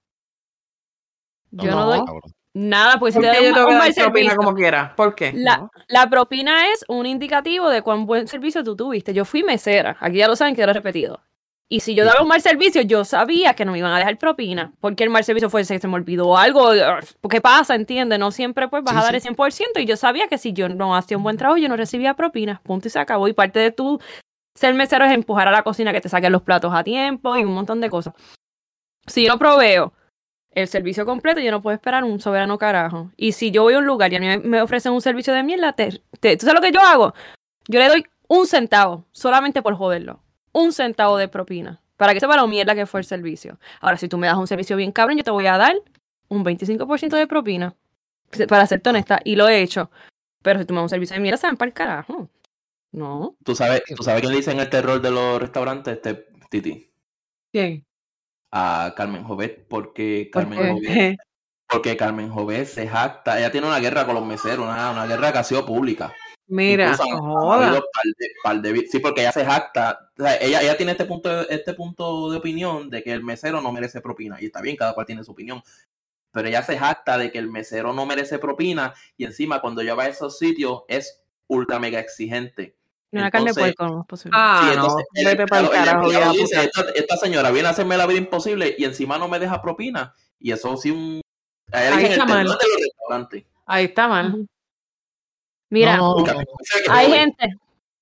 Yo 1.57 1.71
no, 1.71 1.87
doy 1.87 1.99
cabrón. 2.05 2.21
nada, 2.55 2.99
pues 2.99 3.15
si 3.15 3.21
te 3.21 3.27
yo 3.27 3.41
un, 3.41 3.47
un 3.49 3.55
propina 3.55 3.93
servicio. 3.93 4.37
como 4.37 4.55
quiera. 4.55 4.95
¿Por 4.97 5.15
qué? 5.15 5.33
La, 5.35 5.59
No. 5.59 5.71
la 5.89 6.09
propina 6.11 6.71
es 6.73 6.85
un 6.89 7.07
indicativo 7.07 7.69
de 7.71 7.83
cuán 7.83 8.07
buen 8.07 8.27
servicio 8.29 8.63
tú 8.65 8.77
tuviste. 8.77 9.13
Yo 9.15 9.25
fui 9.25 9.43
mesera, 9.43 9.97
aquí 10.01 10.19
ya 10.19 10.29
lo 10.29 10.37
saben 10.37 10.55
que 10.55 10.65
lo 10.65 10.71
he 10.71 10.75
repetido. 10.75 11.21
Y 11.67 11.81
si 11.81 11.95
yo 11.95 12.05
daba 12.05 12.21
un 12.21 12.29
mal 12.29 12.43
servicio, 12.43 12.83
yo 12.83 13.05
sabía 13.07 13.55
que 13.55 13.65
no 13.65 13.73
me 13.73 13.79
iban 13.79 13.91
a 13.93 13.99
dejar 13.99 14.19
propina. 14.19 14.73
Porque 14.81 15.03
el 15.03 15.09
mal 15.11 15.25
servicio 15.25 15.49
fue 15.49 15.65
se, 15.65 15.79
se 15.79 15.89
me 15.89 15.95
olvidó 15.95 16.37
algo. 16.37 16.71
¿Qué 17.29 17.41
pasa? 17.41 17.75
¿Entiendes? 17.75 18.19
No 18.19 18.31
siempre 18.31 18.69
pues 18.69 18.85
vas 18.85 18.93
Sí, 18.95 19.01
a 19.01 19.03
dar 19.03 19.15
el 19.15 19.23
100%. 19.23 19.81
Y 19.81 19.87
yo 19.87 19.97
sabía 19.97 20.29
que 20.29 20.37
si 20.37 20.53
yo 20.53 20.69
no 20.69 20.95
hacía 20.95 21.17
un 21.17 21.23
buen 21.23 21.39
trabajo, 21.39 21.57
yo 21.57 21.69
no 21.71 21.77
recibía 21.77 22.15
propina. 22.15 22.61
Punto 22.65 22.87
y 22.89 22.91
se 22.91 22.99
acabó. 22.99 23.29
Y 23.29 23.33
parte 23.33 23.61
de 23.61 23.71
tu 23.73 23.99
ser 24.55 24.75
mesero 24.75 25.07
es 25.07 25.13
empujar 25.13 25.49
a 25.49 25.53
la 25.53 25.63
cocina 25.63 25.93
que 25.93 26.03
te 26.03 26.09
saquen 26.11 26.33
los 26.33 26.43
platos 26.43 26.73
a 26.75 26.85
tiempo 26.85 27.35
y 27.37 27.45
un 27.45 27.55
montón 27.55 27.81
de 27.81 27.89
cosas. 27.89 28.13
Si 29.07 29.25
yo 29.25 29.33
no 29.33 29.39
proveo 29.39 29.95
el 30.55 30.69
servicio 30.69 31.05
completo, 31.07 31.41
yo 31.41 31.51
no 31.51 31.63
puedo 31.63 31.75
esperar 31.75 32.05
un 32.05 32.21
soberano 32.21 32.59
carajo. 32.59 33.11
Y 33.17 33.33
si 33.33 33.51
yo 33.51 33.63
voy 33.63 33.75
a 33.75 33.79
un 33.79 33.87
lugar 33.87 34.13
y 34.13 34.17
a 34.17 34.21
mí 34.21 34.27
me- 34.45 34.63
ofrecen 34.63 34.93
un 34.93 35.01
servicio 35.01 35.33
de 35.35 35.43
mierda, 35.43 35.73
te, 35.73 36.03
te- 36.21 36.37
¿tú 36.37 36.47
sabes 36.47 36.61
lo 36.61 36.67
que 36.67 36.73
yo 36.73 36.81
hago? 36.81 37.15
Yo 37.69 37.79
le 37.81 37.89
doy 37.89 38.05
un 38.29 38.47
centavo, 38.47 39.05
solamente 39.13 39.63
por 39.63 39.75
joderlo. 39.77 40.21
Un 40.53 40.73
centavo 40.73 41.17
de 41.17 41.29
propina. 41.29 41.81
Para 41.97 42.13
que 42.15 42.21
sepa 42.21 42.37
lo 42.37 42.47
mierda 42.49 42.75
que 42.75 42.87
fue 42.87 43.01
el 43.01 43.07
servicio. 43.07 43.59
Ahora, 43.81 43.97
si 43.97 44.09
tú 44.09 44.19
me 44.19 44.27
das 44.27 44.37
un 44.37 44.47
servicio 44.47 44.77
bien 44.77 44.93
cabrón, 44.93 45.17
yo 45.19 45.25
te 45.25 45.31
voy 45.31 45.47
a 45.47 45.57
dar 45.57 45.75
un 46.29 46.45
25% 46.45 47.17
de 47.17 47.27
propina. 47.27 47.75
Para 48.49 48.67
serte 48.67 48.91
honesta. 48.91 49.21
Y 49.25 49.37
lo 49.37 49.49
he 49.49 49.63
hecho. 49.63 49.91
Pero 50.43 50.59
si 50.61 50.65
tú 50.67 50.75
me 50.75 50.79
das 50.79 50.85
un 50.85 50.89
servicio 50.91 51.15
de 51.15 51.21
mierda, 51.23 51.37
se 51.39 51.47
van 51.47 51.57
para 51.57 51.69
el 51.69 51.75
carajo. 51.75 52.29
No. 52.93 53.37
¿Tú 53.45 53.55
sabes, 53.55 53.83
¿Tú 53.97 54.03
sabes 54.03 54.21
quién 54.21 54.33
le 54.33 54.39
dicen 54.39 54.59
el 54.61 54.69
terror 54.71 55.01
de 55.01 55.11
los 55.11 55.41
restaurantes? 55.41 55.95
Este, 55.97 56.27
Titi. 56.51 56.91
¿Quién? 57.53 57.85
A 58.57 58.95
Carmen 58.97 59.25
Jovet, 59.25 59.67
porque 59.67 60.31
¿Por 60.33 60.43
Carmen 60.43 60.59
qué? 60.61 60.71
Jovet, 60.71 61.17
porque 61.69 61.97
Carmen 61.97 62.31
Jovet 62.31 62.67
se 62.69 62.87
jacta. 62.87 63.37
Ella 63.39 63.51
tiene 63.51 63.67
una 63.67 63.81
guerra 63.81 64.07
con 64.07 64.15
los 64.15 64.25
meseros, 64.25 64.61
una, 64.65 64.93
una 64.93 65.07
guerra 65.07 65.33
que 65.33 65.39
ha 65.39 65.45
sido 65.45 65.67
pública. 65.67 66.13
Mira, 66.47 66.91
Incluso 66.93 67.19
joda. 67.21 67.71
par 67.73 67.81
de- 68.19 68.29
par 68.45 68.61
de 68.61 68.87
sí, 68.87 68.99
porque 69.01 69.23
ella 69.23 69.33
se 69.33 69.45
jacta. 69.45 70.11
O 70.17 70.23
sea, 70.23 70.37
ella, 70.37 70.61
ella 70.63 70.77
tiene 70.77 70.93
este 70.93 71.05
punto, 71.07 71.29
de, 71.29 71.47
este 71.51 71.75
punto 71.75 72.31
de 72.31 72.37
opinión 72.37 72.91
de 72.91 73.03
que 73.03 73.13
el 73.13 73.25
mesero 73.25 73.61
no 73.61 73.73
merece 73.73 74.01
propina. 74.01 74.37
Y 74.41 74.47
está 74.47 74.61
bien, 74.61 74.77
cada 74.77 74.93
cual 74.95 75.07
tiene 75.07 75.25
su 75.25 75.33
opinión. 75.33 75.63
Pero 76.31 76.47
ella 76.47 76.63
se 76.63 76.79
jacta 76.79 77.17
de 77.19 77.33
que 77.33 77.39
el 77.39 77.49
mesero 77.51 77.93
no 77.93 78.07
merece 78.07 78.39
propina. 78.39 78.93
Y 79.17 79.25
encima, 79.25 79.61
cuando 79.61 79.81
ella 79.81 79.95
va 79.95 80.05
a 80.05 80.09
esos 80.09 80.39
sitios, 80.39 80.83
es 80.87 81.23
ultra 81.49 81.79
mega 81.79 81.99
exigente. 81.99 82.77
Ni 83.15 83.21
una 83.21 83.31
carne 83.31 83.45
de 83.47 83.51
Entonces- 83.51 83.75
puerco 83.77 83.95
no 83.95 84.01
es 84.03 84.07
posible. 84.07 84.37
Ah, 84.39 84.59
Sí, 84.61 84.67
no, 84.77 84.83
entonces, 84.83 85.07
el 85.15 85.25
vete 85.27 85.47
para 85.47 85.63
el 85.63 85.71
carajo. 85.71 86.13
ya, 86.13 86.31
dice, 86.33 86.65
esta, 86.65 86.81
esta 86.95 87.17
señora 87.17 87.51
viene 87.51 87.69
a 87.69 87.71
hacerme 87.71 87.97
la 87.97 88.07
vida 88.07 88.19
imposible 88.19 88.75
y 88.77 88.85
encima 88.85 89.19
no 89.19 89.29
me 89.29 89.39
deja 89.39 89.63
propina. 89.63 90.13
Y 90.39 90.51
eso 90.53 90.77
sí 90.77 90.91
un... 90.91 91.21
Ahí 91.73 92.05
está 92.05 92.27
mal. 92.27 92.45
terror 92.45 92.59
de 92.59 92.69
los 92.69 92.79
restaurantes. 92.83 93.45
Ahí 93.67 93.85
está 93.85 94.09
mal. 94.09 94.47
Mira, 95.71 95.97
No, 95.97 96.17
no, 96.19 96.27
no, 96.27 96.33
no. 96.33 96.41
hay 96.91 97.07
joven, 97.07 97.21
gente, 97.21 97.47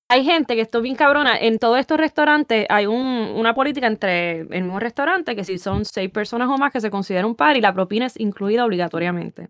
hay 0.09 0.23
gente 0.25 0.55
que 0.55 0.61
esto 0.61 0.79
es 0.79 0.83
bien 0.83 0.95
cabrona. 0.95 1.37
En 1.39 1.57
todos 1.59 1.79
estos 1.79 1.97
restaurantes 1.97 2.65
hay 2.69 2.85
un, 2.85 2.97
una 3.35 3.53
política 3.53 3.87
entre 3.87 4.39
el 4.41 4.63
mismo 4.63 4.79
restaurante 4.79 5.35
que 5.35 5.43
si 5.43 5.57
son 5.57 5.85
seis 5.85 6.09
personas 6.11 6.49
o 6.49 6.57
más 6.57 6.71
que 6.73 6.81
se 6.81 6.91
considera 6.91 7.25
un 7.25 7.35
par 7.35 7.55
y 7.55 7.61
la 7.61 7.73
propina 7.73 8.05
es 8.07 8.19
incluida 8.19 8.65
obligatoriamente. 8.65 9.49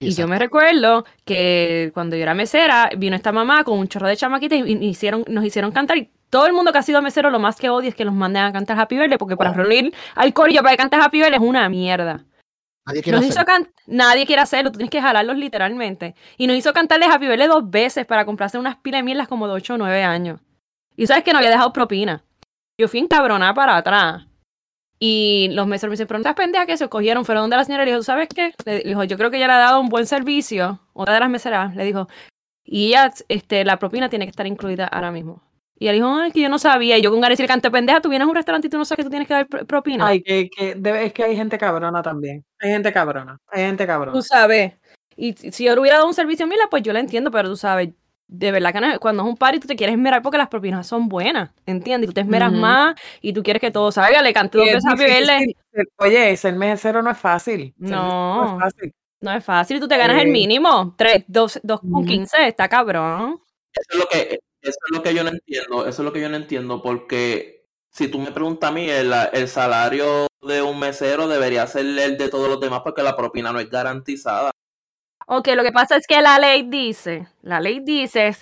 Y 0.00 0.14
yo 0.14 0.28
me 0.28 0.38
recuerdo 0.38 1.04
que 1.24 1.90
cuando 1.92 2.14
yo 2.14 2.22
era 2.22 2.34
mesera, 2.34 2.90
vino 2.96 3.16
esta 3.16 3.32
mamá 3.32 3.64
con 3.64 3.78
un 3.78 3.88
chorro 3.88 4.06
de 4.06 4.16
chamaquitas 4.16 4.58
y, 4.58 4.72
y 4.72 4.88
hicieron, 4.88 5.24
nos 5.26 5.44
hicieron 5.44 5.72
cantar. 5.72 5.98
Y 5.98 6.10
todo 6.30 6.46
el 6.46 6.52
mundo 6.52 6.72
que 6.72 6.78
ha 6.78 6.82
sido 6.82 7.02
mesero, 7.02 7.30
lo 7.30 7.40
más 7.40 7.56
que 7.56 7.68
odia 7.68 7.88
es 7.88 7.94
que 7.94 8.04
los 8.04 8.14
manden 8.14 8.42
a 8.44 8.52
cantar 8.52 8.78
Happy 8.78 8.96
Birthday, 8.96 9.18
porque 9.18 9.36
para 9.36 9.52
reunir 9.52 9.92
al 10.14 10.32
corillo 10.32 10.62
para 10.62 10.72
que 10.72 10.76
cantes 10.76 11.00
Happy 11.00 11.18
Birthday 11.18 11.40
es 11.40 11.42
una 11.42 11.68
mierda. 11.68 12.24
Nadie 12.86 13.02
quiere 13.02 13.18
Nos 13.18 13.26
hizo 13.26 13.40
Nadie 13.86 14.24
quiere 14.24 14.40
hacerlo, 14.40 14.70
tú 14.70 14.78
tienes 14.78 14.90
que 14.90 15.02
jalarlos 15.02 15.36
literalmente. 15.36 16.14
Y 16.36 16.46
nos 16.46 16.56
hizo 16.56 16.72
cantarle 16.72 17.06
Happy 17.06 17.26
Birthday 17.26 17.48
dos 17.48 17.68
veces 17.68 18.06
para 18.06 18.24
comprarse 18.24 18.56
unas 18.56 18.76
pilas 18.76 19.00
de 19.00 19.02
mierdas 19.02 19.26
como 19.26 19.48
de 19.48 19.54
8 19.54 19.74
o 19.74 19.78
9 19.78 20.04
años. 20.04 20.40
Y 20.96 21.06
sabes 21.06 21.24
que 21.24 21.32
no 21.32 21.38
había 21.38 21.50
dejado 21.50 21.72
propina. 21.72 22.22
Yo 22.78 22.86
fui 22.88 23.00
encabronada 23.00 23.52
para 23.52 23.76
atrás. 23.76 24.27
Y 25.00 25.48
los 25.52 25.66
meseros 25.66 25.90
me 25.90 25.94
dicen, 25.94 26.06
pero 26.08 26.18
no 26.18 26.22
estás 26.22 26.34
pendeja 26.34 26.66
que 26.66 26.76
se 26.76 26.88
cogieron. 26.88 27.24
Fueron 27.24 27.44
donde 27.44 27.56
la 27.56 27.64
señora 27.64 27.84
le 27.84 27.92
dijo, 27.92 28.02
¿sabes 28.02 28.28
qué? 28.34 28.52
Le 28.64 28.80
dijo, 28.80 29.04
yo 29.04 29.16
creo 29.16 29.30
que 29.30 29.36
ella 29.36 29.46
le 29.46 29.52
ha 29.54 29.58
dado 29.58 29.80
un 29.80 29.88
buen 29.88 30.06
servicio. 30.06 30.80
Otra 30.92 31.14
de 31.14 31.20
las 31.20 31.30
meseras 31.30 31.74
le 31.76 31.84
dijo, 31.84 32.08
y 32.64 32.88
ella, 32.88 33.12
este, 33.28 33.64
la 33.64 33.78
propina 33.78 34.08
tiene 34.08 34.26
que 34.26 34.30
estar 34.30 34.46
incluida 34.46 34.86
ahora 34.86 35.10
mismo. 35.12 35.42
Y 35.78 35.84
ella 35.84 35.92
dijo, 35.92 36.08
ay, 36.16 36.28
es 36.28 36.34
que 36.34 36.40
yo 36.40 36.48
no 36.48 36.58
sabía. 36.58 36.98
Y 36.98 37.02
yo 37.02 37.12
con 37.12 37.20
ganas 37.20 37.38
de 37.38 37.46
cante 37.46 37.70
pendeja, 37.70 38.00
tú 38.00 38.08
vienes 38.08 38.26
a 38.26 38.28
un 38.28 38.34
restaurante 38.34 38.66
y 38.66 38.70
tú 38.70 38.78
no 38.78 38.84
sabes 38.84 38.96
que 38.98 39.04
tú 39.04 39.10
tienes 39.10 39.28
que 39.28 39.34
dar 39.34 39.46
pro- 39.46 39.64
propina. 39.64 40.08
Ay, 40.08 40.20
que, 40.22 40.50
que 40.50 40.74
debe- 40.74 41.04
es 41.06 41.12
que 41.12 41.22
hay 41.22 41.36
gente 41.36 41.56
cabrona 41.56 42.02
también. 42.02 42.44
Hay 42.58 42.70
gente 42.70 42.92
cabrona. 42.92 43.38
Hay 43.52 43.62
gente 43.66 43.86
cabrona. 43.86 44.12
Tú 44.12 44.22
sabes. 44.22 44.72
Y 45.16 45.34
si 45.34 45.64
yo 45.64 45.74
le 45.74 45.80
hubiera 45.80 45.98
dado 45.98 46.08
un 46.08 46.14
servicio 46.14 46.46
mira, 46.48 46.64
pues 46.68 46.82
yo 46.82 46.92
lo 46.92 46.98
entiendo, 46.98 47.30
pero 47.30 47.48
tú 47.48 47.56
sabes, 47.56 47.90
de 48.28 48.52
verdad 48.52 48.72
que 48.72 48.80
no 48.80 48.86
es- 48.92 48.98
cuando 48.98 49.22
es 49.22 49.28
un 49.28 49.36
party 49.36 49.58
tú 49.58 49.66
te 49.66 49.74
quieres 49.76 49.94
esmerar 49.94 50.22
porque 50.22 50.38
las 50.38 50.48
propinas 50.48 50.86
son 50.86 51.08
buenas, 51.08 51.50
¿entiendes? 51.66 52.04
Y 52.04 52.08
tú 52.08 52.12
te 52.14 52.20
esmeras 52.20 52.50
Ujú. 52.52 52.60
más 52.60 52.94
y 53.22 53.32
tú 53.32 53.42
quieres 53.42 53.60
que 53.60 53.70
todo 53.70 53.90
salga, 53.90 54.22
le 54.22 54.32
cante 54.32 54.58
dos 54.58 54.68
es 54.68 54.84
veces 54.84 54.98
difícil 54.98 55.56
ser- 55.72 55.86
Oye, 55.96 56.36
ser 56.36 56.54
mesero 56.54 57.02
no 57.02 57.10
es 57.10 57.18
fácil. 57.18 57.74
Mesero 57.78 58.02
No. 58.02 58.44
es 58.44 58.62
fácil. 58.62 58.94
No 59.20 59.32
es 59.32 59.44
fácil, 59.44 59.80
tú 59.80 59.88
te 59.88 59.96
ganas 59.96 60.20
el 60.22 60.28
Eh, 60.28 60.32
mínimo. 60.32 60.94
Tres, 60.96 61.24
dos, 61.26 61.58
dos 61.64 61.80
con 61.80 61.90
Ujú. 61.92 62.04
quince, 62.04 62.46
está 62.46 62.68
cabrón. 62.68 63.40
Eso 63.74 63.88
es 63.92 63.98
lo 63.98 64.06
que, 64.08 64.40
eso 64.62 64.78
es 64.90 64.96
lo 64.96 65.02
que 65.02 65.14
yo 65.14 65.24
no 65.24 65.30
entiendo, 65.30 65.80
eso 65.86 66.02
es 66.02 66.04
lo 66.04 66.12
que 66.12 66.20
yo 66.20 66.28
no 66.28 66.36
entiendo, 66.36 66.82
porque 66.82 67.64
si 67.90 68.08
tú 68.08 68.18
me 68.20 68.30
preguntas 68.30 68.70
a 68.70 68.72
mí, 68.72 68.88
el, 68.88 69.12
el 69.32 69.48
salario 69.48 70.26
de 70.42 70.62
un 70.62 70.78
mesero 70.78 71.26
debería 71.26 71.66
ser 71.66 71.86
el 71.86 72.16
de 72.18 72.28
todos 72.28 72.48
los 72.48 72.60
demás 72.60 72.82
porque 72.84 73.02
la 73.02 73.16
propina 73.16 73.52
no 73.52 73.58
es 73.58 73.68
garantizada. 73.70 74.50
Ok, 75.30 75.48
lo 75.54 75.62
que 75.62 75.72
pasa 75.72 75.96
es 75.96 76.06
que 76.06 76.20
la 76.22 76.38
ley 76.38 76.62
dice, 76.62 77.26
la 77.42 77.60
ley 77.60 77.80
dice 77.80 78.34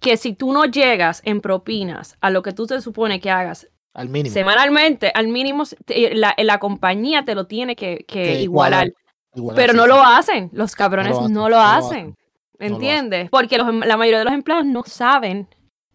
que 0.00 0.16
si 0.16 0.32
tú 0.32 0.52
no 0.52 0.64
llegas 0.64 1.20
en 1.24 1.40
propinas 1.42 2.16
a 2.20 2.30
lo 2.30 2.42
que 2.42 2.52
tú 2.52 2.66
te 2.66 2.80
supone 2.80 3.20
que 3.20 3.30
hagas 3.30 3.68
Al 3.92 4.08
mínimo. 4.08 4.32
semanalmente, 4.32 5.12
al 5.14 5.28
mínimo, 5.28 5.64
la, 6.14 6.34
la 6.38 6.58
compañía 6.58 7.24
te 7.24 7.34
lo 7.34 7.46
tiene 7.46 7.76
que, 7.76 8.04
que 8.08 8.22
Que 8.22 8.40
igualar. 8.42 8.90
igualar, 9.34 9.56
Pero 9.56 9.72
sí, 9.72 9.76
no 9.76 9.82
sí. 9.84 9.88
lo 9.90 10.02
hacen, 10.02 10.50
los 10.54 10.74
cabrones 10.74 11.12
No 11.12 11.18
lo 11.18 11.24
hacen, 11.26 11.34
no 11.34 11.40
lo 11.40 11.44
no 11.44 11.48
lo 11.50 11.60
hacen. 11.60 11.98
hacen. 11.98 12.16
lo 12.58 12.66
¿Entiendes? 12.66 13.28
Porque 13.30 13.58
los 13.58 13.68
em- 13.68 13.80
la 13.80 13.96
mayoría 13.98 14.20
de 14.20 14.24
los 14.24 14.34
empleados 14.34 14.64
no 14.64 14.82
saben 14.86 15.46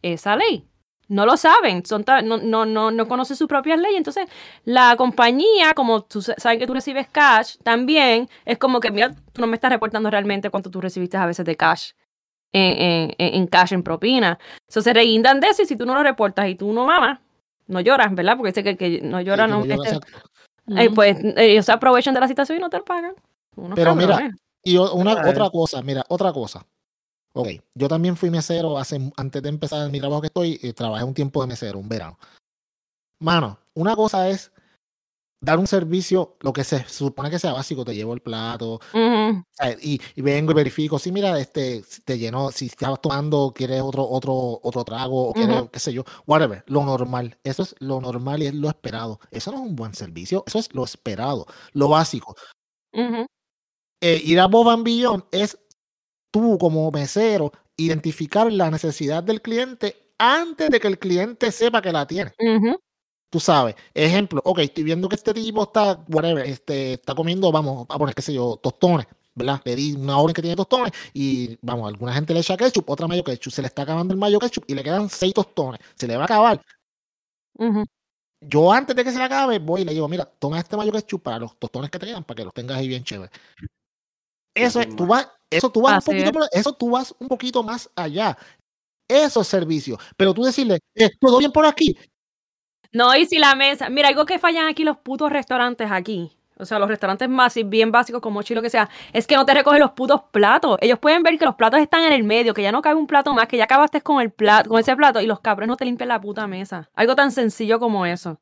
esa 0.03 0.35
ley. 0.35 0.68
No 1.09 1.25
lo 1.25 1.35
saben, 1.37 1.83
son 1.85 2.05
no, 2.23 2.37
no, 2.37 2.65
no, 2.65 2.91
no 2.91 3.07
conocen 3.07 3.35
sus 3.35 3.47
propias 3.47 3.79
leyes. 3.79 3.97
Entonces, 3.97 4.27
la 4.63 4.95
compañía, 4.95 5.73
como 5.73 6.03
tú 6.03 6.21
sa- 6.21 6.35
sabes 6.37 6.59
que 6.59 6.67
tú 6.67 6.73
recibes 6.75 7.07
cash, 7.09 7.55
también 7.63 8.29
es 8.45 8.59
como 8.59 8.79
que, 8.79 8.91
mira, 8.91 9.11
tú 9.33 9.41
no 9.41 9.47
me 9.47 9.55
estás 9.55 9.71
reportando 9.71 10.11
realmente 10.11 10.51
cuánto 10.51 10.69
tú 10.69 10.79
recibiste 10.79 11.17
a 11.17 11.25
veces 11.25 11.45
de 11.45 11.55
cash, 11.57 11.91
en, 12.53 12.77
en- 12.81 13.15
en- 13.17 13.35
en 13.35 13.47
cash, 13.47 13.73
en 13.73 13.81
propina. 13.81 14.37
Entonces, 14.67 14.83
se 14.83 14.93
reguindan 14.93 15.39
de 15.39 15.47
eso 15.47 15.63
y 15.63 15.65
si 15.65 15.75
tú 15.75 15.85
no 15.87 15.95
lo 15.95 16.03
reportas 16.03 16.47
y 16.47 16.53
tú 16.53 16.71
no 16.71 16.85
mamas, 16.85 17.19
no 17.65 17.79
lloras, 17.81 18.13
¿verdad? 18.13 18.37
Porque 18.37 18.51
sé 18.53 18.63
que 18.63 19.01
no 19.01 19.19
Sí, 19.19 19.25
llora 19.25 19.45
que 19.45 19.51
no... 19.51 19.65
llora, 19.65 19.75
este, 19.75 19.89
exacto. 19.95 20.17
eh, 20.77 20.89
pues 20.91 21.17
ellos 21.37 21.65
se 21.65 21.71
aprovechan 21.71 22.13
de 22.13 22.19
la 22.19 22.27
situación 22.27 22.59
y 22.59 22.61
no 22.61 22.69
te 22.69 22.77
lo 22.77 22.85
pagan. 22.85 23.15
Unos 23.55 23.75
Pero 23.75 23.95
mira. 23.95 24.31
Y 24.63 24.77
una, 24.77 25.27
otra 25.27 25.49
cosa, 25.49 25.81
mira, 25.81 26.03
otra 26.07 26.31
cosa. 26.33 26.63
Ok, 27.39 27.47
yo 27.73 27.87
también 27.87 28.17
fui 28.17 28.29
mesero 28.29 28.77
hace, 28.77 28.99
antes 29.15 29.41
de 29.41 29.47
empezar 29.47 29.89
mi 29.89 29.99
trabajo 29.99 30.19
que 30.19 30.27
estoy, 30.27 30.59
eh, 30.61 30.73
trabajé 30.73 31.05
un 31.05 31.13
tiempo 31.13 31.39
de 31.39 31.47
mesero, 31.47 31.79
un 31.79 31.87
verano. 31.87 32.19
Mano, 33.21 33.57
una 33.75 33.95
cosa 33.95 34.27
es 34.29 34.51
dar 35.41 35.57
un 35.57 35.65
servicio, 35.67 36.35
lo 36.41 36.51
que 36.51 36.65
se 36.65 36.83
supone 36.89 37.29
que 37.29 37.39
sea 37.39 37.53
básico, 37.53 37.85
te 37.85 37.95
llevo 37.95 38.13
el 38.13 38.21
plato, 38.21 38.81
Ujú. 38.93 39.41
¿sabes? 39.53 39.77
y, 39.81 40.01
y 40.15 40.21
vengo 40.21 40.51
y 40.51 40.55
verifico, 40.55 40.99
si 40.99 41.13
mira, 41.13 41.39
este, 41.39 41.81
te 42.03 42.17
llenó, 42.17 42.51
si 42.51 42.65
estabas 42.65 43.01
tomando, 43.01 43.53
quieres 43.55 43.81
otro, 43.81 44.05
otro, 44.05 44.59
otro 44.61 44.83
trago, 44.83 45.29
o 45.29 45.33
quieres, 45.33 45.61
Ujú. 45.61 45.69
qué 45.69 45.79
sé 45.79 45.93
yo, 45.93 46.03
whatever, 46.27 46.65
lo 46.67 46.83
normal, 46.83 47.37
eso 47.45 47.63
es 47.63 47.73
lo 47.79 48.01
normal 48.01 48.43
y 48.43 48.47
es 48.47 48.53
lo 48.53 48.67
esperado. 48.67 49.21
Eso 49.31 49.51
no 49.51 49.59
es 49.59 49.63
un 49.63 49.77
buen 49.77 49.93
servicio, 49.93 50.43
eso 50.45 50.59
es 50.59 50.73
lo 50.73 50.83
esperado, 50.83 51.45
lo 51.71 51.87
básico. 51.87 52.35
Ujú. 52.91 53.25
eh, 54.01 54.21
ir 54.25 54.41
a 54.41 54.47
Bob 54.47 54.67
and 54.69 54.83
Beyond 54.83 55.23
es 55.31 55.57
tú 56.31 56.57
como 56.57 56.89
mesero 56.91 57.51
identificar 57.77 58.51
la 58.51 58.71
necesidad 58.71 59.23
del 59.23 59.41
cliente 59.41 60.13
antes 60.17 60.69
de 60.69 60.79
que 60.79 60.87
el 60.87 60.99
cliente 60.99 61.51
sepa 61.51 61.81
que 61.81 61.91
la 61.91 62.05
tiene. 62.07 62.33
Tú 63.31 63.39
sabes, 63.39 63.75
ejemplo, 63.93 64.41
ok, 64.43 64.59
estoy 64.59 64.83
viendo 64.83 65.07
que 65.07 65.15
este 65.15 65.33
tipo 65.35 65.63
está, 65.63 66.03
whatever, 66.09 66.45
este, 66.45 66.93
está 66.93 67.13
comiendo, 67.13 67.51
vamos 67.51 67.85
a 67.89 67.97
poner, 67.99 68.15
qué 68.15 68.23
sé 68.23 68.33
yo, 68.33 68.57
tostones, 68.57 69.05
¿verdad? 69.35 69.61
Le 69.65 69.75
di 69.75 69.93
una 69.93 70.17
orden 70.17 70.33
que 70.33 70.41
tiene 70.41 70.55
tostones 70.55 70.91
y, 71.13 71.57
vamos, 71.61 71.87
alguna 71.89 72.13
gente 72.13 72.33
le 72.33 72.39
echa 72.39 72.57
ketchup, 72.57 72.89
otra 72.89 73.07
mayo 73.07 73.23
ketchup, 73.23 73.53
se 73.53 73.61
le 73.61 73.67
está 73.67 73.83
acabando 73.83 74.13
el 74.13 74.19
mayo 74.19 74.39
ketchup 74.39 74.63
y 74.67 74.73
le 74.73 74.83
quedan 74.83 75.09
seis 75.09 75.33
tostones, 75.33 75.79
se 75.95 76.07
le 76.07 76.15
va 76.15 76.23
a 76.23 76.25
acabar. 76.25 76.61
Yo 78.41 78.71
antes 78.71 78.95
de 78.95 79.03
que 79.03 79.11
se 79.11 79.17
le 79.17 79.23
acabe, 79.25 79.59
voy 79.59 79.81
y 79.81 79.85
le 79.85 79.93
digo, 79.93 80.07
mira, 80.07 80.25
toma 80.25 80.59
este 80.59 80.77
mayo 80.77 80.91
ketchup 80.91 81.21
para 81.23 81.39
los 81.39 81.57
tostones 81.59 81.89
que 81.91 81.99
te 81.99 82.05
quedan, 82.07 82.23
para 82.23 82.37
que 82.37 82.45
los 82.45 82.53
tengas 82.53 82.77
ahí 82.77 82.87
bien 82.87 83.03
chévere. 83.03 83.31
Eso, 84.53 84.81
tú 84.95 85.05
vas, 85.05 85.29
eso 85.49 85.71
tú 85.71 85.81
vas 85.81 86.07
un 86.07 86.15
poquito, 86.15 86.43
es. 86.43 86.49
eso 86.59 86.73
tú 86.73 86.89
vas 86.91 87.15
un 87.19 87.27
poquito 87.27 87.63
más 87.63 87.89
allá. 87.95 88.37
Eso 89.07 89.41
es 89.41 89.47
servicio. 89.47 89.97
Pero 90.15 90.33
tú 90.33 90.43
decirle, 90.43 90.79
eh, 90.95 91.09
todo 91.19 91.39
bien 91.39 91.51
por 91.51 91.65
aquí. 91.65 91.97
No, 92.91 93.15
y 93.15 93.25
si 93.25 93.37
la 93.39 93.55
mesa. 93.55 93.89
Mira, 93.89 94.09
algo 94.09 94.25
que 94.25 94.39
fallan 94.39 94.67
aquí 94.67 94.83
los 94.83 94.97
putos 94.97 95.31
restaurantes 95.31 95.91
aquí. 95.91 96.31
O 96.57 96.65
sea, 96.65 96.77
los 96.77 96.89
restaurantes 96.89 97.29
más 97.29 97.55
y 97.55 97.63
bien 97.63 97.89
básicos 97.91 98.21
como 98.21 98.43
Chilo 98.43 98.61
que 98.61 98.69
sea, 98.69 98.89
es 99.13 99.25
que 99.25 99.35
no 99.35 99.45
te 99.45 99.53
recogen 99.53 99.79
los 99.79 99.91
putos 99.91 100.23
platos. 100.31 100.77
Ellos 100.81 100.99
pueden 100.99 101.23
ver 101.23 101.37
que 101.39 101.45
los 101.45 101.55
platos 101.55 101.79
están 101.79 102.03
en 102.03 102.11
el 102.11 102.23
medio, 102.23 102.53
que 102.53 102.61
ya 102.61 102.73
no 102.73 102.81
cabe 102.81 102.99
un 102.99 103.07
plato 103.07 103.33
más, 103.33 103.47
que 103.47 103.55
ya 103.55 103.63
acabaste 103.63 104.01
con 104.01 104.21
el 104.21 104.29
plato, 104.31 104.69
con 104.69 104.79
ese 104.79 104.93
plato, 104.97 105.21
y 105.21 105.25
los 105.25 105.39
cabrones 105.39 105.69
no 105.69 105.77
te 105.77 105.85
limpian 105.85 106.09
la 106.09 106.19
puta 106.19 106.47
mesa. 106.47 106.89
Algo 106.93 107.15
tan 107.15 107.31
sencillo 107.31 107.79
como 107.79 108.05
eso. 108.05 108.41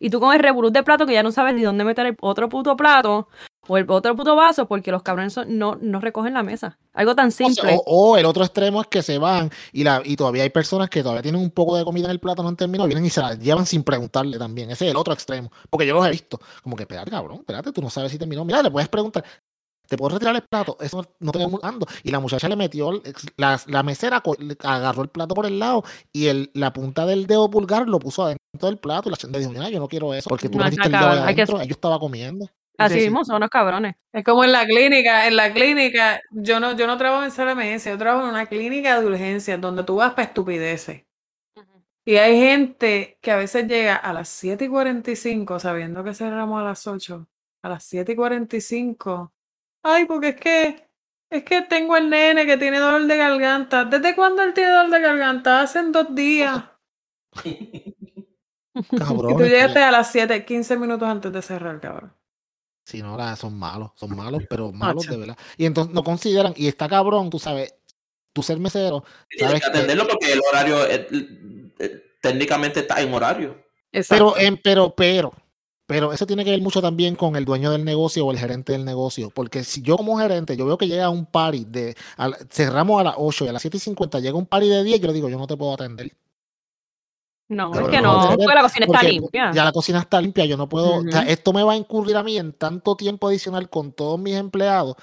Y 0.00 0.10
tú 0.10 0.20
con 0.20 0.32
el 0.34 0.40
revolú 0.40 0.70
de 0.70 0.82
plato 0.82 1.06
que 1.06 1.12
ya 1.12 1.22
no 1.22 1.32
sabes 1.32 1.54
ni 1.54 1.62
dónde 1.62 1.84
meter 1.84 2.06
el 2.06 2.16
otro 2.20 2.48
puto 2.48 2.76
plato 2.76 3.28
o 3.66 3.76
el 3.76 3.84
otro 3.90 4.14
puto 4.16 4.36
vaso 4.36 4.66
porque 4.66 4.90
los 4.92 5.02
cabrones 5.02 5.32
son- 5.32 5.58
no, 5.58 5.76
no 5.80 6.00
recogen 6.00 6.32
la 6.34 6.42
mesa. 6.42 6.78
Algo 6.94 7.14
tan 7.14 7.30
simple. 7.32 7.74
o- 7.84 8.12
o 8.12 8.16
el 8.16 8.24
otro 8.24 8.44
extremo 8.44 8.80
es 8.80 8.86
que 8.86 9.02
se 9.02 9.18
van 9.18 9.50
y, 9.72 9.84
la, 9.84 10.00
y 10.04 10.16
todavía 10.16 10.44
hay 10.44 10.50
personas 10.50 10.88
que 10.88 11.02
todavía 11.02 11.22
tienen 11.22 11.40
un 11.40 11.50
poco 11.50 11.76
de 11.76 11.84
comida 11.84 12.06
en 12.06 12.12
el 12.12 12.20
plato, 12.20 12.42
no 12.42 12.48
han 12.48 12.56
terminado, 12.56 12.86
vienen 12.86 13.04
y 13.04 13.10
se 13.10 13.20
la 13.20 13.34
llevan 13.34 13.66
sin 13.66 13.82
preguntarle 13.82 14.38
también. 14.38 14.70
Ese 14.70 14.86
es 14.86 14.90
el 14.92 14.96
otro 14.96 15.12
extremo. 15.12 15.50
Porque 15.68 15.86
yo 15.86 15.94
los 15.94 16.06
he 16.06 16.10
visto. 16.10 16.40
Como 16.62 16.76
que, 16.76 16.84
espérate, 16.84 17.10
cabrón, 17.10 17.38
espérate, 17.40 17.72
tú 17.72 17.82
no 17.82 17.90
sabes 17.90 18.10
si 18.12 18.18
terminó. 18.18 18.44
Mira, 18.44 18.62
le 18.62 18.70
puedes 18.70 18.88
preguntar, 18.88 19.24
¿te 19.88 19.96
puedo 19.96 20.14
retirar 20.14 20.36
el 20.36 20.42
plato? 20.42 20.76
Eso 20.80 21.04
no 21.20 21.32
te 21.32 21.38
dando. 21.62 21.86
Y 22.02 22.10
la 22.10 22.20
muchacha 22.20 22.48
le 22.48 22.56
metió, 22.56 23.02
la, 23.36 23.60
la 23.66 23.82
mesera 23.82 24.22
agarró 24.64 25.02
el 25.02 25.08
plato 25.08 25.34
por 25.34 25.46
el 25.46 25.58
lado 25.58 25.82
y 26.12 26.26
el, 26.26 26.50
la 26.54 26.72
punta 26.72 27.06
del 27.06 27.26
dedo 27.26 27.50
pulgar 27.50 27.88
lo 27.88 27.98
puso 27.98 28.24
adentro 28.24 28.68
del 28.68 28.78
plato 28.78 29.08
y 29.08 29.12
la 29.12 29.16
chenda 29.16 29.38
dijo, 29.38 29.50
mira, 29.50 29.68
yo 29.70 29.78
no 29.80 29.88
quiero 29.88 30.14
eso 30.14 30.28
porque 30.28 30.48
tú 30.48 30.58
No, 30.58 30.64
metiste 30.64 30.86
el 30.86 30.92
dedo 30.92 31.26
que- 31.34 31.66
yo 31.66 31.72
estaba 31.72 31.98
comiendo. 31.98 32.48
Así 32.76 32.94
Sí, 32.94 33.00
sí. 33.00 33.06
mismo 33.06 33.24
son 33.24 33.40
los 33.40 33.50
cabrones. 33.50 33.96
Es 34.12 34.24
como 34.24 34.44
en 34.44 34.52
la 34.52 34.64
clínica, 34.64 35.26
en 35.26 35.34
la 35.34 35.52
clínica, 35.52 36.20
yo 36.30 36.60
no, 36.60 36.76
yo 36.76 36.86
no 36.86 36.96
trabajo 36.96 37.24
en 37.24 37.30
CLMS, 37.32 37.90
yo 37.90 37.98
trabajo 37.98 38.24
en 38.24 38.30
una 38.30 38.46
clínica 38.46 39.00
de 39.00 39.06
urgencias 39.06 39.60
donde 39.60 39.82
tú 39.82 39.96
vas 39.96 40.12
para 40.14 40.28
estupideces. 40.28 41.02
Y 42.04 42.16
hay 42.16 42.38
gente 42.40 43.18
que 43.20 43.30
a 43.30 43.36
veces 43.36 43.66
llega 43.68 43.94
a 43.96 44.12
las 44.12 44.28
7 44.28 44.64
y 44.64 44.68
45 44.68 45.58
sabiendo 45.58 46.02
que 46.04 46.14
cerramos 46.14 46.60
a 46.60 46.64
las 46.64 46.86
8. 46.86 47.26
A 47.62 47.68
las 47.68 47.84
7 47.84 48.12
y 48.12 48.16
45. 48.16 49.32
Ay, 49.82 50.04
porque 50.06 50.28
es 50.28 50.36
que, 50.36 50.88
es 51.30 51.44
que 51.44 51.62
tengo 51.62 51.96
el 51.96 52.10
nene 52.10 52.46
que 52.46 52.56
tiene 52.56 52.78
dolor 52.78 53.06
de 53.06 53.16
garganta. 53.16 53.84
¿Desde 53.84 54.14
cuándo 54.14 54.42
él 54.42 54.52
tiene 54.54 54.70
dolor 54.70 54.90
de 54.90 55.00
garganta? 55.00 55.60
Hacen 55.62 55.92
dos 55.92 56.14
días. 56.14 56.64
Cabrón. 58.96 59.32
Y 59.32 59.36
tú 59.36 59.44
llegaste 59.44 59.82
a 59.82 59.90
las 59.90 60.10
7, 60.12 60.44
15 60.44 60.76
minutos 60.76 61.08
antes 61.08 61.32
de 61.32 61.42
cerrar, 61.42 61.80
cabrón. 61.80 62.12
Si 62.84 63.02
no, 63.02 63.16
la- 63.16 63.36
son 63.36 63.58
malos, 63.58 63.90
son 63.96 64.16
malos, 64.16 64.42
pero 64.48 64.72
malos 64.72 65.06
de 65.06 65.16
verdad. 65.16 65.38
Y 65.56 65.66
entonces 65.66 65.92
no 65.92 66.02
consideran, 66.02 66.54
y 66.56 66.68
está 66.68 66.88
cabrón, 66.88 67.28
tú 67.30 67.38
sabes, 67.38 67.74
tú 68.32 68.42
ser 68.42 68.58
mesero, 68.58 69.04
Tienes 69.28 69.46
sabes 69.48 69.64
que 69.64 69.70
que- 69.72 69.76
atenderlo 69.78 70.08
porque 70.08 70.32
el 70.32 70.40
horario 70.48 70.86
eh, 70.86 71.06
eh, 71.78 72.02
técnicamente 72.22 72.80
está 72.80 73.00
en 73.00 73.12
horario. 73.12 73.62
Exacto. 73.92 74.34
pero, 74.34 74.46
en, 74.46 74.56
pero, 74.58 74.94
pero, 74.94 75.32
Pero 75.88 76.12
eso 76.12 76.26
tiene 76.26 76.44
que 76.44 76.50
ver 76.50 76.60
mucho 76.60 76.82
también 76.82 77.16
con 77.16 77.34
el 77.34 77.46
dueño 77.46 77.70
del 77.70 77.82
negocio 77.82 78.26
o 78.26 78.30
el 78.30 78.38
gerente 78.38 78.72
del 78.72 78.84
negocio. 78.84 79.30
Porque 79.30 79.64
si 79.64 79.80
yo 79.80 79.96
como 79.96 80.18
gerente, 80.18 80.54
yo 80.54 80.66
veo 80.66 80.76
que 80.76 80.86
llega 80.86 81.08
un 81.08 81.24
party 81.24 81.64
de, 81.64 81.96
cerramos 82.50 83.00
a 83.00 83.04
las 83.04 83.14
8 83.16 83.46
y 83.46 83.48
a 83.48 83.52
las 83.52 83.62
7 83.62 83.78
y 83.78 83.80
50 83.80 84.20
llega 84.20 84.36
un 84.36 84.44
party 84.44 84.68
de 84.68 84.84
10, 84.84 85.00
yo 85.00 85.06
le 85.06 85.14
digo, 85.14 85.30
yo 85.30 85.38
no 85.38 85.46
te 85.46 85.56
puedo 85.56 85.72
atender. 85.72 86.14
No, 87.48 87.70
Pero 87.70 87.86
es 87.86 87.90
que 87.90 88.02
no, 88.02 88.28
porque- 88.36 88.54
la 88.54 88.60
cocina 88.60 88.84
está 88.84 89.02
limpia. 89.02 89.50
Ya 89.54 89.64
la 89.64 89.72
cocina 89.72 89.98
está 90.00 90.20
limpia, 90.20 90.44
yo 90.44 90.58
no 90.58 90.68
puedo, 90.68 90.96
o 90.96 91.02
sea, 91.10 91.22
esto 91.22 91.54
me 91.54 91.62
va 91.62 91.72
a 91.72 91.76
incurrir 91.76 92.18
a 92.18 92.22
mí 92.22 92.36
en 92.36 92.52
tanto 92.52 92.94
tiempo 92.94 93.26
adicional 93.26 93.70
con 93.70 93.92
todos 93.92 94.20
mis 94.20 94.34
empleados 94.34 94.94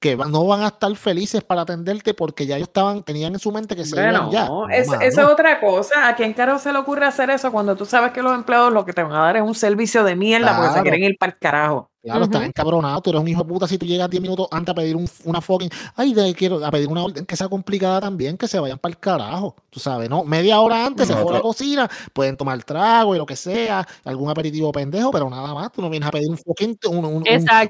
que 0.00 0.16
no 0.16 0.46
van 0.46 0.60
a 0.62 0.68
estar 0.68 0.94
felices 0.96 1.42
para 1.42 1.62
atenderte 1.62 2.14
porque 2.14 2.46
ya 2.46 2.56
ellos 2.56 2.68
estaban, 2.68 3.02
tenían 3.02 3.32
en 3.34 3.38
su 3.40 3.50
mente 3.50 3.74
que 3.74 3.84
se 3.84 3.96
Bueno, 3.96 4.10
iban 4.10 4.30
ya. 4.30 4.46
No, 4.46 4.68
es- 4.68 4.86
esa 4.88 5.04
es 5.04 5.18
otra 5.18 5.58
cosa. 5.60 6.08
¿A 6.08 6.14
quién 6.14 6.32
carajo 6.34 6.58
se 6.60 6.72
le 6.72 6.78
ocurre 6.78 7.04
hacer 7.06 7.30
eso 7.30 7.50
cuando 7.50 7.74
tú 7.74 7.84
sabes 7.84 8.12
que 8.12 8.22
los 8.22 8.34
empleados 8.34 8.72
lo 8.72 8.84
que 8.84 8.92
te 8.92 9.02
van 9.02 9.12
a 9.12 9.20
dar 9.24 9.36
es 9.36 9.42
un 9.42 9.54
servicio 9.54 10.04
de 10.04 10.14
mierda 10.14 10.56
porque 10.56 10.72
se 10.74 10.82
quieren 10.82 11.02
ir 11.02 11.16
para 11.18 11.32
el 11.32 11.38
carajo? 11.38 11.90
Claro, 12.08 12.24
estás 12.24 12.40
Ujú. 12.40 12.48
encabronado, 12.48 13.00
tú 13.02 13.10
eres 13.10 13.20
un 13.22 13.28
hijo 13.28 13.42
de 13.42 13.48
puta 13.48 13.68
si 13.68 13.76
tú 13.78 13.84
llegas 13.86 14.08
10 14.08 14.22
minutos 14.22 14.48
antes 14.50 14.72
a 14.72 14.74
pedir 14.74 14.96
un- 14.96 15.08
una 15.24 15.40
fucking, 15.40 15.68
ay, 15.96 16.14
de, 16.14 16.34
quiero 16.34 16.64
a 16.64 16.70
pedir 16.70 16.88
una 16.88 17.04
orden 17.04 17.26
que 17.26 17.36
sea 17.36 17.48
complicada 17.48 18.00
también, 18.00 18.36
que 18.38 18.48
se 18.48 18.58
vayan 18.58 18.78
para 18.78 18.90
el 18.92 18.98
carajo, 18.98 19.54
tú 19.68 19.78
sabes, 19.78 20.08
¿no? 20.08 20.24
Media 20.24 20.60
hora 20.60 20.86
antes 20.86 21.06
se 21.06 21.12
fue 21.14 21.22
a 21.32 21.34
la 21.34 21.40
cocina, 21.42 21.90
pueden 22.12 22.36
tomar 22.36 22.62
trago 22.64 23.14
y 23.14 23.18
lo 23.18 23.26
que 23.26 23.36
sea, 23.36 23.86
algún 24.04 24.30
aperitivo 24.30 24.72
pendejo, 24.72 25.10
pero 25.10 25.28
nada 25.28 25.52
más, 25.52 25.70
tú 25.72 25.82
no 25.82 25.90
vienes 25.90 26.08
a 26.08 26.12
pedir 26.12 26.30
un 26.30 26.38
fucking, 26.38 26.78
un- 26.88 27.04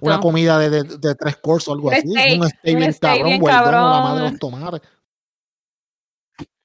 una 0.03 0.20
comida 0.20 0.59
de, 0.59 0.70
de- 0.70 0.84
de 0.99 1.14
tres 1.16 1.36
courses 1.39 1.68
o 1.68 1.72
algo 1.72 1.91
así, 1.91 2.09
steak, 2.12 2.41
un 2.41 2.49
steak 2.49 2.74
un 2.74 2.78
bien 2.80 2.93
cabrón, 3.01 3.28
bien 3.28 3.41
done, 3.43 3.91
la 3.95 4.01
madre 4.01 4.22
de 4.22 4.30
cabrón. 4.30 4.30
los 4.30 4.39
tomates. 4.39 4.80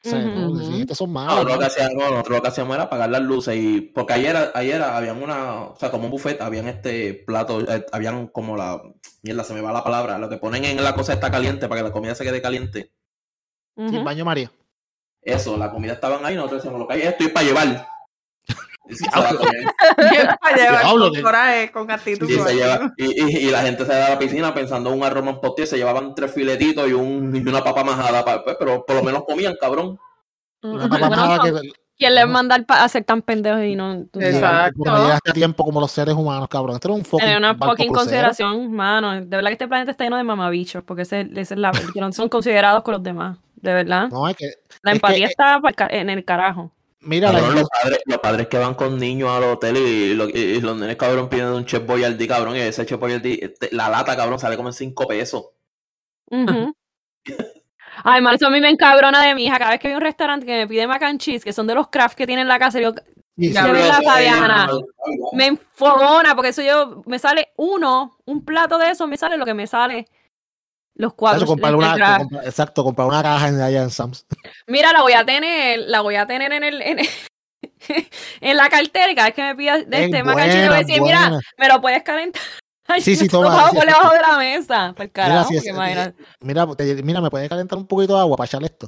O 0.06 0.10
sea, 0.10 0.20
Ujú, 0.20 0.28
no, 0.28 0.48
ujú. 0.50 0.64
sí, 0.66 0.82
estos 0.82 0.98
son 0.98 1.14
malos. 1.14 1.34
Nosotros 1.36 1.54
lo 1.54 1.60
que 1.60 1.66
hacíamos, 1.66 2.12
nosotros 2.12 2.38
lo 2.38 2.42
que 2.42 2.48
hacíamos 2.50 2.76
era 2.76 2.84
apagar 2.84 3.10
las 3.10 3.22
luces 3.22 3.56
y 3.56 3.82
porque 3.82 4.14
ayer, 4.14 4.52
ayer 4.54 4.82
habían 4.82 5.24
una, 5.24 5.62
o 5.62 5.76
sea, 5.78 5.92
como 5.92 6.06
un 6.06 6.12
buffet, 6.12 6.42
habían 6.42 6.68
este 6.68 7.14
plato, 7.14 7.62
eh, 7.62 7.86
habían 7.94 8.28
como 8.28 8.58
la, 8.58 8.82
mierda, 9.22 9.46
se 9.46 9.54
me 9.54 9.62
va 9.62 9.72
la 9.72 9.84
palabra, 9.84 10.18
lo 10.18 10.30
que 10.30 10.38
ponen 10.38 10.66
en 10.66 10.84
la 10.84 10.94
cosa 10.94 11.14
está 11.14 11.32
caliente 11.32 11.70
para 11.70 11.80
que 11.82 11.88
la 11.88 11.94
comida 11.94 12.16
se 12.16 12.26
quede 12.26 12.42
caliente. 12.42 12.92
Sí, 13.78 13.96
Ujú. 13.96 14.04
baño 14.04 14.26
María. 14.26 14.52
Eso, 15.22 15.56
la 15.56 15.72
comida 15.72 15.94
estaban 15.94 16.26
ahí, 16.26 16.36
nosotros 16.36 16.62
decíamos 16.62 16.82
lo 16.82 16.88
que 16.88 16.96
hay 16.96 17.02
es 17.02 17.08
esto 17.08 17.24
y 17.24 17.30
para 17.30 17.46
llevar. 17.46 17.93
Y 18.90 18.96
la 19.06 19.12
comían. 19.38 19.66
Bien 20.12 20.28
para 20.42 20.56
llevar 20.58 20.82
Diablo, 20.84 21.06
con 21.06 21.14
que- 21.14 21.22
coraje, 21.22 21.72
con 21.72 21.92
actitud. 21.92 22.30
Y 22.30 22.34
se 22.34 22.38
coraje. 22.40 22.56
lleva- 22.56 22.94
y, 22.98 23.06
y- 23.24 23.38
y 23.48 23.52
la 23.52 23.62
gente 23.62 23.86
se 23.86 23.94
da 23.94 24.08
a 24.08 24.10
la 24.12 24.20
piscina 24.20 24.54
pensando 24.54 24.92
en 24.92 24.98
un 25.00 25.04
arroz 25.06 25.24
manpostier, 25.24 25.68
se 25.68 25.78
llevaban 25.78 26.14
tres 26.16 26.34
filetitos 26.34 26.90
y, 26.90 26.94
un, 26.94 27.36
y 27.36 27.40
una 27.48 27.64
papa 27.64 27.84
majada, 27.84 28.24
pa- 28.26 28.44
pues, 28.44 28.56
pero 28.60 28.86
por 28.86 28.96
lo 28.98 29.04
menos 29.04 29.24
comían, 29.26 29.56
cabrón. 29.60 29.98
Una 30.62 30.86
Ujú. 30.86 30.90
papa 30.90 31.08
Bueno, 31.08 31.16
majada 31.26 31.52
que- 31.62 31.70
¿Quién 31.96 32.16
les 32.16 32.28
manda 32.28 32.58
a 32.68 32.90
ser 32.90 33.04
tan 33.04 33.22
pendejos 33.22 33.64
y 33.64 33.76
no 33.76 33.94
Exacto. 34.16 34.84
llegaste 34.84 35.30
a 35.30 35.34
tiempo 35.34 35.64
como 35.64 35.80
los 35.80 35.92
seres 35.92 36.16
humanos, 36.16 36.48
cabrón. 36.50 36.76
Esto 36.76 36.88
era 36.90 36.96
un 36.96 37.06
fucking 37.06 37.38
una 37.38 37.56
fucking 37.56 37.94
consideración, 37.94 38.74
mano? 38.74 39.12
De 39.14 39.26
verdad 39.26 39.50
que 39.50 39.54
este 39.54 39.68
planeta 39.68 39.92
está 39.92 40.04
lleno 40.04 40.18
de 40.18 40.24
mamabichos, 40.24 40.84
porque 40.84 41.04
ese, 41.04 41.22
ese 41.36 41.54
es 41.54 41.60
la 41.60 41.72
que 41.72 42.02
no 42.02 42.12
son 42.12 42.30
considerados 42.30 42.82
con 42.82 42.94
los 42.96 43.04
demás. 43.04 43.38
De 43.56 43.74
verdad. 43.74 44.10
No, 44.10 44.28
es 44.28 44.36
que, 44.36 44.46
la 44.82 44.92
es 44.92 44.96
empatía 44.96 45.28
que- 45.28 45.32
está 45.32 45.60
pa'l 45.62 45.76
ca- 45.76 45.88
en 45.92 46.10
el 46.10 46.26
carajo. 46.26 46.72
Mira, 47.04 47.32
la 47.32 47.42
los, 47.42 47.70
padres, 47.70 48.00
los 48.06 48.18
padres 48.20 48.48
que 48.48 48.58
van 48.58 48.76
con 48.76 48.98
niños 48.98 49.30
al 49.30 49.44
hotel 49.44 49.78
y, 49.78 50.12
y 50.38 50.62
los 50.62 50.78
nenes 50.78 50.96
cabrón 50.96 51.30
pidiendo 51.30 51.56
un 51.56 51.66
chef 51.66 51.86
boyardee, 51.86 52.28
cabrón, 52.28 52.56
y 52.56 52.60
ese 52.60 52.86
chef 52.86 53.00
boyardee, 53.00 53.40
este, 53.42 53.70
la 53.72 53.90
lata, 53.90 54.16
cabrón, 54.16 54.40
sale 54.40 54.56
como 54.56 54.70
en 54.70 54.74
5 54.74 55.08
pesos. 55.08 55.46
Ujú. 56.30 56.76
Ay, 58.04 58.22
man, 58.22 58.36
eso 58.36 58.48
a 58.48 58.50
mí 58.50 58.60
me 58.60 58.70
encabrona 58.70 59.24
de 59.26 59.36
mi 59.36 59.46
hija. 59.46 59.60
Cada 59.60 59.72
vez 59.72 59.80
que 59.80 59.88
hay 59.88 59.94
un 59.94 60.02
restaurante 60.02 60.46
que 60.46 60.54
me 60.54 60.68
pide 60.68 60.88
mac 60.88 61.04
and 61.04 61.20
cheese, 61.20 61.44
que 61.44 61.54
son 61.54 61.68
de 61.68 61.76
los 61.76 61.90
craft 61.90 62.18
que 62.18 62.26
tienen 62.26 62.44
en 62.44 62.48
la 62.48 62.58
casa, 62.60 62.80
yo, 62.80 62.90
habló 62.90 63.74
verdad, 63.74 64.00
eso, 64.00 64.04
Fabiana, 64.04 64.68
Ay, 64.72 65.18
me 65.34 65.46
enfogona, 65.48 66.36
porque 66.36 66.50
eso 66.50 66.62
yo, 66.62 67.04
me 67.06 67.20
sale 67.20 67.50
uno, 67.56 68.18
un 68.26 68.44
plato 68.44 68.78
de 68.78 68.90
eso, 68.90 69.08
me 69.08 69.18
sale 69.18 69.38
lo 69.38 69.46
que 69.46 69.54
me 69.54 69.68
sale 69.68 70.08
los 70.96 71.14
cuatro. 71.14 71.46
Comprar 71.46 71.76
una, 71.76 72.18
comprar- 72.20 72.46
exacto, 72.46 72.84
comprar 72.84 73.08
una 73.08 73.22
caja 73.24 73.48
en, 73.48 73.62
allá 73.62 73.84
en 73.84 73.90
Sam's. 73.90 74.26
Mira, 74.68 74.92
la 74.94 75.02
voy 75.02 75.14
a 75.14 75.26
tener, 75.26 75.80
la 75.88 76.02
voy 76.02 76.16
a 76.16 76.26
tener 76.28 76.52
en 76.54 76.64
el, 76.64 76.82
en, 76.82 77.00
en 78.42 78.58
la 78.58 78.70
cartera 78.70 79.12
y 79.12 79.16
cada 79.16 79.28
vez 79.28 79.36
que 79.36 79.44
me 79.44 79.56
pida 79.56 79.78
de 79.80 79.98
Es 79.98 80.06
este 80.06 80.24
mac 80.24 80.38
and 80.40 80.52
cheese, 80.52 80.62
le 80.64 80.68
voy 80.70 80.76
a 80.78 80.82
buena, 80.82 80.88
decir, 80.88 81.02
mira, 81.02 81.40
me 81.58 81.68
lo 81.68 81.82
puedes 81.82 82.04
calentar. 82.04 82.42
Sí, 83.00 83.16
sí, 83.16 83.26
Lo 83.26 83.32
toma, 83.42 83.70
sí, 83.70 83.76
por 83.78 83.82
sí, 83.86 83.88
debajo 83.88 84.10
sí. 84.10 84.16
de 84.18 84.22
la 84.22 84.38
mesa. 84.38 84.94
Por 84.96 85.10
carajo, 85.10 85.48
sí, 85.50 85.56
porque 85.56 85.70
es- 85.70 85.74
imagínate. 85.74 86.24
Mira, 86.42 86.68
te- 86.76 87.02
mira, 87.04 87.22
me 87.22 87.30
puede 87.30 87.48
calentar 87.48 87.78
un 87.78 87.88
poquito 87.88 88.14
de 88.16 88.20
agua 88.20 88.36
para 88.36 88.46
echarle 88.46 88.68
esto. 88.68 88.88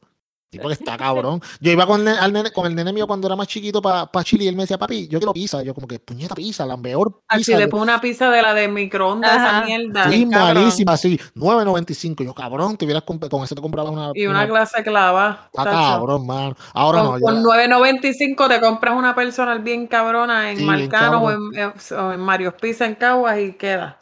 Sí, 0.52 0.60
porque 0.60 0.74
está 0.76 0.96
cabrón. 0.96 1.41
Yo 1.60 1.72
iba 1.72 1.86
con, 1.86 2.00
el 2.00 2.06
nene- 2.08 2.18
al 2.20 2.32
nene- 2.32 2.52
con 2.54 2.66
el 2.66 2.76
nene 2.76 2.93
mío 2.93 3.08
cuando 3.08 3.28
era 3.28 3.36
más 3.36 3.48
chiquito 3.48 3.82
para 3.82 4.08
Chile 4.24 4.46
y 4.46 4.48
él 4.48 4.56
me 4.56 4.64
decía, 4.64 4.78
papi, 4.78 5.08
yo 5.10 5.20
quiero 5.20 5.34
pizza. 5.34 5.62
Yo 5.64 5.74
como 5.74 5.86
que, 5.88 6.00
puñeta 6.00 6.34
pizza, 6.34 6.66
la 6.66 6.78
mejor 6.78 7.22
Así 7.28 7.46
pizza. 7.46 7.58
le 7.60 7.68
pongo 7.68 7.84
una 7.84 8.00
pizza 8.00 8.30
de 8.30 8.41
la 8.41 8.54
de 8.54 8.68
microondas, 8.70 9.34
esa 9.36 9.62
mierda. 9.66 10.10
Sí, 10.10 10.26
malísima, 10.26 10.93
así, 10.93 11.20
9.95. 11.34 12.24
Yo, 12.24 12.34
cabrón, 12.34 12.78
te 12.78 12.86
hubieras 12.86 13.04
con 13.04 13.20
eso 13.43 13.56
te 13.56 13.62
comprabas 13.62 13.91
una. 13.91 14.12
Y 14.14 14.28
una 14.28 14.48
clase 14.48 14.82
clava. 14.84 15.50
Ah, 15.58 15.64
tacho. 15.64 15.72
cabrón, 15.72 16.26
mano. 16.26 16.56
Ahora 16.74 17.00
Con, 17.04 17.20
no. 17.20 17.20
con 17.20 17.36
ya- 17.36 17.41
9.95 17.41 18.48
te 18.48 18.62
compras 18.62 18.96
una 18.96 19.14
personal 19.14 19.60
bien 19.60 19.88
cabrona 19.88 20.52
en 20.52 20.58
Sí, 20.58 20.64
bien 20.64 20.80
Marcano 20.89 21.22
o 21.22 21.32
en, 21.32 21.39
eh, 21.56 21.74
o 22.00 22.12
en 22.14 22.20
Mario's 22.22 22.54
Pizza 22.62 22.86
en 22.86 22.96
Caguas 22.96 23.39
y 23.39 23.54
queda. 23.54 24.00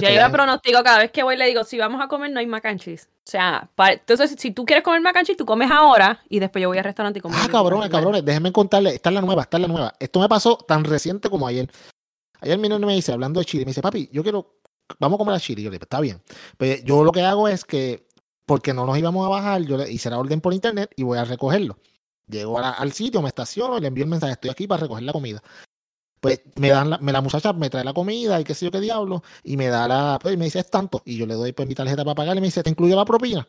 Ya 0.00 0.08
yo 0.10 0.14
ya- 0.16 0.26
le 0.28 0.32
pronostico 0.32 0.82
cada 0.82 0.98
vez 0.98 1.10
que 1.10 1.22
voy 1.22 1.36
le 1.36 1.46
digo, 1.46 1.64
si 1.64 1.78
vamos 1.78 2.00
a 2.02 2.08
comer 2.08 2.30
no 2.30 2.40
hay 2.40 2.46
mac 2.46 2.64
and 2.66 2.80
cheese. 2.80 3.06
O 3.08 3.30
sea, 3.30 3.68
entonces 3.90 4.34
si 4.38 4.50
tú 4.52 4.64
quieres 4.64 4.84
comer 4.84 5.00
mac 5.00 5.16
and 5.16 5.26
cheese, 5.26 5.36
tú 5.36 5.44
comes 5.46 5.70
ahora 5.70 6.20
y 6.28 6.38
después 6.38 6.62
yo 6.62 6.68
voy 6.68 6.78
al 6.78 6.84
restaurante 6.84 7.18
y 7.18 7.22
como. 7.22 7.36
Ah, 7.36 7.48
cabrones, 7.50 7.88
cabrones, 7.90 8.24
déjenme 8.24 8.52
contarles, 8.52 8.94
esta 8.94 9.10
es 9.10 9.14
la 9.14 9.20
nueva, 9.20 9.42
esta 9.42 9.56
es 9.56 9.60
la 9.62 9.68
nueva. 9.68 9.94
Esto 9.98 10.20
me 10.20 10.28
pasó 10.28 10.56
tan 10.56 10.84
reciente 10.84 11.28
como 11.30 11.46
ayer. 11.46 11.70
Ayer 12.40 12.58
mi 12.58 12.68
nene 12.68 12.86
me 12.86 12.94
dice, 12.94 13.12
hablando 13.12 13.40
de 13.40 13.46
Chile, 13.46 13.64
me 13.64 13.70
dice, 13.70 13.82
papi, 13.82 14.08
yo 14.12 14.22
quiero, 14.22 14.58
vamos 14.98 15.16
a 15.16 15.18
comer 15.18 15.34
a 15.34 15.40
Chile. 15.40 15.62
Yo 15.62 15.70
le 15.70 15.74
digo, 15.74 15.82
está 15.84 16.00
bien. 16.00 16.22
Pues 16.56 16.84
yo 16.84 17.02
lo 17.02 17.12
que 17.12 17.22
hago 17.22 17.48
es 17.48 17.64
que, 17.64 18.06
porque 18.46 18.72
no 18.72 18.86
nos 18.86 18.96
íbamos 18.96 19.26
a 19.26 19.28
bajar, 19.28 19.62
yo 19.62 19.76
le 19.76 19.90
hice 19.90 20.08
la 20.08 20.18
orden 20.18 20.40
por 20.40 20.54
internet 20.54 20.90
y 20.96 21.02
voy 21.02 21.18
a 21.18 21.24
recogerlo. 21.24 21.78
Llego 22.28 22.58
a 22.58 22.62
la- 22.62 22.70
al 22.70 22.92
sitio, 22.92 23.20
me 23.22 23.28
estaciono 23.28 23.76
y 23.78 23.80
le 23.80 23.88
envío 23.88 24.04
el 24.04 24.10
mensaje, 24.10 24.32
estoy 24.34 24.50
aquí 24.50 24.66
para 24.66 24.82
recoger 24.82 25.02
la 25.02 25.12
comida. 25.12 25.42
Pues 26.20 26.42
me 26.56 26.68
dan 26.70 26.90
la, 26.90 26.98
me 26.98 27.12
la 27.12 27.20
muchacha 27.20 27.52
me 27.52 27.70
trae 27.70 27.84
la 27.84 27.92
comida 27.92 28.40
y 28.40 28.44
qué 28.44 28.54
sé 28.54 28.64
yo 28.66 28.70
qué 28.72 28.80
diablo, 28.80 29.22
y 29.44 29.56
me 29.56 29.68
da 29.68 29.86
la, 29.88 30.18
pues 30.20 30.34
y 30.34 30.36
me 30.36 30.46
dice, 30.46 30.58
es 30.60 30.70
tanto, 30.70 31.02
y 31.04 31.16
yo 31.16 31.26
le 31.26 31.34
doy 31.34 31.52
pues 31.52 31.68
mi 31.68 31.74
tarjeta 31.74 32.04
para 32.04 32.14
pagar 32.14 32.36
y 32.36 32.40
me 32.40 32.46
dice, 32.48 32.62
¿te 32.62 32.70
incluyo 32.70 32.96
la 32.96 33.04
propina? 33.04 33.46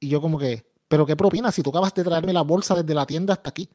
Y 0.00 0.08
yo 0.08 0.20
como 0.20 0.38
que, 0.38 0.64
¿pero 0.88 1.06
qué 1.06 1.16
propina? 1.16 1.50
Si 1.50 1.62
tú 1.62 1.70
acabas 1.70 1.94
de 1.94 2.04
traerme 2.04 2.32
la 2.32 2.42
bolsa 2.42 2.74
desde 2.74 2.94
la 2.94 3.06
tienda 3.06 3.34
hasta 3.34 3.50
aquí. 3.50 3.68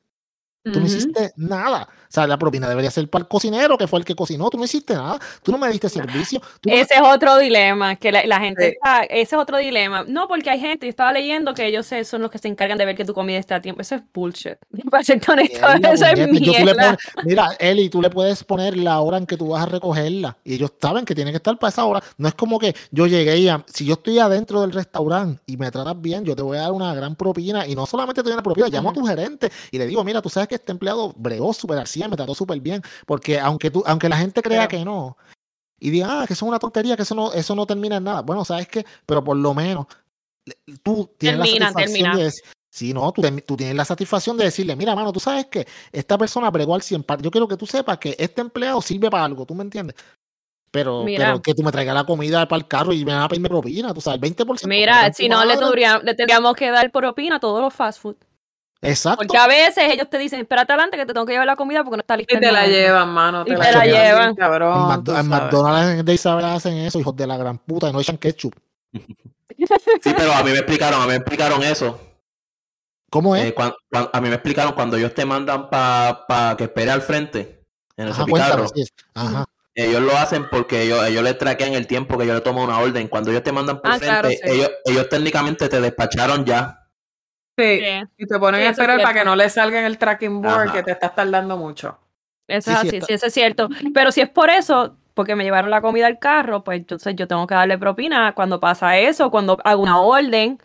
Tú 0.72 0.80
no 0.80 0.86
hiciste 0.86 1.34
nada. 1.38 1.88
O 1.92 2.12
sea, 2.12 2.26
la 2.26 2.40
propina 2.40 2.68
debería 2.68 2.90
ser 2.90 3.08
para 3.08 3.22
el 3.24 3.28
cocinero, 3.28 3.78
que 3.78 3.86
fue 3.88 4.00
el 4.00 4.06
que 4.06 4.16
cocinó. 4.16 4.50
Tú 4.50 4.58
no 4.58 4.64
hiciste 4.66 4.96
nada. 4.96 5.20
Tú 5.44 5.52
no 5.52 5.60
me 5.60 5.70
diste 5.70 5.90
servicio. 5.90 6.40
Tú 6.60 6.70
no- 6.70 6.76
Ese 6.76 6.96
es 6.96 7.02
otro 7.04 7.38
dilema, 7.38 7.96
que 7.98 8.12
la, 8.12 8.26
la 8.26 8.40
gente 8.40 8.64
Sí. 8.66 8.72
está, 8.72 9.04
ese 9.04 9.36
es 9.36 9.42
otro 9.42 9.58
dilema. 9.58 10.04
No, 10.08 10.28
porque 10.28 10.50
hay 10.50 10.60
gente, 10.60 10.88
yo 10.88 10.90
estaba 10.90 11.14
leyendo 11.14 11.54
que 11.54 11.68
ellos 11.68 11.88
son 12.06 12.22
los 12.24 12.32
que 12.32 12.40
se 12.40 12.48
encargan 12.48 12.80
de 12.80 12.86
ver 12.86 12.96
que 12.96 13.06
tu 13.06 13.14
comida 13.14 13.38
está 13.38 13.56
a 13.58 13.62
tiempo. 13.62 13.82
Eso 13.82 13.94
es 13.96 14.02
bullshit. 14.12 14.56
Para 14.90 15.04
ser 15.04 15.22
honesto, 15.30 15.60
Mierda, 15.68 15.94
eso 15.94 16.06
es 16.06 16.28
mierda. 16.30 16.74
pones- 16.74 17.26
mira, 17.26 17.50
Eli, 17.60 17.90
tú 17.90 18.02
le 18.02 18.10
puedes 18.10 18.44
poner 18.44 18.76
la 18.78 19.00
hora 19.02 19.18
en 19.18 19.28
que 19.28 19.38
tú 19.38 19.50
vas 19.50 19.64
a 19.64 19.66
recogerla. 19.68 20.36
Y 20.44 20.56
ellos 20.56 20.72
saben 20.82 21.06
que 21.06 21.14
tiene 21.14 21.30
que 21.30 21.38
estar 21.38 21.60
para 21.60 21.70
esa 21.70 21.86
hora. 21.86 22.02
No 22.18 22.28
es 22.28 22.34
como 22.34 22.58
que 22.58 22.76
yo 22.92 23.06
llegué 23.06 23.38
y 23.38 23.50
a- 23.50 23.64
si 23.68 23.86
yo 23.86 23.94
estoy 23.94 24.18
adentro 24.18 24.62
del 24.62 24.72
restaurante 24.72 25.42
y 25.46 25.58
me 25.58 25.70
tratas 25.70 26.02
bien, 26.02 26.26
yo 26.26 26.36
te 26.36 26.42
voy 26.42 26.58
a 26.58 26.62
dar 26.62 26.72
una 26.72 26.94
gran 26.96 27.16
propina. 27.16 27.68
Y 27.68 27.76
no 27.76 27.86
solamente 27.86 28.22
te 28.24 28.30
doy 28.30 28.34
una 28.34 28.42
propina, 28.44 28.68
llamo 28.68 28.90
a 28.90 28.94
tu 28.94 29.06
gerente 29.06 29.52
y 29.70 29.78
le 29.78 29.86
digo, 29.86 30.04
mira, 30.04 30.22
tú 30.24 30.30
sabes 30.30 30.48
que 30.50 30.56
este 30.60 30.72
empleado 30.72 31.14
bregó 31.18 31.54
súper 31.54 31.78
al 31.80 31.88
100, 31.88 32.10
me 32.12 32.16
trató 32.18 32.36
súper 32.36 32.60
bien. 32.60 32.82
Porque 33.06 33.40
aunque 33.40 33.72
tú, 33.72 33.84
aunque 33.86 34.08
la 34.10 34.18
gente 34.18 34.42
crea 34.42 34.68
Pero- 34.68 34.80
que 34.80 34.86
no, 34.86 35.18
y 35.80 35.90
diga, 35.90 36.22
ah, 36.22 36.28
que 36.28 36.34
eso 36.34 36.46
es 36.46 36.50
una 36.50 36.60
tontería, 36.60 36.96
que 36.96 37.04
eso 37.04 37.16
no, 37.16 37.32
eso 37.34 37.56
no 37.56 37.66
termina 37.66 37.98
en 37.98 38.04
nada. 38.04 38.22
Bueno, 38.22 38.44
¿sabes 38.46 38.68
qué? 38.68 38.86
Pero 39.06 39.24
por 39.24 39.38
lo 39.38 39.54
menos 39.54 39.86
tú 40.84 41.10
tienes 41.18 41.40
Termina, 41.42 41.66
la 41.68 41.72
satisfacción 41.74 41.94
termina. 42.04 42.18
de 42.18 42.24
decir, 42.24 42.44
sí, 42.70 42.94
no, 42.94 43.12
tú, 43.12 43.22
tú 43.46 43.56
tienes 43.58 43.76
la 43.76 43.86
satisfacción 43.86 44.38
de 44.38 44.46
decirle, 44.46 44.76
mira, 44.76 44.96
mano, 44.96 45.12
tú 45.14 45.20
sabes 45.20 45.46
que 45.48 45.68
esta 45.92 46.18
persona 46.18 46.50
bregó 46.50 46.76
al 46.76 46.82
100, 46.82 47.04
pa- 47.04 47.18
yo 47.18 47.30
quiero 47.32 47.48
que 47.48 47.56
tú 47.58 47.66
sepas 47.66 47.98
que 47.98 48.16
este 48.18 48.42
empleado 48.42 48.82
sirve 48.82 49.10
para 49.10 49.26
algo, 49.26 49.46
¿tú 49.46 49.54
me 49.56 49.64
entiendes? 49.64 49.96
Pero, 50.72 51.04
Mira. 51.04 51.26
pero 51.26 51.42
que 51.42 51.54
tú 51.56 51.64
me 51.64 51.72
traigas 51.72 51.96
la 51.96 52.04
comida 52.04 52.48
para 52.48 52.60
el 52.60 52.68
carro 52.68 52.94
y 52.94 53.04
me 53.04 53.14
vas 53.14 53.26
a 53.26 53.28
pedirme 53.30 53.50
propina, 53.50 53.92
tú 53.94 54.02
sabes, 54.02 54.20
20%. 54.20 54.68
Mira, 54.68 55.12
si 55.14 55.28
no, 55.28 55.44
le 55.46 55.58
tendríamos 56.16 56.54
que 56.56 56.70
dar 56.70 56.92
propina 56.92 57.38
a 57.38 57.40
todos 57.40 57.60
los 57.62 57.74
fast 57.74 58.00
food. 58.02 58.16
Exacto. 58.82 59.18
Porque 59.28 59.38
a 59.38 59.48
veces 59.48 59.84
ellos 59.92 60.10
te 60.10 60.18
dicen, 60.18 60.40
espérate 60.40 60.72
adelante 60.72 60.96
que 60.98 61.06
te 61.06 61.14
tengo 61.14 61.26
que 61.26 61.34
llevar 61.34 61.48
la 61.48 61.56
comida 61.58 61.84
porque 61.84 61.98
no 61.98 62.02
está 62.02 62.16
lista. 62.16 62.38
Y 62.38 62.40
te 62.40 62.46
la 62.52 62.62
momento". 62.62 62.78
llevan, 62.78 63.10
mano. 63.10 63.42
Y 63.42 63.46
Te, 63.50 63.56
te 63.58 63.72
la 63.74 63.86
llevan. 63.86 64.36
Cabrón, 64.36 65.04
en, 65.08 65.16
en. 65.18 65.28
McDonald's 65.28 66.06
de 66.06 66.14
Isabel 66.14 66.46
hacen 66.46 66.78
eso, 66.78 67.00
hijos 67.00 67.16
de 67.16 67.28
la 67.28 67.36
gran 67.38 67.58
puta, 67.58 67.90
y 67.90 67.94
no 67.94 68.00
echan 68.02 68.18
ketchup. 68.18 68.56
Sí, 70.02 70.14
pero 70.16 70.32
a 70.34 70.42
mí 70.42 70.52
me 70.52 70.58
explicaron, 70.60 71.02
a 71.02 71.04
mí 71.04 71.10
me 71.10 71.16
explicaron 71.18 71.62
eso. 71.64 72.00
¿Cómo 73.10 73.36
es? 73.36 73.44
Eh, 73.48 73.56
a 73.92 74.22
mí 74.22 74.30
me 74.30 74.36
explicaron 74.36 74.72
cuando 74.74 74.96
ellos 74.96 75.14
te 75.14 75.26
mandan 75.26 75.70
para 75.70 76.56
que 76.58 76.66
espere 76.66 76.92
al 76.92 77.02
frente 77.02 77.66
en 77.98 78.06
el 78.08 78.12
Ajá, 78.14 78.26
cuéntame. 78.26 78.54
carro. 78.56 78.68
sí. 78.74 78.86
Ajá. 79.16 79.46
Ellos 79.76 80.02
lo 80.02 80.16
hacen 80.16 80.48
porque 80.50 80.84
ellos, 80.84 81.06
ellos 81.06 81.24
les 81.24 81.38
traquean 81.38 81.74
el 81.74 81.88
tiempo 81.88 82.18
que 82.18 82.26
yo 82.26 82.34
le 82.34 82.42
tomo 82.42 82.64
una 82.64 82.80
orden. 82.80 83.10
Cuando 83.10 83.32
ellos 83.32 83.44
te 83.44 83.52
mandan 83.52 83.82
por 83.82 83.92
Ah, 83.92 83.98
frente, 83.98 84.08
claro, 84.08 84.30
sí. 84.30 84.38
ellos, 84.44 84.72
ellos 84.86 85.10
técnicamente 85.10 85.68
te 85.68 85.82
despacharon 85.82 86.46
ya. 86.46 86.79
Sí. 87.64 88.08
Y 88.18 88.26
te 88.28 88.40
ponen 88.40 88.62
Sí, 88.62 88.68
a 88.68 88.70
es 88.72 88.78
esperar 88.78 89.02
para 89.02 89.14
que 89.20 89.26
no 89.26 89.36
le 89.36 89.50
salga 89.50 89.80
en 89.80 89.86
el 89.86 89.98
tracking 89.98 90.42
board 90.42 90.64
Ajá. 90.70 90.74
que 90.74 90.84
te 90.84 90.92
estás 90.92 91.16
tardando 91.16 91.58
mucho. 91.58 91.98
Eso 92.48 92.72
Sí, 92.72 92.76
es 92.76 92.82
sí, 92.82 92.88
así, 92.98 93.02
sí, 93.08 93.14
eso 93.14 93.26
es 93.28 93.34
cierto. 93.34 93.70
Pero 93.94 94.12
si 94.12 94.22
es 94.22 94.30
por 94.30 94.50
eso, 94.50 94.98
porque 95.14 95.36
me 95.36 95.44
llevaron 95.44 95.70
la 95.70 95.82
comida 95.82 96.08
al 96.08 96.18
carro, 96.20 96.64
pues 96.64 96.80
entonces 96.80 97.16
yo 97.16 97.28
tengo 97.28 97.46
que 97.46 97.54
darle 97.56 97.78
propina 97.78 98.34
cuando 98.34 98.60
pasa 98.60 98.98
eso, 98.98 99.30
cuando 99.32 99.58
hago 99.64 99.84
una 99.84 100.00
orden. 100.02 100.58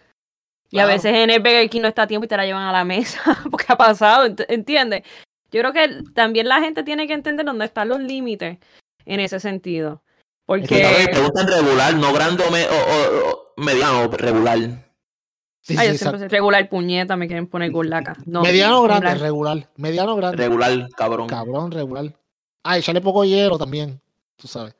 Y 0.71 0.79
a 0.81 0.87
veces 0.87 1.15
en 1.15 1.31
el 1.31 1.39
Burger 1.41 1.69
King 1.71 1.83
no 1.83 1.89
está 1.89 2.03
a 2.03 2.07
tiempo 2.07 2.25
y 2.25 2.29
te 2.29 2.37
la 2.37 2.45
llevan 2.47 2.63
a 2.67 2.73
la 2.73 2.85
mesa, 2.85 3.21
porque 3.51 3.67
ha 3.69 3.77
pasado, 3.77 4.27
ent- 4.27 4.47
¿entiendes? 4.49 5.03
Yo 5.53 5.61
creo 5.61 5.73
que 5.73 6.03
también 6.15 6.49
la 6.49 6.61
gente 6.61 6.83
tiene 6.83 7.07
que 7.07 7.13
entender 7.13 7.47
dónde 7.47 7.67
están 7.67 7.89
los 7.91 8.01
límites 8.01 8.59
en 9.05 9.21
ese 9.21 9.39
sentido. 9.39 10.03
Que 10.49 10.63
que- 10.63 10.67
Porque, 10.67 10.83
cabrón, 10.83 11.07
preguntan 11.13 11.47
regular, 11.49 11.95
no 11.95 12.13
grande 12.13 12.45
o, 12.47 12.51
me- 12.51 12.65
o- 12.65 12.69
o- 12.69 13.31
o 13.31 13.63
mediano, 13.63 14.09
regular. 14.11 14.59
Sí, 15.67 15.75
ay, 15.79 15.87
sí, 15.89 15.93
yo 15.93 15.99
siempre 15.99 15.99
exacto. 15.99 16.19
soy 16.19 16.29
regular 16.29 16.69
puñeta, 16.69 17.17
me 17.17 17.27
quieren 17.27 17.47
poner 17.47 17.71
gulaca. 17.71 18.15
No, 18.27 18.43
Mediano 18.43 18.83
grande, 18.83 19.15
regular. 19.15 19.57
regular. 19.57 19.71
Mediano 19.77 20.17
grande. 20.17 20.37
Regular, 20.37 20.89
cabrón. 20.95 21.27
Cabrón, 21.27 21.71
regular. 21.73 22.15
Ah, 22.63 22.77
echarle 22.77 23.01
poco 23.01 23.25
hielo 23.25 23.57
también. 23.59 23.99
Tú 24.37 24.47
sabes. 24.47 24.75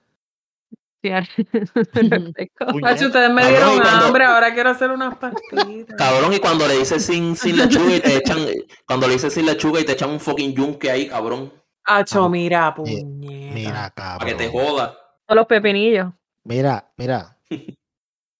Macho, 2.81 3.07
ustedes 3.07 3.31
me 3.31 3.43
Cabrón, 3.43 3.43
dieron 3.43 3.81
cuando- 3.81 4.07
hambre, 4.07 4.25
ahora 4.25 4.55
quiero 4.55 4.71
hacer 4.71 4.91
unas 4.91 5.17
pastitas. 5.17 5.97
Cabrón, 5.97 6.33
y 6.33 6.39
cuando 6.39 6.67
le 6.67 6.79
dices 6.79 7.05
sin, 7.05 7.37
sin 7.37 7.57
lechuga 7.59 7.97
y 7.97 8.01
te 8.01 8.17
echan, 8.17 8.39
cuando 8.87 9.07
le 9.07 9.15
dices 9.15 9.33
sin 9.35 9.45
lechuga 9.47 9.81
y 9.81 9.85
te 9.85 9.93
echan 9.93 10.11
un 10.11 10.21
fucking 10.21 10.55
yunque 10.55 10.91
ahí, 10.91 11.07
cabrón, 11.09 11.53
Acho, 11.87 12.25
Ah, 12.25 12.29
mira, 12.31 12.69
eh, 12.69 12.73
puñeta. 12.75 13.55
Mira, 13.55 13.93
para 13.95 14.25
que 14.25 14.35
te 14.35 14.47
cabrón. 14.51 14.67
joda. 14.67 14.97
Todos 15.27 15.37
los 15.37 15.47
pepinillos. 15.47 16.13
Mira, 16.45 16.91
mira. 16.97 17.37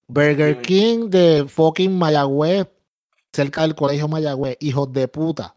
Burger 0.07 0.61
King 0.63 1.09
de 1.09 1.47
fucking 1.49 1.97
Mayagüez, 1.97 2.69
cerca 3.33 3.63
del 3.63 3.75
colegio 3.75 4.09
Mayagüez, 4.09 4.57
hijos 4.61 4.93
de 4.93 5.09
puta. 5.09 5.57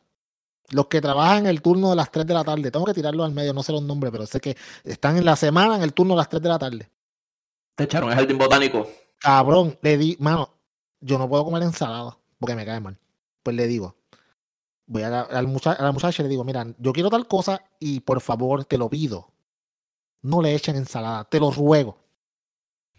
Los 0.69 0.87
que 0.87 0.99
trabajan 0.99 1.39
en 1.39 1.45
el 1.47 1.61
turno 1.61 1.89
de 1.91 1.95
las 1.95 2.11
3 2.11 2.25
de 2.25 2.33
la 2.33 2.43
tarde, 2.43 2.71
tengo 2.71 2.85
que 2.85 2.93
tirarlos 2.93 3.25
al 3.25 3.33
medio, 3.33 3.53
no 3.53 3.63
sé 3.63 3.71
los 3.71 3.83
nombres, 3.83 4.11
pero 4.11 4.25
sé 4.25 4.39
que 4.41 4.57
están 4.83 5.17
en 5.17 5.23
la 5.25 5.35
semana 5.35 5.75
en 5.77 5.81
el 5.83 5.93
turno 5.93 6.13
de 6.13 6.17
las 6.17 6.29
3 6.29 6.41
de 6.41 6.49
la 6.49 6.59
tarde. 6.59 6.89
Te 7.75 7.85
echaron 7.85 8.09
el 8.09 8.15
jardín 8.15 8.37
botánico. 8.37 8.87
Cabrón, 9.19 9.77
le 9.81 9.97
di, 9.97 10.17
mano, 10.19 10.49
yo 10.99 11.17
no 11.17 11.29
puedo 11.29 11.45
comer 11.45 11.63
ensalada 11.63 12.17
porque 12.39 12.55
me 12.55 12.65
cae 12.65 12.79
mal. 12.81 12.97
Pues 13.43 13.55
le 13.55 13.65
digo, 13.67 13.95
voy 14.87 15.03
a 15.03 15.09
la, 15.09 15.21
al 15.21 15.47
mucha- 15.47 15.71
a 15.73 15.83
la 15.83 15.91
muchacha 15.91 16.21
y 16.21 16.23
le 16.23 16.29
digo, 16.29 16.43
mira, 16.43 16.65
yo 16.79 16.91
quiero 16.91 17.09
tal 17.09 17.27
cosa 17.27 17.61
y 17.79 18.01
por 18.01 18.19
favor 18.19 18.65
te 18.65 18.77
lo 18.77 18.89
pido. 18.89 19.31
No 20.21 20.41
le 20.41 20.53
echen 20.53 20.75
ensalada, 20.75 21.23
te 21.23 21.39
lo 21.39 21.51
ruego. 21.51 21.97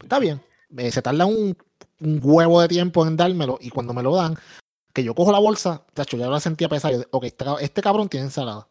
Está 0.01 0.19
bien, 0.19 0.41
eh, 0.77 0.91
se 0.91 1.03
tarda 1.03 1.27
un, 1.27 1.57
un 2.01 2.21
huevo 2.23 2.61
de 2.61 2.69
tiempo 2.69 3.07
en 3.07 3.16
dármelo 3.16 3.59
y 3.61 3.71
cuando 3.71 3.95
me 3.95 4.03
lo 4.03 4.14
dan, 4.14 4.37
que 4.93 5.05
yo 5.05 5.14
cojo 5.14 5.33
la 5.33 5.39
bolsa, 5.39 5.85
tacho, 5.95 6.16
ya 6.16 6.29
la 6.29 6.41
sentía 6.41 6.69
pesada. 6.69 6.95
yo, 6.95 7.03
ok, 7.11 7.25
este, 7.25 7.45
este 7.61 7.83
cabrón 7.83 8.09
tiene 8.09 8.27
ensalada. 8.27 8.66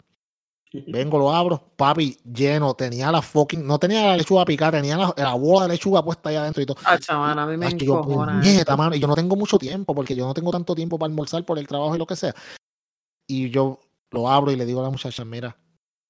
Vengo, 0.88 1.18
lo 1.18 1.34
abro, 1.34 1.72
papi, 1.76 2.18
lleno, 2.24 2.74
tenía 2.74 3.12
la 3.12 3.22
fucking, 3.22 3.66
no 3.66 3.80
tenía 3.80 4.08
la 4.08 4.18
lechuga 4.18 4.45
picada, 4.45 4.74
tenía 4.74 4.98
la, 4.98 5.14
la 5.16 5.34
bola 5.36 5.68
de 5.68 5.74
lechuga 5.74 6.04
puesta 6.04 6.30
ahí 6.30 6.36
adentro 6.36 6.62
y 6.62 6.66
todo. 6.66 6.78
Acho, 6.84 7.14
mano, 7.14 7.41
a 7.41 7.45
mí 7.45 7.58
me 7.58 7.74
yo, 7.78 8.02
puñeta, 8.02 8.76
mano, 8.76 8.95
y 8.95 9.00
yo 9.00 9.08
no 9.08 9.16
tengo 9.16 9.36
mucho 9.36 9.58
tiempo 9.58 9.95
porque 9.95 10.16
yo 10.16 10.26
no 10.26 10.34
tengo 10.34 10.52
tanto 10.52 10.76
tiempo 10.76 11.00
para 11.00 11.10
almorzar 11.10 11.45
por 11.45 11.58
el 11.58 11.68
trabajo 11.68 11.95
y 11.95 12.00
lo 12.00 12.06
que 12.06 12.16
sea. 12.16 12.36
Y 13.28 13.50
yo 13.50 13.80
lo 14.12 14.30
abro 14.30 14.52
y 14.52 14.56
le 14.56 14.66
digo 14.66 14.82
a 14.82 14.84
la 14.84 14.89
muchacha, 14.89 15.24
mira, 15.26 15.58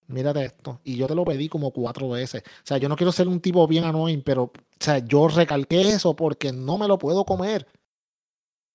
mírate 0.08 0.46
esto. 0.46 0.80
Y 0.84 0.96
yo 0.98 1.08
te 1.08 1.16
lo 1.16 1.24
pedí 1.26 1.48
como 1.50 1.72
cuatro 1.72 2.10
veces. 2.10 2.44
O 2.46 2.62
sea, 2.66 2.78
yo 2.78 2.90
no 2.90 2.96
quiero 2.96 3.12
ser 3.12 3.28
un 3.28 3.40
tipo 3.40 3.68
bien 3.68 3.84
annoying, 3.86 4.22
pero, 4.24 4.44
o 4.44 4.52
sea, 4.80 5.00
yo 5.00 5.28
recalqué 5.28 5.82
eso 5.82 6.16
porque 6.16 6.52
no 6.52 6.78
me 6.78 6.88
lo 6.88 6.98
puedo 6.98 7.26
comer. 7.26 7.68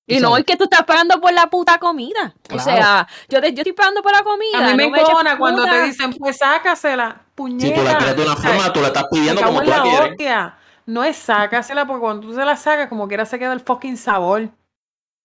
Y 0.06 0.18
no 0.18 0.36
es 0.36 0.44
que 0.44 0.56
tú 0.56 0.64
estás 0.64 0.82
pagando 0.84 1.20
por 1.20 1.32
la 1.32 1.46
puta 1.48 1.78
comida. 1.78 2.34
O 2.52 2.58
sea, 2.58 3.06
yo, 3.28 3.40
te- 3.40 3.52
yo 3.52 3.58
estoy 3.60 3.72
pagando 3.72 4.02
por 4.02 4.12
la 4.12 4.22
comida. 4.22 4.58
A 4.58 4.70
mí 4.76 4.90
me 4.90 4.90
no 4.90 5.38
cuando 5.38 5.62
puta. 5.62 5.70
te 5.80 5.82
dicen, 5.86 6.12
pues 6.14 6.38
sácasela, 6.38 7.22
Si 7.24 7.32
puñeta. 7.36 7.74
tú 7.76 7.82
la 7.84 7.96
quieres 7.98 8.16
de 8.16 8.22
una 8.24 8.36
forma, 8.36 8.72
tú 8.72 8.80
la 8.80 8.88
estás 8.88 9.04
pidiendo 9.10 9.40
como 9.42 9.62
tú 9.62 9.70
la 9.70 9.76
la 9.78 9.82
quieres. 9.82 10.10
hostia. 10.10 10.58
No 10.84 11.04
es 11.04 11.16
sácasela, 11.16 11.86
porque 11.86 12.00
cuando 12.00 12.26
tú 12.26 12.34
se 12.34 12.44
la 12.44 12.56
sacas, 12.56 12.88
como 12.88 13.06
quiera 13.06 13.24
se 13.24 13.38
queda 13.38 13.52
el 13.52 13.60
fucking 13.60 13.96
sabor. 13.96 14.50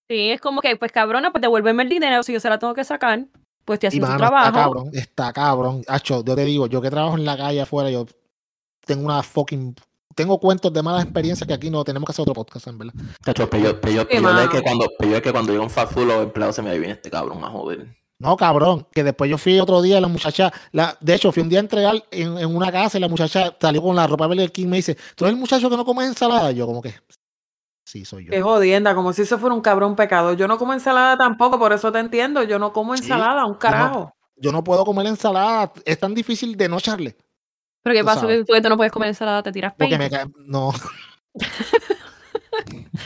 Sí, 0.10 0.30
es 0.32 0.40
como 0.40 0.62
que, 0.62 0.76
pues 0.78 0.92
cabrona, 0.92 1.32
pues 1.32 1.42
devuélveme 1.42 1.82
el 1.84 1.90
dinero 1.90 2.22
si 2.24 2.32
yo 2.32 2.40
se 2.40 2.48
la 2.50 2.60
tengo 2.60 2.76
que 2.76 2.84
sacar. 2.84 3.26
Pues 3.68 3.80
Y 3.84 3.88
haciendo 3.88 4.08
tu 4.08 4.14
mano, 4.14 4.26
está 4.26 4.30
trabajo. 4.52 4.54
cabrón, 4.74 4.90
está 4.94 5.34
cabrón. 5.34 5.84
Acho, 5.88 6.24
yo 6.24 6.36
te 6.36 6.46
digo, 6.46 6.68
yo 6.68 6.82
que 6.82 6.90
trabajo 6.90 7.18
en 7.18 7.26
la 7.26 7.36
calle 7.36 7.60
afuera, 7.62 7.92
yo 7.92 8.06
tengo 8.86 9.04
una 9.06 9.22
fucking. 9.22 9.76
Tengo 10.16 10.40
cuentos 10.40 10.72
de 10.74 10.82
malas 10.82 11.04
experiencias 11.04 11.46
que 11.48 11.54
aquí 11.54 11.70
no 11.70 11.84
tenemos 11.84 12.08
que 12.08 12.12
hacer 12.14 12.24
otro 12.24 12.34
podcast, 12.34 12.66
en 12.68 12.78
verdad. 12.78 12.94
Cacho, 13.22 13.48
pero 13.50 13.80
pero 13.82 14.04
Sí, 14.04 14.08
es 14.10 14.22
mano. 14.22 14.50
que 14.50 14.62
cuando, 14.64 14.88
pero 14.98 15.16
es 15.18 15.22
que 15.22 15.32
cuando 15.32 15.52
llega 15.52 15.64
un 15.64 15.70
fast 15.70 15.94
food, 15.94 16.06
los 16.08 16.24
empleados 16.24 16.56
se 16.56 16.62
me 16.64 16.72
viene 16.80 16.94
este 16.94 17.12
cabrón 17.12 17.44
a 17.44 17.50
joder. 17.50 17.96
No, 18.20 18.36
cabrón, 18.38 18.88
que 18.92 19.04
después 19.04 19.30
yo 19.30 19.38
fui 19.38 19.60
otro 19.60 19.80
día, 19.82 20.02
la 20.02 20.08
muchacha, 20.08 20.52
la, 20.72 20.98
de 21.02 21.14
hecho, 21.14 21.32
fui 21.32 21.44
un 21.44 21.50
día 21.50 21.60
a 21.60 21.62
entregar 21.62 22.04
en, 22.10 22.38
en 22.40 22.56
una 22.56 22.72
casa 22.72 22.98
y 22.98 23.02
la 23.02 23.10
muchacha 23.10 23.54
salió 23.62 23.80
con 23.84 23.96
la 23.96 24.08
ropa 24.08 24.24
de 24.24 24.30
Burger 24.30 24.52
King 24.52 24.64
y 24.64 24.68
me 24.70 24.78
dice, 24.78 24.98
¿tú 25.16 25.26
eres 25.26 25.34
el 25.36 25.40
muchacho 25.40 25.70
que 25.70 25.78
no 25.78 25.86
come 25.86 26.04
ensalada? 26.06 26.52
Y 26.52 26.56
yo 26.56 26.66
como 26.66 26.82
que, 26.82 26.96
sí, 27.88 28.04
soy 28.06 28.26
yo. 28.26 28.32
Qué 28.32 28.42
jodienda, 28.42 28.94
como 28.94 29.14
si 29.14 29.22
eso 29.22 29.38
fuera 29.40 29.56
un 29.56 29.62
cabrón 29.62 29.96
pecado. 29.96 30.34
Yo 30.34 30.48
no 30.48 30.58
como 30.58 30.74
ensalada 30.74 31.18
tampoco, 31.18 31.58
por 31.58 31.72
eso 31.72 31.92
te 31.92 32.00
entiendo. 32.00 32.44
Yo 32.44 32.60
no 32.60 32.74
como 32.74 32.96
Sí, 32.96 33.04
ensalada, 33.04 33.46
un 33.46 33.56
carajo. 33.56 34.14
Yo 34.36 34.52
no 34.52 34.64
puedo 34.64 34.84
comer 34.86 35.08
ensalada, 35.08 35.72
es 35.86 35.98
tan 36.00 36.14
difícil 36.14 36.56
de 36.58 36.68
no 36.70 36.78
echarle. 36.78 37.16
Pero 37.82 37.96
¿qué 37.96 38.04
pasa? 38.04 38.28
tú, 38.46 38.70
no 38.70 38.78
puedes 38.78 38.92
comer 38.92 39.08
ensalada, 39.10 39.42
te 39.42 39.52
tiras 39.52 39.74
Porque 39.74 39.98
peito. 39.98 40.04
me 40.04 40.10
cae, 40.10 40.26
no, 40.46 40.72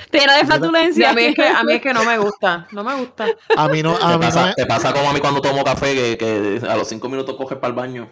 Te 0.09 0.19
llena 0.19 0.37
de 0.37 0.45
flatulencia. 0.45 1.09
a 1.11 1.13
mí, 1.13 1.21
es 1.23 1.35
que, 1.35 1.47
a 1.47 1.63
mí 1.63 1.73
es 1.73 1.81
que 1.81 1.93
no 1.93 2.03
me 2.03 2.17
gusta, 2.17 2.67
no 2.71 2.83
me 2.83 2.95
gusta. 2.95 3.27
a 3.55 3.67
mí 3.69 3.81
no, 3.83 3.95
a 3.95 3.99
Te 3.99 4.05
mí 4.07 4.11
no, 4.13 4.19
pasa, 4.19 4.45
me- 4.47 4.53
te 4.55 4.65
pasa 4.65 4.93
como 4.93 5.09
a 5.09 5.13
mí 5.13 5.19
cuando 5.19 5.41
tomo 5.41 5.63
café, 5.63 5.93
que, 5.93 6.17
que 6.17 6.67
a 6.67 6.75
los 6.75 6.87
cinco 6.87 7.07
minutos 7.09 7.35
coges 7.35 7.57
para 7.57 7.69
el 7.69 7.75
baño. 7.75 8.09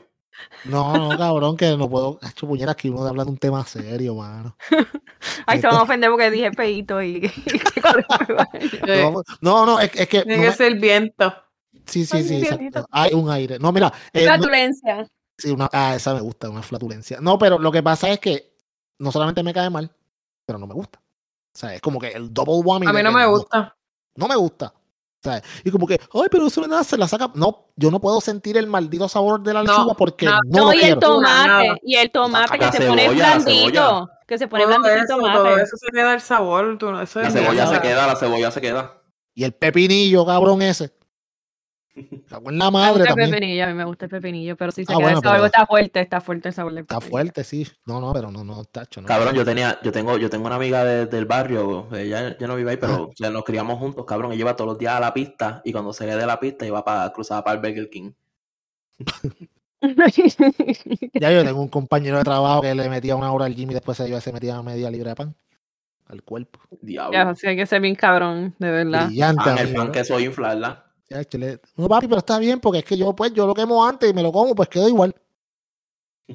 No, 0.65 1.09
no, 1.09 1.17
cabrón, 1.17 1.55
que 1.57 1.75
no 1.77 1.89
puedo, 1.89 2.19
hecho 2.21 2.47
puñeras 2.47 2.75
que 2.75 2.89
uno 2.89 3.03
de 3.03 3.09
hablar 3.09 3.25
de 3.25 3.31
un 3.31 3.37
tema 3.37 3.65
serio, 3.65 4.15
mano. 4.15 4.55
Ay, 5.45 5.59
se 5.61 5.67
van 5.67 5.75
a 5.77 5.81
ofender 5.83 6.09
porque 6.09 6.31
dije 6.31 6.51
peito 6.51 7.01
y... 7.01 7.31
Eh, 8.87 9.01
No, 9.03 9.23
no, 9.41 9.65
no, 9.65 9.79
es, 9.79 9.91
es 9.95 10.07
que, 10.07 10.21
Tiene 10.23 10.37
no 10.37 10.43
que 10.43 10.49
me- 10.49 10.55
ser 10.55 10.79
viento. 10.79 11.33
sí, 11.85 12.05
sí, 12.05 12.17
Ay, 12.17 12.23
sí, 12.23 12.47
hay 12.91 13.13
un 13.13 13.29
aire. 13.29 13.59
No, 13.59 13.71
mira, 13.71 13.91
eh, 14.13 14.25
no- 14.25 14.33
Flatulencia. 14.33 15.07
Sí, 15.37 15.51
una, 15.51 15.69
ah, 15.71 15.95
esa 15.95 16.13
me 16.13 16.19
gusta, 16.21 16.49
una 16.49 16.61
flatulencia. 16.61 17.19
No, 17.21 17.37
pero 17.37 17.57
lo 17.59 17.71
que 17.71 17.81
pasa 17.81 18.09
es 18.09 18.19
que 18.19 18.53
no 18.99 19.11
solamente 19.11 19.41
me 19.41 19.53
cae 19.53 19.69
mal, 19.69 19.89
pero 20.45 20.59
no 20.59 20.67
me 20.67 20.73
gusta. 20.73 20.99
O 20.99 21.57
sea, 21.57 21.73
es 21.73 21.81
como 21.81 21.99
que 21.99 22.09
el 22.09 22.33
double 22.33 22.55
whammy. 22.63 22.87
A 22.87 22.93
mí 22.93 23.01
no 23.01 23.11
me 23.11 23.25
gusta. 23.25 23.75
No, 24.15 24.27
me 24.27 24.35
gusta. 24.35 24.73
Y 25.63 25.71
como 25.71 25.85
que, 25.85 25.99
ay, 26.13 26.27
pero 26.31 26.47
eso 26.47 26.65
nada 26.67 26.83
se 26.83 26.97
la 26.97 27.07
saca. 27.07 27.31
No, 27.35 27.67
yo 27.75 27.91
no 27.91 27.99
puedo 27.99 28.21
sentir 28.21 28.57
el 28.57 28.67
maldito 28.67 29.09
sabor 29.09 29.41
de 29.41 29.53
la 29.53 29.63
No, 29.63 29.71
lechuga 29.73 29.93
porque 29.95 30.25
no, 30.25 30.31
no, 30.45 30.59
No, 30.59 30.65
lo 30.67 30.73
y 30.73 30.81
el 30.81 30.97
tomate. 30.99 31.77
Y 31.83 31.95
el 31.95 32.11
tomate 32.11 32.57
que 32.59 32.71
se 32.71 32.87
pone 32.87 33.09
blandito. 33.09 34.09
Que 34.27 34.37
se 34.37 34.47
pone 34.47 34.65
blandito 34.65 34.95
el 34.95 35.07
tomate. 35.07 35.37
todo 35.37 35.57
eso 35.57 35.77
se 35.77 35.87
queda 35.91 36.13
el 36.13 36.21
sabor. 36.21 36.77
tú 36.77 36.91
no- 36.91 37.01
eso 37.01 37.19
La 37.19 37.31
cebolla 37.31 37.67
se 37.67 37.81
queda, 37.81 38.07
la 38.07 38.15
cebolla 38.15 38.51
se 38.51 38.61
queda. 38.61 39.01
Y 39.33 39.43
el 39.43 39.53
pepinillo, 39.53 40.25
cabrón, 40.25 40.61
ese. 40.61 40.93
La 42.29 42.39
Me 42.39 42.51
madre 42.71 42.89
gusta 42.91 43.01
el 43.03 43.07
también. 43.09 43.31
pepinillo, 43.31 43.63
a 43.63 43.67
mí 43.67 43.73
me 43.73 43.83
gusta 43.83 44.05
el 44.05 44.11
pepinillo, 44.11 44.55
pero 44.55 44.71
sí 44.71 44.85
se 44.85 44.93
Ah, 44.93 44.95
queda 44.95 45.03
bueno, 45.05 45.17
el 45.17 45.23
sabor, 45.23 45.35
pero- 45.37 45.45
está 45.47 45.65
fuerte, 45.65 45.99
está 45.99 46.21
fuerte 46.21 46.47
el 46.49 46.53
sabor 46.53 46.71
del 46.73 46.81
Está 46.83 46.95
pepinillo. 46.95 47.11
fuerte, 47.11 47.43
sí. 47.43 47.67
No, 47.85 47.99
no, 47.99 48.13
pero 48.13 48.31
no, 48.31 48.43
no, 48.43 48.63
tacho, 48.65 49.01
no. 49.01 49.07
Cabrón, 49.07 49.35
yo 49.35 49.43
tenía, 49.43 49.79
yo 49.83 49.91
tengo, 49.91 50.17
yo 50.17 50.29
tengo 50.29 50.45
una 50.45 50.55
amiga 50.55 50.83
de- 50.85 51.07
del 51.07 51.25
barrio, 51.25 51.87
ella 51.93 52.37
ya 52.37 52.47
no 52.47 52.55
vive 52.55 52.71
ahí, 52.71 52.77
pero 52.77 53.05
o 53.05 53.11
sea, 53.15 53.29
nos 53.31 53.43
criamos 53.43 53.77
juntos, 53.79 54.05
cabrón. 54.05 54.31
Ella 54.31 54.41
iba 54.41 54.55
todos 54.55 54.69
los 54.69 54.77
días 54.77 54.93
a 54.93 54.99
la 54.99 55.13
pista 55.13 55.61
y 55.65 55.71
cuando 55.71 55.91
se 55.91 56.05
de 56.05 56.25
la 56.25 56.39
pista 56.39 56.65
iba 56.65 56.83
para 56.85 57.11
cruzar 57.11 57.43
para 57.43 57.55
el 57.55 57.61
Burger 57.65 57.89
King. 57.89 58.11
Ya 61.13 61.31
yo 61.31 61.43
tengo 61.45 61.61
un 61.61 61.69
compañero 61.69 62.17
de 62.17 62.23
trabajo 62.25 62.61
que 62.61 62.75
le 62.75 62.89
metía 62.89 63.15
una 63.15 63.31
hora 63.31 63.45
al 63.45 63.55
gym 63.55 63.71
y 63.71 63.73
después 63.73 63.97
se 63.97 64.09
iba 64.09 64.19
se 64.19 64.33
metía 64.33 64.61
media 64.61 64.91
libra 64.91 65.11
de 65.11 65.15
pan 65.15 65.35
al 66.07 66.21
cuerpo. 66.23 66.59
Diablo. 66.81 67.13
ya, 67.13 67.33
sí, 67.35 67.47
hay 67.47 67.55
que 67.55 67.65
ser 67.65 67.79
bien 67.81 67.95
cabrón, 67.95 68.55
de 68.59 68.71
verdad. 68.71 69.05
Brillante. 69.07 69.43
Pan, 69.43 69.57
el 69.59 69.73
pan 69.73 69.85
¿no? 69.87 69.91
que 69.93 70.03
soy 70.03 70.25
inflarla. 70.25 70.88
Ya. 71.09 71.21
No, 71.75 71.87
papi, 71.87 72.07
pero 72.07 72.19
está 72.19 72.37
bien 72.39 72.59
porque 72.59 72.79
es 72.79 72.85
que 72.85 72.97
yo, 72.97 73.15
pues, 73.15 73.33
yo 73.33 73.47
lo 73.47 73.53
quemo 73.55 73.85
antes 73.85 74.09
y 74.09 74.13
me 74.13 74.21
lo 74.21 74.31
como, 74.31 74.53
pues 74.55 74.69
quedo 74.69 74.87
igual. 74.87 75.15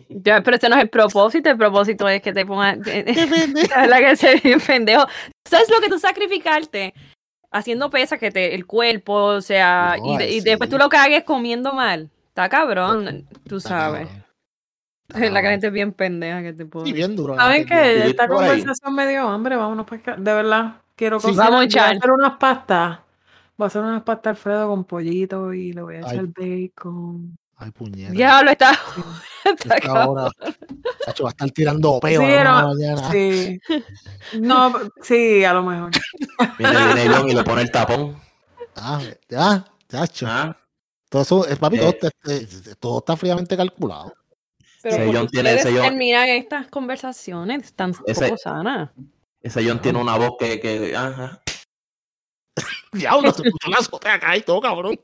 Ya, 0.08 0.42
pero 0.42 0.56
ese 0.56 0.68
no 0.68 0.74
es 0.76 0.82
el 0.82 0.90
propósito, 0.90 1.48
el 1.50 1.56
propósito 1.56 2.08
es 2.08 2.20
que 2.20 2.32
te 2.32 2.44
pongan... 2.44 2.82
¿Qué 2.82 3.02
pendejo? 3.30 3.80
La 3.86 3.98
que 4.00 4.16
ser 4.16 4.40
bien 4.42 4.60
pendejo. 4.60 5.06
¿Sabes 5.48 5.70
lo 5.70 5.80
que 5.80 5.88
tú 5.88 5.98
sacrificarte? 5.98 6.92
Haciendo 7.52 7.88
pesas 7.90 8.18
que 8.18 8.32
te, 8.32 8.56
el 8.56 8.66
cuerpo, 8.66 9.14
o 9.14 9.40
sea, 9.40 9.94
No, 10.00 10.14
y, 10.14 10.16
de- 10.18 10.24
ay, 10.24 10.36
y 10.38 10.40
después 10.40 10.68
tú 10.68 10.76
lo 10.76 10.88
cagues 10.88 11.22
comiendo 11.22 11.72
mal. 11.72 12.10
Está 12.28 12.48
cabrón, 12.48 13.28
tú 13.48 13.58
Está 13.58 13.68
sabes. 13.68 14.08
cabrón. 14.08 14.24
Está 15.08 15.30
La 15.30 15.42
gente 15.42 15.66
es 15.68 15.72
bien 15.72 15.92
pendeja 15.92 16.42
que 16.42 16.52
te 16.52 16.66
puedo. 16.66 16.84
Sí, 16.84 16.92
bien 16.92 17.14
duro. 17.14 17.36
¿Saben 17.36 17.64
duro. 17.64 17.78
Esta 17.80 18.22
ahí. 18.24 18.28
conversación 18.28 18.94
me 18.96 19.06
dio 19.06 19.28
hambre. 19.28 19.54
Vámonos 19.54 19.86
para 19.86 20.00
acá. 20.02 20.16
De 20.16 20.34
verdad, 20.34 20.80
quiero 20.96 21.20
Sí. 21.20 21.30
Vamos 21.36 21.60
a 21.60 21.64
echar. 21.64 21.96
hacer 21.96 22.10
unas 22.10 22.36
pastas. 22.38 22.98
Voy 23.56 23.64
a 23.64 23.68
hacer 23.68 23.82
unas 23.82 24.02
pastas 24.02 24.30
Alfredo 24.36 24.68
con 24.68 24.84
pollito 24.84 25.52
y 25.54 25.72
le 25.72 25.82
voy 25.82 25.96
a 25.96 25.98
Ay. 26.06 26.16
echar 26.16 26.26
bacon. 26.26 27.36
Ay, 27.56 27.70
puñeta. 27.70 28.12
Diablo, 28.12 28.50
está. 28.50 28.72
está 29.44 29.74
Esta 29.76 29.80
cabrón. 29.80 30.18
hora, 30.18 30.30
Chacho, 31.06 31.22
va 31.24 31.30
a 31.30 31.32
estar 31.32 31.50
tirando 31.52 32.00
peo 32.00 32.20
Sí, 32.20 32.26
a 32.32 32.44
la 32.44 32.66
mañana. 32.66 33.10
Sí. 33.12 33.60
No, 34.40 34.72
sí, 35.02 35.44
a 35.44 35.52
lo 35.54 35.62
mejor. 35.62 35.90
Viene, 36.58 36.94
viene 36.94 37.14
John 37.14 37.28
y 37.30 37.34
le 37.34 37.44
pone 37.44 37.62
el 37.62 37.70
tapón. 37.70 38.16
Ah, 38.76 39.00
ya, 39.28 39.64
chacho. 39.88 40.26
¿Ah? 40.28 40.56
Todo 41.08 41.22
eso, 41.22 41.46
es 41.46 41.56
papi, 41.58 41.78
todo, 41.78 41.90
Eh. 41.90 42.00
este- 42.24 42.74
todo 42.74 42.98
está 42.98 43.16
fríamente 43.16 43.56
calculado. 43.56 44.12
Pero 44.82 44.96
Ese 44.96 45.04
¿por 45.04 45.12
qué 45.12 45.18
John 45.20 45.28
tiene- 45.28 45.54
ese 45.54 45.72
John- 45.72 45.82
terminan 45.82 46.28
estas 46.28 46.66
conversaciones 46.66 47.72
tan 47.74 47.94
Ese- 48.04 48.24
poco 48.26 48.36
sanas. 48.36 48.90
Ese 49.40 49.66
John 49.66 49.80
tiene 49.80 50.00
una 50.00 50.16
voz 50.18 50.32
que, 50.40 50.58
que 50.58 50.96
ajá. 50.96 51.40
Diablo, 52.92 53.32
la 53.68 53.76
azotea 53.78 54.14
acá 54.14 54.36
y 54.36 54.42
todo, 54.42 54.60
cabrón. 54.60 54.98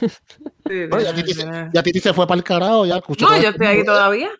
Sí, 0.00 0.86
Bueno, 0.88 1.00
ya, 1.00 1.14
Titi 1.14 1.34
se, 1.34 1.42
tiene- 1.42 1.70
ya 1.72 1.82
Titi 1.82 2.00
se 2.00 2.12
fue 2.12 2.26
para 2.26 2.38
el 2.38 2.44
carajo, 2.44 2.86
ya 2.86 2.96
escuchó. 2.96 3.26
No, 3.26 3.32
yo 3.32 3.36
esto. 3.36 3.50
estoy 3.50 3.66
aquí 3.66 3.84
todavía. 3.84 4.30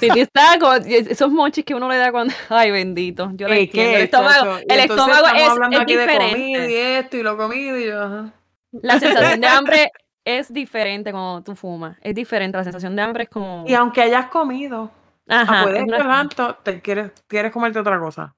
Titi 0.00 0.20
está 0.20 0.58
con 0.58 0.82
esos 0.84 1.30
mochis 1.30 1.64
que 1.64 1.74
uno 1.74 1.88
le 1.88 1.96
da 1.96 2.10
cuando. 2.10 2.34
Ay, 2.48 2.70
bendito. 2.72 3.30
Yo 3.34 3.46
lo 3.46 3.54
Es 3.54 3.60
entiendo. 3.60 3.96
El 3.98 4.02
estómago, 4.02 4.58
el 4.68 4.80
estómago 4.80 5.12
estamos 5.26 5.42
es, 5.42 5.48
hablando 5.48 5.76
es 5.76 5.82
aquí 5.82 5.94
de 5.96 6.06
comida 6.06 6.24
diferente. 6.26 6.70
y 6.72 6.74
esto 6.76 7.16
y 7.18 7.22
lo 7.22 7.36
comido 7.36 7.78
y 7.78 7.86
yo, 7.86 8.02
ajá. 8.02 8.32
La 8.72 8.98
sensación 8.98 9.40
de 9.40 9.46
hambre 9.48 9.92
es 10.24 10.52
diferente 10.52 11.12
cuando 11.12 11.42
tú 11.42 11.54
fumas. 11.54 11.96
Es 12.02 12.14
diferente. 12.14 12.58
La 12.58 12.64
sensación 12.64 12.96
de 12.96 13.02
hambre 13.02 13.24
es 13.24 13.28
como. 13.30 13.64
Y 13.68 13.74
aunque 13.74 14.02
hayas 14.02 14.26
comido, 14.26 14.90
Ajá, 15.28 15.60
ah, 15.60 15.62
puedes 15.62 15.78
es 15.82 15.86
una- 15.86 15.96
estar 15.98 16.08
tanto, 16.10 16.54
te 16.64 16.80
quieres, 16.80 17.12
quieres 17.28 17.52
comerte 17.52 17.78
otra 17.78 18.00
cosa. 18.00 18.34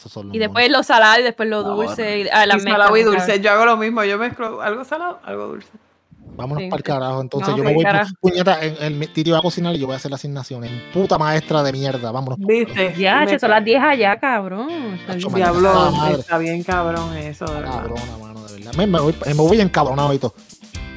Esos 0.00 0.10
son 0.12 0.28
los 0.28 0.34
Y 0.36 0.38
después 0.38 0.70
lo 0.70 0.82
salado 0.82 1.20
y 1.20 1.22
después 1.22 1.46
lo 1.48 1.62
dulce. 1.62 2.20
y- 2.20 2.28
ah, 2.32 2.46
la 2.46 2.56
Y 2.56 2.60
salado 2.60 2.96
y 2.96 3.02
dulce. 3.02 3.38
Yo 3.40 3.50
hago 3.52 3.66
lo 3.66 3.76
mismo, 3.76 4.02
yo 4.04 4.16
mezclo 4.16 4.62
algo 4.62 4.82
salado, 4.84 5.20
algo 5.24 5.46
dulce. 5.48 5.68
monos. 5.72 6.36
Vámonos 6.38 6.62
Sí, 6.64 6.70
para 6.70 6.78
el 6.78 6.82
carajo. 6.84 7.20
Entonces 7.20 7.48
No, 7.50 7.56
yo 7.58 7.64
me 7.64 7.74
voy, 7.74 7.84
puñeta, 8.20 8.60
el, 8.62 9.00
el 9.02 9.08
Titi 9.12 9.30
va 9.30 9.38
a 9.38 9.42
cocinar 9.42 9.74
y 9.74 9.78
yo 9.78 9.86
voy 9.86 9.92
a 9.92 9.96
hacer 9.96 10.10
la 10.10 10.14
asignación. 10.14 10.64
En 10.64 10.90
puta 10.92 11.18
maestra 11.18 11.62
de 11.62 11.72
mierda, 11.72 12.10
vámonos. 12.12 12.38
¿Viste? 12.38 12.94
Ya, 12.96 13.26
che, 13.26 13.38
son 13.38 13.50
las 13.50 13.62
10 13.62 13.82
allá, 13.82 14.18
cabrón. 14.18 14.98
Diablo, 15.34 15.68
Ah, 15.68 15.90
madre. 15.90 16.20
está 16.20 16.38
bien 16.38 16.62
cabrón 16.62 17.14
eso, 17.18 17.44
de 17.44 17.52
verdad. 17.60 17.72
Cabrona, 17.72 18.16
mano, 18.22 18.46
de 18.46 18.54
verdad. 18.54 18.72
Me, 18.74 18.86
me 18.86 19.00
voy, 19.00 19.14
me 19.26 19.34
voy 19.34 19.60
encabronado 19.60 20.14
y 20.14 20.18
todo. 20.18 20.32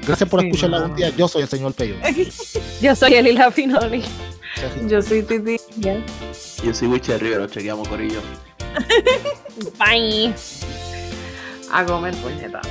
Gracias 0.07 0.29
por 0.29 0.39
Sí, 0.39 0.47
escuchar 0.47 0.69
la 0.69 0.87
día. 0.87 1.09
Yo 1.09 1.27
soy 1.27 1.41
el 1.41 1.47
señor 1.49 1.73
Peyo. 1.73 1.95
Yo 2.81 2.95
soy 2.95 3.15
Elila 3.15 3.51
Finoli. 3.51 4.01
Yo 4.87 5.01
soy 5.01 5.23
Titi. 5.23 5.57
Yo 6.63 6.73
soy 6.73 6.87
Wilcher 6.87 7.19
Rivero, 7.21 7.47
chequeamos 7.47 7.87
Corillo. 7.89 8.21
Bye. 9.77 10.33
A 11.71 11.85
comer 11.85 12.15
puñeta. 12.15 12.61